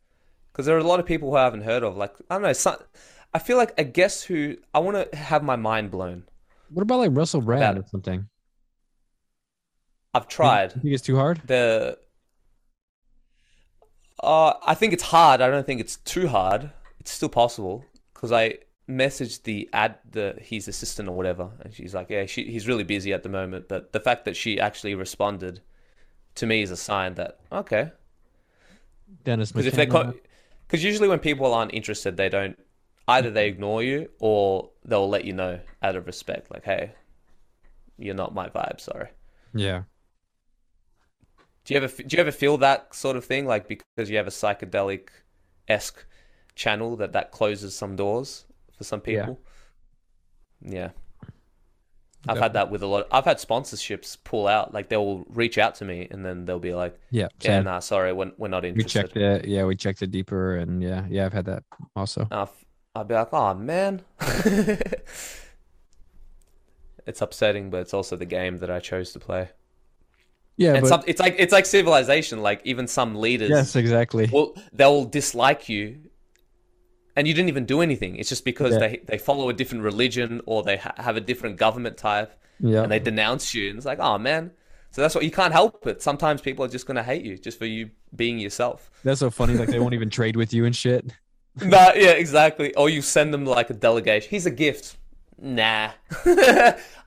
Because 0.52 0.66
there 0.66 0.74
are 0.76 0.80
a 0.80 0.84
lot 0.84 0.98
of 0.98 1.06
people 1.06 1.30
who 1.30 1.36
I 1.36 1.44
haven't 1.44 1.62
heard 1.62 1.82
of. 1.84 1.96
Like 1.96 2.14
I 2.30 2.34
don't 2.34 2.42
know, 2.42 2.52
some, 2.52 2.76
I 3.32 3.38
feel 3.38 3.56
like 3.56 3.74
a 3.78 3.84
guest 3.84 4.24
who 4.24 4.56
I 4.74 4.80
want 4.80 5.10
to 5.12 5.16
have 5.16 5.42
my 5.44 5.56
mind 5.56 5.90
blown. 5.92 6.24
What 6.70 6.82
about 6.82 6.98
like 6.98 7.10
Russell 7.12 7.40
Brand 7.40 7.62
About 7.62 7.84
or 7.84 7.88
something? 7.88 8.28
I've 10.14 10.28
tried 10.28 10.74
You 10.76 10.80
think 10.82 10.94
it's 10.94 11.02
too 11.02 11.16
hard? 11.16 11.40
the. 11.46 11.98
Uh, 14.20 14.54
I 14.66 14.74
think 14.74 14.92
it's 14.92 15.04
hard. 15.04 15.40
I 15.40 15.48
don't 15.48 15.64
think 15.64 15.80
it's 15.80 15.96
too 15.96 16.26
hard. 16.26 16.72
It's 16.98 17.12
still 17.12 17.28
possible 17.28 17.84
because 18.12 18.32
I 18.32 18.58
messaged 18.88 19.42
the 19.44 19.68
ad 19.72 19.96
the 20.10 20.34
his 20.40 20.66
assistant 20.66 21.08
or 21.08 21.12
whatever, 21.16 21.50
and 21.60 21.72
she's 21.72 21.94
like, 21.94 22.10
"Yeah, 22.10 22.26
she, 22.26 22.44
he's 22.50 22.66
really 22.66 22.84
busy 22.84 23.12
at 23.12 23.22
the 23.22 23.28
moment." 23.28 23.68
But 23.68 23.92
the 23.92 24.00
fact 24.00 24.24
that 24.24 24.36
she 24.36 24.58
actually 24.58 24.94
responded 24.96 25.60
to 26.36 26.46
me 26.46 26.62
is 26.62 26.70
a 26.70 26.76
sign 26.76 27.14
that 27.14 27.38
okay, 27.52 27.92
Dennis 29.24 29.52
Because 29.52 29.66
if 29.66 29.74
they, 29.74 29.86
because 29.86 30.82
usually 30.82 31.08
when 31.08 31.18
people 31.18 31.54
aren't 31.54 31.74
interested, 31.74 32.16
they 32.16 32.28
don't 32.28 32.58
either 33.06 33.30
they 33.30 33.46
ignore 33.48 33.82
you 33.82 34.10
or 34.18 34.70
they'll 34.84 35.08
let 35.08 35.24
you 35.24 35.32
know 35.32 35.60
out 35.82 35.96
of 35.96 36.06
respect, 36.06 36.50
like, 36.50 36.64
"Hey, 36.64 36.92
you're 37.98 38.14
not 38.14 38.34
my 38.34 38.48
vibe." 38.48 38.80
Sorry. 38.80 39.08
yeah. 39.54 39.82
Do 41.68 41.74
you 41.74 41.80
ever 41.82 42.02
do 42.02 42.16
you 42.16 42.20
ever 42.22 42.32
feel 42.32 42.56
that 42.58 42.94
sort 42.94 43.18
of 43.18 43.26
thing, 43.26 43.44
like 43.44 43.68
because 43.68 44.08
you 44.08 44.16
have 44.16 44.26
a 44.26 44.30
psychedelic 44.30 45.08
esque 45.68 46.02
channel 46.54 46.96
that 46.96 47.12
that 47.12 47.30
closes 47.30 47.74
some 47.76 47.94
doors 47.94 48.46
for 48.74 48.84
some 48.84 49.02
people? 49.02 49.38
Yeah. 50.62 50.92
I've 52.26 52.38
had 52.38 52.54
that 52.54 52.70
with 52.70 52.82
a 52.82 52.86
lot. 52.86 53.06
I've 53.12 53.26
had 53.26 53.36
sponsorships 53.36 54.16
pull 54.24 54.46
out. 54.46 54.72
Like 54.72 54.88
they'll 54.88 55.26
reach 55.28 55.58
out 55.58 55.74
to 55.76 55.84
me 55.84 56.08
and 56.10 56.24
then 56.24 56.46
they'll 56.46 56.58
be 56.58 56.72
like, 56.72 56.98
Yeah. 57.10 57.28
"Yeah, 57.42 57.58
same. 57.58 57.64
nah, 57.64 57.80
sorry, 57.80 58.14
we're, 58.14 58.32
we're 58.38 58.48
not 58.48 58.64
interested." 58.64 59.02
we 59.02 59.02
checked 59.02 59.16
it. 59.18 59.46
Yeah, 59.46 59.66
we 59.66 59.76
checked 59.76 60.00
it 60.00 60.10
deeper, 60.10 60.56
and 60.56 60.82
yeah, 60.82 61.04
yeah, 61.10 61.26
I've 61.26 61.34
had 61.34 61.44
that 61.44 61.64
also. 61.94 62.26
I'll, 62.30 62.50
I'll 62.94 63.04
be 63.04 63.12
like, 63.12 63.28
oh 63.30 63.52
man. 63.52 64.00
it's 67.06 67.20
upsetting, 67.20 67.68
but 67.68 67.82
it's 67.82 67.92
also 67.92 68.16
the 68.16 68.24
game 68.24 68.56
that 68.58 68.70
I 68.70 68.80
chose 68.80 69.12
to 69.12 69.18
play. 69.18 69.50
Yeah, 70.58 70.74
and 70.74 70.82
but 70.82 70.88
some, 70.88 71.02
it's 71.06 71.20
like 71.20 71.36
it's 71.38 71.52
like 71.52 71.64
civilization. 71.64 72.42
Like 72.42 72.60
even 72.64 72.86
some 72.86 73.14
leaders, 73.14 73.48
yes, 73.48 73.74
exactly. 73.76 74.28
Well, 74.30 74.54
they'll 74.72 75.04
dislike 75.06 75.68
you, 75.68 75.98
and 77.16 77.26
you 77.26 77.32
didn't 77.32 77.48
even 77.48 77.64
do 77.64 77.80
anything. 77.80 78.16
It's 78.16 78.28
just 78.28 78.44
because 78.44 78.72
Yeah. 78.72 78.78
they 78.80 79.00
they 79.06 79.18
follow 79.18 79.48
a 79.48 79.52
different 79.54 79.84
religion 79.84 80.40
or 80.46 80.62
they 80.62 80.76
ha- 80.76 80.94
have 80.96 81.16
a 81.16 81.20
different 81.20 81.56
government 81.56 81.96
type, 81.96 82.32
yeah, 82.60 82.82
and 82.82 82.92
they 82.92 82.98
denounce 82.98 83.54
you. 83.54 83.70
And 83.70 83.76
it's 83.78 83.86
like, 83.86 84.00
oh 84.00 84.18
man. 84.18 84.50
So 84.90 85.02
that's 85.02 85.14
what 85.14 85.22
you 85.22 85.30
can't 85.30 85.52
help 85.52 85.86
it. 85.86 86.00
Sometimes 86.02 86.40
people 86.40 86.64
are 86.64 86.68
just 86.68 86.86
gonna 86.86 87.02
hate 87.02 87.22
you 87.22 87.36
just 87.38 87.58
for 87.58 87.66
you 87.66 87.90
being 88.16 88.38
yourself. 88.38 88.90
that's 89.04 89.20
so 89.20 89.30
funny. 89.30 89.54
Like 89.54 89.68
they 89.68 89.78
won't 89.78 89.92
even 89.94 90.08
trade 90.10 90.34
with 90.34 90.52
you 90.52 90.64
and 90.64 90.74
shit. 90.74 91.12
Nah, 91.60 91.90
yeah, 91.96 92.10
exactly. 92.10 92.72
Or 92.76 92.88
you 92.88 93.02
send 93.02 93.34
them 93.34 93.44
like 93.44 93.68
a 93.68 93.74
delegation. 93.74 94.30
He's 94.30 94.46
a 94.46 94.50
gift. 94.50 94.96
Nah, 95.40 95.90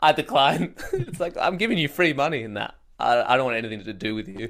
I 0.02 0.12
decline. 0.16 0.76
it's 0.94 1.20
like 1.22 1.36
I'm 1.40 1.56
giving 1.58 1.78
you 1.78 1.88
free 1.88 2.12
money 2.14 2.44
in 2.44 2.54
that. 2.56 2.76
I, 3.02 3.34
I 3.34 3.38
don't 3.38 3.46
want 3.46 3.58
anything 3.58 3.84
to 3.84 3.94
do 3.94 4.16
with 4.16 4.28
you. 4.28 4.50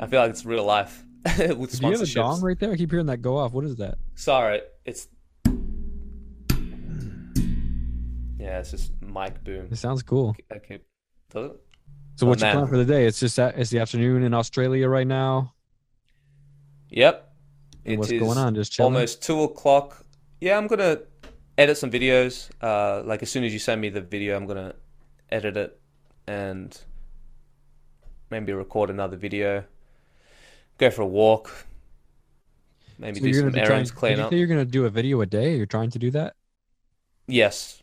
I 0.00 0.06
feel 0.06 0.20
like 0.20 0.30
it's 0.30 0.44
real 0.44 0.64
life 0.64 1.04
with 1.38 1.78
Do 1.78 1.86
you 1.86 1.92
have 1.92 2.00
a 2.02 2.06
dong 2.06 2.40
right 2.40 2.58
there? 2.58 2.72
I 2.72 2.76
keep 2.76 2.90
hearing 2.90 3.06
that 3.06 3.22
go 3.22 3.36
off. 3.36 3.52
What 3.52 3.64
is 3.64 3.76
that? 3.76 3.98
Sorry, 4.14 4.60
it's 4.84 5.08
yeah, 8.38 8.60
it's 8.60 8.70
just 8.70 8.92
mic 9.02 9.42
boom. 9.44 9.68
It 9.70 9.76
sounds 9.76 10.02
cool. 10.02 10.36
Okay, 10.54 10.78
does 11.30 11.50
it? 11.50 11.56
So 12.16 12.26
Oh, 12.26 12.30
what's 12.30 12.42
your 12.42 12.48
man. 12.48 12.56
plan 12.56 12.66
for 12.68 12.76
the 12.76 12.84
day? 12.84 13.06
It's 13.06 13.20
just 13.20 13.36
that 13.36 13.58
it's 13.58 13.70
the 13.70 13.78
afternoon 13.80 14.22
in 14.22 14.34
Australia 14.34 14.88
right 14.88 15.06
now. 15.06 15.54
Yep. 16.90 17.32
And 17.84 17.98
what's 17.98 18.10
going 18.10 18.38
on? 18.38 18.54
Just 18.54 18.72
chilling. 18.72 18.94
almost 18.94 19.22
two 19.22 19.42
o'clock. 19.42 20.04
Yeah, 20.40 20.56
I'm 20.56 20.66
gonna 20.66 20.98
edit 21.56 21.76
some 21.76 21.90
videos. 21.90 22.48
Uh, 22.60 23.02
like 23.04 23.22
as 23.22 23.30
soon 23.30 23.44
as 23.44 23.52
you 23.52 23.58
send 23.58 23.80
me 23.80 23.88
the 23.88 24.00
video, 24.00 24.36
I'm 24.36 24.46
gonna 24.46 24.74
edit 25.30 25.56
it 25.56 25.80
and 26.26 26.78
maybe 28.30 28.52
record 28.52 28.90
another 28.90 29.16
video. 29.16 29.64
Go 30.78 30.90
for 30.90 31.02
a 31.02 31.06
walk. 31.06 31.66
Maybe 32.98 33.20
So 33.20 33.26
do 33.26 33.32
some 33.34 33.52
trying. 33.52 33.64
errands, 33.64 33.90
Did 33.90 33.96
clean 33.98 34.18
you 34.18 34.24
up. 34.24 34.32
you're 34.32 34.46
gonna 34.46 34.64
do 34.64 34.84
a 34.84 34.90
video 34.90 35.20
a 35.20 35.26
day? 35.26 35.56
You're 35.56 35.66
trying 35.66 35.90
to 35.90 35.98
do 35.98 36.10
that? 36.12 36.34
Yes, 37.26 37.82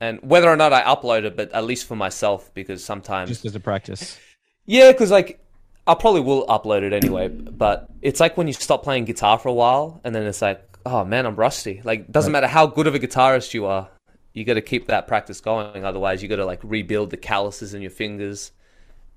and 0.00 0.20
whether 0.22 0.48
or 0.48 0.56
not 0.56 0.72
I 0.72 0.82
upload 0.82 1.24
it, 1.24 1.36
but 1.36 1.50
at 1.52 1.64
least 1.64 1.86
for 1.86 1.96
myself, 1.96 2.52
because 2.54 2.84
sometimes 2.84 3.30
Just 3.30 3.44
as 3.46 3.54
a 3.54 3.60
practice. 3.60 4.18
Yeah, 4.66 4.92
because 4.92 5.10
like 5.10 5.40
I 5.86 5.94
probably 5.94 6.20
will 6.20 6.46
upload 6.46 6.82
it 6.82 6.92
anyway, 6.92 7.28
but 7.28 7.88
it's 8.02 8.20
like 8.20 8.36
when 8.36 8.46
you 8.46 8.52
stop 8.52 8.82
playing 8.82 9.04
guitar 9.06 9.38
for 9.38 9.48
a 9.48 9.52
while, 9.52 10.00
and 10.04 10.14
then 10.14 10.24
it's 10.24 10.42
like, 10.42 10.62
oh 10.86 11.04
man, 11.04 11.26
I'm 11.26 11.36
rusty. 11.36 11.80
Like, 11.84 12.10
doesn't 12.12 12.32
Right. 12.32 12.40
matter 12.42 12.46
how 12.52 12.66
good 12.66 12.86
of 12.86 12.94
a 12.94 12.98
guitarist 12.98 13.54
you 13.54 13.66
are, 13.66 13.88
you 14.32 14.44
got 14.44 14.54
to 14.54 14.62
keep 14.62 14.86
that 14.86 15.06
practice 15.06 15.40
going. 15.40 15.84
Otherwise, 15.84 16.22
you 16.22 16.28
got 16.28 16.36
to 16.36 16.46
like 16.46 16.60
rebuild 16.62 17.10
the 17.10 17.16
calluses 17.16 17.74
in 17.74 17.82
your 17.82 17.90
fingers. 17.90 18.52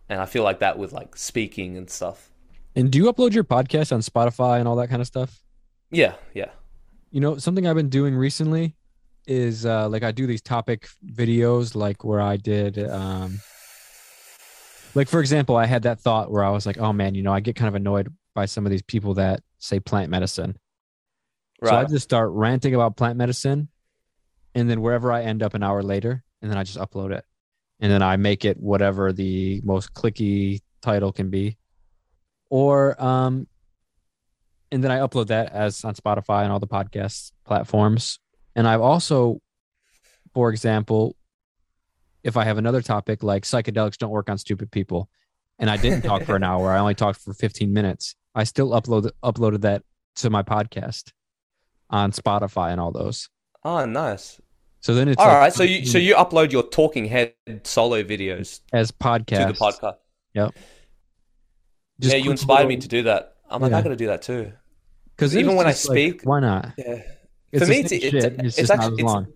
And 0.10 0.22
I 0.22 0.26
feel 0.26 0.44
like 0.44 0.60
that 0.60 0.78
with 0.78 0.94
like 0.94 1.16
speaking 1.16 1.78
and 1.78 1.90
stuff. 1.90 2.30
And 2.76 2.92
do 2.92 2.98
you 2.98 3.12
upload 3.12 3.34
your 3.34 3.44
podcast 3.44 3.92
on 3.92 4.02
Spotify 4.02 4.60
and 4.60 4.68
all 4.68 4.76
that 4.78 4.90
kind 4.90 5.02
of 5.02 5.08
stuff? 5.08 5.42
Yeah, 5.90 6.14
yeah, 6.34 6.50
You 7.12 7.22
know, 7.22 7.38
something 7.38 7.66
I've 7.66 7.76
been 7.76 7.90
doing 7.90 8.14
recently 8.16 8.76
is 9.26 9.66
uh, 9.66 9.88
like 9.90 10.04
I 10.04 10.12
do 10.12 10.28
these 10.28 10.42
topic 10.42 10.90
videos, 11.06 11.76
like 11.76 12.04
where 12.04 12.22
I 12.22 12.38
did, 12.38 12.78
um, 12.90 13.40
like 14.96 15.08
for 15.08 15.20
example, 15.20 15.56
I 15.56 15.66
had 15.66 15.84
that 15.84 16.00
thought 16.00 16.32
where 16.32 16.44
I 16.44 16.50
was 16.50 16.66
like, 16.66 16.78
oh 16.78 16.92
man, 16.92 17.16
you 17.16 17.24
know, 17.24 17.34
I 17.34 17.40
get 17.40 17.56
kind 17.56 17.68
of 17.68 17.76
annoyed 17.76 18.14
by 18.36 18.46
some 18.46 18.66
of 18.66 18.70
these 18.72 18.82
people 18.82 19.14
that 19.16 19.42
say 19.60 19.80
plant 19.80 20.10
medicine. 20.10 20.58
Right. 21.62 21.70
So 21.70 21.76
I 21.76 21.84
just 21.86 22.04
start 22.04 22.30
ranting 22.32 22.76
about 22.76 22.98
plant 22.98 23.18
medicine, 23.18 23.70
and 24.56 24.70
then 24.70 24.82
wherever 24.82 25.12
I 25.12 25.24
end 25.24 25.42
up 25.42 25.54
an 25.54 25.64
hour 25.64 25.82
later, 25.82 26.24
and 26.42 26.52
then 26.52 26.58
I 26.58 26.64
just 26.64 26.78
upload 26.78 27.12
it, 27.12 27.26
and 27.80 27.91
then 27.91 28.02
I 28.02 28.18
make 28.18 28.45
it 28.45 28.58
whatever 28.58 29.14
the 29.14 29.62
most 29.64 29.94
clicky 29.94 30.62
title 30.82 31.12
can 31.12 31.30
be, 31.30 31.58
or 32.49 33.02
um, 33.04 33.48
and 34.72 34.84
then 34.84 34.91
I 34.91 34.98
upload 34.98 35.28
that 35.28 35.52
as 35.54 35.84
on 35.86 35.95
Spotify 35.95 36.44
and 36.44 36.52
all 36.52 36.60
the 36.60 36.68
podcast 36.68 37.32
platforms. 37.45 38.20
And 38.56 38.68
I've 38.68 38.82
also, 38.82 39.40
for 40.34 40.49
example, 40.49 41.16
if 42.24 42.36
I 42.36 42.44
have 42.44 42.58
another 42.58 42.82
topic 42.82 43.24
like 43.24 43.44
psychedelics 43.44 43.98
don't 43.98 44.10
work 44.10 44.30
on 44.30 44.38
stupid 44.38 44.72
people, 44.72 45.10
and 45.60 45.70
I 45.70 45.78
didn't 45.78 46.02
talk 46.02 46.24
for 46.24 46.36
an 46.36 46.44
hour, 46.44 46.72
I 46.72 46.80
only 46.80 46.95
talked 46.95 47.22
for 47.22 47.34
15 47.34 47.72
minutes, 47.72 48.16
I 48.36 48.44
still 48.44 48.70
upload 48.72 49.10
uploaded 49.24 49.62
that 49.62 49.84
to 50.18 50.30
my 50.30 50.44
podcast 50.44 51.12
on 51.90 52.12
Spotify 52.12 52.72
and 52.72 52.82
all 52.82 52.91
those. 52.91 53.30
oh, 53.64 53.86
nice. 53.86 54.40
So 54.88 54.94
then 54.94 55.10
it's 55.10 55.20
All 55.20 55.28
like 55.28 55.36
right. 55.36 55.54
So 55.54 55.64
you 55.64 55.86
so 55.86 55.98
you 55.98 56.16
upload 56.16 56.54
your 56.54 56.64
talking 56.64 57.04
head 57.04 57.34
solo 57.64 58.04
videos 58.04 58.62
as 58.72 58.90
podcast 58.90 59.48
to 59.48 59.52
the 59.52 59.60
podcast. 59.60 60.54
Just 62.00 62.16
yeah, 62.16 62.24
you 62.24 62.32
inspired 62.32 62.70
me 62.70 62.78
to 62.78 62.88
do 62.88 63.04
that. 63.04 63.36
I'm 63.50 63.62
like, 63.62 63.72
Yeah. 63.72 63.80
I 63.80 63.82
got 63.82 63.90
to 63.90 63.98
do 63.98 64.08
that 64.08 64.22
too. 64.22 64.54
Because 65.14 65.36
even 65.36 65.58
when 65.58 65.68
I 65.68 65.72
just 65.72 65.90
like, 65.90 65.98
speak- 65.98 66.22
why 66.24 66.40
not? 66.40 66.72
Yeah. 66.78 67.02
It's 67.52 67.66
for 67.66 67.70
me, 67.70 67.80
it's, 67.80 67.90
shit, 67.90 68.14
it's, 68.14 68.58
it's 68.58 68.70
actually 68.70 69.04
it's, 69.04 69.28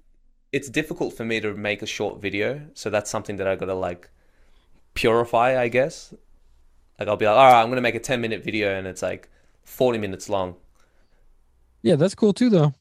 it's 0.54 0.70
difficult 0.70 1.18
for 1.18 1.26
me 1.26 1.42
to 1.42 1.54
make 1.54 1.82
a 1.82 1.86
short 1.86 2.22
video, 2.22 2.62
so 2.74 2.90
that's 2.90 3.12
something 3.12 3.36
that 3.36 3.48
I 3.48 3.58
gotta 3.58 3.74
like 3.74 4.10
purify, 4.94 5.60
I 5.60 5.68
guess. 5.68 6.14
Like 6.98 7.10
I'll 7.10 7.18
be 7.18 7.26
like, 7.26 7.36
all 7.36 7.52
right, 7.52 7.62
I'm 7.62 7.68
gonna 7.68 7.82
make 7.82 7.96
a 7.96 8.00
10 8.00 8.22
minute 8.22 8.42
video, 8.42 8.74
and 8.74 8.88
it's 8.88 9.02
like 9.02 9.28
40 9.66 9.98
minutes 9.98 10.30
long. 10.30 10.56
Yeah, 11.82 11.98
that's 11.98 12.16
cool 12.16 12.32
too, 12.32 12.50
though. 12.50 12.74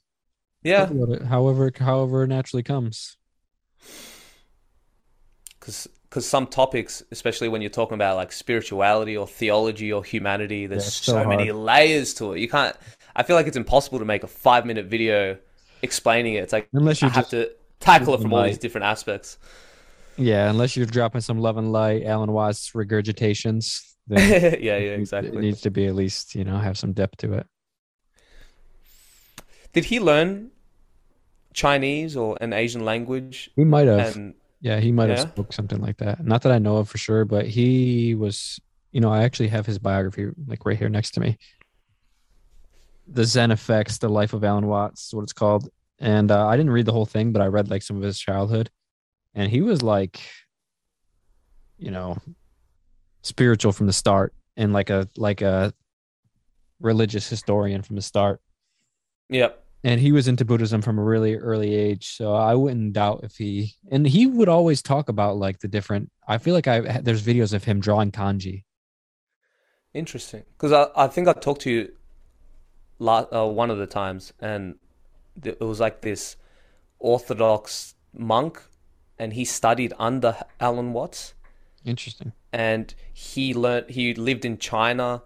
Yeah, 0.63 0.87
Talk 0.87 0.91
about 0.95 1.09
it, 1.17 1.23
however, 1.23 1.71
however 1.79 2.25
it 2.25 2.29
naturally 2.29 2.63
comes. 2.63 3.17
because 5.59 5.89
because 6.09 6.27
some 6.29 6.47
topics, 6.49 7.03
especially 7.13 7.49
when 7.49 7.63
you're 7.63 7.71
talking 7.71 7.95
about 7.95 8.17
like 8.17 8.33
spirituality 8.33 9.17
or 9.17 9.27
theology 9.27 9.93
or 9.93 10.03
humanity, 10.03 10.67
there's 10.67 10.85
Yeah, 10.85 10.91
so, 10.91 11.23
so 11.23 11.29
many 11.29 11.53
layers 11.53 12.15
to 12.15 12.33
it. 12.33 12.41
You 12.41 12.49
can't. 12.49 12.77
I 13.15 13.23
feel 13.23 13.37
like 13.37 13.47
it's 13.47 13.57
impossible 13.57 14.01
to 14.01 14.05
make 14.05 14.25
a 14.25 14.27
five 14.27 14.67
minute 14.67 14.87
video 14.87 15.39
explaining 15.83 16.35
it. 16.35 16.39
It's 16.43 16.53
like 16.53 16.69
Unless 16.73 17.01
you're 17.03 17.11
have 17.11 17.29
to 17.31 17.51
tackle 17.79 18.15
it 18.15 18.21
from 18.23 18.33
all 18.33 18.43
these 18.43 18.59
different 18.59 18.87
aspects. 18.87 19.39
yeah, 20.19 20.51
unless 20.51 20.77
you're 20.77 20.87
dropping 20.87 21.21
some 21.23 21.39
love 21.39 21.57
and 21.57 21.73
light, 21.73 22.05
Alan 22.05 22.33
Watts 22.33 22.73
regurgitations. 22.73 23.81
Then 24.09 24.19
yeah, 24.61 24.77
yeah, 24.77 24.97
it- 24.97 25.13
It 25.13 25.35
needs 25.35 25.61
to 25.63 25.71
be 25.71 25.87
at 25.87 25.95
least 25.95 26.35
you 26.35 26.45
know 26.45 26.59
have 26.59 26.77
some 26.77 26.93
depth 26.93 27.19
to 27.19 27.35
it. 27.35 27.47
Did 29.73 29.85
he 29.85 30.01
learn 30.01 30.51
Chinese 31.55 32.17
or 32.17 32.37
an 32.41 32.53
Asian 32.53 32.85
language? 32.85 33.51
He 33.57 33.65
might 33.65 33.87
have. 33.87 34.17
And 34.17 34.35
Yeah, 34.61 34.81
he 34.81 34.93
might 34.93 35.11
have 35.11 35.21
spoke 35.21 35.53
something 35.53 35.81
like 35.81 35.99
that. 35.99 36.25
Not 36.25 36.43
that 36.43 36.53
I 36.53 36.59
know 36.59 36.79
of 36.79 36.89
for 36.89 36.99
sure, 36.99 37.25
but 37.25 37.47
he 37.47 38.15
was, 38.15 38.61
you 38.93 39.01
know, 39.01 39.11
I 39.11 39.23
actually 39.23 39.49
have 39.49 39.67
his 39.67 39.79
biography 39.79 40.29
like 40.47 40.67
right 40.67 40.79
here 40.79 40.89
next 40.89 41.13
to 41.13 41.21
me. 41.21 41.39
The 43.07 43.25
Zen 43.25 43.51
Effects, 43.51 43.99
The 43.99 44.09
Life 44.09 44.33
of 44.33 44.45
Alan 44.45 44.67
Watts, 44.67 45.09
is 45.09 45.15
what 45.15 45.23
it's 45.23 45.33
called. 45.33 45.69
And 45.99 46.31
uh, 46.31 46.47
I 46.47 46.57
didn't 46.57 46.73
read 46.73 46.87
the 46.87 46.93
whole 46.93 47.07
thing, 47.07 47.33
but 47.33 47.43
I 47.43 47.47
read 47.47 47.71
like 47.71 47.83
some 47.83 47.97
of 47.97 48.03
his 48.03 48.19
childhood. 48.19 48.71
And 49.35 49.51
he 49.51 49.61
was 49.63 49.83
like, 49.83 50.21
you 51.79 51.91
know, 51.91 52.19
spiritual 53.23 53.73
from 53.73 53.87
the 53.87 53.93
start 53.93 54.35
and 54.57 54.73
like 54.73 54.91
a 54.91 55.09
like 55.17 55.43
a 55.43 55.73
religious 56.81 57.29
historian 57.29 57.83
from 57.83 57.97
the 57.97 58.03
start 58.03 58.41
yep, 59.31 59.65
and 59.83 59.99
he 60.01 60.13
was 60.13 60.29
into 60.29 60.45
Buddhism 60.45 60.83
from 60.83 60.99
a 60.99 61.03
really 61.03 61.37
early 61.37 61.75
age. 61.75 62.09
So 62.17 62.35
I 62.35 62.55
wouldn't 62.55 62.93
doubt 62.93 63.21
if 63.23 63.37
he 63.37 63.75
and 63.91 64.07
he 64.07 64.27
would 64.27 64.49
always 64.49 64.83
talk 64.83 65.09
about 65.09 65.39
like 65.39 65.61
the 65.61 65.69
different. 65.69 66.11
I 66.29 66.37
feel 66.39 66.53
like 66.55 66.69
I 66.69 67.01
there's 67.01 67.23
videos 67.23 67.55
of 67.55 67.65
him 67.65 67.81
drawing 67.81 68.13
kanji. 68.13 68.65
interesting. 69.95 70.43
Because 70.57 70.73
I, 70.73 70.89
I 71.05 71.07
think 71.09 71.29
I 71.29 71.33
talked 71.33 71.63
to 71.63 71.71
you 71.71 71.93
uh, 73.07 73.47
one 73.47 73.71
of 73.71 73.79
the 73.79 73.87
times, 73.87 74.33
and 74.41 74.75
it 75.43 75.61
was 75.61 75.81
like 75.81 76.03
this 76.03 76.37
Orthodox 76.99 77.95
monk, 78.13 78.63
and 79.19 79.33
he 79.33 79.45
studied 79.45 79.93
under 79.99 80.37
Alan 80.61 80.93
Watts, 80.93 81.35
Interesting. 81.85 82.33
and 82.53 82.95
he 83.13 83.55
learned 83.55 83.89
he 83.91 84.15
lived 84.15 84.45
in 84.45 84.59
China, 84.59 85.23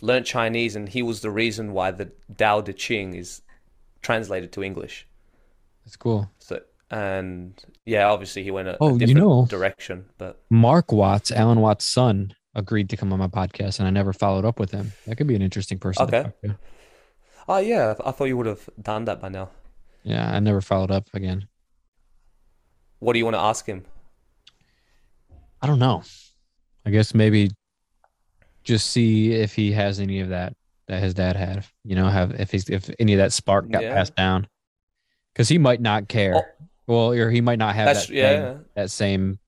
learned 0.00 0.24
Chinese, 0.24 0.74
and 0.74 0.88
he 0.88 1.02
was 1.02 1.20
the 1.20 1.30
reason 1.30 1.72
why 1.72 1.90
the 1.90 2.10
Tao 2.36 2.62
Te 2.62 2.72
Ching 2.72 3.14
is 3.14 3.42
translated 4.02 4.52
to 4.52 4.62
English. 4.62 5.06
That's 5.84 5.96
cool. 5.96 6.30
So 6.38 6.60
and 6.90 7.54
yeah, 7.84 8.08
obviously 8.08 8.42
he 8.42 8.50
went 8.50 8.68
a, 8.68 8.74
a 8.74 8.76
Oh, 8.80 8.92
you 8.92 8.98
different 9.00 9.18
know- 9.20 9.46
direction, 9.46 10.06
but 10.18 10.40
Mark 10.50 10.90
Watts, 10.92 11.30
Alan 11.30 11.60
Watts' 11.60 11.84
son, 11.84 12.34
agreed 12.54 12.88
to 12.90 12.96
come 12.96 13.12
on 13.12 13.18
my 13.18 13.26
podcast, 13.28 13.78
and 13.78 13.86
I 13.86 13.90
never 13.90 14.12
followed 14.12 14.44
up 14.44 14.58
with 14.58 14.70
him. 14.70 14.92
That 15.06 15.16
could 15.16 15.26
be 15.26 15.34
an 15.36 15.42
interesting 15.42 15.78
person. 15.78 16.02
Okay. 16.04 16.30
oh 17.48 17.58
yeah, 17.58 17.94
I 18.04 18.10
thought 18.12 18.24
you 18.24 18.36
would 18.36 18.46
have 18.46 18.68
done 18.80 19.04
that 19.04 19.20
by 19.20 19.28
now. 19.28 19.50
Yeah, 20.02 20.30
I 20.34 20.40
never 20.40 20.60
followed 20.60 20.90
up 20.90 21.08
again. 21.14 21.46
What 23.00 23.12
do 23.12 23.18
you 23.18 23.24
want 23.24 23.34
to 23.36 23.40
ask 23.40 23.66
him? 23.66 23.84
I 25.60 25.66
don't 25.66 25.78
know. 25.78 26.02
I 26.86 26.90
guess 26.90 27.14
maybe 27.14 27.50
just 28.64 28.90
see 28.90 29.32
if 29.32 29.54
he 29.54 29.72
has 29.72 30.00
any 30.00 30.20
of 30.20 30.28
that 30.30 30.54
that 30.88 31.02
his 31.02 31.14
dad 31.14 31.36
had. 31.36 31.64
You 31.84 31.94
know, 31.94 32.08
have 32.08 32.32
if 32.40 32.50
he's 32.50 32.68
if 32.68 32.90
any 32.98 33.14
of 33.14 33.18
that 33.18 33.32
spark 33.32 33.70
got 33.70 33.82
Yeah. 33.82 33.94
passed 33.94 34.14
down, 34.16 34.48
because 35.32 35.48
he 35.48 35.58
might 35.58 35.80
not 35.80 36.08
care. 36.08 36.34
Oh. 36.36 36.64
Well, 36.86 37.12
or 37.12 37.30
he 37.30 37.42
might 37.42 37.58
not 37.58 37.74
have 37.74 37.86
That's 37.86 38.06
that 38.06 38.14
yeah. 38.14 38.22
same, 38.22 38.64
that 38.74 38.90
same 38.90 39.38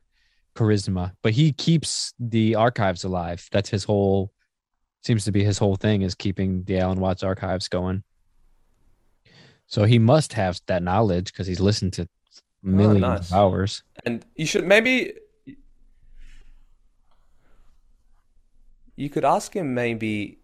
charisma, 0.55 1.13
but 1.23 1.33
he 1.33 1.53
keeps 1.53 2.13
the 2.19 2.55
archives 2.55 3.03
alive. 3.03 3.49
That's 3.51 3.71
his 3.71 3.85
whole 3.85 4.33
seems 5.03 5.25
to 5.25 5.33
be 5.33 5.43
his 5.43 5.57
whole 5.57 5.77
thing 5.77 6.03
is 6.03 6.15
keeping 6.15 6.63
the 6.65 6.79
Alan 6.79 7.01
Watts 7.01 7.23
archives 7.23 7.69
going. 7.69 8.03
So 9.67 9.85
he 9.85 9.99
must 9.99 10.35
have 10.35 10.61
that 10.67 10.83
knowledge 10.83 11.33
because 11.33 11.47
he's 11.47 11.61
listened 11.61 11.95
to 11.95 12.03
oh, 12.03 12.07
millions 12.63 13.05
Oh, 13.05 13.09
nice. 13.15 13.31
of 13.31 13.37
hours. 13.37 13.83
And 14.05 14.27
you 14.35 14.45
should 14.45 14.67
maybe 14.67 15.15
you 18.97 19.09
could 19.09 19.25
ask 19.25 19.55
him 19.57 19.73
maybe 19.73 20.40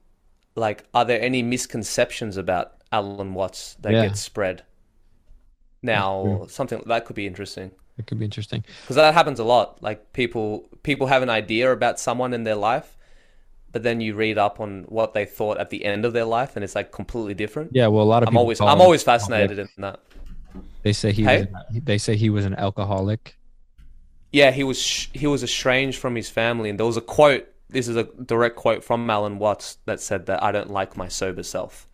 like 0.56 0.84
are 0.94 1.04
there 1.04 1.20
any 1.20 1.42
misconceptions 1.42 2.36
about 2.36 2.72
Alan 2.92 3.34
Watts 3.34 3.74
that 3.80 3.92
Yeah. 3.92 4.06
get 4.06 4.16
spread? 4.16 4.62
Now, 5.82 6.46
something 6.48 6.82
that 6.86 7.04
could 7.04 7.16
be 7.16 7.26
interesting 7.26 7.70
It 7.98 8.06
could 8.06 8.18
be 8.18 8.24
interesting. 8.24 8.64
because 8.82 8.96
that 8.96 9.14
happens 9.14 9.38
a 9.38 9.44
lot. 9.44 9.82
Like 9.82 10.12
people 10.12 10.68
people 10.82 11.06
have 11.08 11.22
an 11.22 11.30
idea 11.30 11.70
about 11.72 12.00
someone 12.00 12.32
in 12.32 12.44
their 12.44 12.56
life 12.56 12.96
but 13.72 13.82
then 13.82 14.00
you 14.00 14.14
read 14.14 14.38
up 14.38 14.58
on 14.58 14.84
what 14.88 15.12
they 15.12 15.26
thought 15.26 15.58
at 15.58 15.68
the 15.68 15.84
end 15.84 16.06
of 16.06 16.14
their 16.14 16.24
life, 16.24 16.56
and 16.56 16.64
it's 16.64 16.74
like 16.74 16.90
completely 16.92 17.34
different. 17.34 17.72
Yeah, 17.74 17.88
well, 17.88 18.02
a 18.02 18.08
lot 18.08 18.22
of 18.22 18.28
I'm 18.28 18.32
people 18.32 18.40
always 18.40 18.60
I'm 18.60 18.80
always 18.80 19.02
fascinated 19.02 19.58
in 19.58 19.68
that. 19.78 20.00
They 20.82 20.94
say 20.94 21.12
he 21.12 21.24
Hey? 21.24 21.46
was, 21.52 21.82
they 21.84 21.98
say 21.98 22.16
he 22.16 22.30
was 22.30 22.46
an 22.46 22.54
alcoholic. 22.54 23.36
Yeah, 24.32 24.50
he 24.50 24.64
was 24.64 24.80
sh- 24.80 25.08
he 25.12 25.26
was 25.26 25.42
estranged 25.42 25.98
from 25.98 26.14
his 26.14 26.30
family, 26.30 26.70
and 26.70 26.78
there 26.78 26.86
was 26.86 26.96
a 26.96 27.02
quote. 27.02 27.46
This 27.68 27.88
is 27.88 27.96
a 27.96 28.04
direct 28.04 28.56
quote 28.56 28.84
from 28.84 29.08
Alan 29.10 29.38
Watts 29.38 29.78
that 29.86 30.00
said 30.00 30.26
that 30.26 30.42
I 30.42 30.52
don't 30.52 30.70
like 30.70 30.96
my 30.96 31.08
sober 31.08 31.42
self. 31.42 31.88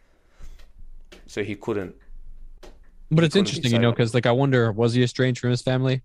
So 1.26 1.42
he 1.42 1.54
couldn't. 1.54 1.94
But 3.10 3.24
it's 3.24 3.34
couldn't 3.34 3.48
interesting, 3.48 3.72
you 3.72 3.78
know, 3.78 3.90
because 3.90 4.14
like 4.14 4.26
I 4.26 4.32
wonder, 4.32 4.70
was 4.72 4.94
he 4.94 5.02
estranged 5.02 5.40
from 5.40 5.50
his 5.50 5.62
family? 5.62 6.02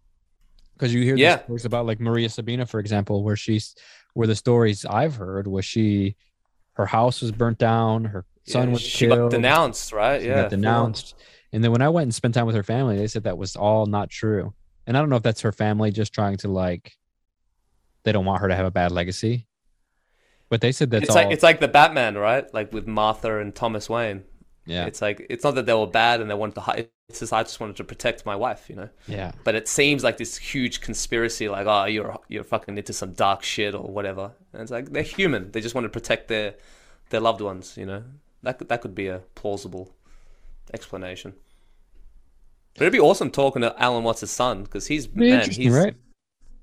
Because 0.73 0.93
you 0.93 1.01
hear 1.03 1.17
Yeah. 1.17 1.41
stories 1.43 1.65
about 1.65 1.85
like 1.85 1.99
Maria 1.99 2.29
Sabina, 2.29 2.65
for 2.65 2.79
example, 2.79 3.23
where 3.23 3.35
she's 3.35 3.75
where 4.13 4.27
the 4.27 4.35
stories 4.35 4.85
I've 4.85 5.15
heard 5.15 5.47
was 5.47 5.65
she, 5.65 6.15
her 6.73 6.85
house 6.85 7.21
was 7.21 7.31
burnt 7.31 7.57
down, 7.57 8.05
her 8.05 8.25
son 8.45 8.67
yeah, 8.67 8.73
was 8.73 8.81
she 8.81 9.07
killed, 9.07 9.31
got 9.31 9.37
denounced, 9.37 9.91
right? 9.91 10.21
she 10.21 10.27
yeah, 10.27 10.41
got 10.43 10.49
denounced, 10.49 11.15
and 11.51 11.63
then 11.63 11.71
when 11.71 11.81
I 11.81 11.89
went 11.89 12.03
and 12.03 12.15
spent 12.15 12.33
time 12.33 12.45
with 12.45 12.55
her 12.55 12.63
family, 12.63 12.97
they 12.97 13.07
said 13.07 13.23
that 13.23 13.37
was 13.37 13.55
all 13.55 13.85
not 13.85 14.09
true. 14.09 14.53
And 14.85 14.95
I 14.95 14.99
don't 15.01 15.09
know 15.09 15.15
if 15.17 15.23
that's 15.23 15.41
her 15.41 15.51
family 15.51 15.91
just 15.91 16.13
trying 16.13 16.37
to 16.37 16.47
like, 16.47 16.93
they 18.03 18.11
don't 18.11 18.25
want 18.25 18.41
her 18.41 18.47
to 18.47 18.55
have 18.55 18.65
a 18.65 18.71
bad 18.71 18.91
legacy, 18.91 19.47
but 20.49 20.61
they 20.61 20.71
said 20.71 20.91
that's 20.91 21.03
it's 21.03 21.09
all. 21.11 21.15
like 21.23 21.31
it's 21.31 21.43
like 21.43 21.59
the 21.59 21.67
Batman, 21.67 22.17
right? 22.17 22.51
Like 22.53 22.71
with 22.73 22.87
Martha 22.87 23.39
and 23.39 23.53
Thomas 23.53 23.89
Wayne. 23.89 24.23
yeah, 24.65 24.85
It's 24.85 25.01
like 25.01 25.25
it's 25.29 25.43
not 25.43 25.55
that 25.55 25.65
they 25.65 25.73
were 25.73 25.87
bad 25.87 26.21
and 26.21 26.29
they 26.29 26.35
wanted 26.35 26.55
to 26.55 26.61
hide. 26.61 26.89
It's 27.09 27.19
just 27.21 27.31
I 27.31 27.43
just 27.43 27.59
wanted 27.59 27.77
to 27.77 27.83
protect 27.85 28.25
my 28.25 28.35
wife, 28.35 28.69
you 28.69 28.75
know. 28.75 28.89
yeah, 29.07 29.31
But 29.45 29.55
it 29.55 29.67
seems 29.69 30.03
like 30.03 30.17
this 30.17 30.35
huge 30.37 30.81
conspiracy, 30.81 31.47
like 31.49 31.65
oh 31.67 31.85
you're 31.85 32.17
you're 32.27 32.43
fucking 32.43 32.77
into 32.77 32.93
some 32.93 33.13
dark 33.13 33.43
shit 33.43 33.73
or 33.75 33.83
whatever. 33.83 34.31
And 34.53 34.61
it's 34.61 34.71
like 34.71 34.91
they're 34.91 35.03
human. 35.03 35.51
They 35.51 35.61
just 35.61 35.75
want 35.75 35.85
to 35.85 35.89
protect 35.89 36.27
their 36.27 36.55
their 37.09 37.21
loved 37.21 37.41
ones, 37.41 37.75
you 37.77 37.85
know. 37.85 38.03
That 38.43 38.59
could, 38.59 38.69
that 38.69 38.81
could 38.81 38.93
be 38.95 39.07
a 39.07 39.19
plausible 39.35 39.95
explanation. 40.73 41.33
But 42.75 42.83
it'd 42.83 42.93
be 42.93 42.99
awesome 42.99 43.31
talking 43.31 43.63
to 43.63 43.73
Alan 43.81 44.03
Watts' 44.03 44.29
son 44.29 44.63
because 44.63 44.87
he's 44.87 45.11
man, 45.13 45.49
he's 45.49 45.73
right? 45.73 45.95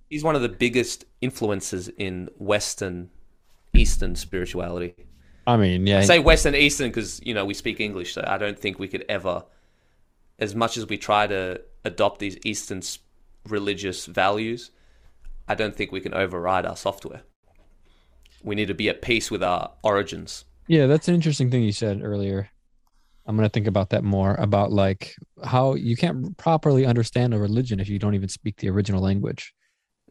he's 0.08 0.22
one 0.22 0.36
of 0.36 0.42
the 0.42 0.48
biggest 0.48 1.04
influences 1.20 1.88
in 1.88 2.28
Western 2.38 3.10
Eastern 3.74 4.16
spirituality. 4.16 4.94
I 5.46 5.56
mean, 5.56 5.86
yeah, 5.86 5.98
I 5.98 6.04
say 6.04 6.18
Western 6.18 6.54
Eastern 6.54 6.88
because 6.88 7.20
you 7.24 7.34
know 7.34 7.44
we 7.44 7.54
speak 7.54 7.80
English, 7.80 8.14
so 8.14 8.24
I 8.26 8.38
don't 8.38 8.58
think 8.58 8.78
we 8.78 8.88
could 8.88 9.04
ever, 9.08 9.44
as 10.38 10.54
much 10.54 10.76
as 10.76 10.86
we 10.88 10.96
try 10.96 11.26
to 11.26 11.60
adopt 11.84 12.18
these 12.18 12.38
Eastern 12.44 12.82
religious 13.48 14.06
values, 14.06 14.70
I 15.46 15.54
don't 15.54 15.74
think 15.74 15.92
we 15.92 16.00
can 16.00 16.14
override 16.14 16.64
our 16.64 16.76
software. 16.76 17.22
We 18.42 18.54
need 18.54 18.68
to 18.68 18.74
be 18.74 18.88
at 18.88 19.02
peace 19.02 19.30
with 19.30 19.42
our 19.42 19.72
origins. 19.82 20.44
Yeah, 20.66 20.86
that's 20.86 21.08
an 21.08 21.14
interesting 21.14 21.50
thing 21.50 21.62
you 21.62 21.72
said 21.72 22.00
earlier. 22.02 22.48
I'm 23.26 23.36
gonna 23.36 23.48
think 23.48 23.66
about 23.66 23.90
that 23.90 24.04
more 24.04 24.34
about 24.34 24.72
like 24.72 25.14
how 25.42 25.74
you 25.74 25.96
can't 25.96 26.36
properly 26.36 26.86
understand 26.86 27.34
a 27.34 27.38
religion 27.38 27.80
if 27.80 27.88
you 27.88 27.98
don't 27.98 28.14
even 28.14 28.28
speak 28.28 28.56
the 28.56 28.70
original 28.70 29.02
language. 29.02 29.54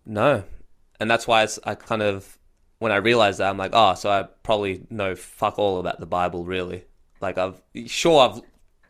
No, 0.05 0.43
and 0.99 1.09
that's 1.09 1.27
why 1.27 1.43
it's, 1.43 1.59
I 1.63 1.75
kind 1.75 2.01
of 2.01 2.37
when 2.83 2.91
I 2.91 2.97
realized 2.97 3.39
that 3.39 3.49
I'm 3.49 3.57
like, 3.57 3.71
oh, 3.73 3.95
so 3.95 4.09
I 4.09 4.23
probably 4.43 4.85
know 4.89 5.15
fuck 5.15 5.57
all 5.57 5.79
about 5.79 6.01
the 6.01 6.05
Bible, 6.05 6.43
really. 6.43 6.83
Like 7.21 7.37
I've 7.37 7.61
sure 7.87 8.19
I've 8.29 8.41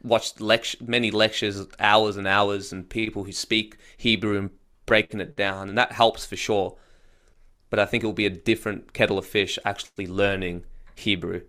watched 0.02 0.42
lect- 0.42 0.82
many 0.82 1.12
lectures, 1.12 1.64
hours 1.80 2.18
and 2.18 2.26
hours, 2.26 2.74
and 2.74 2.90
people 2.90 3.24
who 3.24 3.32
speak 3.32 3.78
Hebrew 3.96 4.40
and 4.40 4.50
breaking 4.88 5.22
it 5.22 5.38
down, 5.38 5.70
and 5.70 5.78
that 5.78 5.92
helps 5.92 6.26
for 6.26 6.36
sure. 6.36 6.76
But 7.70 7.78
I 7.78 7.86
think 7.86 8.04
it 8.04 8.08
will 8.08 8.14
be 8.14 8.26
a 8.26 8.32
different 8.32 8.94
kettle 8.94 9.20
of 9.20 9.28
fish 9.28 9.60
actually 9.64 10.08
learning 10.08 10.66
Hebrew 10.96 11.42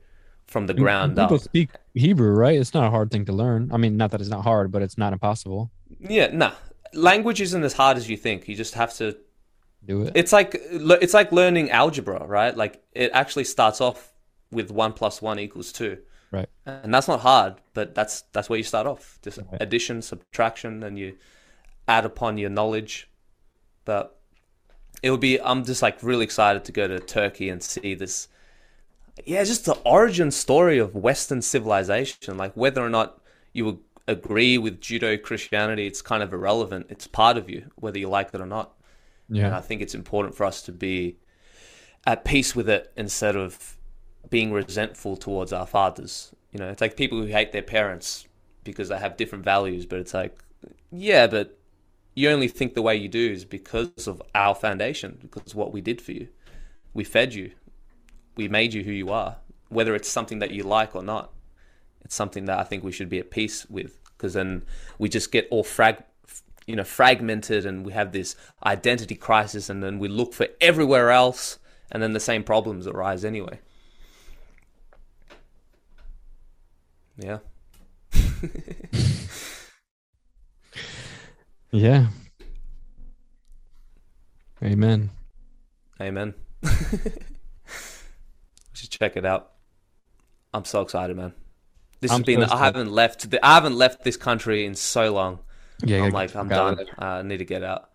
from 0.47 0.67
the 0.67 0.75
ground 0.75 1.19
up. 1.19 1.31
People 1.31 1.39
speak 1.39 1.71
Hebrew, 1.95 2.31
right? 2.31 2.61
It's 2.61 2.75
not 2.75 2.87
a 2.87 2.91
hard 2.91 3.11
thing 3.11 3.25
to 3.25 3.33
learn. 3.33 3.71
I 3.73 3.79
mean, 3.79 3.97
not 3.97 4.11
that 4.11 4.21
it's 4.21 4.29
not 4.29 4.45
hard, 4.45 4.71
but 4.71 4.83
it's 4.83 4.99
not 4.99 5.15
impossible. 5.15 5.71
Yeah, 5.99 6.27
nah. 6.27 6.53
Language 6.93 7.41
isn't 7.41 7.65
as 7.65 7.73
hard 7.73 7.97
as 7.97 8.11
you 8.11 8.19
think. 8.19 8.49
You 8.49 8.55
just 8.55 8.75
have 8.75 8.95
to 8.97 9.17
Do 9.87 10.03
it. 10.03 10.13
it's 10.15 10.33
like 10.33 10.57
it's 10.61 11.15
like 11.15 11.33
learning 11.33 11.71
algebra, 11.71 12.25
right? 12.27 12.57
Like 12.57 12.83
it 12.93 13.11
actually 13.13 13.45
starts 13.45 13.81
off 13.81 14.13
with 14.51 14.71
one 14.71 14.93
plus 14.93 15.21
one 15.21 15.39
equals 15.39 15.73
two, 15.73 15.99
Right. 16.31 16.49
and 16.67 16.93
that's 16.95 17.09
not 17.09 17.21
hard, 17.21 17.55
but 17.75 17.95
that's 17.95 18.23
that's 18.33 18.49
where 18.49 18.57
you 18.57 18.63
start 18.65 18.87
off. 18.87 19.19
Just 19.23 19.39
Right. 19.39 19.61
addition, 19.61 20.01
subtraction, 20.03 20.83
and 20.83 20.99
you 20.99 21.17
add 21.87 22.05
upon 22.05 22.39
your 22.39 22.51
knowledge. 22.51 23.09
But 23.85 24.17
it 25.03 25.11
would 25.11 25.21
be. 25.21 25.41
I'm 25.41 25.65
just 25.65 25.83
like 25.83 26.03
really 26.03 26.25
excited 26.25 26.65
to 26.65 26.73
go 26.73 26.89
to 26.89 26.99
Turkey 27.01 27.49
and 27.51 27.63
see 27.63 27.95
this. 27.95 28.29
Yeah, 29.25 29.45
just 29.45 29.65
the 29.65 29.75
origin 29.85 30.31
story 30.31 30.79
of 30.79 30.95
Western 30.95 31.43
civilization. 31.43 32.37
Like 32.37 32.53
whether 32.55 32.83
or 32.85 32.89
not 32.89 33.21
you 33.53 33.65
would 33.67 33.79
agree 34.09 34.59
with 34.59 34.81
Judeo 34.81 35.21
Christianity, 35.23 35.87
it's 35.87 36.03
kind 36.03 36.23
of 36.23 36.33
irrelevant. 36.33 36.87
It's 36.89 37.07
part 37.07 37.37
of 37.37 37.49
you, 37.51 37.71
whether 37.77 37.99
you 37.99 38.09
like 38.09 38.31
it 38.35 38.41
or 38.41 38.47
not. 38.47 38.73
And 39.29 39.55
I 39.55 39.61
think 39.61 39.81
it's 39.81 39.95
important 39.95 40.35
for 40.35 40.45
us 40.45 40.63
to 40.63 40.73
be 40.73 41.17
at 42.07 42.25
peace 42.25 42.55
with 42.55 42.69
it 42.69 42.93
instead 42.97 43.37
of 43.37 43.77
being 44.31 44.53
resentful 44.53 45.17
towards 45.17 45.53
our 45.53 45.67
fathers. 45.67 46.35
You 46.53 46.59
know, 46.59 46.69
it's 46.69 46.81
like 46.81 46.97
people 46.97 47.21
who 47.21 47.27
hate 47.27 47.53
their 47.53 47.63
parents 47.63 48.27
because 48.63 48.89
they 48.89 48.99
have 48.99 49.17
different 49.17 49.45
values, 49.45 49.87
but 49.87 49.99
it's 49.99 50.15
like, 50.15 50.39
yeah, 50.91 51.27
but 51.27 51.59
you 52.15 52.31
only 52.31 52.49
think 52.49 52.75
the 52.75 52.83
way 52.83 52.97
you 52.97 53.09
do 53.09 53.33
is 53.33 53.45
because 53.45 54.07
of 54.07 54.23
our 54.35 54.55
foundation, 54.55 55.19
because 55.21 55.53
of 55.53 55.57
what 55.57 55.73
we 55.73 55.81
did 55.81 56.01
for 56.01 56.13
you. 56.13 56.29
We 56.93 57.03
fed 57.05 57.35
you, 57.35 57.51
we 58.37 58.47
made 58.49 58.73
you 58.73 58.85
who 58.85 58.93
you 58.93 59.11
are, 59.11 59.37
whether 59.69 59.95
it's 59.95 60.09
something 60.09 60.39
that 60.39 60.53
you 60.53 60.63
like 60.63 60.95
or 60.95 61.03
not. 61.03 61.33
It's 62.03 62.15
something 62.15 62.45
that 62.45 62.59
I 62.59 62.65
think 62.65 62.85
we 62.85 62.93
should 62.93 63.09
be 63.09 63.19
at 63.19 63.31
peace 63.31 63.67
with, 63.69 63.99
because 64.05 64.35
then 64.35 64.65
we 64.99 65.09
just 65.09 65.33
get 65.33 65.49
all 65.51 65.65
frag, 65.65 66.05
you 66.67 66.77
know, 66.77 66.85
fragmented, 66.85 67.67
and 67.67 67.85
we 67.85 67.93
have 67.93 68.13
this 68.13 68.37
identity 68.65 69.15
crisis, 69.15 69.69
and 69.69 69.83
then 69.83 69.99
we 69.99 70.09
look 70.09 70.33
for 70.33 70.49
everywhere 70.61 71.11
else, 71.11 71.59
and 71.91 72.03
then 72.03 72.13
the 72.13 72.21
same 72.21 72.43
problems 72.45 72.87
arise 72.87 73.25
anyway. 73.25 73.61
Yeah. 77.17 77.39
Yeah. 81.75 82.07
Amen. 84.63 85.11
Amen. 86.01 86.35
we 86.63 86.71
should 88.75 88.91
check 88.91 89.17
it 89.17 89.27
out. 89.27 89.51
I'm 90.53 90.65
so 90.65 90.83
excited, 90.83 91.17
man. 91.17 91.33
This 91.99 92.13
I'm 92.13 92.21
has 92.21 92.27
been. 92.27 92.45
I 92.45 92.59
haven't 92.59 92.93
left. 92.93 93.29
The, 93.29 93.45
I 93.45 93.55
haven't 93.55 93.75
left 93.75 94.05
this 94.05 94.17
country 94.17 94.65
in 94.65 94.77
so 94.77 95.13
long. 95.13 95.41
Yeah. 95.83 96.05
I'm 96.05 96.13
like, 96.13 96.35
I'm 96.37 96.49
the 96.49 96.55
fuck 96.55 96.79
out 96.79 96.87
done. 96.87 96.87
I 96.99 97.23
need 97.23 97.39
to 97.39 97.45
get 97.45 97.63
out. 97.63 97.91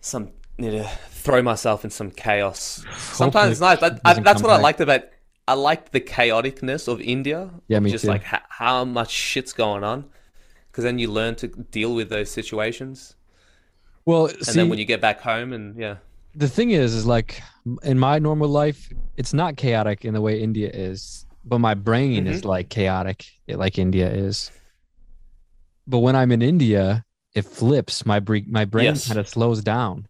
Some 0.00 0.30
need 0.58 0.70
to 0.70 0.88
throw 1.10 1.42
myself 1.42 1.84
in 1.84 1.90
some 1.90 2.10
chaos. 2.10 2.84
Sometimes 2.96 3.52
it's 3.52 3.60
nice. 3.60 3.80
That, 3.80 4.00
I, 4.04 4.14
that's 4.20 4.42
what 4.42 4.50
I 4.50 4.58
liked 4.58 4.80
about. 4.80 5.02
I 5.48 5.54
liked 5.54 5.92
the 5.92 6.00
chaoticness 6.00 6.88
of 6.88 7.00
India. 7.00 7.50
Yeah, 7.68 7.78
me 7.80 7.90
just 7.90 8.04
too. 8.04 8.10
like 8.10 8.24
ha- 8.24 8.44
how 8.48 8.84
much 8.84 9.10
shit's 9.10 9.52
going 9.52 9.84
on, 9.84 10.06
because 10.70 10.84
then 10.84 10.98
you 10.98 11.10
learn 11.10 11.34
to 11.36 11.48
deal 11.48 11.94
with 11.94 12.08
those 12.08 12.30
situations. 12.30 13.14
Well, 14.04 14.26
And 14.26 14.44
see, 14.44 14.52
then 14.52 14.68
when 14.68 14.78
you 14.78 14.84
get 14.84 15.00
back 15.00 15.20
home, 15.20 15.52
and 15.52 15.76
yeah, 15.76 15.96
the 16.34 16.48
thing 16.48 16.70
is, 16.70 16.94
is 16.94 17.06
like 17.06 17.42
in 17.82 17.98
my 17.98 18.18
normal 18.18 18.48
life, 18.48 18.92
it's 19.16 19.34
not 19.34 19.56
chaotic 19.56 20.04
in 20.04 20.14
the 20.14 20.20
way 20.20 20.40
India 20.40 20.70
is, 20.72 21.26
but 21.44 21.58
my 21.58 21.74
brain 21.74 22.26
is 22.26 22.40
mm-hmm. 22.40 22.48
like 22.48 22.68
chaotic, 22.68 23.26
like 23.48 23.78
India 23.78 24.08
is. 24.10 24.50
But 25.86 25.98
when 26.00 26.16
I'm 26.16 26.32
in 26.32 26.42
India, 26.42 27.04
it 27.34 27.42
flips. 27.44 28.04
My 28.06 28.18
bre- 28.20 28.48
my 28.48 28.64
brain 28.64 28.86
Yes. 28.86 29.06
kind 29.06 29.18
of 29.18 29.28
slows 29.28 29.62
down. 29.62 30.06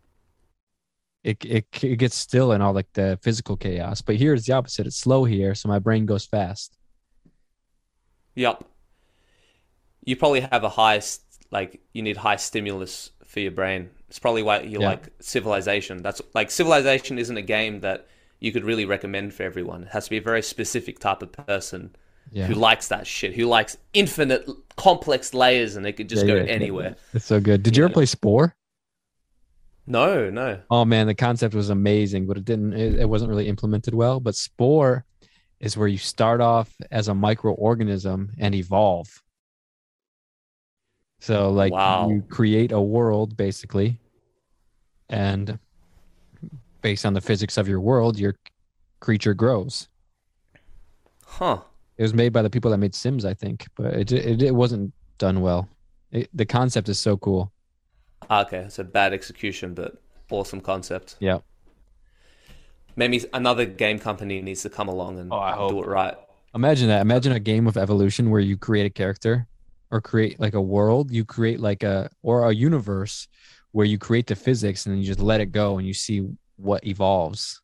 It, 1.24 1.44
it 1.44 1.66
it 1.82 1.97
gets 1.97 2.15
still 2.16 2.53
in 2.53 2.62
all 2.62 2.73
like 2.73 2.93
the 2.93 3.19
physical 3.23 3.57
chaos. 3.57 4.01
But 4.01 4.16
here 4.16 4.32
it's 4.35 4.47
the 4.47 4.53
opposite. 4.55 4.86
It's 4.86 4.97
slow 4.97 5.24
here, 5.24 5.55
so 5.55 5.69
my 5.69 5.78
brain 5.81 6.07
goes 6.07 6.24
fast. 6.24 6.77
Yep. 8.36 8.65
You 10.05 10.15
probably 10.16 10.40
have 10.40 10.62
a 10.62 10.69
high, 10.69 11.01
like, 11.51 11.81
you 11.93 12.03
need 12.03 12.19
high 12.19 12.36
stimulus 12.36 13.11
for 13.24 13.40
your 13.40 13.51
brain. 13.51 13.90
It's 14.09 14.19
probably 14.20 14.43
why 14.43 14.61
you 14.61 14.81
Yeah. 14.81 14.90
like 14.90 15.09
Civilization. 15.20 16.03
That's 16.03 16.23
like 16.35 16.51
Civilization 16.51 17.19
isn't 17.19 17.36
a 17.36 17.43
game 17.43 17.81
that 17.81 18.07
you 18.39 18.53
could 18.53 18.65
really 18.65 18.85
recommend 18.85 19.35
for 19.35 19.43
everyone. 19.43 19.82
It 19.85 19.89
has 19.89 20.05
to 20.05 20.11
be 20.11 20.19
a 20.19 20.23
very 20.23 20.43
specific 20.43 20.98
type 21.01 21.23
of 21.23 21.32
person 21.32 21.97
Yeah, 22.32 22.47
who 22.47 22.55
likes 22.55 22.89
that 22.89 23.07
shit, 23.07 23.35
who 23.35 23.47
likes 23.47 23.77
infinite 23.94 24.47
complex 24.77 25.32
layers 25.32 25.77
and 25.77 25.85
they 25.85 25.93
could 25.93 26.09
just 26.09 26.27
Yeah, 26.27 26.35
go 26.35 26.40
yeah, 26.43 26.51
anywhere. 26.51 26.97
it's 27.15 27.24
so 27.24 27.40
good. 27.40 27.62
Did 27.62 27.77
you 27.77 27.85
ever 27.85 27.93
play 27.93 28.05
Spore? 28.07 28.55
No, 29.86 30.28
no. 30.31 30.61
Oh 30.70 30.85
man, 30.85 31.07
the 31.07 31.15
concept 31.15 31.55
was 31.55 31.70
amazing, 31.70 32.27
but 32.27 32.36
it 32.36 32.44
didn't. 32.44 32.73
It, 32.73 33.01
it 33.01 33.09
wasn't 33.09 33.28
really 33.31 33.48
implemented 33.48 33.94
well. 33.94 34.19
But 34.20 34.35
Spore 34.35 35.05
is 35.61 35.77
where 35.77 35.89
you 35.89 35.97
start 35.98 36.40
off 36.40 36.74
as 36.90 37.09
a 37.09 37.12
microorganism 37.12 38.31
and 38.39 38.55
evolve. 38.55 39.23
So 41.20 41.51
like 41.51 41.73
Wow. 41.73 42.11
you 42.11 42.23
create 42.23 42.73
a 42.73 42.81
world 42.81 43.36
basically, 43.36 43.98
and 45.09 45.59
based 46.82 47.07
on 47.07 47.15
the 47.15 47.20
physics 47.20 47.57
of 47.57 47.69
your 47.69 47.81
world, 47.81 48.19
you're 48.19 48.35
creature 49.01 49.35
grows. 49.35 49.89
Huh. 51.24 51.61
It 51.98 52.02
was 52.02 52.14
made 52.14 52.32
by 52.32 52.43
the 52.43 52.51
people 52.51 52.70
that 52.70 52.78
made 52.78 52.94
Sims, 52.94 53.24
I 53.24 53.35
think, 53.35 53.66
but 53.77 53.94
it 53.94 54.12
it, 54.12 54.43
it 54.43 54.55
wasn't 54.55 54.93
done 55.18 55.40
well. 55.40 55.68
It, 56.12 56.28
the 56.35 56.47
concept 56.47 56.89
is 56.89 56.98
so 56.98 57.16
cool. 57.16 57.52
Ah, 58.31 58.43
Okay, 58.43 58.66
so 58.68 58.82
bad 58.85 59.12
execution, 59.12 59.74
but 59.74 59.97
awesome 60.31 60.60
concept. 60.60 61.16
Yeah. 61.20 61.39
Maybe 62.97 63.23
another 63.32 63.66
game 63.66 63.98
company 63.98 64.40
needs 64.40 64.62
to 64.62 64.70
come 64.70 64.89
along 64.89 65.18
and 65.18 65.32
Oh, 65.32 65.39
I 65.39 65.52
hope. 65.52 65.70
do 65.73 65.82
it 65.82 65.86
right. 65.86 66.16
Imagine 66.55 66.89
that. 66.89 67.02
Imagine 67.02 67.32
a 67.32 67.40
game 67.40 67.66
of 67.66 67.77
evolution 67.77 68.31
where 68.31 68.40
you 68.40 68.56
create 68.56 68.86
a 68.86 68.90
character 68.90 69.47
or 69.90 70.01
create 70.01 70.40
like 70.40 70.55
a 70.55 70.60
world. 70.60 71.10
You 71.10 71.24
create 71.24 71.60
like 71.60 71.82
a 71.82 72.09
or 72.23 72.48
a 72.48 72.55
universe 72.55 73.28
where 73.73 73.85
you 73.86 73.98
create 73.98 74.27
the 74.27 74.35
physics 74.36 74.86
and 74.86 74.94
then 74.94 75.01
you 75.01 75.06
just 75.06 75.20
let 75.20 75.40
it 75.43 75.52
go 75.52 75.77
and 75.78 75.86
you 75.86 75.93
see 75.93 76.27
what 76.56 76.86
evolves. 76.86 77.60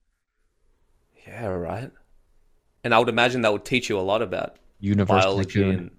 Yeah, 1.26 1.46
right. 1.46 1.90
And 2.84 2.94
I 2.94 2.98
would 2.98 3.08
imagine 3.08 3.42
that 3.42 3.52
would 3.52 3.64
teach 3.64 3.88
you 3.88 3.98
a 3.98 4.02
lot 4.02 4.22
about 4.22 4.56
Universe 4.80 5.24
biology 5.24 5.62
and 5.62 5.90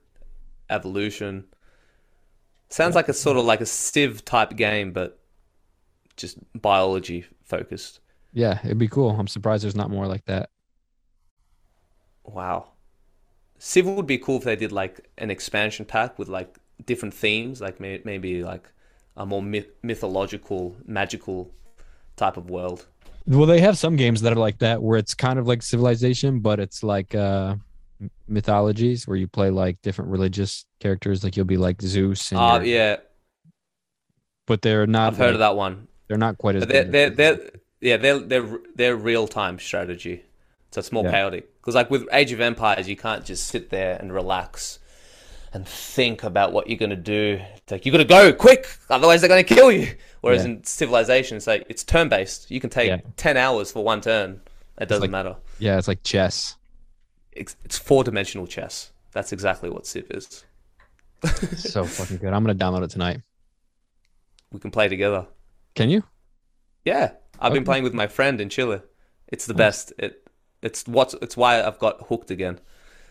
evolution. 0.69 1.45
Sounds 2.69 2.95
like 2.95 3.07
a 3.07 3.13
sort 3.13 3.37
of 3.37 3.45
like 3.45 3.61
a 3.61 3.65
Civ 3.65 4.25
type 4.25 4.55
game, 4.55 4.91
but 4.91 5.19
just 6.17 6.37
biology 6.59 7.25
focused. 7.43 7.99
Yeah, 8.33 8.59
it'd 8.63 8.79
be 8.79 8.87
cool. 8.87 9.11
I'm 9.11 9.27
surprised 9.27 9.63
there's 9.63 9.75
not 9.75 9.91
more 9.91 10.07
like 10.07 10.25
that. 10.25 10.49
Wow. 12.23 12.69
Civ 13.59 13.85
would 13.85 14.07
be 14.07 14.17
cool 14.17 14.37
if 14.37 14.43
they 14.43 14.55
did 14.55 14.71
like 14.71 15.07
an 15.17 15.29
expansion 15.31 15.85
pack 15.85 16.17
with 16.19 16.27
like 16.27 16.57
different 16.85 17.13
themes, 17.13 17.61
like 17.61 17.79
maybe 17.79 18.43
like 18.43 18.69
a 19.15 19.25
more 19.25 19.41
myth- 19.41 19.71
mythological, 19.83 20.75
magical 20.85 21.51
type 22.15 22.37
of 22.37 22.49
world. 22.49 22.87
Well, 23.25 23.45
they 23.45 23.61
have 23.61 23.77
some 23.77 23.95
games 23.95 24.21
that 24.21 24.33
are 24.33 24.37
like 24.39 24.59
that 24.59 24.81
where 24.81 24.97
it's 24.97 25.13
kind 25.13 25.39
of 25.39 25.47
like 25.47 25.61
civilization, 25.61 26.39
but 26.39 26.59
it's 26.59 26.83
like 26.83 27.15
uh 27.15 27.55
mythologies 28.27 29.07
where 29.07 29.15
you 29.17 29.27
play 29.27 29.49
like 29.49 29.81
different 29.81 30.11
religious 30.11 30.65
characters. 30.79 31.23
Like 31.23 31.37
you'll 31.37 31.45
be 31.45 31.57
like 31.57 31.81
Zeus, 31.81 32.31
and 32.31 32.39
you're- 32.65 32.75
yeah, 32.75 32.97
but 34.45 34.61
they're 34.61 34.87
not. 34.87 35.13
I've 35.13 35.17
heard 35.17 35.25
like- 35.27 35.33
of 35.35 35.39
that 35.39 35.55
one. 35.55 35.87
They're 36.09 36.17
not 36.17 36.37
quite 36.37 36.55
as. 36.57 36.61
But 36.65 36.69
they're, 36.69 36.83
they're, 36.83 37.09
they're, 37.09 37.49
yeah, 37.79 37.97
they're, 37.97 38.19
they're, 38.19 38.59
they're 38.75 38.95
real 38.95 39.25
time 39.27 39.57
strategy. 39.57 40.23
So 40.71 40.79
it's 40.79 40.91
more 40.91 41.05
Yeah. 41.05 41.11
chaotic. 41.11 41.49
Because, 41.61 41.75
like, 41.75 41.89
with 41.89 42.07
Age 42.11 42.33
of 42.33 42.41
Empires, 42.41 42.89
you 42.89 42.97
can't 42.97 43.23
just 43.23 43.47
sit 43.47 43.69
there 43.69 43.97
and 43.99 44.13
relax 44.13 44.79
and 45.53 45.65
think 45.65 46.23
about 46.23 46.51
what 46.51 46.67
you're 46.67 46.77
going 46.77 46.89
to 46.89 46.95
do. 46.97 47.39
It's 47.55 47.71
like, 47.71 47.85
you 47.85 47.91
got 47.91 47.99
to 47.99 48.03
go 48.05 48.33
quick, 48.33 48.67
otherwise, 48.89 49.21
they're 49.21 49.29
going 49.29 49.43
to 49.45 49.55
kill 49.55 49.71
you. 49.71 49.95
Whereas 50.23 50.45
Yeah. 50.45 50.51
in 50.51 50.63
Civilization, 50.63 51.35
it's 51.35 51.47
like, 51.47 51.65
it's 51.67 51.83
turn 51.83 52.07
based. 52.07 52.49
You 52.49 52.61
can 52.61 52.69
take 52.69 52.87
Yeah. 52.87 53.01
10 53.17 53.35
hours 53.35 53.73
for 53.73 53.83
one 53.83 53.99
turn. 53.99 54.39
It 54.79 54.87
doesn't 54.87 55.01
like- 55.01 55.11
matter. 55.11 55.35
yeah, 55.59 55.77
it's 55.77 55.89
like 55.89 56.01
chess. 56.01 56.55
It's, 57.33 57.57
it's 57.65 57.77
four 57.77 58.05
dimensional 58.05 58.47
chess. 58.47 58.93
That's 59.11 59.33
exactly 59.33 59.69
what 59.69 59.85
Civ 59.85 60.09
is. 60.11 60.45
so 61.57 61.83
fucking 61.85 62.17
good. 62.17 62.31
I'm 62.31 62.41
gonna 62.41 62.55
download 62.55 62.85
it 62.85 62.89
tonight. 62.89 63.19
We 64.53 64.61
can 64.61 64.71
play 64.71 64.87
together. 64.87 65.27
Can 65.75 65.89
you? 65.89 66.03
Yeah, 66.85 67.11
I've 67.37 67.51
been 67.53 67.65
playing 67.65 67.83
with 67.83 67.93
my 67.93 68.07
friend 68.07 68.39
in 68.39 68.47
Chile. 68.47 68.81
It's 69.27 69.45
the 69.45 69.53
oh. 69.53 69.57
best. 69.57 69.91
It 69.99 70.25
it's 70.61 70.87
what's 70.87 71.15
it's 71.15 71.35
why 71.35 71.61
I've 71.61 71.79
got 71.79 72.07
hooked 72.07 72.31
again. 72.31 72.59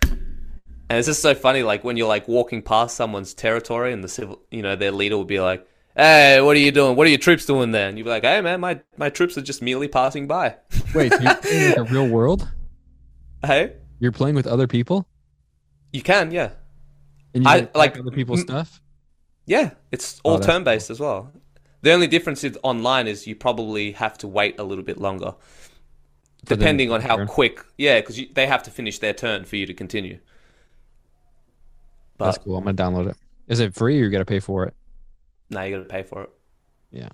And 0.03 0.99
it's 0.99 1.07
just 1.09 1.21
so 1.21 1.35
funny, 1.35 1.63
like 1.63 1.85
when 1.85 1.97
you're 1.99 2.09
like 2.09 2.27
walking 2.27 2.63
past 2.63 2.97
someone's 2.97 3.35
territory 3.35 3.93
and 3.93 4.03
the 4.03 4.09
civil, 4.09 4.41
you 4.51 4.63
know, 4.63 4.77
their 4.77 4.93
leader 4.93 5.17
will 5.17 5.25
be 5.25 5.41
like, 5.41 5.67
"Hey, 5.97 6.41
what 6.41 6.57
are 6.57 6.61
you 6.61 6.73
doing? 6.73 6.97
What 6.97 7.07
are 7.07 7.11
your 7.11 7.19
troops 7.19 7.45
doing 7.47 7.71
there?" 7.73 7.89
And 7.89 7.99
you'd 7.99 8.05
be 8.05 8.11
like, 8.11 8.23
"Hey, 8.25 8.41
man, 8.41 8.61
my 8.61 8.81
my 8.97 9.11
troops 9.11 9.37
are 9.39 9.43
just 9.43 9.63
merely 9.63 9.89
passing 9.89 10.27
by." 10.27 10.57
Wait, 10.95 11.13
you're 11.21 11.35
playing 11.37 11.69
like 11.71 11.79
a 11.79 11.85
real 11.85 12.09
world? 12.09 12.49
hey, 13.45 13.75
You're 13.99 14.13
playing 14.13 14.35
with 14.37 14.47
other 14.47 14.67
people? 14.67 15.07
you 15.93 16.01
can, 16.03 16.31
yeah, 16.31 16.51
And 17.35 17.45
you 17.45 17.51
I- 17.51 17.61
can 17.61 17.69
like, 17.75 17.99
other 17.99 18.11
people's 18.11 18.41
m- 18.41 18.47
stuff? 18.47 18.81
yeah. 19.47 19.73
It's 19.91 20.21
oh, 20.25 20.31
all 20.33 20.37
Oh, 20.37 20.41
turn 20.41 20.65
based 20.65 20.89
as 20.91 20.99
well. 21.01 21.33
The 21.83 21.93
only 21.93 22.07
difference 22.07 22.45
is 22.45 22.57
online 22.63 23.07
is 23.09 23.27
you 23.27 23.35
probably 23.35 23.93
have 23.93 24.17
to 24.19 24.29
wait 24.29 24.59
a 24.61 24.63
little 24.65 24.85
bit 24.85 24.99
longer, 24.99 25.35
For 26.47 26.55
depending 26.57 26.91
on 26.93 27.01
how 27.01 27.17
turn. 27.17 27.27
quick. 27.27 27.61
Yeah, 27.77 28.01
because 28.01 28.19
they 28.35 28.47
have 28.47 28.63
to 28.63 28.71
finish 28.71 29.01
their 29.01 29.13
turn 29.13 29.45
for 29.45 29.57
you 29.57 29.67
to 29.67 29.75
continue. 29.75 30.19
That's 32.19 32.39
cool. 32.39 32.57
I'm 32.57 32.65
gonna 32.65 32.77
download 32.77 33.11
it. 33.11 33.17
Is 33.49 33.59
it 33.61 33.75
free 33.75 34.01
or 34.01 34.05
you 34.05 34.11
gotta 34.11 34.25
pay 34.25 34.39
for 34.41 34.65
it? 34.65 34.75
Now 35.53 35.63
you 35.63 35.77
got 35.77 35.83
to 35.83 35.89
pay 35.89 36.03
for 36.03 36.23
it. 36.25 36.31
Yeah, 36.91 37.09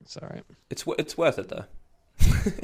it's 0.00 0.16
all 0.16 0.28
right. 0.30 0.42
It's 0.70 0.84
it's 0.98 1.16
worth 1.18 1.38
it 1.38 1.48
though. 1.48 1.64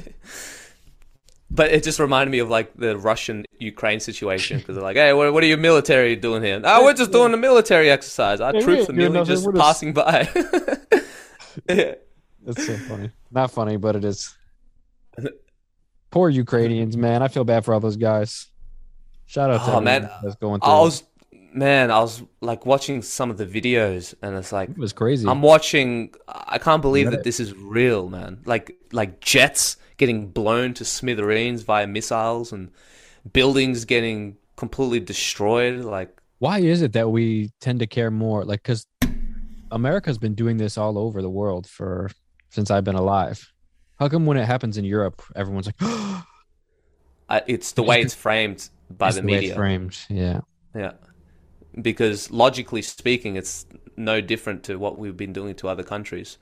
but 1.51 1.73
it 1.73 1.83
just 1.83 1.99
reminded 1.99 2.31
me 2.31 2.39
of 2.39 2.49
like 2.49 2.73
the 2.77 2.97
Russian 2.97 3.45
Ukraine 3.59 4.01
situation 4.01 4.59
because 4.59 4.77
they're 4.77 4.85
like, 4.85 4.97
"Hey, 4.97 5.13
what, 5.13 5.33
what 5.33 5.43
are 5.43 5.47
your 5.47 5.59
military 5.59 6.17
doing 6.17 6.43
here?" 6.43 6.61
Oh, 6.65 6.85
we're 6.85 6.95
just 6.95 7.13
doing 7.13 7.35
a 7.35 7.37
military 7.37 7.91
exercise. 7.91 8.41
Our 8.41 8.55
Yeah, 8.55 8.61
troops 8.61 8.89
are 8.89 8.93
merely 8.93 9.25
just 9.25 9.53
passing 9.55 9.93
by. 9.93 10.29
yeah. 11.69 11.95
That's 12.43 12.67
so 12.67 12.77
funny. 12.89 13.11
Not 13.31 13.51
funny, 13.51 13.77
but 13.77 13.97
it 13.97 14.05
is. 14.05 14.35
Poor 16.11 16.29
Ukrainians, 16.29 16.97
man. 16.97 17.23
I 17.23 17.29
feel 17.29 17.45
bad 17.45 17.65
for 17.65 17.75
all 17.75 17.81
those 17.81 17.97
guys. 17.97 18.47
Shout 19.27 19.51
out 19.51 19.59
to 19.59 19.63
Oh, 19.63 19.67
everyone 19.67 19.85
man. 19.85 20.11
that's 20.23 20.35
going 20.37 20.61
through. 20.61 20.71
I 20.73 20.81
was, 20.81 21.05
man, 21.53 21.91
I 21.91 22.01
was 22.01 22.23
like 22.41 22.67
watching 22.67 23.03
some 23.03 23.31
of 23.31 23.39
the 23.39 23.47
videos, 23.47 24.15
and 24.23 24.37
it's 24.37 24.53
like 24.53 24.71
It 24.71 24.79
was 24.79 24.93
crazy. 24.93 25.29
I'm 25.29 25.43
watching. 25.43 26.15
I 26.29 26.59
can't 26.59 26.83
believe 26.83 27.11
that 27.11 27.25
this 27.25 27.41
is 27.41 27.55
real, 27.55 28.09
man. 28.09 28.43
Like 28.45 28.77
like 28.93 29.21
jets 29.21 29.77
getting 29.97 30.29
blown 30.29 30.75
to 30.75 30.85
smithereens 30.85 31.63
via 31.63 31.87
missiles, 31.87 32.53
and 32.53 32.71
buildings 33.33 33.85
getting 33.85 34.37
completely 34.57 35.01
destroyed. 35.01 35.85
Like 35.85 36.21
Why 36.39 36.61
is 36.61 36.83
it 36.83 36.93
that 36.93 37.11
we 37.11 37.51
tend 37.61 37.81
to 37.81 37.87
care 37.87 38.11
more? 38.11 38.45
Like, 38.45 38.63
because 38.63 38.87
America's 39.71 40.19
been 40.19 40.35
doing 40.35 40.57
this 40.57 40.77
all 40.77 40.99
over 40.99 41.23
the 41.23 41.31
world 41.31 41.67
for 41.67 42.11
since 42.51 42.71
I've 42.71 42.85
been 42.85 42.97
alive. 42.97 43.53
How 43.99 44.09
come 44.09 44.27
when 44.27 44.37
it 44.37 44.47
happens 44.47 44.79
in 44.79 44.85
Europe, 44.85 45.23
everyone's 45.37 45.67
like, 45.67 45.77
I, 47.29 47.43
it's 47.47 47.73
the 47.73 47.83
way 47.83 48.01
it's 48.01 48.15
framed 48.15 48.69
by 48.91 49.09
"It's 49.09 49.17
the 49.19 49.23
way 49.23 49.35
it's 49.35 49.43
media. 49.43 49.55
framed?" 49.55 49.97
Yeah, 50.09 50.41
Yeah, 50.75 50.93
because 51.81 52.31
logically 52.31 52.83
speaking, 52.83 53.37
it's 53.37 53.67
no 53.97 54.21
different 54.21 54.63
to 54.65 54.77
what 54.79 54.99
we've 54.99 55.17
been 55.17 55.33
doing 55.33 55.55
to 55.57 55.69
other 55.69 55.83
countries. 55.83 56.39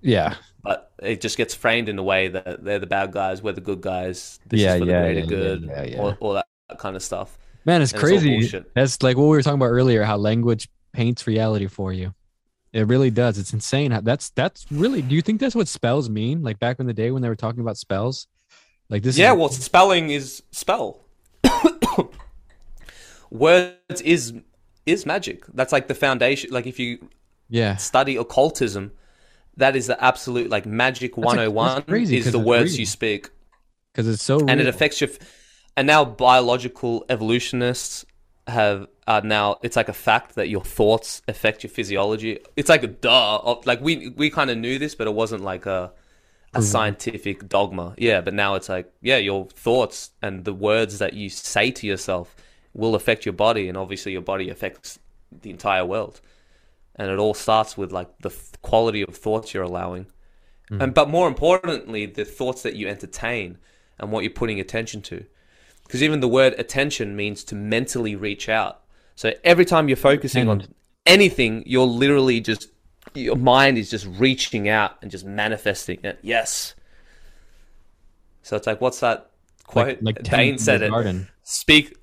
yeah, 0.00 0.36
But 0.62 0.92
it 1.02 1.20
just 1.20 1.36
gets 1.36 1.54
framed 1.54 1.88
in 1.88 1.98
a 1.98 2.02
way 2.02 2.28
that 2.28 2.64
they're 2.64 2.78
the 2.78 2.86
bad 2.86 3.12
guys, 3.12 3.42
we're 3.42 3.52
the 3.52 3.60
good 3.60 3.80
guys. 3.80 4.40
This 4.46 4.60
Yeah, 4.60 4.74
is 4.74 4.80
for 4.80 4.86
yeah, 4.86 5.00
the 5.00 5.04
greater 5.06 5.20
yeah, 5.20 5.26
good, 5.26 5.62
yeah, 5.64 5.82
yeah, 5.84 6.00
All, 6.00 6.16
all 6.20 6.32
that 6.34 6.46
kind 6.78 6.96
of 6.96 7.02
stuff. 7.02 7.38
man, 7.64 7.82
it's 7.82 7.92
And 7.92 8.00
crazy. 8.00 8.30
bullshit. 8.30 8.72
That's 8.74 9.02
like 9.02 9.16
what 9.16 9.24
we 9.24 9.36
were 9.36 9.42
talking 9.42 9.58
about 9.60 9.66
earlier. 9.70 10.02
How 10.04 10.16
language 10.16 10.68
paints 10.92 11.26
reality 11.26 11.66
for 11.68 11.92
you. 11.92 12.14
It 12.72 12.86
really 12.86 13.10
does. 13.10 13.38
It's 13.38 13.52
insane. 13.52 13.96
That's 14.02 14.30
that's 14.30 14.64
really. 14.70 15.02
Do 15.02 15.14
you 15.14 15.20
think 15.22 15.40
that's 15.40 15.54
what 15.54 15.68
spells 15.68 16.08
mean? 16.08 16.42
Like 16.42 16.58
back 16.58 16.80
in 16.80 16.86
the 16.86 16.94
day 16.94 17.10
when 17.10 17.20
they 17.22 17.28
were 17.28 17.36
talking 17.36 17.60
about 17.60 17.76
spells, 17.76 18.26
like 18.88 19.02
this. 19.02 19.18
yeah, 19.18 19.32
is, 19.32 19.38
well, 19.38 19.48
spelling 19.50 20.08
is 20.10 20.42
spell. 20.52 21.04
Words 23.32 24.00
is 24.02 24.34
is 24.86 25.06
magic. 25.06 25.44
That's 25.54 25.72
like 25.72 25.88
the 25.88 25.94
foundation. 25.94 26.50
Like 26.50 26.66
if 26.66 26.78
you 26.78 27.08
yeah. 27.48 27.76
study 27.76 28.16
occultism, 28.16 28.92
that 29.56 29.76
is 29.76 29.86
the 29.86 30.02
absolute 30.02 30.50
like 30.50 30.66
magic 30.66 31.16
101 31.16 31.66
that's 31.66 31.80
oh 31.80 31.82
crazy 31.90 32.18
is 32.18 32.24
'cause 32.24 32.32
the 32.32 32.38
words 32.38 32.72
real. 32.72 32.80
you 32.80 32.86
speak. 32.86 33.30
Because 33.92 34.08
it's 34.08 34.22
so. 34.22 34.38
and 34.46 34.60
it 34.60 34.66
affects 34.66 35.00
your 35.00 35.10
and 35.76 35.86
now 35.86 36.04
biological 36.04 37.04
evolutionists 37.08 38.04
have 38.46 38.86
are 39.06 39.22
now 39.22 39.58
it's 39.62 39.76
like 39.76 39.88
a 39.88 39.92
fact 39.92 40.34
that 40.34 40.48
your 40.48 40.64
thoughts 40.64 41.22
affect 41.28 41.62
your 41.62 41.70
physiology 41.70 42.38
it's 42.56 42.68
like 42.68 42.82
a 42.82 42.88
duh 42.88 43.56
like 43.64 43.80
we 43.80 44.08
we 44.16 44.30
kind 44.30 44.50
of 44.50 44.58
knew 44.58 44.78
this 44.78 44.94
but 44.94 45.06
it 45.06 45.14
wasn't 45.14 45.42
like 45.42 45.66
a 45.66 45.92
a 46.54 46.60
scientific 46.60 47.48
dogma 47.48 47.94
yeah 47.98 48.20
but 48.20 48.34
now 48.34 48.54
it's 48.54 48.68
like 48.68 48.92
yeah 49.00 49.16
your 49.16 49.46
thoughts 49.46 50.10
and 50.20 50.44
the 50.44 50.52
words 50.52 50.98
that 50.98 51.14
you 51.14 51.28
say 51.28 51.70
to 51.70 51.86
yourself 51.86 52.34
will 52.74 52.94
affect 52.94 53.26
your 53.26 53.32
body 53.32 53.68
and 53.68 53.76
obviously 53.76 54.12
your 54.12 54.22
body 54.22 54.48
affects 54.48 54.98
the 55.42 55.50
entire 55.50 55.84
world. 55.84 56.20
And 56.96 57.10
it 57.10 57.18
all 57.18 57.34
starts 57.34 57.76
with 57.76 57.92
like 57.92 58.18
the 58.18 58.30
th- 58.30 58.60
quality 58.62 59.02
of 59.02 59.16
thoughts 59.16 59.54
you're 59.54 59.62
allowing. 59.62 60.04
Mm-hmm. 60.70 60.82
And 60.82 60.94
but 60.94 61.08
more 61.08 61.28
importantly 61.28 62.06
the 62.06 62.24
thoughts 62.24 62.62
that 62.62 62.76
you 62.76 62.88
entertain 62.88 63.58
and 63.98 64.12
what 64.12 64.24
you're 64.24 64.32
putting 64.32 64.60
attention 64.60 65.02
to. 65.02 65.24
Because 65.84 66.02
even 66.02 66.20
the 66.20 66.28
word 66.28 66.54
attention 66.58 67.16
means 67.16 67.44
to 67.44 67.54
mentally 67.54 68.16
reach 68.16 68.48
out. 68.48 68.80
So 69.14 69.32
every 69.44 69.64
time 69.64 69.88
you're 69.88 69.96
focusing 69.96 70.48
on 70.48 70.66
anything 71.04 71.64
you're 71.66 71.86
literally 71.86 72.40
just 72.40 72.68
your 73.14 73.36
mind 73.36 73.76
is 73.76 73.90
just 73.90 74.06
reaching 74.06 74.68
out 74.68 74.96
and 75.02 75.10
just 75.10 75.24
manifesting 75.24 75.98
it. 76.04 76.18
Yes. 76.22 76.74
So 78.42 78.56
it's 78.56 78.66
like 78.66 78.80
what's 78.80 79.00
that 79.00 79.30
quote? 79.64 80.02
like, 80.02 80.16
like 80.18 80.30
Bane 80.30 80.58
said 80.58 80.82
it. 80.82 80.90
Garden. 80.90 81.28
speak 81.42 81.96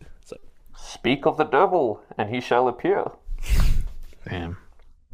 speak 0.99 1.26
of 1.26 1.38
the 1.38 1.45
devil 1.45 2.03
and 2.17 2.30
he 2.30 2.41
shall 2.41 2.67
appear 2.67 3.05
Damn. 4.27 4.57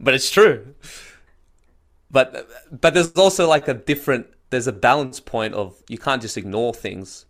but 0.00 0.14
it's 0.14 0.30
true. 0.30 0.74
But 2.10 2.48
but 2.70 2.94
there's 2.94 3.12
also 3.12 3.48
like 3.48 3.68
a 3.68 3.74
different 3.74 4.26
there's 4.50 4.66
a 4.66 4.72
balance 4.72 5.20
point 5.20 5.54
of 5.54 5.82
you 5.88 5.98
can't 5.98 6.22
just 6.22 6.36
ignore 6.36 6.72
things 6.74 7.26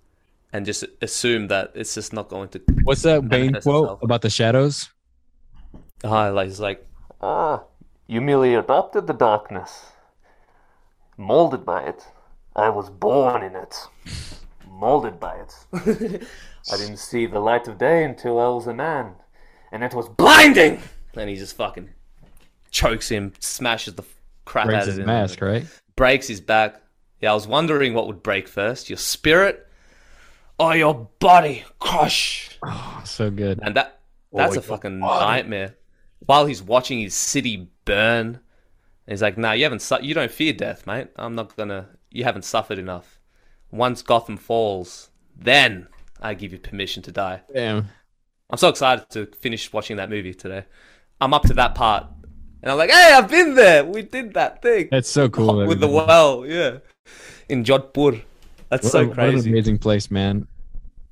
and 0.52 0.64
just 0.64 0.84
assume 1.02 1.48
that 1.48 1.72
it's 1.74 1.94
just 1.94 2.12
not 2.12 2.28
going 2.28 2.48
to. 2.50 2.62
What's 2.84 3.02
that 3.02 3.28
Bane 3.28 3.52
quote 3.52 3.56
itself. 3.56 4.02
about 4.02 4.22
the 4.22 4.30
shadows? 4.30 4.88
Ah, 6.04 6.28
like 6.28 6.48
it's 6.48 6.60
like 6.60 6.86
ah, 7.20 7.64
you 8.06 8.20
merely 8.20 8.54
adopted 8.54 9.06
the 9.06 9.14
darkness, 9.14 9.86
molded 11.16 11.64
by 11.64 11.82
it. 11.82 12.06
I 12.54 12.70
was 12.70 12.88
born 12.88 13.42
in 13.42 13.54
it, 13.54 13.76
molded 14.66 15.20
by 15.20 15.42
it. 15.42 16.22
I 16.72 16.76
didn't 16.76 16.96
see 16.98 17.26
the 17.26 17.38
light 17.40 17.68
of 17.68 17.78
day 17.78 18.04
until 18.04 18.38
I 18.40 18.48
was 18.48 18.66
a 18.66 18.74
man, 18.74 19.12
and 19.72 19.84
it 19.84 19.94
was 19.94 20.08
blinding. 20.08 20.80
And 21.14 21.30
he 21.30 21.36
just 21.36 21.56
fucking 21.56 21.88
chokes 22.70 23.08
him, 23.08 23.32
smashes 23.40 23.94
the 23.94 24.04
crap 24.44 24.66
Breaks 24.66 24.76
out 24.76 24.82
of 24.82 24.88
his 24.88 24.98
him, 24.98 25.06
mask, 25.06 25.40
right? 25.40 25.64
breaks 25.96 26.26
his 26.28 26.40
back. 26.40 26.80
Yeah, 27.20 27.30
I 27.30 27.34
was 27.34 27.46
wondering 27.46 27.94
what 27.94 28.06
would 28.06 28.22
break 28.22 28.48
first, 28.48 28.90
your 28.90 28.98
spirit 28.98 29.66
or 30.58 30.76
your 30.76 31.08
body. 31.18 31.64
Crush. 31.78 32.58
Oh, 32.62 33.00
so 33.04 33.30
good. 33.30 33.60
And 33.62 33.74
that 33.76 34.00
that's 34.32 34.56
Oh, 34.56 34.58
a 34.58 34.62
fucking 34.62 35.00
body. 35.00 35.24
nightmare. 35.24 35.76
While 36.26 36.46
he's 36.46 36.62
watching 36.62 36.98
his 37.00 37.14
city 37.14 37.68
burn, 37.84 38.40
he's 39.08 39.22
like, 39.22 39.38
"Nah, 39.38 39.52
you 39.52 39.62
haven't. 39.64 39.80
Su- 39.80 40.02
you 40.02 40.12
don't 40.14 40.30
fear 40.30 40.52
death, 40.52 40.86
mate. 40.86 41.08
I'm 41.16 41.34
not 41.34 41.56
gonna. 41.56 41.88
You 42.10 42.24
haven't 42.24 42.44
suffered 42.44 42.78
enough. 42.78 43.18
Once 43.70 44.02
Gotham 44.02 44.36
falls, 44.36 45.10
then 45.34 45.88
I 46.20 46.34
give 46.34 46.52
you 46.52 46.58
permission 46.58 47.02
to 47.04 47.12
die." 47.12 47.42
Damn. 47.52 47.88
I'm 48.50 48.58
so 48.58 48.68
excited 48.68 49.10
to 49.10 49.26
finish 49.40 49.72
watching 49.72 49.96
that 49.96 50.08
movie 50.10 50.34
today. 50.34 50.64
I'm 51.20 51.34
up 51.34 51.42
to 51.44 51.54
that 51.54 51.74
part, 51.74 52.06
and 52.62 52.70
I'm 52.70 52.78
like, 52.78 52.90
"Hey, 52.90 53.12
I've 53.14 53.28
been 53.28 53.54
there. 53.54 53.84
We 53.84 54.02
did 54.02 54.34
that 54.34 54.62
thing 54.62 54.88
That's 54.90 55.08
so 55.10 55.28
cool. 55.28 55.66
with 55.66 55.80
the 55.80 55.88
well, 55.88 56.44
yeah, 56.46 56.78
in 57.48 57.64
Jodhpur. 57.64 58.22
That's 58.68 58.84
What 58.84 58.92
so 58.92 59.00
a- 59.00 59.06
What 59.08 59.18
an 59.18 59.38
amazing 59.38 59.78
place, 59.78 60.10
man. 60.10 60.46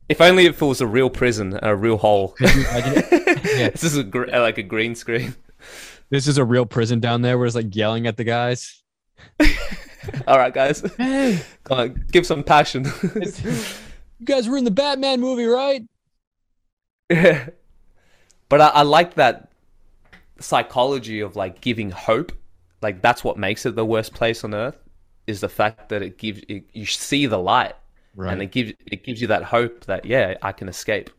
If 0.09 0.21
only 0.21 0.47
if 0.47 0.61
it 0.61 0.65
was 0.67 0.81
a 0.81 0.87
real 0.87 1.09
prison 1.09 1.59
a 1.63 1.75
real 1.75 1.97
hole. 1.97 2.29
Could 2.37 2.55
you 2.55 2.61
imagine- 2.61 3.03
Yeah. 3.45 3.69
This 3.71 3.85
is 3.85 3.97
a 3.97 4.05
gr- 4.05 4.27
like 4.27 4.59
a 4.59 4.63
green 4.63 4.95
screen. 4.95 5.35
This 6.11 6.27
is 6.27 6.39
a 6.39 6.45
real 6.45 6.67
prison 6.67 7.01
down 7.01 7.23
there 7.23 7.39
where 7.39 7.47
it's 7.47 7.57
like 7.57 7.75
yelling 7.75 8.07
at 8.07 8.17
the 8.17 8.25
guys. 8.25 8.83
All 10.27 10.37
right, 10.39 10.53
guys. 10.53 10.81
Hey, 10.99 11.41
Come 11.65 11.79
on, 11.79 12.05
give 12.13 12.27
some 12.27 12.43
passion. 12.45 12.85
you 14.29 14.35
guys 14.35 14.49
were 14.49 14.57
in 14.57 14.65
the 14.65 14.71
Batman 14.71 15.21
movie, 15.21 15.45
right? 15.47 15.83
yeah. 17.11 17.49
But 18.51 18.61
I, 18.61 18.69
I 18.69 18.83
like 18.83 19.15
that 19.15 19.51
psychology 20.39 21.21
of 21.21 21.35
like 21.35 21.61
giving 21.63 21.91
hope. 21.91 22.31
Like 22.83 23.01
that's 23.03 23.25
what 23.25 23.37
makes 23.39 23.65
it 23.67 23.75
the 23.75 23.85
worst 23.87 24.13
place 24.15 24.45
on 24.45 24.55
earth 24.55 24.77
is 25.27 25.41
the 25.41 25.49
fact 25.49 25.89
that 25.89 26.03
it 26.03 26.19
gives 26.19 26.43
it, 26.49 26.65
you 26.73 26.85
see 26.87 27.27
the 27.27 27.39
light 27.39 27.75
Right. 28.15 28.33
and 28.33 28.43
it 28.43 28.53
gives 28.53 28.75
it 28.87 29.03
gives 29.03 29.21
you 29.21 29.27
that 29.29 29.43
hope 29.45 29.87
that 29.87 30.05
yeah 30.05 30.35
I 30.43 30.53
can 30.53 30.69
escape. 30.69 31.11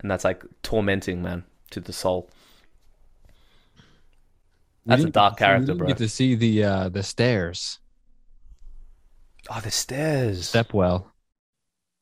And 0.00 0.10
that's 0.10 0.24
like 0.24 0.42
tormenting, 0.62 1.22
man, 1.22 1.44
to 1.70 1.80
the 1.80 1.92
soul. 1.92 2.28
That's 4.84 5.04
a 5.04 5.10
dark 5.10 5.38
get 5.38 5.38
to 5.38 5.38
see- 5.38 5.44
we 5.44 5.46
character, 5.46 5.66
didn't 5.66 5.78
bro. 5.78 5.86
Get 5.88 5.96
to 5.98 6.08
see 6.08 6.34
the 6.34 6.64
uh, 6.64 6.88
the 6.90 7.02
stairs, 7.04 7.78
Oh, 9.48 9.60
the 9.60 9.70
stairs. 9.70 10.50
Stepwell. 10.52 11.06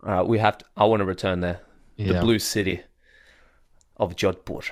Right, 0.02 0.22
we 0.22 0.38
have 0.38 0.58
to. 0.58 0.64
I 0.76 0.84
want 0.84 1.00
to 1.00 1.04
return 1.04 1.40
there. 1.40 1.60
Yeah. 1.96 2.14
The 2.14 2.20
blue 2.20 2.38
city 2.38 2.80
of 3.96 4.16
Jodhpur. 4.16 4.70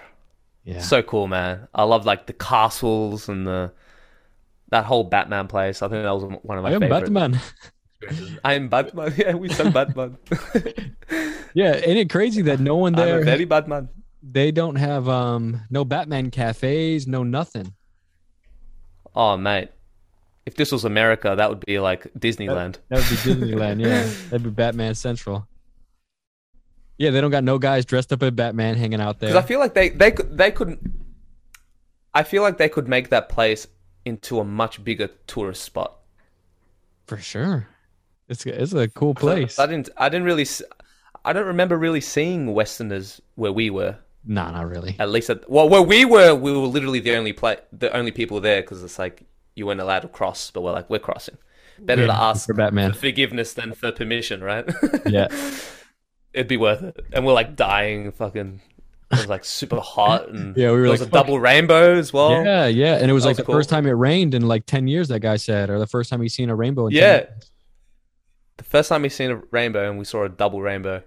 Yeah. 0.64 0.80
So 0.80 1.02
cool, 1.02 1.26
man. 1.28 1.68
I 1.74 1.84
love 1.84 2.06
like 2.06 2.26
the 2.26 2.32
castles 2.32 3.28
and 3.28 3.46
the 3.46 3.72
that 4.70 4.84
whole 4.84 5.04
Batman 5.04 5.46
place. 5.48 5.82
I 5.82 5.88
think 5.88 6.02
that 6.02 6.10
was 6.10 6.24
one 6.42 6.58
of 6.58 6.64
my 6.64 6.70
I 6.70 6.74
am 6.74 6.80
favorite. 6.80 7.00
Batman. 7.12 7.40
I 8.44 8.54
am 8.54 8.68
Batman. 8.68 9.12
Yeah, 9.16 9.34
we 9.34 9.48
said 9.48 9.72
Batman. 9.74 10.18
yeah, 11.54 11.74
ain't 11.76 11.98
it 11.98 12.10
crazy 12.10 12.42
that 12.42 12.60
no 12.60 12.76
one 12.76 12.94
I'm 12.94 13.04
there? 13.04 13.24
very 13.24 13.44
Batman. 13.44 13.88
They 14.22 14.50
don't 14.50 14.76
have 14.76 15.08
um 15.08 15.62
no 15.70 15.84
Batman 15.84 16.30
cafes, 16.30 17.06
no 17.06 17.22
nothing. 17.22 17.74
Oh, 19.14 19.36
mate. 19.36 19.70
If 20.48 20.54
this 20.54 20.72
was 20.72 20.86
America, 20.86 21.34
that 21.36 21.50
would 21.50 21.60
be 21.66 21.78
like 21.78 22.04
Disneyland. 22.14 22.78
That 22.88 23.00
would 23.00 23.10
be 23.10 23.16
Disneyland. 23.16 23.84
yeah, 23.84 24.10
that'd 24.30 24.42
be 24.42 24.48
Batman 24.48 24.94
Central. 24.94 25.46
Yeah, 26.96 27.10
they 27.10 27.20
don't 27.20 27.30
got 27.30 27.44
no 27.44 27.58
guys 27.58 27.84
dressed 27.84 28.14
up 28.14 28.22
as 28.22 28.30
Batman 28.30 28.74
hanging 28.76 28.98
out 28.98 29.20
there. 29.20 29.28
Because 29.28 29.44
I 29.44 29.46
feel 29.46 29.60
like 29.60 29.74
they 29.74 29.90
they 29.90 30.10
could 30.10 30.38
they 30.38 30.50
could. 30.50 30.78
I 32.14 32.22
feel 32.22 32.42
like 32.42 32.56
they 32.56 32.70
could 32.70 32.88
make 32.88 33.10
that 33.10 33.28
place 33.28 33.66
into 34.06 34.40
a 34.40 34.44
much 34.44 34.82
bigger 34.82 35.08
tourist 35.26 35.64
spot. 35.64 35.98
For 37.06 37.18
sure, 37.18 37.68
it's 38.26 38.46
it's 38.46 38.72
a 38.72 38.88
cool 38.88 39.14
place. 39.14 39.58
I 39.58 39.66
didn't. 39.66 39.90
I 39.98 40.08
didn't 40.08 40.24
really. 40.24 40.46
I 41.26 41.34
don't 41.34 41.46
remember 41.48 41.76
really 41.76 42.00
seeing 42.00 42.54
Westerners 42.54 43.20
where 43.34 43.52
we 43.52 43.68
were. 43.68 43.98
Nah, 44.24 44.50
not 44.50 44.66
really. 44.66 44.96
At 44.98 45.10
least, 45.10 45.28
at, 45.28 45.48
well, 45.50 45.68
where 45.68 45.82
we 45.82 46.06
were, 46.06 46.34
we 46.34 46.52
were 46.52 46.66
literally 46.66 47.00
the 47.00 47.16
only 47.16 47.34
play, 47.34 47.58
the 47.70 47.94
only 47.94 48.12
people 48.12 48.40
there 48.40 48.62
because 48.62 48.82
it's 48.82 48.98
like 48.98 49.24
you 49.58 49.66
weren't 49.66 49.80
allowed 49.80 50.00
to 50.00 50.08
cross, 50.08 50.50
but 50.50 50.62
we're 50.62 50.72
like 50.72 50.88
we're 50.88 50.98
crossing. 50.98 51.36
Better 51.80 52.06
to 52.06 52.12
ask 52.14 52.46
for 52.46 52.54
Batman. 52.54 52.92
for 52.92 52.98
forgiveness 53.00 53.54
than 53.54 53.72
for 53.72 53.92
permission, 53.92 54.42
right? 54.42 54.64
Yeah. 55.06 55.28
it'd 56.32 56.48
be 56.48 56.56
worth 56.56 56.82
it. 56.82 56.96
And 57.12 57.24
we're 57.26 57.32
like 57.34 57.54
dying, 57.56 58.10
fucking. 58.12 58.60
It 59.10 59.16
was 59.16 59.26
like 59.28 59.44
super 59.44 59.80
hot, 59.80 60.28
and 60.28 60.56
Yeah, 60.56 60.66
we 60.70 60.76
were 60.76 60.82
there 60.82 60.90
was 60.90 61.00
like, 61.00 61.08
a 61.08 61.12
double 61.12 61.38
rainbow 61.40 61.96
as 61.96 62.12
well. 62.12 62.44
yeah, 62.44 62.66
yeah, 62.66 62.96
and 62.96 63.10
it 63.10 63.14
was 63.14 63.22
That 63.22 63.28
like 63.30 63.38
was 63.38 63.46
the 63.46 63.52
first 63.52 63.70
time 63.70 63.86
it 63.86 63.92
rained 63.92 64.34
in 64.34 64.42
like 64.46 64.66
ten 64.66 64.86
years. 64.88 65.08
That 65.08 65.20
guy 65.20 65.36
said, 65.36 65.70
or 65.70 65.78
the 65.78 65.86
first 65.86 66.10
time 66.10 66.20
he's 66.20 66.34
seen 66.34 66.50
a 66.50 66.54
rainbow. 66.54 66.86
In 66.88 66.92
Yeah. 66.94 67.14
years. 67.20 67.50
The 68.58 68.64
first 68.64 68.88
time 68.88 69.02
we 69.02 69.08
seen 69.08 69.30
a 69.30 69.36
rainbow 69.50 69.88
and 69.88 69.98
we 69.98 70.04
saw 70.04 70.24
a 70.24 70.28
double 70.28 70.60
rainbow. 70.60 71.02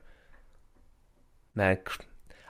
Man, 1.53 1.77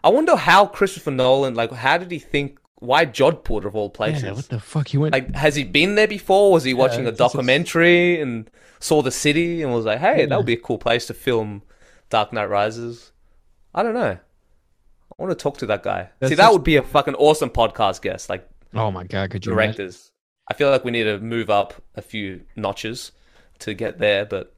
I 0.03 0.09
wonder 0.09 0.35
how 0.35 0.67
Christopher 0.67 1.09
Nolan, 1.11 1.55
like, 1.55 1.71
how 1.73 1.97
did 1.97 2.11
he 2.11 2.19
think? 2.19 2.59
Why 2.81 3.05
Jodhpur 3.05 3.63
of 3.65 3.75
all 3.75 3.89
places? 3.89 4.23
Yeah, 4.23 4.31
what 4.33 4.49
the 4.49 4.59
fuck? 4.59 4.87
He 4.89 4.97
went. 4.97 5.13
like, 5.13 5.33
has 5.35 5.55
he 5.55 5.63
been 5.63 5.95
there 5.95 6.07
before? 6.07 6.51
Was 6.51 6.63
he 6.63 6.73
watching 6.73 7.05
a 7.05 7.09
it's 7.09 7.17
just- 7.19 7.33
documentary 7.33 8.19
and 8.19 8.49
saw 8.79 9.01
the 9.03 9.11
city 9.11 9.61
and 9.61 9.71
was 9.71 9.85
like, 9.85 9.99
"Hey, 9.99 10.25
that 10.25 10.29
Yeah. 10.31 10.37
would 10.37 10.45
be 10.47 10.53
a 10.53 10.57
cool 10.57 10.79
place 10.79 11.05
to 11.05 11.13
film 11.13 11.61
Dark 12.09 12.33
Knight 12.33 12.49
Rises"? 12.49 13.11
I 13.73 13.83
don't 13.83 13.93
know. 13.93 14.17
I 14.17 15.15
want 15.23 15.29
to 15.31 15.41
talk 15.41 15.57
to 15.59 15.65
that 15.67 15.83
guy. 15.83 16.09
That's 16.19 16.31
See, 16.31 16.35
that 16.35 16.43
just- 16.45 16.53
would 16.53 16.63
be 16.63 16.75
a 16.75 16.81
fucking 16.83 17.15
awesome 17.15 17.51
podcast 17.51 18.01
guest, 18.01 18.29
like 18.29 18.49
oh 18.73 18.89
my 18.89 19.03
god, 19.03 19.29
could 19.29 19.45
you 19.45 19.51
imagine? 19.53 19.75
directors. 19.75 20.11
I 20.49 20.55
feel 20.55 20.71
like 20.71 20.83
we 20.83 20.89
need 20.91 21.03
to 21.03 21.19
move 21.19 21.49
up 21.51 21.75
a 21.95 22.01
few 22.01 22.41
notches 22.55 23.11
to 23.59 23.73
get 23.75 23.99
there, 23.99 24.25
but 24.25 24.53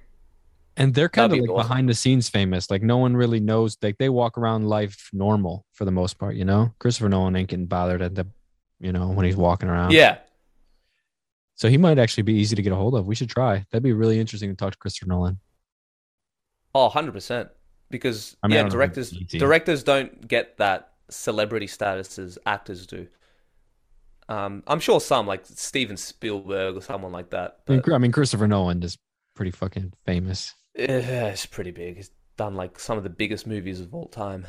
And 0.75 0.93
they're 0.93 1.09
kind 1.09 1.25
of 1.25 1.31
That'd 1.31 1.43
like 1.43 1.49
be 1.49 1.53
awesome. 1.53 1.67
behind 1.69 1.89
the 1.89 1.93
scenes 1.93 2.29
famous. 2.29 2.71
Like 2.71 2.81
no 2.81 2.97
one 2.97 3.15
really 3.15 3.39
knows. 3.39 3.77
Like 3.81 3.97
they 3.99 4.09
walk 4.09 4.37
around 4.37 4.67
life 4.67 5.09
normal 5.13 5.65
for 5.73 5.85
the 5.85 5.91
most 5.91 6.17
part. 6.17 6.35
You 6.35 6.45
know, 6.45 6.73
Christopher 6.79 7.09
Nolan 7.09 7.35
ain't 7.35 7.49
getting 7.49 7.67
bothered 7.67 8.01
at 8.01 8.15
the, 8.15 8.25
you 8.79 8.91
know, 8.91 9.09
when 9.09 9.25
he's 9.25 9.35
walking 9.35 9.69
around. 9.69 9.91
yeah, 9.91 10.17
So 11.55 11.69
he 11.69 11.77
might 11.77 11.99
actually 11.99 12.23
be 12.23 12.33
easy 12.33 12.55
to 12.55 12.61
get 12.61 12.73
a 12.73 12.75
hold 12.75 12.95
of. 12.95 13.05
We 13.05 13.13
should 13.15 13.29
try. 13.29 13.65
That'd 13.71 13.83
be 13.83 13.93
really 13.93 14.19
interesting 14.19 14.49
to 14.49 14.55
talk 14.55 14.71
to 14.73 14.77
Christopher 14.79 15.09
Nolan. 15.09 15.39
Oh, 16.73 16.89
100%. 16.89 17.49
Because 17.91 18.35
I 18.41 18.47
mean, 18.47 18.57
yeah, 18.57 18.69
directors 18.69 19.11
directors 19.11 19.83
don't 19.83 20.27
get 20.27 20.57
that 20.57 20.93
celebrity 21.11 21.67
status 21.67 22.17
as 22.17 22.39
actors 22.47 22.87
do. 22.87 23.07
Um, 24.27 24.63
I'm 24.65 24.79
sure 24.79 24.99
some 24.99 25.27
like 25.27 25.45
Steven 25.45 25.97
Spielberg 25.97 26.77
or 26.77 26.81
someone 26.81 27.11
like 27.11 27.29
that. 27.29 27.59
But 27.67 27.87
I 27.93 27.97
mean, 27.99 28.11
Christopher 28.11 28.47
Nolan 28.47 28.81
is 28.81 28.97
pretty 29.35 29.51
fucking 29.51 29.93
famous. 30.07 30.55
It's 30.75 31.45
pretty 31.45 31.71
big. 31.71 31.97
He's 31.97 32.11
done 32.37 32.55
like 32.55 32.79
some 32.79 32.97
of 32.97 33.03
the 33.03 33.09
biggest 33.09 33.45
movies 33.47 33.79
of 33.79 33.93
all 33.93 34.07
time. 34.07 34.45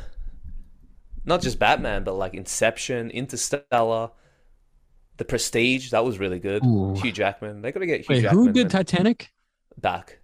Not 1.25 1.41
just 1.41 1.59
Batman, 1.59 2.05
but 2.05 2.15
like 2.15 2.35
Inception, 2.35 3.11
Interstellar, 3.11 4.11
The 5.17 5.25
Prestige. 5.25 5.91
That 5.91 6.05
was 6.05 6.19
really 6.19 6.39
good. 6.39 6.65
Ooh. 6.65 6.95
Hugh 6.95 7.13
Jackman. 7.13 7.63
They 7.63 7.73
got 7.73 7.81
to 7.81 7.87
get 7.87 8.01
Hugh 8.01 8.17
Wait, 8.17 8.23
Jackman 8.23 8.47
who 8.47 8.53
did 8.53 8.71
Titanic? 8.71 9.31
back. 9.81 10.19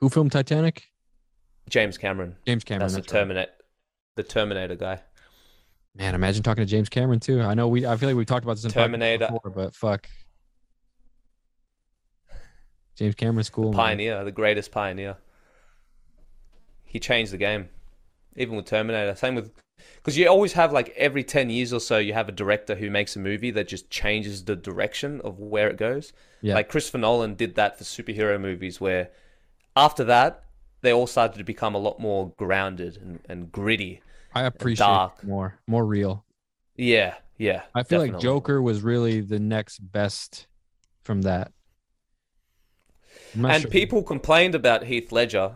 Who 0.00 0.08
filmed 0.08 0.32
Titanic? 0.32 0.84
James 1.68 1.96
Cameron. 1.96 2.36
James 2.46 2.64
Cameron. 2.64 2.82
That's 2.82 2.94
the 2.94 3.00
right. 3.00 3.08
Terminator. 3.08 3.52
The 4.16 4.22
Terminator 4.22 4.74
guy. 4.76 5.00
Man, 5.94 6.14
imagine 6.14 6.42
talking 6.42 6.62
to 6.64 6.70
James 6.70 6.88
Cameron 6.88 7.20
too. 7.20 7.40
I 7.42 7.54
know 7.54 7.68
we. 7.68 7.86
I 7.86 7.96
feel 7.96 8.08
like 8.08 8.16
we've 8.16 8.26
talked 8.26 8.44
about 8.44 8.56
this 8.56 8.64
in 8.64 8.70
Terminator. 8.70 9.26
before, 9.26 9.52
but 9.54 9.74
fuck. 9.74 10.06
James 12.96 13.14
Cameron's 13.14 13.50
cool. 13.50 13.72
man. 13.72 13.76
pioneer, 13.76 14.24
the 14.24 14.32
greatest 14.32 14.70
pioneer. 14.70 15.16
He 16.84 17.00
changed 17.00 17.32
the 17.32 17.38
game, 17.38 17.68
even 18.36 18.56
with 18.56 18.66
Terminator. 18.66 19.14
Same 19.14 19.34
with 19.34 19.52
because 19.96 20.16
you 20.16 20.28
always 20.28 20.52
have 20.52 20.72
like 20.72 20.90
every 20.96 21.24
ten 21.24 21.50
years 21.50 21.72
or 21.72 21.80
so, 21.80 21.98
you 21.98 22.12
have 22.12 22.28
a 22.28 22.32
director 22.32 22.74
who 22.74 22.90
makes 22.90 23.16
a 23.16 23.18
movie 23.18 23.50
that 23.52 23.68
just 23.68 23.90
changes 23.90 24.44
the 24.44 24.56
direction 24.56 25.20
of 25.22 25.38
where 25.38 25.68
it 25.68 25.76
goes. 25.76 26.12
Yeah. 26.40 26.54
Like 26.54 26.68
Christopher 26.68 26.98
Nolan 26.98 27.34
did 27.34 27.54
that 27.54 27.78
for 27.78 27.84
superhero 27.84 28.40
movies, 28.40 28.80
where 28.80 29.10
after 29.74 30.04
that 30.04 30.44
they 30.82 30.92
all 30.92 31.06
started 31.06 31.38
to 31.38 31.44
become 31.44 31.74
a 31.74 31.78
lot 31.78 31.98
more 31.98 32.32
grounded 32.36 32.98
and, 33.00 33.20
and 33.28 33.50
gritty. 33.50 34.02
I 34.34 34.42
appreciate 34.42 34.84
dark. 34.86 35.14
it 35.22 35.26
more, 35.26 35.58
more 35.66 35.86
real. 35.86 36.24
Yeah, 36.76 37.14
yeah. 37.38 37.62
I 37.74 37.82
feel 37.82 38.00
like. 38.00 38.18
Joker 38.18 38.60
was 38.60 38.82
really 38.82 39.20
the 39.20 39.38
next 39.38 39.78
best 39.78 40.46
from 41.02 41.22
that. 41.22 41.52
And 43.34 43.70
people 43.70 44.02
complained 44.02 44.54
about 44.54 44.84
Heath 44.84 45.12
Ledger 45.12 45.54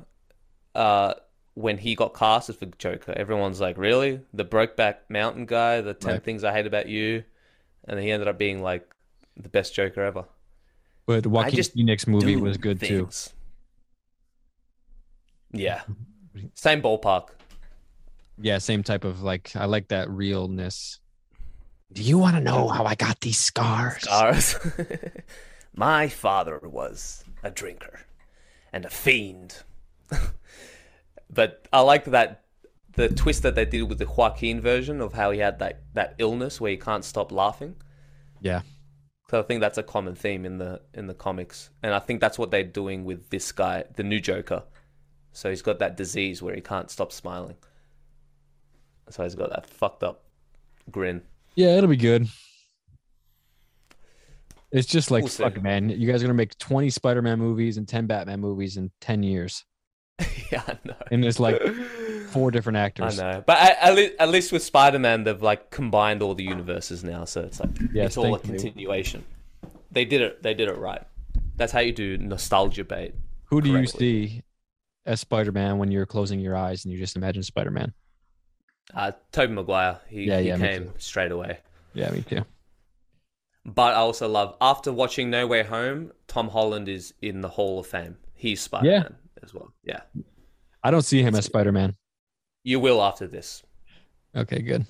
uh, 0.75 1.15
when 1.55 1.79
he 1.79 1.95
got 1.95 2.15
cast 2.15 2.49
as 2.49 2.57
the 2.59 2.67
Joker. 2.67 3.13
Everyone's 3.13 3.61
like, 3.61 3.77
"Really, 3.79 4.21
the 4.33 4.45
Brokeback 4.45 4.97
Mountain 5.09 5.47
guy, 5.47 5.81
the 5.81 5.95
Ten 5.95 6.13
Right. 6.13 6.23
Things 6.23 6.45
I 6.45 6.53
Hate 6.53 6.67
About 6.67 6.89
You," 6.89 7.25
and 7.87 7.99
he 8.01 8.11
ended 8.11 8.29
up 8.29 8.39
being 8.39 8.63
like 8.63 8.95
the 9.37 9.49
best 9.49 9.75
Joker 9.75 10.03
ever. 10.03 10.25
but 11.07 11.27
Joaquin 11.27 11.63
Phoenix 11.63 12.07
movie 12.07 12.37
was 12.37 12.57
good 12.57 12.81
too. 12.81 13.09
Yeah, 15.53 15.83
same 16.55 16.83
ballpark. 16.83 17.29
Yeah, 18.39 18.59
same 18.59 18.83
type 18.83 19.05
of 19.05 19.23
like. 19.23 19.53
I 19.55 19.65
like 19.67 19.89
that 19.89 20.11
realness. 20.11 21.01
Do 21.93 22.03
you 22.03 22.19
want 22.19 22.37
to 22.37 22.43
know 22.43 22.69
how 22.69 22.85
I 22.85 22.95
got 22.97 23.21
these 23.21 23.39
scars? 23.39 24.03
Scars. 24.03 24.57
My 25.75 26.09
father 26.09 26.61
was 26.63 27.25
a 27.47 27.51
drinker 27.51 28.01
and 28.73 28.85
a 28.85 28.91
fiend. 28.91 29.63
but 31.31 31.67
I 31.73 31.81
like 31.81 32.05
that 32.07 32.43
the 32.95 33.09
twist 33.09 33.43
that 33.43 33.55
they 33.55 33.65
did 33.65 33.83
with 33.83 33.99
the 33.99 34.07
Joaquin 34.07 34.61
version 34.61 35.01
of 35.01 35.13
how 35.13 35.31
he 35.31 35.39
had 35.39 35.59
that, 35.59 35.83
that 35.95 36.15
illness 36.19 36.61
where 36.61 36.71
he 36.71 36.77
can't 36.77 37.05
stop 37.05 37.31
laughing. 37.31 37.77
Yeah, 38.41 38.63
So 39.31 39.39
I 39.39 39.43
think 39.43 39.61
that's 39.61 39.79
a 39.79 39.83
common 39.83 40.15
theme 40.15 40.45
in 40.45 40.59
the 40.59 40.83
in 40.93 41.07
the 41.07 41.15
comics, 41.15 41.71
and 41.83 41.95
I 41.95 41.99
think 41.99 42.21
that's 42.21 42.39
what 42.39 42.51
they're 42.51 42.63
doing 42.63 43.05
with 43.05 43.31
this 43.31 43.51
guy, 43.51 43.85
the 43.95 44.03
new 44.03 44.21
Joker. 44.21 44.65
So 45.33 45.51
he's 45.51 45.63
got 45.63 45.79
that 45.79 45.97
disease 45.97 46.43
where 46.43 46.55
he 46.55 46.61
can't 46.61 46.91
stop 46.91 47.13
smiling. 47.13 47.57
So 49.09 49.23
he's 49.23 49.35
got 49.35 49.51
that 49.51 49.67
fucked 49.67 50.03
up 50.03 50.25
grin. 50.91 51.23
yeah, 51.55 51.77
it'll 51.77 51.91
be 51.91 51.97
good. 51.97 52.29
It's 54.77 54.87
just 54.87 55.11
like 55.11 55.27
fuck, 55.27 55.63
man. 55.63 55.89
You 55.89 56.07
guys 56.07 56.23
are 56.23 56.27
gonna 56.27 56.35
make 56.35 56.59
twenty 56.59 56.91
Spider-Man 56.91 57.39
movies 57.39 57.79
and 57.79 57.89
ten 57.89 58.07
Batman 58.07 58.41
movies 58.41 58.77
in 58.77 58.91
ten 59.01 59.23
years, 59.23 59.65
yeah, 60.53 60.63
I 60.69 60.77
know. 60.85 60.95
and 61.11 61.25
there's 61.25 61.41
like 61.41 61.63
four 62.29 62.51
different 62.51 62.77
actors. 62.77 63.19
I 63.19 63.33
know, 63.33 63.45
but 63.47 63.57
at, 63.57 64.15
at, 64.19 64.29
least, 64.29 64.53
with 64.53 64.63
Spider-Man, 64.63 65.25
they've 65.25 65.41
like 65.41 65.71
combined 65.71 66.21
all 66.21 66.35
the 66.35 66.45
universes 66.45 67.03
now, 67.03 67.25
so 67.25 67.41
it's 67.41 67.59
like 67.59 67.71
Yes, 67.91 68.09
it's 68.09 68.17
all 68.19 68.35
a 68.35 68.39
thank 68.39 68.53
you. 68.53 68.59
continuation. 68.59 69.25
They 69.91 70.05
did 70.05 70.21
it. 70.21 70.43
They 70.43 70.53
did 70.53 70.69
it 70.69 70.77
right. 70.77 71.03
That's 71.57 71.73
how 71.73 71.81
you 71.81 71.93
do 71.93 72.19
nostalgia 72.19 72.85
bait. 72.85 73.15
Who 73.45 73.63
do 73.63 73.71
you 73.71 73.87
see 73.87 74.43
as 75.07 75.21
Spider-Man 75.21 75.79
when 75.79 75.91
you're 75.91 76.05
closing 76.05 76.39
your 76.39 76.55
eyes 76.55 76.85
and 76.85 76.93
you 76.93 76.99
just 76.99 77.17
imagine 77.17 77.43
Spider-Man? 77.43 77.95
Uh, 78.93 79.13
Tobey 79.33 79.55
Maguire, 79.55 80.01
he, 80.07 80.25
Yeah, 80.25 80.41
he 80.41 80.49
yeah, 80.49 80.59
came 80.59 80.93
straight 80.99 81.33
away. 81.33 81.61
Yeah, 81.95 82.11
me 82.11 82.21
too. 82.21 82.45
But 83.69 83.95
I 83.95 83.97
also 83.97 84.29
love 84.29 84.57
after 84.61 84.93
watching 84.93 85.29
No 85.29 85.47
Way 85.49 85.65
Home, 85.65 86.13
Tom 86.29 86.49
Holland 86.49 86.89
is 86.89 87.13
in 87.21 87.41
the 87.41 87.49
Hall 87.49 87.81
of 87.81 87.87
Fame. 87.89 88.17
He's 88.35 88.61
Spider-Man 88.61 89.17
as 89.43 89.53
well. 89.53 89.73
Yeah, 89.83 90.01
I 90.85 90.91
don't 90.93 91.03
see 91.03 91.21
him 91.23 91.35
as 91.35 91.45
Spider-Man. 91.47 91.97
you 92.63 92.79
will 92.81 93.03
after 93.03 93.27
this. 93.27 93.63
Okay, 94.37 94.61
good. 94.63 94.87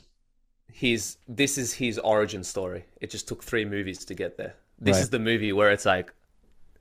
He's 0.70 1.16
this 1.26 1.56
is 1.56 1.72
his 1.72 1.98
origin 1.98 2.44
story. 2.44 2.84
It 3.00 3.10
just 3.10 3.26
took 3.28 3.42
three 3.42 3.64
movies 3.64 4.04
to 4.04 4.14
get 4.14 4.36
there. 4.36 4.54
This 4.78 4.96
Right. 4.96 5.02
is 5.02 5.10
the 5.10 5.18
movie 5.18 5.52
where 5.54 5.70
it's 5.70 5.86
like, 5.86 6.12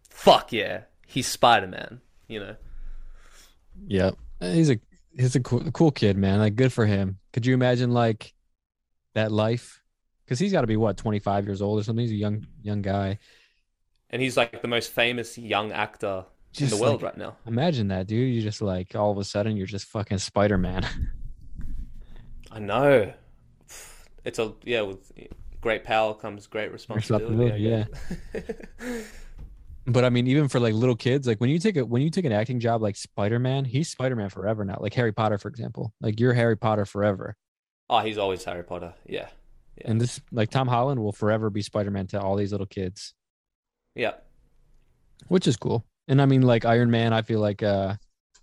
fuck 0.09 0.51
yeah, 0.51 0.81
he's 1.07 1.27
Spider-Man. 1.27 2.01
You 2.27 2.39
know. 2.41 2.55
Yeah, 3.87 4.11
uh, 4.41 4.51
he's 4.51 4.69
a 4.69 4.79
he's 5.15 5.35
a 5.37 5.39
cool, 5.39 5.71
cool 5.71 5.91
kid, 5.91 6.17
man. 6.17 6.39
Like, 6.39 6.55
good 6.57 6.73
for 6.73 6.85
him. 6.85 7.19
Could 7.31 7.45
you 7.45 7.53
imagine 7.53 7.91
like 7.91 8.33
that 9.13 9.31
life? 9.31 9.81
Because 10.25 10.39
he's 10.39 10.51
got 10.51 10.61
to 10.61 10.67
be 10.67 10.75
what 10.77 10.97
25 10.97 11.45
years 11.45 11.61
old 11.61 11.79
or 11.79 11.83
something. 11.83 12.03
He's 12.03 12.11
a 12.11 12.15
young 12.15 12.45
young 12.63 12.81
guy. 12.81 13.19
and 14.09 14.21
he's 14.21 14.35
like 14.37 14.61
the 14.61 14.67
most 14.67 14.91
famous 14.91 15.37
young 15.37 15.71
actor 15.71 16.25
Just 16.51 16.73
in 16.73 16.77
the 16.77 16.81
world 16.83 17.01
like, 17.01 17.11
right 17.11 17.17
now. 17.17 17.37
Imagine 17.45 17.89
that, 17.89 18.07
dude. 18.07 18.33
You 18.33 18.41
just 18.41 18.61
like 18.61 18.95
all 18.95 19.11
of 19.11 19.17
a 19.17 19.23
sudden 19.23 19.55
you're 19.57 19.67
just 19.67 19.85
fucking 19.87 20.17
Spider 20.19 20.57
Man. 20.57 20.87
I 22.51 22.59
know. 22.59 23.13
It's 24.23 24.39
a 24.39 24.53
yeah. 24.63 24.81
With 24.81 25.11
great 25.61 25.83
power 25.83 26.13
comes 26.13 26.47
great 26.47 26.71
responsibility. 26.71 27.63
Guess. 27.63 27.87
but 29.87 30.05
I 30.05 30.09
mean, 30.09 30.25
even 30.27 30.47
for 30.47 30.59
like 30.59 30.73
little 30.73 30.95
kids, 30.95 31.27
like 31.27 31.39
when 31.39 31.49
you 31.49 31.59
take 31.59 31.77
a 31.77 31.85
when 31.85 32.01
you 32.01 32.09
take 32.09 32.25
an 32.25 32.31
acting 32.31 32.59
job 32.59 32.81
like 32.81 32.95
Spider 32.95 33.37
Man, 33.39 33.65
he's 33.65 33.89
Spider 33.89 34.15
Man 34.15 34.29
forever 34.29 34.63
now. 34.65 34.77
Like 34.79 34.93
Harry 34.95 35.11
Potter, 35.11 35.37
for 35.37 35.49
example. 35.49 35.93
Like 36.01 36.19
you're 36.19 36.33
Harry 36.33 36.55
Potter 36.57 36.85
forever. 36.85 37.35
oh, 37.89 37.99
he's 37.99 38.17
always 38.17 38.43
Harry 38.45 38.63
Potter. 38.63 38.93
Yeah, 39.05 39.27
Yeah. 39.77 39.91
And 39.91 39.99
this 40.01 40.21
like 40.31 40.49
Tom 40.49 40.67
Holland 40.67 41.01
will 41.01 41.11
forever 41.11 41.49
be 41.49 41.61
Spider 41.61 41.91
Man 41.91 42.07
to 42.07 42.21
all 42.21 42.35
these 42.35 42.51
little 42.51 42.67
kids. 42.67 43.13
yeah. 43.95 44.13
which 45.27 45.47
is 45.47 45.57
cool. 45.57 45.85
And 46.07 46.21
I 46.21 46.25
mean, 46.25 46.41
like 46.43 46.65
Iron 46.65 46.91
Man, 46.91 47.13
I 47.13 47.21
feel 47.23 47.39
like 47.39 47.63
uh, 47.63 47.95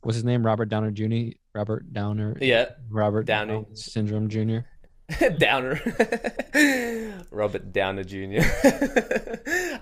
what's 0.02 0.16
his 0.16 0.24
name? 0.24 0.44
Robert 0.44 0.68
Downer 0.68 0.90
Jr. 0.90 1.36
Robert 1.54 1.92
Downer. 1.92 2.36
Yeah, 2.40 2.70
Robert 2.90 3.24
Downer 3.26 3.64
syndrome 3.74 4.28
Jr. 4.28 4.60
Downer. 5.38 5.80
Robert 7.30 7.72
Downer 7.72 8.04
Jr. 8.04 8.40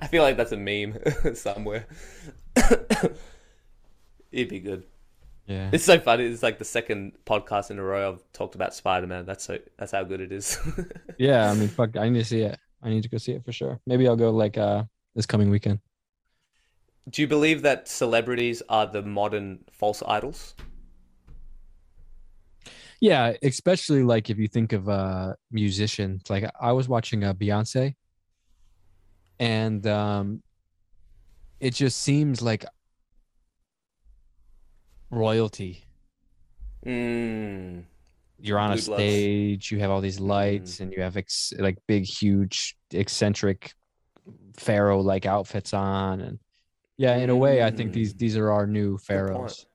I 0.02 0.08
feel 0.10 0.22
like 0.22 0.36
that's 0.36 0.52
a 0.52 0.56
meme 0.56 0.98
somewhere. 1.34 1.86
It'd 4.32 4.48
be 4.48 4.60
good. 4.60 4.84
Yeah, 5.46 5.70
It's 5.72 5.84
so 5.84 5.98
funny. 5.98 6.26
It's 6.26 6.42
like 6.42 6.58
the 6.58 6.64
second 6.64 7.12
podcast 7.26 7.70
in 7.70 7.78
a 7.78 7.82
row 7.82 8.12
I've 8.12 8.32
talked 8.32 8.54
about 8.54 8.72
Spider 8.72 9.06
Man. 9.06 9.26
That's 9.26 9.44
so 9.44 9.58
that's 9.78 9.92
how 9.92 10.04
good 10.04 10.20
it 10.20 10.30
is. 10.30 10.58
yeah. 11.18 11.50
I 11.50 11.54
mean, 11.54 11.68
fuck. 11.68 11.96
I 11.96 12.08
need 12.08 12.20
to 12.20 12.24
see 12.24 12.42
it. 12.42 12.58
I 12.82 12.88
need 12.88 13.02
to 13.02 13.08
go 13.08 13.18
see 13.18 13.32
it 13.32 13.44
for 13.44 13.52
sure. 13.52 13.80
Maybe 13.86 14.06
I'll 14.06 14.16
go 14.16 14.30
like 14.30 14.56
uh 14.56 14.84
this 15.14 15.26
coming 15.26 15.50
weekend. 15.50 15.80
Do 17.08 17.22
you 17.22 17.28
believe 17.28 17.62
that 17.62 17.88
celebrities 17.88 18.62
are 18.68 18.86
the 18.86 19.02
modern 19.02 19.64
false 19.72 20.02
idols? 20.06 20.54
Yeah, 23.00 23.32
especially 23.42 24.02
like 24.02 24.30
if 24.30 24.38
you 24.38 24.46
think 24.46 24.72
of 24.72 24.88
uh 24.88 25.34
musicians. 25.50 26.28
Like 26.30 26.44
I 26.60 26.72
was 26.72 26.88
watching 26.88 27.24
uh, 27.24 27.34
Beyonce, 27.34 27.94
and 29.38 29.84
um, 29.86 30.42
it 31.58 31.74
just 31.74 32.00
seems 32.00 32.42
like 32.42 32.64
royalty. 35.10 35.84
Mm. 36.86 37.84
you're 38.42 38.58
on 38.58 38.72
a 38.72 38.78
stage, 38.78 39.70
you 39.70 39.78
have 39.80 39.90
all 39.90 40.00
these 40.00 40.18
lights, 40.18 40.80
and 40.80 40.92
you 40.94 41.02
have 41.02 41.18
ex- 41.18 41.52
like 41.58 41.76
big, 41.86 42.04
huge, 42.04 42.74
eccentric 42.92 43.74
pharaoh 44.56 45.00
like 45.00 45.26
outfits 45.26 45.74
on, 45.74 46.22
and 46.22 46.38
yeah, 46.96 47.16
in 47.16 47.28
a 47.28 47.36
way, 47.36 47.62
I 47.62 47.70
think 47.70 47.92
these 47.92 48.14
Mm. 48.14 48.18
these 48.18 48.36
are 48.38 48.50
our 48.50 48.66
new 48.66 48.96
pharaohs. 48.96 49.66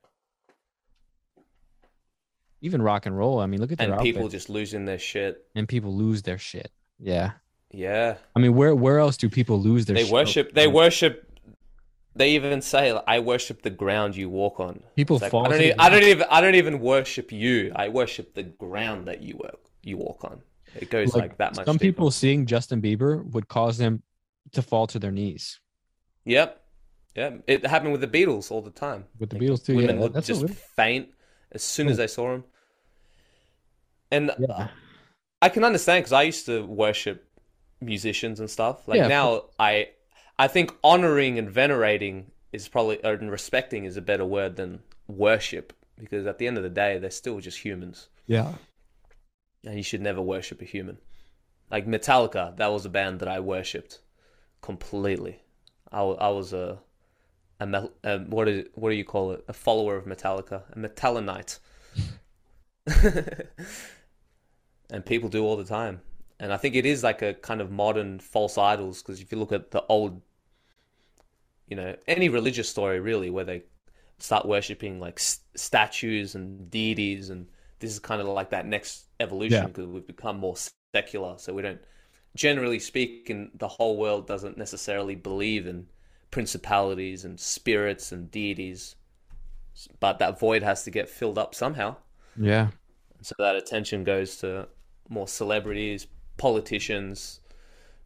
Even 2.61 2.81
rock 2.81 3.05
and 3.05 3.15
roll. 3.15 3.39
I 3.39 3.45
mean, 3.45 3.59
look 3.61 3.71
at 3.71 3.77
their 3.77 3.91
And 3.93 4.01
people 4.01 4.23
outfits, 4.23 4.43
just 4.45 4.49
losing 4.49 4.85
their 4.85 4.97
shit. 4.97 5.45
and 5.53 5.67
people 5.67 5.95
lose 5.95 6.23
their 6.23 6.37
shit. 6.39 6.71
Yeah, 6.99 7.33
Yeah. 7.71 8.17
I 8.35 8.39
mean, 8.39 8.55
where 8.55 8.73
where 8.73 8.97
else 8.99 9.17
do 9.17 9.29
people 9.29 9.59
lose 9.61 9.85
their? 9.85 9.95
They 9.95 10.03
shit? 10.05 10.11
worship. 10.13 10.53
They 10.53 10.67
worship. 10.67 11.24
They 12.15 12.31
even 12.31 12.61
say, 12.61 12.93
like, 12.93 13.03
"I 13.07 13.19
worship 13.19 13.61
the 13.61 13.69
ground 13.69 14.15
you 14.15 14.29
walk 14.29 14.59
on." 14.59 14.81
People 14.95 15.17
like, 15.17 15.31
fall. 15.31 15.45
I 15.45 15.49
don't. 15.49 15.61
Even, 15.61 15.79
I 15.79 15.89
don't 15.89 16.03
even. 16.03 16.27
I 16.29 16.41
don't 16.41 16.55
even 16.55 16.79
worship 16.79 17.31
you. 17.31 17.71
I 17.75 17.89
worship 17.89 18.33
the 18.33 18.43
ground 18.43 19.07
that 19.07 19.21
you 19.21 19.37
work. 19.37 19.59
You 19.83 19.97
walk 19.97 20.23
on. 20.23 20.41
It 20.75 20.89
goes 20.89 21.13
like, 21.13 21.21
Like, 21.21 21.37
that 21.37 21.55
much. 21.55 21.65
Some 21.65 21.77
deeper. 21.77 21.91
people 21.91 22.11
seeing 22.11 22.45
Justin 22.45 22.81
Bieber 22.81 23.23
would 23.31 23.47
cause 23.47 23.77
them 23.77 24.03
to 24.51 24.61
fall 24.61 24.87
to 24.87 24.99
their 24.99 25.11
knees. 25.11 25.59
Yep. 26.25 26.61
Yeah. 27.15 27.31
It 27.47 27.65
happened 27.65 27.93
with 27.93 28.01
the 28.01 28.07
Beatles 28.07 28.51
all 28.51 28.61
the 28.61 28.71
time. 28.71 29.05
With 29.19 29.29
the 29.29 29.37
Like, 29.37 29.47
Beatles 29.47 29.65
too, 29.65 29.75
Women 29.75 29.95
yeah, 29.95 30.01
would 30.01 30.13
that's 30.13 30.27
just 30.27 30.49
faint 30.49 31.09
as 31.51 31.63
soon 31.63 31.87
as 31.87 31.97
oh. 31.97 32.01
they 32.01 32.07
saw 32.07 32.33
him. 32.33 32.43
And 34.11 34.31
yeah. 34.37 34.67
I 35.41 35.49
can 35.49 35.63
understand 35.63 36.03
because 36.03 36.13
I 36.13 36.23
used 36.23 36.45
to 36.47 36.65
worship 36.65 37.25
musicians 37.81 38.39
and 38.39 38.49
stuff. 38.49 38.87
Like 38.87 38.97
Yeah, 38.97 39.07
now, 39.07 39.45
I 39.57 39.89
I 40.37 40.47
think 40.47 40.73
honoring 40.83 41.39
and 41.39 41.49
venerating 41.49 42.31
is 42.51 42.67
probably 42.67 43.03
or 43.05 43.13
and 43.13 43.31
respecting 43.31 43.85
is 43.85 43.97
a 43.97 44.01
better 44.01 44.25
word 44.25 44.55
than 44.55 44.79
worship 45.07 45.73
because 45.97 46.25
at 46.25 46.37
the 46.39 46.47
end 46.47 46.57
of 46.57 46.63
the 46.63 46.69
day, 46.69 46.97
they're 46.97 47.09
still 47.11 47.39
just 47.39 47.59
humans, 47.59 48.09
Yeah. 48.27 48.55
and 49.63 49.77
you 49.77 49.83
should 49.83 50.01
never 50.01 50.21
worship 50.21 50.61
a 50.61 50.65
human. 50.65 50.97
Like 51.71 51.87
Metallica, 51.87 52.55
that 52.57 52.67
was 52.67 52.85
a 52.85 52.89
band 52.89 53.19
that 53.21 53.29
I 53.29 53.39
worshipped 53.39 53.99
completely. 54.61 55.41
I, 55.91 56.01
I 56.01 56.29
was 56.29 56.51
a 56.53 56.79
a, 57.59 57.89
a 58.03 58.19
what 58.19 58.47
is 58.49 58.65
what 58.73 58.89
do 58.89 58.95
you 58.95 59.05
call 59.05 59.31
it? 59.31 59.45
A 59.47 59.53
follower 59.53 59.95
of 59.95 60.05
Metallica, 60.05 60.63
a 60.71 60.77
Metallinite. 60.77 61.59
and 64.91 65.05
people 65.05 65.29
do 65.29 65.43
all 65.45 65.55
the 65.55 65.63
time. 65.63 66.01
And 66.39 66.51
I 66.53 66.57
think 66.57 66.75
it 66.75 66.85
is 66.85 67.03
like 67.03 67.21
a 67.21 67.33
kind 67.33 67.61
of 67.61 67.71
modern 67.71 68.19
false 68.19 68.57
idols 68.57 69.01
because 69.01 69.21
if 69.21 69.31
you 69.31 69.37
look 69.39 69.51
at 69.51 69.71
the 69.71 69.83
old, 69.87 70.21
you 71.67 71.75
know, 71.75 71.95
any 72.07 72.29
religious 72.29 72.69
story 72.69 72.99
really, 72.99 73.29
where 73.29 73.45
they 73.45 73.63
start 74.19 74.45
worshipping 74.45 74.99
like 74.99 75.19
s- 75.19 75.39
statues 75.55 76.35
and 76.35 76.69
deities, 76.69 77.29
and 77.29 77.47
this 77.79 77.91
is 77.91 77.99
kind 77.99 78.21
of 78.21 78.27
like 78.27 78.49
that 78.51 78.65
next 78.65 79.05
evolution 79.19 79.63
Yeah. 79.63 79.67
because 79.67 79.87
we've 79.87 80.05
become 80.07 80.37
more 80.39 80.55
secular. 80.93 81.37
So 81.37 81.53
we 81.53 81.61
don't, 81.61 81.81
generally 82.35 82.79
speaking, 82.79 83.51
the 83.55 83.67
whole 83.67 83.97
world 83.97 84.27
doesn't 84.27 84.57
necessarily 84.57 85.15
believe 85.15 85.67
in 85.67 85.87
principalities 86.31 87.25
and 87.25 87.39
spirits 87.39 88.11
and 88.11 88.29
deities. 88.29 88.95
But 89.99 90.19
that 90.19 90.39
void 90.39 90.63
has 90.63 90.83
to 90.83 90.91
get 90.91 91.09
filled 91.09 91.37
up 91.37 91.53
somehow. 91.55 91.97
Yeah. 92.37 92.69
So 93.21 93.35
that 93.39 93.55
attention 93.55 94.03
goes 94.03 94.37
to 94.37 94.67
more 95.09 95.27
celebrities, 95.27 96.07
politicians, 96.37 97.39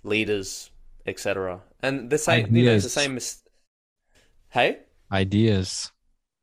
leaders, 0.04 0.72
etc. 1.06 1.62
And 1.82 2.10
the 2.10 2.18
same, 2.18 2.56
you 2.56 2.66
know, 2.66 2.74
it's 2.74 2.84
the 2.84 2.90
same. 2.90 3.16
Mis- 3.16 3.42
hey, 4.50 4.80
ideas. 5.12 5.92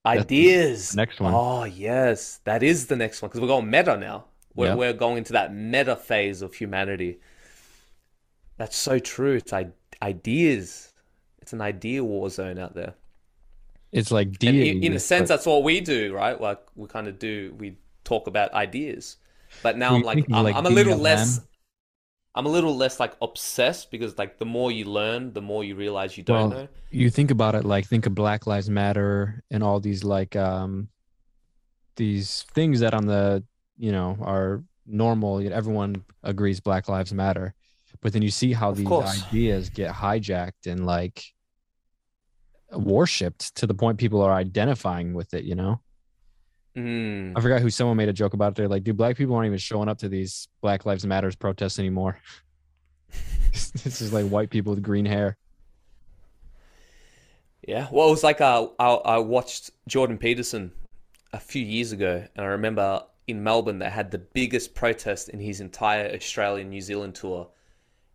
Ideas. 0.05 0.95
next 0.95 1.19
one. 1.21 1.35
Oh 1.35 1.65
yes, 1.65 2.41
that 2.45 2.63
is 2.63 2.87
the 2.87 2.97
next 2.97 3.21
one 3.23 3.29
because 3.29 3.41
we're 3.41 3.49
going 3.49 3.69
meta 3.69 3.97
now. 3.97 4.27
We're 4.55 4.69
Yep. 4.69 4.79
we're 4.79 4.93
going 4.93 5.19
into 5.19 5.33
that 5.33 5.53
meta 5.55 5.97
phase 5.97 6.43
of 6.43 6.55
humanity. 6.55 7.19
That's 8.57 8.77
so 8.77 8.99
true. 8.99 9.35
It's 9.35 9.53
I- 9.53 9.73
ideas. 10.01 10.93
It's 11.43 11.53
an 11.53 11.61
idea 11.61 12.03
war 12.05 12.31
zone 12.31 12.59
out 12.59 12.75
there. 12.75 12.95
It's 13.93 14.11
like 14.11 14.39
deity. 14.39 14.71
in, 14.71 14.83
in 14.85 14.93
a 14.95 14.99
sense, 14.99 15.23
like- 15.23 15.29
that's 15.29 15.47
what 15.47 15.63
we 15.63 15.81
do, 15.81 16.15
right? 16.15 16.41
Like 16.41 16.61
we 16.75 16.87
kind 16.89 17.09
of 17.09 17.19
do. 17.19 17.55
We 17.59 17.77
talk 18.05 18.27
about 18.29 18.53
ideas, 18.55 19.17
but 19.63 19.77
now 19.77 19.95
I'm 19.95 20.03
like, 20.03 20.25
I'm, 20.33 20.45
like 20.45 20.55
I'm 20.55 20.67
a 20.67 20.71
little 20.71 20.97
less. 20.97 21.41
I'm 22.37 22.45
a 22.47 22.51
little 22.51 22.77
less 22.77 23.01
like 23.01 23.15
obsessed 23.23 23.91
because 23.91 24.19
like 24.19 24.39
the 24.39 24.45
more 24.45 24.71
you 24.71 24.85
learn, 24.85 25.33
the 25.33 25.41
more 25.41 25.65
you 25.65 25.75
realize 25.75 26.17
you 26.19 26.23
don't 26.23 26.51
Well, 26.51 26.59
know. 26.61 26.69
you 26.91 27.09
think 27.11 27.31
about 27.31 27.55
it 27.55 27.65
like 27.65 27.87
think 27.87 28.05
of 28.07 28.15
Black 28.15 28.47
Lives 28.47 28.69
Matter 28.69 29.43
and 29.51 29.63
all 29.65 29.81
these 29.81 30.05
like 30.05 30.37
um 30.37 30.89
these 31.97 32.45
things 32.55 32.81
that 32.81 32.93
on 32.93 33.07
the 33.07 33.43
you 33.79 33.91
know 33.91 34.19
are 34.21 34.63
normal. 34.87 35.41
you 35.43 35.49
know, 35.49 35.57
Everyone 35.57 36.05
agrees 36.23 36.61
Black 36.61 36.89
Lives 36.91 37.13
Matter, 37.15 37.55
but 38.03 38.13
then 38.13 38.21
you 38.23 38.31
see 38.31 38.53
how 38.53 38.71
Of 38.71 38.77
these 38.77 38.87
course. 38.87 39.25
ideas 39.29 39.71
get 39.71 39.91
hijacked 39.95 40.67
and 40.67 40.85
like 40.85 41.25
worshipped 42.73 43.55
to 43.57 43.67
the 43.67 43.75
point 43.75 43.99
people 43.99 44.21
are 44.21 44.35
identifying 44.35 45.15
with 45.15 45.33
it. 45.35 45.45
You 45.45 45.55
know. 45.55 45.81
Mm. 46.77 47.33
I 47.37 47.41
forgot 47.41 47.63
who 47.63 47.71
someone 47.71 47.97
made 47.97 48.09
a 48.09 48.13
joke 48.13 48.35
about 48.35 48.53
it. 48.53 48.57
They're 48.57 48.69
like, 48.69 48.85
dude, 48.85 48.97
black 48.97 49.17
people 49.17 49.35
aren't 49.35 49.47
even 49.47 49.59
showing 49.59 49.89
up 49.89 49.99
to 49.99 50.09
these 50.09 50.49
Black 50.61 50.85
Lives 50.85 51.07
Matters 51.07 51.35
protests 51.35 51.79
anymore. 51.79 52.21
this 53.85 54.01
is 54.03 54.13
like 54.13 54.27
white 54.27 54.51
people 54.51 54.75
with 54.75 54.83
green 54.83 55.07
hair. 55.07 55.37
Yeah, 57.67 57.89
well, 57.91 58.09
it 58.09 58.11
was 58.11 58.23
like 58.23 58.41
uh, 58.41 58.69
I 58.79 58.87
I 58.87 59.19
watched 59.19 59.71
Jordan 59.89 60.19
Peterson 60.19 60.73
a 61.33 61.41
few 61.41 61.65
years 61.65 61.93
ago, 61.93 62.25
and 62.35 62.45
I 62.45 62.51
remember 62.51 63.03
in 63.27 63.43
Melbourne 63.43 63.81
that 63.81 63.93
had 63.93 64.11
the 64.11 64.19
biggest 64.19 64.75
protest 64.75 65.29
in 65.29 65.41
his 65.41 65.61
entire 65.61 66.15
Australian 66.15 66.71
New 66.71 66.81
Zealand 66.81 67.15
tour, 67.15 67.49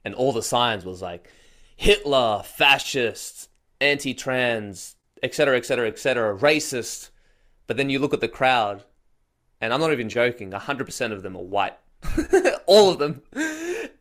and 0.05 0.15
all 0.15 0.31
the 0.31 0.43
signs 0.43 0.85
was 0.85 1.01
like 1.01 1.29
Hitler, 1.75 2.43
fascist, 2.45 3.49
anti-trans, 3.81 4.95
etc., 5.23 5.57
etc., 5.57 5.88
etc., 5.88 6.38
racist. 6.38 7.09
But 7.72 7.77
then 7.77 7.89
you 7.89 7.99
look 7.99 8.14
at 8.14 8.19
the 8.19 8.27
crowd, 8.27 8.84
and 9.61 9.73
I'm 9.73 9.80
not 9.80 9.93
even 9.93 10.10
joking. 10.10 10.52
hundred 10.52 10.84
percent 10.84 11.14
of 11.14 11.23
them 11.23 11.38
are 11.38 11.41
white, 11.41 11.77
all 12.65 12.89
of 12.89 12.99
them. 12.99 13.22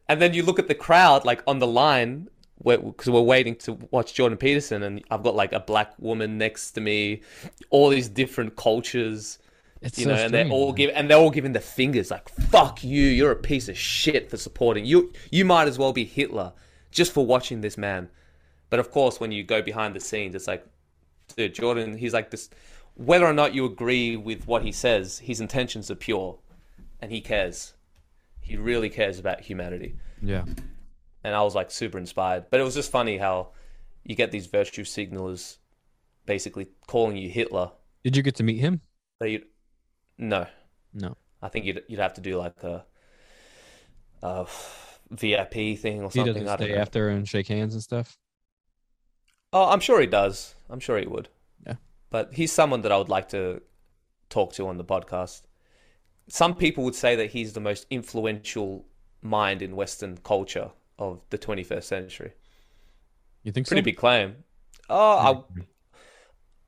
And 0.09 0.21
then 0.21 0.35
you 0.35 0.43
look 0.43 0.59
at 0.59 0.67
the 0.67 0.75
crowd, 0.75 1.25
like 1.25 1.41
on 1.47 1.61
the 1.61 1.69
line, 1.69 2.29
because 2.65 3.09
we're 3.09 3.21
waiting 3.21 3.55
to 3.59 3.75
watch 3.93 4.13
Jordan 4.13 4.39
Peterson, 4.39 4.83
and 4.83 5.05
I've 5.09 5.23
got 5.23 5.37
like 5.37 5.53
a 5.53 5.61
black 5.61 5.93
woman 6.01 6.37
next 6.37 6.73
to 6.73 6.81
me, 6.81 7.23
all 7.71 7.91
these 7.91 8.09
different 8.09 8.57
cultures, 8.57 9.39
It's 9.81 10.01
you 10.01 10.07
so 10.07 10.17
know, 10.17 10.21
and 10.25 10.35
they're 10.35 10.49
all 10.49 10.73
give 10.73 10.91
and 10.93 11.09
they're 11.09 11.19
all 11.19 11.31
giving 11.31 11.53
the 11.53 11.61
fingers, 11.61 12.11
like 12.11 12.29
"fuck 12.29 12.83
you, 12.83 13.05
you're 13.05 13.31
a 13.31 13.37
piece 13.37 13.69
of 13.69 13.79
shit 13.79 14.29
for 14.31 14.37
supporting 14.37 14.85
you. 14.85 15.13
You 15.31 15.45
might 15.45 15.69
as 15.69 15.79
well 15.79 15.93
be 15.93 16.05
Hitler 16.05 16.55
just 16.91 17.13
for 17.13 17.25
watching 17.25 17.61
this 17.61 17.79
man." 17.79 18.09
But 18.69 18.81
of 18.81 18.91
course, 18.91 19.21
when 19.21 19.31
you 19.31 19.45
go 19.45 19.63
behind 19.63 19.95
the 19.95 20.01
scenes, 20.01 20.35
it's 20.35 20.49
like, 20.49 20.67
dude, 21.37 21.55
Jordan, 21.55 21.97
he's 21.97 22.13
like 22.13 22.33
this. 22.33 22.51
Whether 23.05 23.25
or 23.27 23.33
not 23.33 23.55
you 23.55 23.65
agree 23.65 24.15
with 24.17 24.47
what 24.47 24.63
he 24.63 24.73
says, 24.73 25.19
his 25.21 25.41
intentions 25.41 25.91
are 25.91 25.95
pure, 25.95 26.39
and 27.01 27.11
he 27.11 27.23
cares. 27.23 27.73
He 28.43 28.57
really 28.57 28.91
cares 28.91 29.19
about 29.19 29.41
humanity 29.41 29.97
Yeah. 30.21 30.45
and 31.25 31.35
I 31.35 31.43
was 31.43 31.55
like 31.55 31.71
super 31.71 31.97
inspired. 31.99 32.47
But 32.51 32.61
it 32.61 32.65
was 32.65 32.75
just 32.75 32.91
funny 32.91 33.17
how 33.17 33.53
you 34.05 34.15
get 34.15 34.31
these 34.33 34.47
virtue 34.49 34.85
signalers 34.85 35.57
basically 36.27 36.67
calling 36.87 37.17
you 37.17 37.31
Hitler. 37.31 37.71
Did 38.05 38.17
you 38.17 38.23
get 38.23 38.35
to 38.37 38.43
meet 38.43 38.59
him? 38.59 38.81
No, 40.19 40.47
No. 40.93 41.17
I 41.43 41.49
think 41.49 41.65
you'd 41.65 41.83
you'd 41.89 42.01
have 42.01 42.15
to 42.15 42.21
do 42.21 42.37
like 42.37 42.63
a, 42.63 42.85
a 44.23 44.47
VIP 45.11 45.79
thing 45.79 46.03
or 46.03 46.11
something. 46.11 46.35
He 46.35 46.41
doesn't 46.45 46.59
stay 46.59 46.75
after 46.75 47.09
and 47.09 47.27
shake 47.27 47.49
hands 47.49 47.73
and 47.73 47.83
stuff. 47.83 48.19
Oh, 49.55 49.71
I'm 49.71 49.81
sure 49.81 50.01
he 50.03 50.07
does. 50.07 50.55
I'm 50.69 50.81
sure 50.81 50.99
he 50.99 51.07
would. 51.07 51.29
But 52.11 52.35
he's 52.35 52.53
someone 52.53 52.83
that 52.83 52.93
I 52.93 52.97
would 52.99 53.09
like 53.09 53.29
to 53.31 53.63
talk 54.29 54.53
to 54.55 54.67
on 54.69 54.77
the 54.79 54.85
podcast. 54.85 55.43
Some 56.29 56.55
people 56.55 56.85
would 56.85 56.95
say 56.95 57.17
that 57.17 57.31
he's 57.31 57.53
the 57.53 57.61
most 57.61 57.87
influential 57.91 58.87
mind 59.23 59.63
in 59.63 59.77
Western 59.77 60.17
culture 60.19 60.71
of 60.99 61.21
the 61.31 61.39
21st 61.39 61.85
century. 61.85 62.33
You 63.43 63.53
think 63.53 63.67
Pretty 63.67 63.81
so? 63.83 63.85
big 63.85 63.97
claim. 63.97 64.37
Oh, 64.89 65.45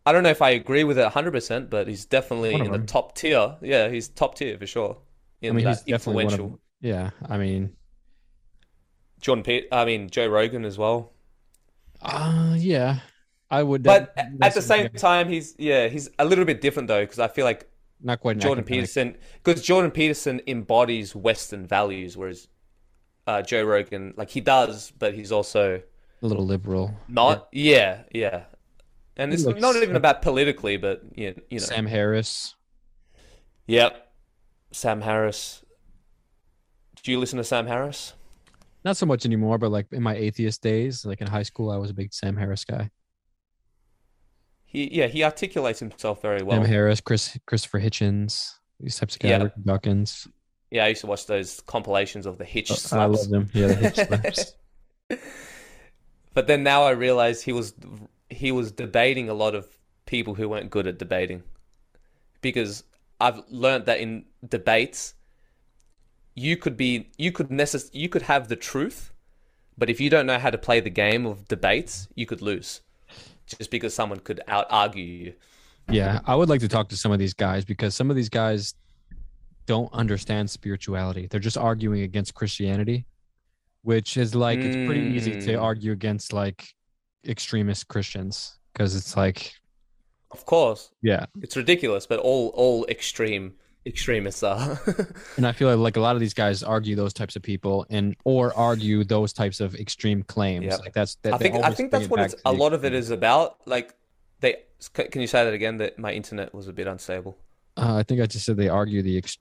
I, 0.06 0.10
I 0.10 0.12
don't 0.12 0.22
know 0.22 0.30
if 0.30 0.42
I 0.42 0.50
agree 0.50 0.84
with 0.84 0.98
it 0.98 1.08
100%, 1.12 1.70
but 1.70 1.86
he's 1.88 2.04
definitely 2.04 2.54
in 2.54 2.70
the 2.70 2.78
top 2.78 3.14
tier. 3.16 3.56
Yeah, 3.62 3.88
he's 3.88 4.08
top 4.08 4.34
tier 4.34 4.58
for 4.58 4.66
sure. 4.66 4.98
I 5.42 5.48
In 5.48 5.56
mean, 5.56 5.66
he's 5.66 5.82
influential. 5.86 6.54
of. 6.54 6.58
Yeah, 6.80 7.10
I 7.28 7.38
mean, 7.38 7.76
John 9.20 9.42
Pe- 9.42 9.68
I 9.72 9.84
mean, 9.84 10.10
Joe 10.10 10.26
Rogan 10.28 10.64
as 10.64 10.76
well. 10.78 11.12
uh 12.00 12.54
yeah, 12.58 13.00
I 13.52 13.62
would. 13.62 13.82
But 13.84 14.12
at 14.40 14.54
the 14.54 14.62
same 14.62 14.88
time, 14.90 15.28
he's, 15.28 15.54
yeah, 15.58 15.86
he's 15.88 16.08
a 16.18 16.24
little 16.24 16.44
bit 16.44 16.60
different 16.60 16.88
though, 16.88 17.02
because 17.04 17.18
I 17.20 17.28
feel 17.28 17.44
like 17.44 17.68
not 18.02 18.18
quite 18.20 18.38
Jordan. 18.38 18.64
Peterson, 18.64 19.16
because 19.44 19.62
Jordan 19.62 19.90
Peterson 19.92 20.40
embodies 20.48 21.14
Western 21.14 21.66
values, 21.66 22.16
whereas 22.16 22.48
uh, 23.26 23.42
Joe 23.42 23.62
Rogan, 23.62 24.14
like 24.16 24.30
he 24.30 24.40
does, 24.40 24.90
but 24.98 25.14
he's 25.14 25.30
also 25.30 25.80
a 26.22 26.26
little 26.26 26.44
liberal. 26.46 26.94
not. 27.08 27.48
Yeah, 27.52 28.02
yeah. 28.12 28.44
And 29.16 29.30
He 29.30 29.34
it's 29.34 29.44
looks- 29.44 29.60
not 29.60 29.76
even 29.76 29.94
about 29.96 30.22
politically, 30.22 30.78
but 30.78 31.02
you 31.14 31.40
you 31.50 31.58
know. 31.60 31.64
Sam 31.64 31.86
Harris. 31.86 32.54
Yep. 33.66 34.08
Sam 34.72 35.02
Harris. 35.02 35.62
Do 37.02 37.10
you 37.10 37.18
listen 37.20 37.36
to 37.36 37.44
Sam 37.44 37.66
Harris? 37.66 38.14
Not 38.84 38.96
so 38.96 39.06
much 39.06 39.26
anymore, 39.26 39.58
but 39.58 39.70
like 39.70 39.86
in 39.92 40.02
my 40.02 40.14
atheist 40.16 40.62
days, 40.62 41.04
like 41.04 41.20
in 41.20 41.26
high 41.26 41.42
school, 41.42 41.70
I 41.70 41.76
was 41.76 41.90
a 41.90 41.94
big 41.94 42.12
Sam 42.14 42.36
Harris 42.36 42.64
guy. 42.64 42.90
He 44.72 44.88
yeah, 44.90 45.06
he 45.06 45.22
articulates 45.22 45.78
himself 45.80 46.22
very 46.22 46.42
well. 46.42 46.56
Sam 46.62 46.66
Harris, 46.66 47.02
Chris 47.02 47.38
Christopher 47.46 47.78
Hitchens, 47.78 48.54
these 48.80 48.96
types 48.98 49.16
of 49.16 49.20
guys. 49.20 49.30
Yeah. 49.42 49.48
Dawkins. 49.66 50.26
Yeah, 50.70 50.86
I 50.86 50.88
used 50.88 51.02
to 51.02 51.06
watch 51.06 51.26
those 51.26 51.60
compilations 51.66 52.24
of 52.24 52.38
the 52.38 52.46
Hitch 52.46 52.70
Oh, 52.70 52.74
I 52.74 52.76
slaps. 52.78 53.18
love 53.18 53.28
them. 53.28 53.50
Yeah, 53.52 53.66
the 53.66 53.74
Hitch 53.74 53.96
slaps. 53.96 54.54
But 56.34 56.46
then 56.46 56.62
now 56.62 56.84
I 56.84 56.90
realize 56.92 57.42
he 57.42 57.52
was 57.52 57.74
he 58.30 58.50
was 58.52 58.72
debating 58.72 59.28
a 59.28 59.34
lot 59.34 59.54
of 59.54 59.66
people 60.06 60.34
who 60.34 60.48
weren't 60.48 60.70
good 60.70 60.86
at 60.86 60.98
debating. 60.98 61.42
Because 62.40 62.84
I've 63.20 63.40
learned 63.50 63.84
that 63.86 64.00
in 64.00 64.24
debates 64.48 65.12
you 66.34 66.56
could 66.56 66.78
be 66.78 67.10
you 67.18 67.30
could 67.30 67.48
necess- 67.50 67.90
you 67.92 68.08
could 68.08 68.22
have 68.22 68.48
the 68.48 68.56
truth, 68.56 69.12
but 69.76 69.90
if 69.90 70.00
you 70.00 70.08
don't 70.08 70.24
know 70.24 70.38
how 70.38 70.48
to 70.48 70.56
play 70.56 70.80
the 70.80 70.88
game 70.90 71.26
of 71.26 71.46
debates, 71.48 72.08
you 72.14 72.24
could 72.24 72.40
lose. 72.40 72.80
Just 73.58 73.70
because 73.70 73.94
someone 73.94 74.20
could 74.20 74.40
out 74.48 74.66
argue 74.70 75.04
you. 75.04 75.34
Yeah, 75.90 76.20
I 76.26 76.34
would 76.36 76.48
like 76.48 76.60
to 76.60 76.68
talk 76.68 76.88
to 76.90 76.96
some 76.96 77.12
of 77.12 77.18
these 77.18 77.34
guys 77.34 77.64
because 77.64 77.94
some 77.94 78.08
of 78.10 78.16
these 78.16 78.28
guys 78.28 78.74
don't 79.66 79.92
understand 79.92 80.48
spirituality. 80.50 81.26
They're 81.28 81.40
just 81.40 81.58
arguing 81.58 82.02
against 82.02 82.34
Christianity, 82.34 83.06
which 83.82 84.16
is 84.16 84.34
like 84.34 84.58
it's 84.60 84.76
pretty 84.86 85.00
easy 85.16 85.32
to 85.40 85.52
Mm. 85.54 85.62
argue 85.62 85.92
against 85.92 86.32
like 86.32 86.66
extremist 87.26 87.88
Christians 87.88 88.58
because 88.72 88.94
it's 88.96 89.16
like 89.16 89.52
Of 90.30 90.46
course, 90.46 90.90
yeah. 91.02 91.26
it's 91.42 91.56
ridiculous, 91.56 92.06
but 92.06 92.18
all 92.20 92.48
all 92.54 92.86
extreme 92.86 93.54
extremists 93.86 94.42
are. 94.42 94.80
And 95.36 95.46
I 95.46 95.52
feel 95.52 95.68
like, 95.68 95.78
like 95.78 95.96
a 95.96 96.00
lot 96.00 96.14
of 96.14 96.20
these 96.20 96.34
guys 96.34 96.62
argue 96.62 96.94
those 96.94 97.12
types 97.12 97.36
of 97.36 97.42
people 97.42 97.86
and 97.90 98.16
or 98.24 98.54
argue 98.54 99.04
those 99.04 99.32
types 99.32 99.60
of 99.60 99.74
extreme 99.74 100.22
claims. 100.22 100.66
Yep. 100.66 100.80
Like 100.80 100.92
that's 100.92 101.16
that 101.22 101.34
I 101.34 101.38
they 101.38 101.50
think 101.50 101.64
I 101.64 101.72
think 101.72 101.90
that's 101.90 102.04
it 102.04 102.10
what 102.10 102.20
it's 102.20 102.34
a 102.44 102.52
the 102.52 102.58
lot 102.58 102.72
of 102.72 102.84
it 102.84 102.92
is 102.92 103.10
about. 103.10 103.66
Like 103.66 103.94
they 104.40 104.56
can 104.92 105.20
you 105.20 105.26
say 105.26 105.44
that 105.44 105.54
again? 105.54 105.78
That 105.78 105.98
my 105.98 106.12
internet 106.12 106.54
was 106.54 106.68
a 106.68 106.72
bit 106.72 106.86
unstable. 106.86 107.36
Uh, 107.76 107.96
I 107.96 108.02
think 108.02 108.20
I 108.20 108.26
just 108.26 108.44
said 108.44 108.56
they 108.56 108.68
argue 108.68 109.02
the 109.02 109.16
ex- 109.16 109.38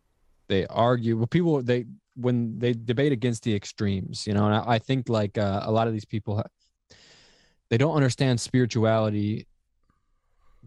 they 0.48 0.66
argue 0.68 1.18
well 1.18 1.28
people 1.28 1.62
they 1.62 1.86
when 2.16 2.60
they 2.60 2.74
debate 2.74 3.12
against 3.12 3.44
the 3.44 3.56
extremes, 3.56 4.28
you 4.28 4.34
know, 4.34 4.46
and 4.46 4.56
I, 4.56 4.64
I 4.76 4.80
think 4.80 5.10
like 5.10 5.38
uh, 5.38 5.62
a 5.64 5.72
lot 5.72 5.88
of 5.88 5.94
these 5.94 6.06
people 6.06 6.44
they 7.70 7.78
don't 7.78 7.96
understand 7.96 8.40
spirituality 8.40 9.48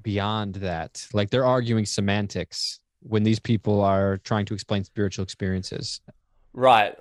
beyond 0.03 0.57
that. 0.57 1.07
Like 1.13 1.31
they're 1.31 1.45
arguing 1.45 1.85
semantics 1.85 2.81
when 3.07 3.23
these 3.23 3.39
people 3.39 3.81
are 3.83 4.19
trying 4.19 4.47
to 4.47 4.55
explain 4.55 4.83
spiritual 4.85 5.23
experiences. 5.23 6.01
Right. 6.53 6.95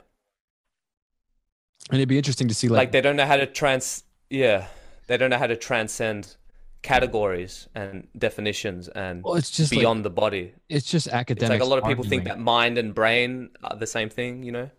And 1.90 2.00
it'd 2.00 2.10
be 2.10 2.18
interesting 2.18 2.48
to 2.48 2.54
see 2.54 2.68
Like, 2.68 2.78
like, 2.78 2.92
they 2.92 3.02
don't 3.02 3.16
know 3.16 3.26
how 3.26 3.38
to 3.38 3.46
trans. 3.46 4.04
Yeah, 4.30 4.68
they 5.08 5.18
don't 5.18 5.30
know 5.30 5.38
how 5.38 5.48
to 5.48 5.56
transcend 5.56 6.36
categories 6.82 7.68
and 7.76 8.08
definitions 8.18 8.90
and 8.90 9.24
Well, 9.24 9.36
it's 9.36 9.50
just 9.52 9.72
like, 9.72 9.80
beyond 9.80 10.04
the 10.04 10.10
body. 10.10 10.54
it's 10.70 10.90
just 10.90 11.08
It's 11.08 11.16
academic. 11.16 11.60
like 11.60 11.62
a 11.62 11.66
lot 11.66 11.80
of 11.80 11.86
people 11.86 12.04
think 12.04 12.26
that 12.26 12.40
mind 12.40 12.78
and 12.78 12.94
brain 12.94 13.50
are 13.64 13.78
the 13.78 13.88
same 13.88 14.10
thing, 14.10 14.44
you 14.44 14.52
know? 14.52 14.70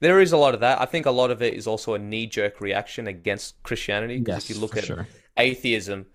There 0.00 0.20
is 0.20 0.32
a 0.32 0.36
lot 0.36 0.54
of 0.54 0.60
that. 0.60 0.80
I 0.80 0.86
think 0.86 1.06
a 1.06 1.10
lot 1.10 1.30
of 1.30 1.40
it 1.42 1.54
is 1.54 1.66
also 1.66 1.94
a 1.94 1.98
knee 1.98 2.26
jerk 2.26 2.60
reaction 2.60 3.06
against 3.06 3.62
Christianity. 3.62 4.18
Because 4.18 4.42
Yes, 4.44 4.50
if 4.50 4.56
you 4.56 4.60
look 4.60 4.76
at 4.76 4.84
sure. 4.84 5.06
atheism, 5.36 6.06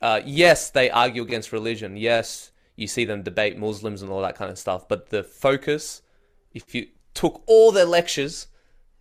uh, 0.00 0.20
yes, 0.24 0.70
they 0.70 0.88
argue 0.90 1.22
against 1.22 1.52
religion. 1.52 1.96
Yes, 1.96 2.50
you 2.76 2.86
see 2.86 3.04
them 3.04 3.22
debate 3.22 3.58
Muslims 3.58 4.02
and 4.02 4.10
all 4.10 4.22
that 4.22 4.36
kind 4.36 4.50
of 4.50 4.58
stuff. 4.58 4.88
But 4.88 5.10
the 5.10 5.22
focus, 5.22 6.02
if 6.52 6.74
you 6.74 6.86
took 7.14 7.42
all 7.46 7.70
their 7.72 7.84
lectures, 7.84 8.48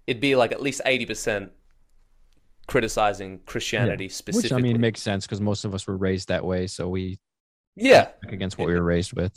it'd 0.07 0.21
be 0.21 0.35
like 0.35 0.51
at 0.51 0.61
least 0.61 0.81
80% 0.85 1.49
criticizing 2.67 3.39
Christianity 3.45 4.05
Which 4.05 4.13
specifically. 4.13 4.57
I 4.57 4.61
mean 4.61 4.79
makes 4.81 5.01
sense 5.01 5.25
because 5.25 5.41
most 5.41 5.65
of 5.65 5.73
us 5.73 5.85
were 5.87 5.97
raised 5.97 6.27
that 6.29 6.45
way, 6.45 6.67
so 6.67 6.87
we 6.87 7.19
yeah, 7.75 8.09
against 8.27 8.57
what 8.57 8.67
we 8.67 8.73
were 8.73 8.83
raised 8.83 9.13
with. 9.13 9.35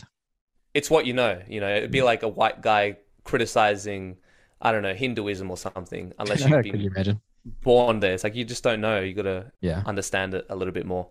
it's 0.74 0.90
what 0.90 1.06
you 1.06 1.12
know. 1.14 1.40
You 1.48 1.60
know, 1.60 1.74
it'd 1.74 1.90
be 1.90 1.98
mm-hmm. 1.98 2.06
like 2.06 2.22
a 2.22 2.28
white 2.28 2.60
guy 2.60 2.98
criticizing, 3.24 4.18
I 4.60 4.72
don't 4.72 4.82
know, 4.82 4.94
Hinduism 4.94 5.50
or 5.50 5.56
something, 5.56 6.12
unless 6.18 6.40
you've 6.46 6.62
Could 6.64 6.80
you 6.80 6.90
imagine? 6.94 7.20
born 7.62 8.00
there. 8.00 8.12
It's 8.14 8.24
like 8.24 8.34
you 8.34 8.44
just 8.44 8.62
don't 8.62 8.80
know. 8.80 9.00
You 9.00 9.14
got 9.14 9.22
to 9.22 9.52
Yeah. 9.60 9.82
understand 9.86 10.34
it 10.34 10.46
a 10.50 10.56
little 10.56 10.74
bit 10.74 10.86
more. 10.86 11.08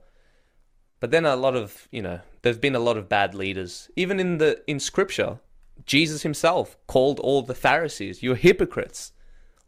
But 1.05 1.11
then 1.11 1.27
a 1.27 1.35
lot 1.35 1.55
of, 1.55 1.87
you 1.91 2.01
know, 2.01 2.19
there's 2.41 2.57
been 2.57 2.73
a 2.73 2.79
lot 2.79 2.97
of 2.97 3.07
bad 3.07 3.35
leaders. 3.35 3.91
Even 3.95 4.19
in 4.19 4.39
the 4.39 4.63
in 4.65 4.79
scripture, 4.79 5.37
Jesus 5.85 6.23
himself 6.23 6.77
called 6.87 7.19
all 7.19 7.43
the 7.43 7.53
Pharisees, 7.53 8.23
"You're 8.23 8.33
hypocrites." 8.33 9.11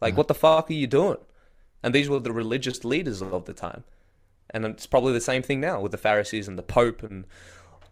Like, 0.00 0.14
mm-hmm. 0.14 0.16
what 0.16 0.26
the 0.26 0.34
fuck 0.34 0.68
are 0.68 0.72
you 0.72 0.88
doing? 0.88 1.18
And 1.80 1.94
these 1.94 2.08
were 2.08 2.18
the 2.18 2.32
religious 2.32 2.84
leaders 2.84 3.22
of 3.22 3.44
the 3.44 3.52
time. 3.52 3.84
And 4.50 4.64
it's 4.64 4.88
probably 4.88 5.12
the 5.12 5.20
same 5.20 5.42
thing 5.44 5.60
now 5.60 5.80
with 5.80 5.92
the 5.92 5.96
Pharisees 5.96 6.48
and 6.48 6.58
the 6.58 6.64
Pope 6.64 7.04
and 7.04 7.24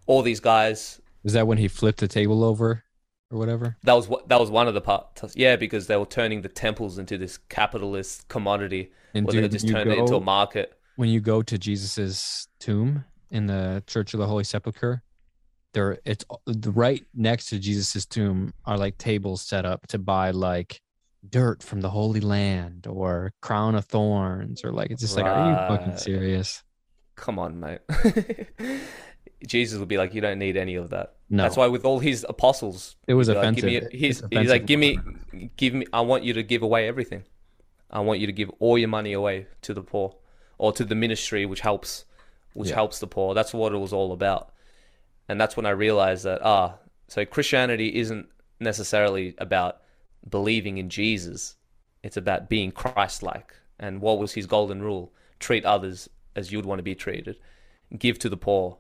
all 0.07 0.23
these 0.23 0.41
guys. 0.41 1.01
Is 1.23 1.35
that 1.35 1.47
when 1.47 1.59
he 1.59 1.69
flipped 1.69 2.01
the 2.01 2.09
table 2.09 2.43
over 2.43 2.83
or 3.31 3.39
whatever? 3.39 3.77
That 3.85 3.93
was 3.93 4.09
that 4.27 4.41
was 4.41 4.51
one 4.51 4.67
of 4.67 4.75
the 4.75 4.81
parts. 4.81 5.37
Yeah, 5.37 5.55
because 5.55 5.87
they 5.87 5.97
were 5.97 6.05
turning 6.05 6.43
the 6.43 6.49
temples 6.49 6.99
into 6.99 7.17
this 7.17 7.39
capitalist 7.49 8.27
commodity, 8.27 8.91
And 9.15 9.25
where 9.25 9.41
they 9.41 9.49
just 9.49 9.67
when 9.67 9.69
you 9.69 9.75
turned 9.77 9.93
it 9.93 9.99
into 9.99 10.17
a 10.17 10.19
go- 10.19 10.25
market. 10.25 10.77
when 10.97 11.11
you 11.11 11.21
go 11.21 11.43
to 11.43 11.57
Jesus's 11.57 12.49
tomb 12.59 13.05
in 13.31 13.47
the 13.47 13.83
Church 13.87 14.15
of 14.15 14.19
the 14.21 14.27
Holy 14.27 14.45
Sepulchre, 14.45 15.03
there 15.73 15.99
it's 16.05 16.25
right 16.67 17.05
next 17.15 17.47
to 17.47 17.59
Jesus's 17.59 18.07
tomb 18.07 18.53
are 18.65 18.79
like 18.79 18.97
tables 18.99 19.43
set 19.43 19.65
up 19.67 19.87
to 19.89 19.99
buy 19.99 20.31
like 20.31 20.81
dirt 21.29 21.63
from 21.63 21.81
the 21.81 21.91
Holy 21.91 22.21
Land 22.21 22.87
or 22.87 23.33
crown 23.43 23.75
of 23.75 23.85
thorns 23.85 24.65
or 24.65 24.73
like 24.73 24.91
it's 24.91 25.01
just 25.03 25.17
like 25.17 25.27
are 25.27 25.51
you 25.51 25.77
fucking 25.77 25.97
serious? 25.99 26.63
Come 27.17 27.39
on, 27.39 27.59
mate. 27.61 27.81
Jesus 29.47 29.79
would 29.79 29.89
be 29.89 29.99
like, 29.99 30.15
you 30.15 30.21
don't 30.21 30.39
need 30.39 30.57
any 30.57 30.77
of 30.77 30.91
that. 30.91 31.17
No. 31.29 31.43
That's 31.43 31.57
why 31.57 31.67
with 31.67 31.85
all 31.85 31.99
his 31.99 32.25
apostles, 32.29 32.97
It 33.07 33.15
was 33.15 33.29
he'd 33.29 33.35
like, 33.35 33.55
give 33.55 33.65
me- 33.65 33.77
offensive. 33.77 33.99
he's, 34.01 34.21
It's 34.23 34.29
he's 34.31 34.51
like, 34.51 34.67
give 34.67 34.81
me, 34.81 34.99
give 35.57 35.75
me. 35.75 35.87
I 35.93 36.01
want 36.01 36.25
you 36.25 36.33
to 36.35 36.43
give 36.43 36.63
away 36.63 36.89
everything. 36.89 37.25
I 37.91 38.01
want 38.01 38.21
you 38.21 38.27
to 38.27 38.33
give 38.33 38.51
all 38.59 38.79
your 38.79 38.89
money 38.89 39.13
away 39.13 39.47
to 39.63 39.75
the 39.75 39.83
poor, 39.83 40.17
or 40.59 40.73
to 40.73 40.85
the 40.85 40.95
ministry, 40.95 41.45
which 41.47 41.61
helps, 41.61 42.05
which 42.57 42.71
Yeah. 42.71 42.77
helps 42.77 42.99
the 42.99 43.07
poor. 43.07 43.35
That's 43.35 43.55
what 43.55 43.73
it 43.73 43.79
was 43.79 43.93
all 43.93 44.13
about, 44.13 44.53
and 45.29 45.41
that's 45.41 45.57
when 45.57 45.67
I 45.67 45.71
realized 45.71 46.25
that 46.25 46.41
ah, 46.43 46.79
so 47.09 47.25
Christianity 47.25 47.97
isn't 47.97 48.29
necessarily 48.61 49.35
about 49.39 49.81
believing 50.29 50.79
in 50.79 50.89
Jesus. 50.89 51.57
It's 52.03 52.17
about 52.17 52.49
being 52.49 52.73
Christ-like. 52.73 53.55
And 53.79 54.01
what 54.01 54.19
was 54.19 54.33
his 54.33 54.47
golden 54.47 54.83
rule? 54.83 55.13
Treat 55.39 55.65
others 55.65 56.09
as 56.35 56.51
you'd 56.51 56.65
want 56.67 56.79
to 56.79 56.83
be 56.83 56.95
treated. 56.95 57.37
Give 57.97 58.19
to 58.21 58.29
the 58.29 58.37
poor 58.37 58.79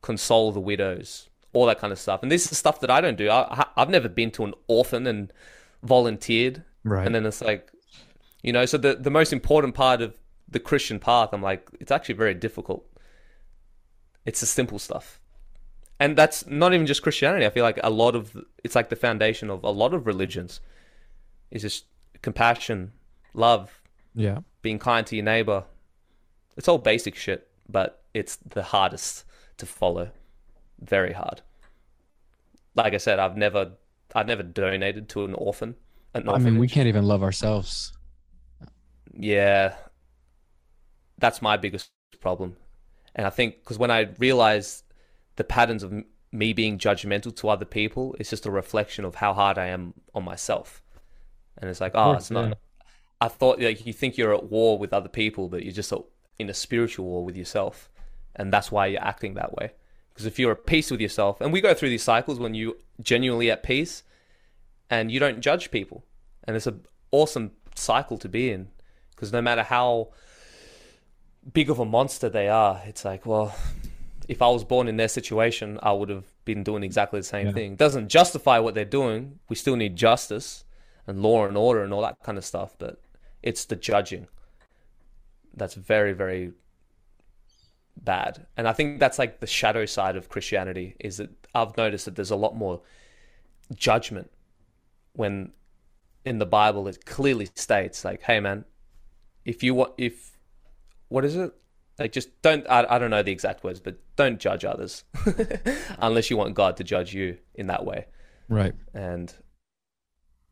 console 0.00 0.52
the 0.52 0.60
widows, 0.60 1.28
all 1.52 1.66
that 1.66 1.78
kind 1.78 1.92
of 1.92 1.98
stuff. 1.98 2.22
And 2.22 2.30
this 2.30 2.50
is 2.50 2.56
stuff 2.56 2.80
that 2.80 2.90
I 2.90 3.00
don't 3.00 3.18
do. 3.18 3.28
I, 3.30 3.66
I've 3.76 3.90
never 3.90 4.08
been 4.08 4.30
to 4.32 4.44
an 4.44 4.54
orphan 4.68 5.06
and 5.06 5.32
volunteered. 5.82 6.62
Right. 6.84 7.04
And 7.04 7.14
then 7.14 7.26
it's 7.26 7.42
like, 7.42 7.70
you 8.42 8.52
know, 8.52 8.64
so 8.64 8.78
the, 8.78 8.94
the 8.94 9.10
most 9.10 9.32
important 9.32 9.74
part 9.74 10.00
of 10.00 10.16
the 10.48 10.60
Christian 10.60 10.98
path, 10.98 11.30
I'm 11.32 11.42
like, 11.42 11.68
it's 11.80 11.90
actually 11.90 12.14
very 12.14 12.34
difficult. 12.34 12.86
It's 14.28 14.40
the 14.40 14.46
simple 14.46 14.78
stuff. 14.78 15.22
And 15.98 16.14
that's 16.14 16.46
not 16.46 16.74
even 16.74 16.86
just 16.86 17.00
Christianity. 17.02 17.46
I 17.46 17.50
feel 17.50 17.64
like 17.64 17.80
a 17.82 17.88
lot 17.88 18.14
of, 18.14 18.36
it's 18.62 18.74
like 18.74 18.90
the 18.90 18.94
foundation 18.94 19.48
of 19.48 19.64
a 19.64 19.70
lot 19.70 19.94
of 19.94 20.06
religions 20.06 20.60
is 21.50 21.62
just 21.62 21.86
compassion, 22.20 22.92
love, 23.32 23.80
yeah. 24.14 24.40
being 24.60 24.78
kind 24.78 25.06
to 25.06 25.16
your 25.16 25.24
neighbor. 25.24 25.64
It's 26.58 26.68
all 26.68 26.76
basic 26.76 27.14
shit, 27.16 27.48
but 27.70 28.02
it's 28.12 28.36
the 28.36 28.62
hardest 28.64 29.24
to 29.56 29.64
follow. 29.64 30.10
Very 30.78 31.14
hard. 31.14 31.40
Like 32.74 32.92
I 32.92 32.98
said, 32.98 33.18
I've 33.18 33.38
never 33.38 33.72
I've 34.14 34.26
never 34.26 34.42
donated 34.42 35.08
to 35.10 35.24
an 35.24 35.32
orphan. 35.32 35.74
An 36.12 36.28
I 36.28 36.36
mean, 36.36 36.58
we 36.58 36.68
can't 36.68 36.86
even 36.86 37.04
love 37.04 37.22
ourselves. 37.22 37.94
Yeah. 39.10 39.74
That's 41.16 41.40
my 41.40 41.56
biggest 41.56 41.90
problem. 42.20 42.56
And 43.18 43.26
I 43.26 43.30
think 43.30 43.58
because 43.58 43.78
when 43.78 43.90
I 43.90 44.08
realize 44.18 44.84
the 45.36 45.44
patterns 45.44 45.82
of 45.82 45.92
me 46.30 46.52
being 46.52 46.78
judgmental 46.78 47.34
to 47.36 47.48
other 47.48 47.64
people, 47.64 48.14
it's 48.18 48.30
just 48.30 48.46
a 48.46 48.50
reflection 48.50 49.04
of 49.04 49.16
how 49.16 49.34
hard 49.34 49.58
I 49.58 49.66
am 49.66 49.92
on 50.14 50.24
myself. 50.24 50.82
And 51.58 51.68
it's 51.68 51.80
like, 51.80 51.92
oh, 51.94 52.12
it's 52.12 52.30
not. 52.30 52.48
yeah. 52.48 52.54
I 53.20 53.26
thought 53.26 53.60
like 53.60 53.84
you 53.84 53.92
think 53.92 54.16
you're 54.16 54.32
at 54.32 54.44
war 54.44 54.78
with 54.78 54.92
other 54.92 55.08
people, 55.08 55.48
but 55.48 55.64
you're 55.64 55.72
just 55.72 55.90
a- 55.90 56.04
in 56.38 56.48
a 56.48 56.54
spiritual 56.54 57.06
war 57.06 57.24
with 57.24 57.36
yourself, 57.36 57.90
and 58.36 58.52
that's 58.52 58.70
why 58.70 58.86
you're 58.86 59.02
acting 59.02 59.34
that 59.34 59.52
way. 59.56 59.72
Because 60.10 60.24
if 60.24 60.38
you're 60.38 60.52
at 60.52 60.66
peace 60.66 60.88
with 60.92 61.00
yourself, 61.00 61.40
and 61.40 61.52
we 61.52 61.60
go 61.60 61.74
through 61.74 61.88
these 61.88 62.04
cycles 62.04 62.38
when 62.38 62.54
you 62.54 62.76
genuinely 63.00 63.50
at 63.50 63.64
peace, 63.64 64.04
and 64.88 65.10
you 65.10 65.18
don't 65.18 65.40
judge 65.40 65.72
people, 65.72 66.04
and 66.44 66.54
it's 66.56 66.68
an 66.68 66.82
awesome 67.10 67.50
cycle 67.74 68.18
to 68.18 68.28
be 68.28 68.52
in. 68.52 68.68
Because 69.10 69.32
no 69.32 69.42
matter 69.42 69.64
how 69.64 70.10
big 71.52 71.70
of 71.70 71.78
a 71.78 71.84
monster 71.84 72.28
they 72.28 72.48
are, 72.48 72.82
it's 72.86 73.04
like, 73.04 73.26
well, 73.26 73.54
if 74.28 74.42
I 74.42 74.48
was 74.48 74.64
born 74.64 74.88
in 74.88 74.96
their 74.96 75.08
situation, 75.08 75.78
I 75.82 75.92
would 75.92 76.08
have 76.10 76.24
been 76.44 76.62
doing 76.62 76.82
exactly 76.82 77.20
the 77.20 77.24
same 77.24 77.46
Yeah. 77.48 77.52
thing. 77.52 77.72
It 77.72 77.78
doesn't 77.78 78.08
justify 78.08 78.58
what 78.58 78.74
they're 78.74 78.84
doing. 78.84 79.38
We 79.48 79.56
still 79.56 79.76
need 79.76 79.96
justice 79.96 80.64
and 81.06 81.22
law 81.22 81.46
and 81.46 81.56
order 81.56 81.82
and 81.82 81.92
all 81.92 82.02
that 82.02 82.22
kind 82.22 82.36
of 82.36 82.44
stuff, 82.44 82.74
but 82.78 83.00
it's 83.42 83.64
the 83.64 83.76
judging 83.76 84.28
that's 85.54 85.74
very, 85.74 86.12
very 86.12 86.52
bad. 87.96 88.46
And 88.56 88.68
I 88.68 88.72
think 88.72 89.00
that's 89.00 89.18
like 89.18 89.40
the 89.40 89.46
shadow 89.46 89.86
side 89.86 90.16
of 90.16 90.28
Christianity 90.28 90.94
is 91.00 91.16
that 91.16 91.30
I've 91.54 91.76
noticed 91.76 92.04
that 92.04 92.14
there's 92.16 92.30
a 92.30 92.36
lot 92.36 92.54
more 92.54 92.82
judgment 93.74 94.30
when 95.14 95.52
in 96.24 96.38
the 96.38 96.46
Bible 96.46 96.86
it 96.86 97.06
clearly 97.06 97.48
states 97.54 98.04
like, 98.04 98.22
hey 98.22 98.40
man, 98.40 98.64
if 99.44 99.62
you 99.62 99.74
want 99.74 99.94
if 99.98 100.37
what 101.08 101.24
is 101.24 101.36
it? 101.36 101.52
Like 101.98 102.12
just 102.12 102.40
don't 102.42 102.64
I, 102.68 102.86
I 102.88 102.98
don't 102.98 103.10
know 103.10 103.22
the 103.22 103.32
exact 103.32 103.64
words, 103.64 103.80
but 103.80 103.98
don't 104.16 104.38
judge 104.38 104.64
others 104.64 105.04
unless 105.98 106.30
you 106.30 106.36
want 106.36 106.54
God 106.54 106.76
to 106.76 106.84
judge 106.84 107.12
you 107.12 107.38
in 107.54 107.66
that 107.66 107.84
way. 107.84 108.06
Right. 108.48 108.74
And 108.94 109.32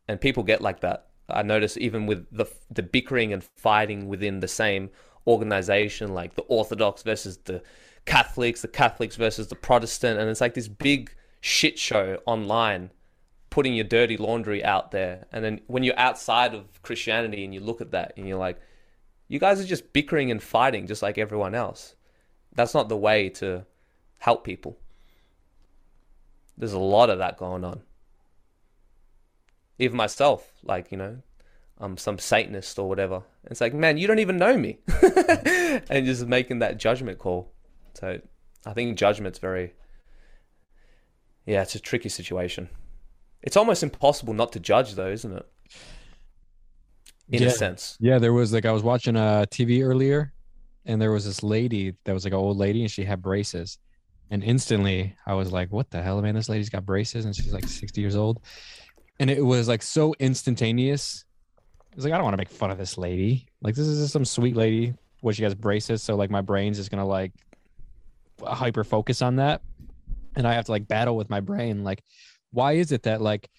and 0.07 0.19
people 0.19 0.43
get 0.43 0.61
like 0.61 0.81
that. 0.81 1.07
I 1.29 1.43
notice 1.43 1.77
even 1.77 2.05
with 2.05 2.27
the 2.31 2.45
the 2.69 2.83
bickering 2.83 3.33
and 3.33 3.43
fighting 3.43 4.07
within 4.07 4.39
the 4.39 4.47
same 4.47 4.89
organization, 5.25 6.13
like 6.13 6.35
the 6.35 6.43
Orthodox 6.43 7.03
versus 7.03 7.37
the 7.37 7.61
Catholics, 8.05 8.61
the 8.61 8.67
Catholics 8.69 9.15
versus 9.15 9.47
the 9.47 9.55
Protestant, 9.55 10.19
and 10.19 10.29
it's 10.29 10.41
like 10.41 10.53
this 10.53 10.69
big 10.69 11.13
shit 11.41 11.77
show 11.77 12.19
online, 12.25 12.91
putting 13.49 13.73
your 13.73 13.83
dirty 13.83 14.17
laundry 14.17 14.63
out 14.63 14.91
there. 14.91 15.27
And 15.31 15.43
then 15.43 15.61
when 15.67 15.83
you're 15.83 15.99
outside 15.99 16.53
of 16.53 16.81
Christianity 16.81 17.43
and 17.43 17.53
you 17.53 17.59
look 17.59 17.81
at 17.81 17.91
that 17.91 18.13
and 18.15 18.27
you're 18.27 18.39
like, 18.39 18.59
you 19.27 19.39
guys 19.39 19.59
are 19.59 19.65
just 19.65 19.93
bickering 19.93 20.31
and 20.31 20.41
fighting 20.41 20.87
just 20.87 21.01
like 21.01 21.17
everyone 21.17 21.55
else. 21.55 21.95
That's 22.53 22.73
not 22.73 22.89
the 22.89 22.97
way 22.97 23.29
to 23.29 23.65
help 24.19 24.43
people. 24.43 24.77
There's 26.57 26.73
a 26.73 26.79
lot 26.79 27.09
of 27.09 27.19
that 27.19 27.37
going 27.37 27.63
on. 27.63 27.81
Even 29.79 29.97
myself, 29.97 30.51
like, 30.63 30.91
you 30.91 30.97
know, 30.97 31.17
I'm 31.77 31.97
some 31.97 32.17
Satanist 32.17 32.79
or 32.79 32.89
whatever. 32.89 33.21
It's 33.45 33.61
like, 33.61 33.73
man, 33.73 33.97
you 33.97 34.07
don't 34.07 34.19
even 34.19 34.37
know 34.37 34.57
me. 34.57 34.79
and 35.89 36.05
just 36.05 36.25
making 36.25 36.59
that 36.59 36.77
judgment 36.77 37.19
call. 37.19 37.51
So 37.93 38.19
I 38.65 38.73
think 38.73 38.97
judgment's 38.97 39.37
very, 39.37 39.73
yeah, 41.45 41.61
it's 41.61 41.75
a 41.75 41.79
tricky 41.79 42.09
situation. 42.09 42.69
It's 43.43 43.57
almost 43.57 43.83
impossible 43.83 44.33
not 44.33 44.51
to 44.53 44.59
judge, 44.59 44.95
though, 44.95 45.11
isn't 45.11 45.31
it? 45.31 45.45
In 47.29 47.41
Yeah. 47.41 47.49
a 47.49 47.51
sense. 47.51 47.97
Yeah, 47.99 48.19
there 48.19 48.33
was 48.33 48.53
like 48.53 48.65
I 48.65 48.71
was 48.71 48.83
watching 48.83 49.15
uh 49.15 49.45
TV 49.51 49.83
earlier, 49.83 50.33
and 50.85 51.01
there 51.01 51.11
was 51.11 51.25
this 51.25 51.43
lady 51.43 51.93
that 52.05 52.13
was 52.13 52.23
like 52.23 52.33
an 52.33 52.39
old 52.39 52.57
lady, 52.57 52.81
and 52.81 52.91
she 52.91 53.03
had 53.03 53.21
braces, 53.21 53.77
and 54.29 54.43
instantly 54.43 55.15
I 55.25 55.33
was 55.33 55.51
like, 55.51 55.71
"What 55.71 55.89
the 55.89 56.01
hell, 56.01 56.21
man? 56.21 56.35
This 56.35 56.49
lady's 56.49 56.69
got 56.69 56.85
braces, 56.85 57.25
and 57.25 57.35
she's 57.35 57.53
like 57.53 57.67
sixty 57.67 58.01
years 58.01 58.15
old," 58.15 58.41
and 59.19 59.29
it 59.29 59.43
was 59.43 59.67
like 59.67 59.81
so 59.81 60.13
instantaneous. 60.19 61.25
I 61.91 61.95
was 61.95 62.05
like, 62.05 62.13
I 62.13 62.17
don't 62.17 62.25
want 62.25 62.35
to 62.35 62.37
make 62.37 62.49
fun 62.49 62.69
of 62.71 62.77
this 62.77 62.97
lady. 62.97 63.47
Like 63.61 63.75
this 63.75 63.87
is 63.87 63.99
just 63.99 64.13
some 64.13 64.23
sweet 64.25 64.55
lady 64.55 64.93
what 65.21 65.35
she 65.35 65.43
has 65.43 65.55
braces, 65.55 66.03
so 66.03 66.15
like 66.15 66.29
my 66.29 66.41
brain's 66.41 66.77
just 66.77 66.91
gonna 66.91 67.05
like 67.07 67.33
hyper 68.41 68.83
focus 68.83 69.21
on 69.21 69.37
that, 69.37 69.61
and 70.35 70.47
I 70.47 70.53
have 70.53 70.65
to 70.65 70.71
like 70.71 70.87
battle 70.87 71.17
with 71.17 71.29
my 71.29 71.39
brain. 71.41 71.83
Like, 71.83 72.03
why 72.51 72.73
is 72.73 72.91
it 72.91 73.03
that 73.03 73.21
like 73.21 73.49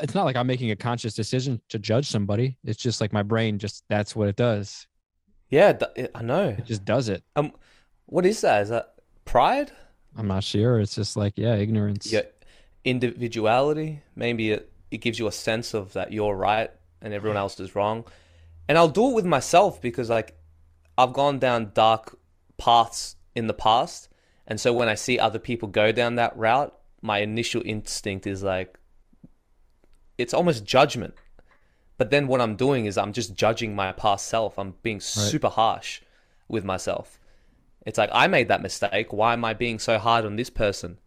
it's 0.00 0.14
not 0.14 0.24
like 0.24 0.36
I'm 0.36 0.46
making 0.46 0.70
a 0.70 0.76
conscious 0.76 1.14
decision 1.14 1.60
to 1.68 1.78
judge 1.78 2.08
somebody. 2.08 2.56
It's 2.64 2.80
just 2.80 3.00
like 3.00 3.12
my 3.12 3.22
brain 3.22 3.58
just 3.58 3.84
that's 3.88 4.14
what 4.14 4.28
it 4.28 4.36
does. 4.36 4.86
Yeah, 5.50 5.72
th- 5.72 6.10
I 6.14 6.22
know. 6.22 6.48
It 6.48 6.66
just 6.66 6.84
does 6.84 7.08
it. 7.08 7.22
Um, 7.36 7.52
what 8.06 8.26
is 8.26 8.40
that? 8.42 8.62
Is 8.62 8.68
that 8.68 8.94
pride? 9.24 9.72
I'm 10.16 10.28
not 10.28 10.44
sure. 10.44 10.80
It's 10.80 10.94
just 10.94 11.16
like 11.16 11.34
yeah, 11.36 11.54
ignorance. 11.54 12.12
Yeah, 12.12 12.22
individuality. 12.84 14.02
Maybe 14.14 14.52
it 14.52 14.70
it 14.90 14.98
gives 14.98 15.18
you 15.18 15.26
a 15.26 15.32
sense 15.32 15.74
of 15.74 15.92
that 15.94 16.12
you're 16.12 16.34
right 16.34 16.70
and 17.00 17.14
everyone 17.14 17.36
else 17.36 17.58
is 17.60 17.74
wrong. 17.74 18.04
And 18.68 18.76
I'll 18.76 18.88
do 18.88 19.10
it 19.10 19.14
with 19.14 19.24
myself 19.24 19.80
because 19.80 20.10
like 20.10 20.36
I've 20.96 21.12
gone 21.12 21.38
down 21.38 21.72
dark 21.74 22.18
paths 22.58 23.16
in 23.34 23.46
the 23.46 23.54
past, 23.54 24.08
and 24.46 24.60
so 24.60 24.72
when 24.72 24.88
I 24.88 24.94
see 24.94 25.18
other 25.18 25.38
people 25.38 25.68
go 25.68 25.92
down 25.92 26.16
that 26.16 26.36
route, 26.36 26.74
my 27.00 27.18
initial 27.18 27.62
instinct 27.64 28.26
is 28.26 28.42
like 28.42 28.78
it's 30.18 30.34
almost 30.34 30.64
judgment. 30.64 31.14
But 31.96 32.10
then 32.10 32.28
what 32.28 32.40
I'm 32.40 32.56
doing 32.56 32.86
is 32.86 32.98
I'm 32.98 33.12
just 33.12 33.34
judging 33.34 33.74
my 33.74 33.92
past 33.92 34.26
self. 34.26 34.58
I'm 34.58 34.74
being 34.82 35.00
super 35.00 35.48
harsh 35.48 36.00
with 36.48 36.64
myself. 36.64 37.18
It's 37.86 37.98
like 37.98 38.10
I 38.12 38.26
made 38.26 38.48
that 38.48 38.62
mistake. 38.62 39.12
Why 39.12 39.32
am 39.32 39.44
I 39.44 39.54
being 39.54 39.78
so 39.78 39.98
hard 39.98 40.24
on 40.24 40.36
this 40.36 40.50
person? 40.50 40.98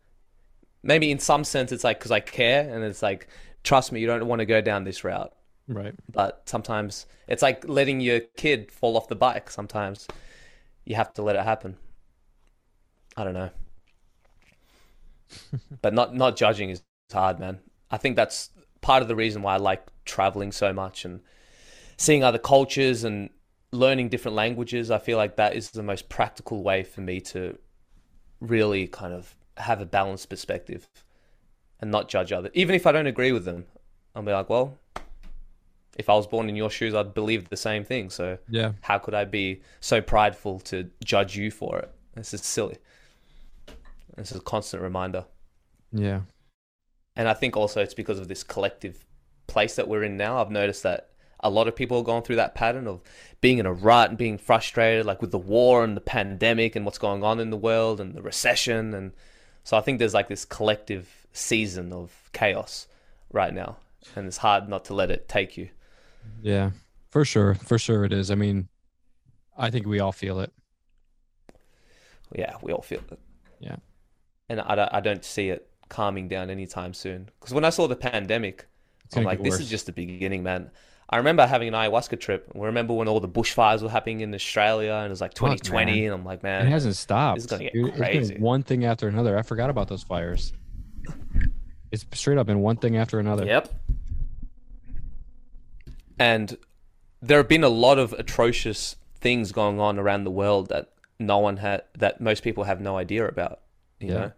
Maybe 0.84 1.12
in 1.12 1.20
some 1.20 1.44
sense 1.44 1.72
it's 1.72 1.84
like 1.84 2.00
because 2.00 2.12
I 2.12 2.20
care, 2.20 2.68
and 2.74 2.84
it's 2.84 3.02
like 3.02 3.28
trust 3.64 3.92
me, 3.92 4.00
you 4.00 4.08
don't 4.08 4.28
want 4.28 4.40
to 4.40 4.46
go 4.46 4.62
down 4.62 4.84
this 4.84 5.04
route. 5.04 5.32
Right. 5.68 5.94
But 6.12 6.42
sometimes 6.46 7.06
it's 7.28 7.42
like 7.42 7.68
letting 7.68 8.02
your 8.02 8.20
kid 8.36 8.72
fall 8.72 8.98
off 8.98 9.08
the 9.08 9.16
bike. 9.16 9.50
Sometimes 9.50 10.08
you 10.86 10.96
have 10.96 11.14
to 11.14 11.22
let 11.22 11.36
it 11.36 11.44
happen. 11.44 11.78
I 13.16 13.24
don't 13.24 13.34
know. 13.34 13.50
but 15.82 15.94
not 15.94 16.16
not 16.16 16.36
judging 16.36 16.70
is 16.70 16.82
hard, 17.12 17.40
man. 17.40 17.60
I 17.90 17.98
think 17.98 18.16
that's 18.16 18.50
part 18.82 19.02
of 19.02 19.08
the 19.08 19.16
reason 19.16 19.42
why 19.42 19.56
I 19.56 19.58
like 19.58 19.86
traveling 20.06 20.52
so 20.52 20.74
much 20.74 21.06
and 21.06 21.22
seeing 21.98 22.24
other 22.24 22.40
cultures 22.40 23.04
and 23.04 23.30
learning 23.72 24.10
different 24.10 24.36
languages. 24.36 24.92
I 24.92 24.98
feel 24.98 25.18
like 25.18 25.38
that 25.38 25.56
is 25.56 25.72
the 25.72 25.84
most 25.84 26.10
practical 26.10 26.64
way 26.64 26.84
for 26.84 27.02
me 27.02 27.22
to 27.22 27.58
really 28.40 28.88
kind 28.88 29.14
of 29.14 29.36
have 29.58 29.80
a 29.80 29.86
balanced 29.86 30.30
perspective 30.30 30.88
and 31.80 31.92
not 31.92 32.10
judge 32.10 32.32
others. 32.32 32.52
Even 32.54 32.76
if 32.76 32.86
I 32.88 32.92
don't 32.92 33.08
agree 33.08 33.32
with 33.32 33.46
them, 33.46 33.66
I'll 34.16 34.24
be 34.24 34.32
like, 34.32 34.50
well, 34.50 34.78
if 35.98 36.10
I 36.10 36.14
was 36.14 36.28
born 36.28 36.50
in 36.50 36.56
your 36.56 36.70
shoes, 36.70 36.94
I'd 36.94 37.14
believe 37.14 37.50
the 37.50 37.58
same 37.58 37.84
thing. 37.84 38.10
So 38.10 38.38
yeah, 38.50 38.74
how 38.82 38.98
could 38.98 39.14
I 39.14 39.26
be 39.26 39.62
so 39.80 40.02
prideful 40.02 40.60
to 40.62 40.90
judge 41.04 41.36
you 41.36 41.52
for 41.52 41.80
it? 41.80 41.92
This 42.16 42.34
is 42.34 42.42
silly. 42.42 42.78
This 44.18 44.32
is 44.32 44.38
a 44.38 44.42
constant 44.42 44.84
reminder. 44.84 45.26
Yeah. 45.92 46.22
And 47.16 47.28
I 47.28 47.34
think 47.34 47.58
also 47.58 47.82
it's 47.82 47.94
because 47.94 48.20
of 48.20 48.28
this 48.28 48.44
collective 48.44 49.06
place 49.48 49.76
that 49.76 49.88
we're 49.88 50.04
in 50.04 50.18
now. 50.18 50.40
I've 50.42 50.52
noticed 50.52 50.84
that 50.84 51.10
a 51.42 51.50
lot 51.50 51.68
of 51.68 51.76
people 51.76 51.98
are 51.98 52.04
going 52.04 52.24
through 52.24 52.38
that 52.38 52.56
pattern 52.56 52.88
of 52.88 53.02
being 53.42 53.58
in 53.58 53.66
a 53.66 53.74
rut 53.74 54.10
and 54.10 54.18
being 54.18 54.38
frustrated, 54.38 55.06
like 55.06 55.22
with 55.22 55.32
the 55.32 55.38
war 55.38 55.84
and 55.84 55.98
the 55.98 56.02
pandemic 56.02 56.76
and 56.76 56.86
what's 56.86 56.98
going 56.98 57.24
on 57.24 57.40
in 57.40 57.50
the 57.50 57.58
world 57.58 58.00
and 58.00 58.14
the 58.14 58.22
recession. 58.22 58.94
And 58.94 59.12
so 59.64 59.78
I 59.78 59.82
think 59.82 60.00
there's 60.00 60.14
like 60.14 60.28
this 60.28 60.46
collective 60.46 61.28
season 61.34 61.92
of 61.92 62.30
chaos 62.34 62.88
right 63.32 63.54
now. 63.54 63.78
And 64.16 64.28
it's 64.28 64.38
hard 64.38 64.70
not 64.70 64.86
to 64.86 64.94
let 64.94 65.12
it 65.12 65.28
take 65.28 65.58
you. 65.58 65.70
Yeah, 66.42 66.72
for 67.10 67.26
sure. 67.26 67.56
For 67.56 67.78
sure 67.78 68.06
it 68.06 68.14
is. 68.14 68.32
I 68.32 68.36
mean, 68.36 68.68
I 69.58 69.70
think 69.70 69.86
we 69.86 70.00
all 70.00 70.12
feel 70.12 70.40
it. 70.40 70.54
Yeah, 72.34 72.56
we 72.62 72.72
all 72.72 72.82
feel 72.82 73.02
it. 73.12 73.20
Yeah. 73.60 73.78
And 74.48 74.62
I, 74.62 74.90
I 74.92 75.00
don't 75.02 75.26
see 75.26 75.50
it 75.50 75.71
calming 75.92 76.28
down 76.28 76.50
anytime 76.50 76.96
soon. 76.96 77.30
Because 77.40 77.54
when 77.54 77.64
I 77.64 77.70
saw 77.70 77.88
the 77.88 77.96
pandemic, 77.96 78.66
I'm 79.16 79.24
like, 79.24 79.44
this 79.44 79.60
is 79.60 79.70
just 79.70 79.86
the 79.86 79.92
beginning, 79.92 80.42
man. 80.42 80.72
I 81.10 81.18
remember 81.18 81.46
having 81.46 81.68
an 81.68 81.74
ayahuasca 81.74 82.20
trip. 82.22 82.50
I 82.56 82.60
remember 82.60 82.94
when 82.94 83.10
all 83.10 83.20
the 83.20 83.28
bushfires 83.28 83.82
were 83.82 83.90
happening 83.90 84.22
in 84.22 84.34
Australia, 84.34 84.94
and 84.94 85.08
it 85.08 85.10
was 85.10 85.20
like 85.20 85.34
2020, 85.34 85.92
oh, 85.92 86.06
and 86.06 86.14
I'm 86.14 86.26
like, 86.26 86.42
man, 86.42 86.66
it 86.66 86.70
hasn't 86.70 86.96
stopped. 86.96 87.40
Is 87.40 87.46
gonna 87.46 87.66
get 87.66 87.74
Dude, 87.74 87.94
crazy. 87.96 88.38
one 88.38 88.64
thing 88.64 88.86
after 88.86 89.10
another. 89.10 89.38
I 89.38 89.42
forgot 89.42 89.70
about 89.70 89.90
those 89.90 90.04
fires. 90.04 90.54
It's 91.92 92.06
straight 92.14 92.38
up 92.38 92.48
been 92.48 92.62
one 92.62 92.78
thing 92.78 92.96
after 92.96 93.20
another. 93.20 93.46
Yep. 93.46 93.74
And 96.18 96.58
there 97.22 97.38
have 97.40 97.50
been 97.50 97.66
a 97.66 97.70
lot 97.70 98.00
of 98.00 98.14
atrocious 98.14 98.96
things 99.16 99.52
going 99.52 99.82
on 99.82 100.00
around 100.00 100.24
the 100.24 100.32
world 100.32 100.70
that 100.70 100.94
no 101.20 101.40
one 101.40 101.58
had, 101.58 101.84
that 101.98 102.22
most 102.22 102.42
people 102.44 102.64
have 102.64 102.80
no 102.80 102.96
idea 102.96 103.28
about. 103.28 103.60
You 104.00 104.08
yeah. 104.08 104.14
know, 104.14 104.32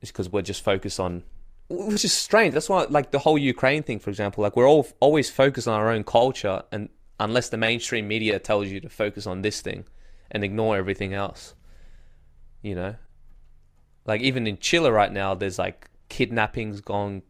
it's 0.00 0.10
because 0.10 0.30
we're 0.30 0.42
just 0.42 0.62
focused 0.62 1.00
on, 1.00 1.22
which 1.68 2.04
is 2.04 2.12
strange. 2.12 2.54
That's 2.54 2.68
why, 2.68 2.84
like 2.84 3.10
the 3.10 3.18
whole 3.18 3.38
Ukraine 3.38 3.82
thing, 3.82 3.98
for 3.98 4.10
example, 4.10 4.42
like 4.42 4.56
we're 4.56 4.68
all 4.68 4.86
always 5.00 5.30
focused 5.30 5.68
on 5.68 5.74
our 5.74 5.90
own 5.90 6.04
culture, 6.04 6.62
and 6.72 6.88
unless 7.20 7.48
the 7.48 7.56
mainstream 7.56 8.06
media 8.08 8.38
tells 8.38 8.68
you 8.68 8.80
to 8.80 8.88
focus 8.88 9.26
on 9.26 9.42
this 9.42 9.60
thing 9.60 9.84
and 10.30 10.44
ignore 10.44 10.76
everything 10.76 11.14
else, 11.14 11.54
you 12.62 12.74
know, 12.74 12.94
like 14.06 14.20
even 14.20 14.46
in 14.46 14.58
Chile 14.58 14.90
right 14.90 15.12
now, 15.12 15.34
there's 15.34 15.58
like 15.58 15.88
kidnappings 16.08 16.80
going 16.80 17.22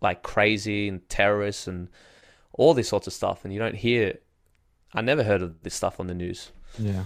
like 0.00 0.22
crazy 0.22 0.88
and 0.88 1.08
terrorists 1.08 1.66
and 1.66 1.88
all 2.52 2.74
this 2.74 2.88
sorts 2.88 3.06
of 3.06 3.12
stuff, 3.12 3.44
and 3.44 3.52
you 3.52 3.58
don't 3.58 3.76
hear. 3.76 4.18
I 4.94 5.02
never 5.02 5.22
heard 5.22 5.42
of 5.42 5.62
this 5.62 5.74
stuff 5.74 6.00
on 6.00 6.06
the 6.06 6.14
news. 6.14 6.52
Yeah. 6.78 7.04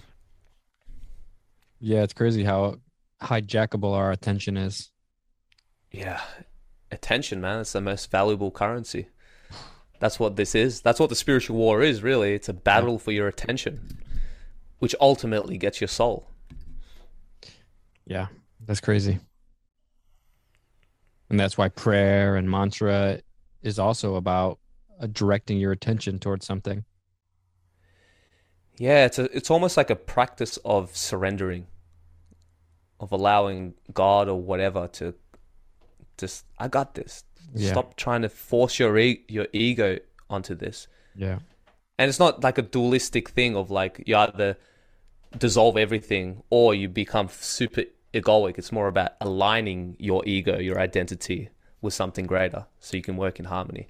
Yeah, 1.80 2.02
it's 2.02 2.12
crazy 2.12 2.44
how 2.44 2.76
hijackable 3.22 3.94
our 3.94 4.12
attention 4.12 4.56
is. 4.56 4.89
Yeah, 5.90 6.20
attention, 6.90 7.40
man. 7.40 7.60
It's 7.60 7.72
the 7.72 7.80
most 7.80 8.10
valuable 8.10 8.50
currency. 8.50 9.08
That's 9.98 10.18
what 10.18 10.36
this 10.36 10.54
is. 10.54 10.80
That's 10.80 10.98
what 10.98 11.10
the 11.10 11.14
spiritual 11.14 11.56
war 11.56 11.82
is, 11.82 12.02
really. 12.02 12.34
It's 12.34 12.48
a 12.48 12.54
battle 12.54 12.98
for 12.98 13.12
your 13.12 13.28
attention, 13.28 13.98
which 14.78 14.94
ultimately 15.00 15.58
gets 15.58 15.80
your 15.80 15.88
soul. 15.88 16.30
Yeah, 18.06 18.28
that's 18.66 18.80
crazy. 18.80 19.18
And 21.28 21.38
that's 21.38 21.58
why 21.58 21.68
prayer 21.68 22.36
and 22.36 22.50
mantra 22.50 23.20
is 23.62 23.78
also 23.78 24.16
about 24.16 24.58
uh, 25.00 25.06
directing 25.06 25.58
your 25.58 25.70
attention 25.70 26.18
towards 26.18 26.46
something. 26.46 26.84
Yeah, 28.78 29.04
it's 29.04 29.18
a, 29.18 29.24
it's 29.36 29.50
almost 29.50 29.76
like 29.76 29.90
a 29.90 29.96
practice 29.96 30.56
of 30.64 30.96
surrendering, 30.96 31.66
of 32.98 33.12
allowing 33.12 33.74
God 33.92 34.28
or 34.28 34.40
whatever 34.40 34.88
to 34.94 35.14
just 36.20 36.44
I 36.58 36.68
got 36.68 36.94
this. 36.94 37.24
Yeah. 37.54 37.72
Stop 37.72 37.96
trying 37.96 38.22
to 38.22 38.28
force 38.28 38.78
your 38.78 38.96
e- 38.98 39.24
your 39.28 39.46
ego 39.52 39.98
onto 40.28 40.54
this. 40.54 40.86
Yeah. 41.16 41.40
And 41.98 42.08
it's 42.08 42.18
not 42.18 42.42
like 42.42 42.58
a 42.58 42.62
dualistic 42.62 43.30
thing 43.30 43.56
of 43.56 43.70
like 43.70 44.02
you 44.06 44.16
either 44.16 44.56
dissolve 45.36 45.76
everything 45.76 46.42
or 46.50 46.74
you 46.74 46.88
become 46.88 47.28
super 47.28 47.84
egoic. 48.14 48.58
It's 48.58 48.72
more 48.72 48.88
about 48.88 49.12
aligning 49.20 49.96
your 49.98 50.26
ego, 50.26 50.58
your 50.58 50.78
identity 50.78 51.50
with 51.80 51.94
something 51.94 52.26
greater 52.26 52.66
so 52.78 52.96
you 52.96 53.02
can 53.02 53.16
work 53.16 53.38
in 53.38 53.46
harmony. 53.46 53.88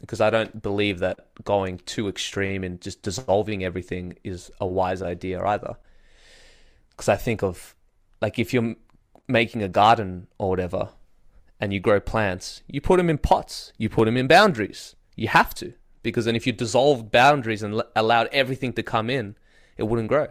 Because 0.00 0.20
I 0.20 0.30
don't 0.30 0.62
believe 0.62 0.98
that 0.98 1.26
going 1.44 1.78
too 1.78 2.08
extreme 2.08 2.62
and 2.64 2.80
just 2.80 3.02
dissolving 3.02 3.64
everything 3.64 4.18
is 4.24 4.50
a 4.60 4.66
wise 4.66 5.02
idea 5.02 5.42
either. 5.42 5.76
Because 6.90 7.08
I 7.08 7.16
think 7.16 7.42
of 7.42 7.74
like 8.20 8.38
if 8.38 8.52
you're 8.52 8.74
making 9.28 9.62
a 9.62 9.68
garden 9.68 10.28
or 10.38 10.50
whatever 10.50 10.90
and 11.58 11.72
you 11.72 11.80
grow 11.80 12.00
plants, 12.00 12.62
you 12.66 12.80
put 12.80 12.98
them 12.98 13.10
in 13.10 13.18
pots, 13.18 13.72
you 13.78 13.88
put 13.88 14.04
them 14.04 14.16
in 14.16 14.26
boundaries. 14.26 14.94
You 15.14 15.28
have 15.28 15.54
to. 15.54 15.72
Because 16.02 16.26
then 16.26 16.36
if 16.36 16.46
you 16.46 16.52
dissolved 16.52 17.10
boundaries 17.10 17.62
and 17.62 17.82
allowed 17.96 18.28
everything 18.30 18.72
to 18.74 18.82
come 18.82 19.10
in, 19.10 19.36
it 19.76 19.84
wouldn't 19.84 20.08
grow 20.08 20.28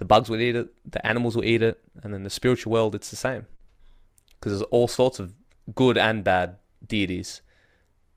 the 0.00 0.06
bugs 0.06 0.30
would 0.30 0.40
eat 0.40 0.56
it, 0.56 0.70
the 0.90 1.06
animals 1.06 1.36
will 1.36 1.44
eat 1.44 1.62
it, 1.62 1.78
and 2.02 2.14
then 2.14 2.22
the 2.22 2.30
spiritual 2.30 2.72
world, 2.72 2.94
it's 2.94 3.10
the 3.10 3.16
same. 3.16 3.44
Because 4.30 4.52
there's 4.52 4.68
all 4.70 4.88
sorts 4.88 5.20
of 5.20 5.34
good 5.74 5.98
and 5.98 6.24
bad 6.24 6.56
deities. 6.86 7.42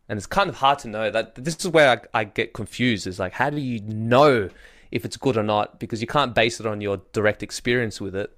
And 0.07 0.15
it's 0.15 0.26
kind 0.26 0.49
of 0.49 0.55
hard 0.55 0.80
to 0.80 0.88
know 0.88 1.11
that 1.11 1.35
this 1.35 1.57
is 1.57 1.68
where 1.68 2.07
I, 2.14 2.22
I 2.22 2.23
get 2.23 2.53
confused 2.53 3.05
is 3.05 3.19
like, 3.19 3.34
how 3.34 3.49
do 3.49 3.60
you 3.60 3.81
know 3.81 4.49
if 4.91 5.03
it's 5.03 5.18
good 5.18 5.35
or 5.35 5.43
not? 5.43 5.77
Because 5.77 5.99
you 5.99 6.07
can't 6.07 6.34
base 6.34 6.61
it 6.61 6.65
on 6.65 6.80
your 6.80 7.01
direct 7.11 7.43
experience 7.43 7.99
with 7.99 8.15
it. 8.15 8.34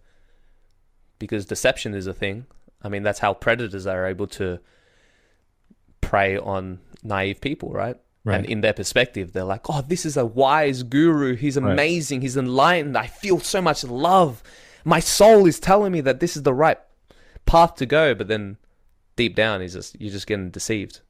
Because 1.20 1.46
deception 1.46 1.94
is 1.94 2.08
a 2.08 2.14
thing. 2.14 2.46
I 2.82 2.90
mean, 2.90 3.04
that's 3.04 3.20
how 3.20 3.34
predators 3.34 3.88
are 3.88 4.06
able 4.06 4.28
to 4.28 4.60
prey 6.02 6.38
on 6.38 6.80
naive 7.04 7.42
people, 7.42 7.72
right? 7.72 7.98
Right. 8.24 8.38
And 8.38 8.46
in 8.46 8.62
their 8.62 8.74
perspective, 8.74 9.34
they're 9.34 9.44
like, 9.44 9.70
oh, 9.70 9.82
this 9.82 10.06
is 10.06 10.18
a 10.18 10.26
wise 10.26 10.84
guru. 10.84 11.36
He's 11.36 11.58
amazing. 11.58 12.20
Right. 12.20 12.24
He's 12.24 12.38
enlightened. 12.38 12.98
I 12.98 13.08
feel 13.08 13.40
so 13.40 13.62
much 13.62 13.84
love. 13.84 14.42
My 14.84 15.00
soul 15.00 15.46
is 15.46 15.60
telling 15.60 15.92
me 15.92 16.02
that 16.02 16.20
this 16.20 16.36
is 16.36 16.44
the 16.44 16.54
right 16.54 16.80
path 17.46 17.76
to 17.76 17.86
go. 17.86 18.16
But 18.16 18.28
then 18.28 18.58
deep 19.16 19.36
down, 19.36 19.62
he's 19.62 19.74
just, 19.74 20.00
you're 20.02 20.12
just 20.12 20.28
getting 20.28 20.50
deceived. 20.50 21.02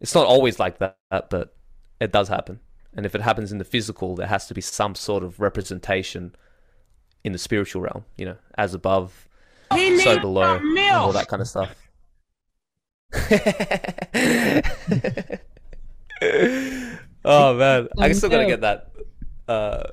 It's 0.00 0.14
not 0.14 0.26
always 0.26 0.58
like 0.58 0.78
that, 0.78 0.96
but 1.10 1.56
it 2.00 2.12
does 2.12 2.28
happen. 2.28 2.60
and 2.96 3.04
if 3.04 3.14
it 3.14 3.20
happens 3.20 3.52
in 3.52 3.58
the 3.58 3.64
physical, 3.64 4.14
there 4.14 4.28
has 4.28 4.46
to 4.46 4.54
be 4.54 4.60
some 4.60 4.94
sort 4.94 5.24
of 5.24 5.40
representation 5.40 6.34
in 7.24 7.32
the 7.32 7.38
spiritual 7.38 7.82
realm. 7.82 8.04
You 8.16 8.26
know, 8.26 8.36
as 8.56 8.74
above, 8.74 9.28
so 9.72 10.20
below, 10.20 10.56
and 10.56 10.78
all 10.94 11.12
that 11.12 11.28
kind 11.28 11.42
of 11.42 11.48
stuff. 11.48 11.74
oh 17.24 17.54
man, 17.54 17.88
I 17.98 18.12
still 18.12 18.30
gotta 18.30 18.46
get 18.46 18.60
that 18.60 18.90
uh, 19.48 19.84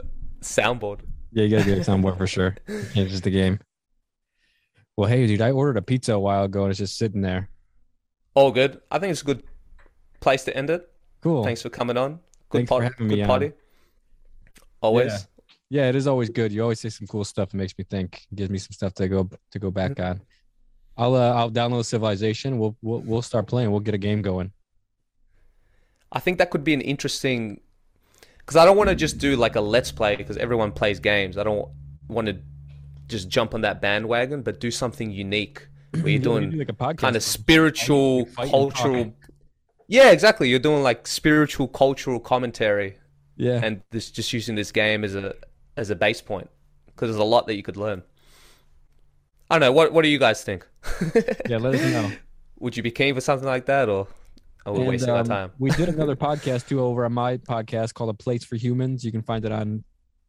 soundboard. 0.41 0.99
Yeah, 1.31 1.45
you 1.45 1.57
gotta 1.57 1.69
get 1.69 1.77
a 1.77 1.91
soundboard 1.91 2.17
for 2.17 2.27
sure. 2.27 2.55
It's 2.67 3.11
just 3.11 3.23
the 3.23 3.31
game. 3.31 3.59
Well, 4.97 5.09
hey, 5.09 5.25
dude, 5.25 5.41
I 5.41 5.51
ordered 5.51 5.77
a 5.77 5.81
pizza 5.81 6.13
a 6.13 6.19
while 6.19 6.43
ago 6.43 6.63
and 6.63 6.69
it's 6.69 6.79
just 6.79 6.97
sitting 6.97 7.21
there. 7.21 7.49
All 8.33 8.51
good. 8.51 8.81
I 8.91 8.99
think 8.99 9.11
it's 9.11 9.21
a 9.21 9.25
good 9.25 9.43
place 10.19 10.43
to 10.43 10.55
end 10.55 10.69
it. 10.69 10.89
Cool. 11.21 11.43
Thanks 11.43 11.61
for 11.61 11.69
coming 11.69 11.97
on. 11.97 12.19
Good 12.49 12.59
Thanks 12.59 12.69
for 12.69 12.83
having 12.83 13.07
good 13.07 13.17
me 13.17 13.23
on. 13.23 13.53
Always. 14.81 15.11
Yeah. 15.11 15.17
Yeah, 15.71 15.87
it 15.87 15.95
is 15.95 16.05
always 16.05 16.29
good. 16.29 16.51
You 16.51 16.63
always 16.63 16.81
say 16.81 16.89
some 16.89 17.07
cool 17.07 17.23
stuff 17.23 17.51
that 17.51 17.57
makes 17.57 17.77
me 17.77 17.85
think, 17.89 18.27
gives 18.35 18.49
me 18.51 18.57
some 18.57 18.73
stuff 18.73 18.93
to 18.95 19.07
go 19.07 19.29
to 19.51 19.57
go 19.57 19.71
back 19.71 20.01
on. 20.01 20.19
I'll 20.97 21.15
uh, 21.15 21.33
I'll 21.33 21.49
download 21.49 21.85
Civilization. 21.85 22.59
We'll 22.59 22.75
we'll 22.81 22.99
we'll 22.99 23.21
start 23.21 23.47
playing. 23.47 23.71
We'll 23.71 23.79
get 23.79 23.93
a 23.95 23.97
game 23.97 24.21
going. 24.21 24.51
I 26.11 26.19
think 26.19 26.39
that 26.39 26.49
could 26.51 26.65
be 26.65 26.73
an 26.73 26.81
interesting 26.81 27.61
because 28.39 28.57
I 28.57 28.65
don't 28.65 28.75
want 28.75 28.89
to 28.89 28.95
just 28.95 29.17
do 29.17 29.37
like 29.37 29.55
a 29.55 29.61
let's 29.61 29.93
play 29.93 30.17
because 30.17 30.35
everyone 30.35 30.73
plays 30.73 30.99
games. 30.99 31.37
I 31.37 31.43
don't 31.43 31.69
want 32.09 32.27
to 32.27 32.37
just 33.07 33.29
jump 33.29 33.53
on 33.53 33.61
that 33.61 33.79
bandwagon, 33.79 34.41
but 34.41 34.59
do 34.59 34.71
something 34.71 35.09
unique 35.09 35.65
where 35.91 36.09
you're 36.09 36.19
doing 36.21 36.51
like 36.57 36.67
a 36.67 36.73
podcast. 36.73 36.97
kind 36.97 37.15
of 37.15 37.23
spiritual, 37.23 38.25
cultural. 38.35 39.13
Yeah, 39.87 40.11
exactly. 40.11 40.49
You're 40.49 40.59
doing 40.59 40.83
like 40.83 41.07
spiritual, 41.07 41.69
cultural 41.69 42.19
commentary, 42.19 42.97
Yeah. 43.37 43.61
and 43.63 43.81
this 43.91 44.11
just 44.11 44.33
using 44.33 44.55
this 44.55 44.73
game 44.73 45.05
as 45.05 45.15
a 45.15 45.33
as 45.77 45.89
a 45.89 45.95
base 45.95 46.21
point 46.21 46.49
because 46.87 47.09
there's 47.09 47.19
a 47.19 47.23
lot 47.23 47.47
that 47.47 47.55
you 47.55 47.63
could 47.63 47.77
learn. 47.77 48.03
I 49.49 49.55
don't 49.55 49.61
know. 49.61 49.71
What 49.71 49.93
What 49.93 50.03
do 50.03 50.09
you 50.09 50.19
guys 50.19 50.43
think? 50.43 50.67
yeah, 51.49 51.57
let 51.57 51.75
us 51.75 51.81
know. 51.81 52.11
Would 52.59 52.77
you 52.77 52.83
be 52.83 52.91
keen 52.91 53.15
for 53.15 53.21
something 53.21 53.47
like 53.47 53.65
that, 53.65 53.89
or 53.89 54.07
are 54.65 54.73
we 54.73 54.79
And, 54.79 54.87
wasting 54.87 55.09
our 55.09 55.19
um, 55.19 55.25
time? 55.27 55.51
we 55.59 55.71
did 55.71 55.89
another 55.89 56.15
podcast 56.27 56.67
too 56.67 56.79
over 56.81 57.05
on 57.05 57.13
my 57.13 57.37
podcast 57.37 57.93
called 57.93 58.09
"A 58.11 58.13
Place 58.13 58.43
for 58.43 58.55
Humans." 58.55 59.03
You 59.03 59.11
can 59.11 59.21
find 59.23 59.43
it 59.45 59.51
on 59.51 59.83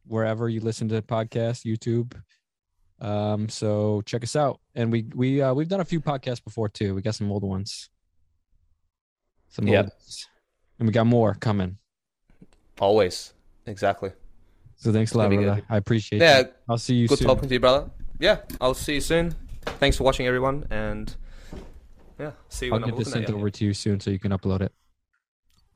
wherever 0.07 0.49
you 0.49 0.61
listen 0.61 0.89
to 0.89 1.01
podcasts, 1.03 1.65
YouTube. 1.65 2.15
Um, 3.01 3.49
so 3.49 4.03
check 4.07 4.23
us 4.25 4.35
out. 4.37 4.61
And 4.75 4.91
we 4.91 5.07
we 5.15 5.41
uh, 5.43 5.53
we've 5.55 5.69
done 5.69 5.81
a 5.81 5.85
few 5.85 6.01
podcasts 6.01 6.43
before 6.43 6.69
too. 6.69 6.95
We 6.95 7.03
got 7.03 7.15
some 7.15 7.31
old 7.31 7.45
ones. 7.45 7.91
Some 9.51 9.67
Yep. 9.69 9.85
old 9.85 9.93
ones. 9.93 10.27
and 10.79 10.89
we 10.89 10.93
got 10.93 11.07
more 11.07 11.35
coming. 11.35 11.79
Always, 12.81 13.35
exactly. 13.67 14.11
So 14.83 14.93
thanks 14.93 15.13
a 15.13 15.19
lot, 15.19 15.29
brother. 15.31 15.55
good. 15.55 15.65
I 15.69 15.77
appreciate 15.77 16.21
Yeah. 16.21 16.43
I'll 16.69 16.77
see 16.77 16.97
you 16.97 17.07
Good 17.07 17.21
soon. 17.21 17.29
Good 17.29 17.35
talking 17.35 17.49
to 17.49 17.55
you, 17.55 17.61
brother. 17.61 17.89
Yeah, 18.19 18.39
I'll 18.61 18.75
see 18.75 18.95
you 18.95 19.01
soon. 19.01 19.33
Thanks 19.65 19.97
for 19.97 20.03
watching, 20.03 20.27
everyone, 20.27 20.67
and 20.71 21.15
yeah, 22.19 22.33
see 22.49 22.67
you 22.67 22.75
I'll 22.75 22.81
get 22.81 22.97
this 22.97 23.13
sent 23.13 23.31
over 23.31 23.49
to 23.49 23.65
you 23.65 23.75
soon 23.75 24.01
so 24.01 24.11
you 24.11 24.19
can 24.19 24.33
upload 24.33 24.61
it. 24.61 24.73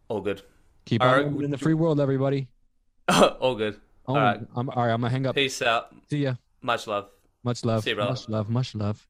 All 0.09 0.21
good. 0.21 0.43
Keep 0.87 1.03
All 1.03 1.09
on 1.09 1.35
right, 1.35 1.45
in 1.45 1.51
the 1.53 1.59
free 1.59 1.75
world, 1.75 2.01
everybody. 2.01 2.49
All 3.09 3.55
good. 3.55 3.81
Oh, 4.09 4.15
All 4.15 4.21
right. 4.21 4.41
I'm 4.57 4.71
all 4.71 4.85
right. 4.85 4.93
I'm 4.93 5.01
gonna 5.01 5.11
hang 5.11 5.27
up. 5.27 5.37
Peace 5.37 5.63
out. 5.63 5.95
See 6.11 6.25
ya. 6.25 6.35
Much 6.63 6.89
love. 6.89 7.09
Much 7.45 7.65
love. 7.65 7.85
See 7.85 7.91
you, 7.91 7.97
brother. 7.97 8.11
much 8.11 8.29
love. 8.29 8.51
Much 8.51 8.75
love. 8.75 9.07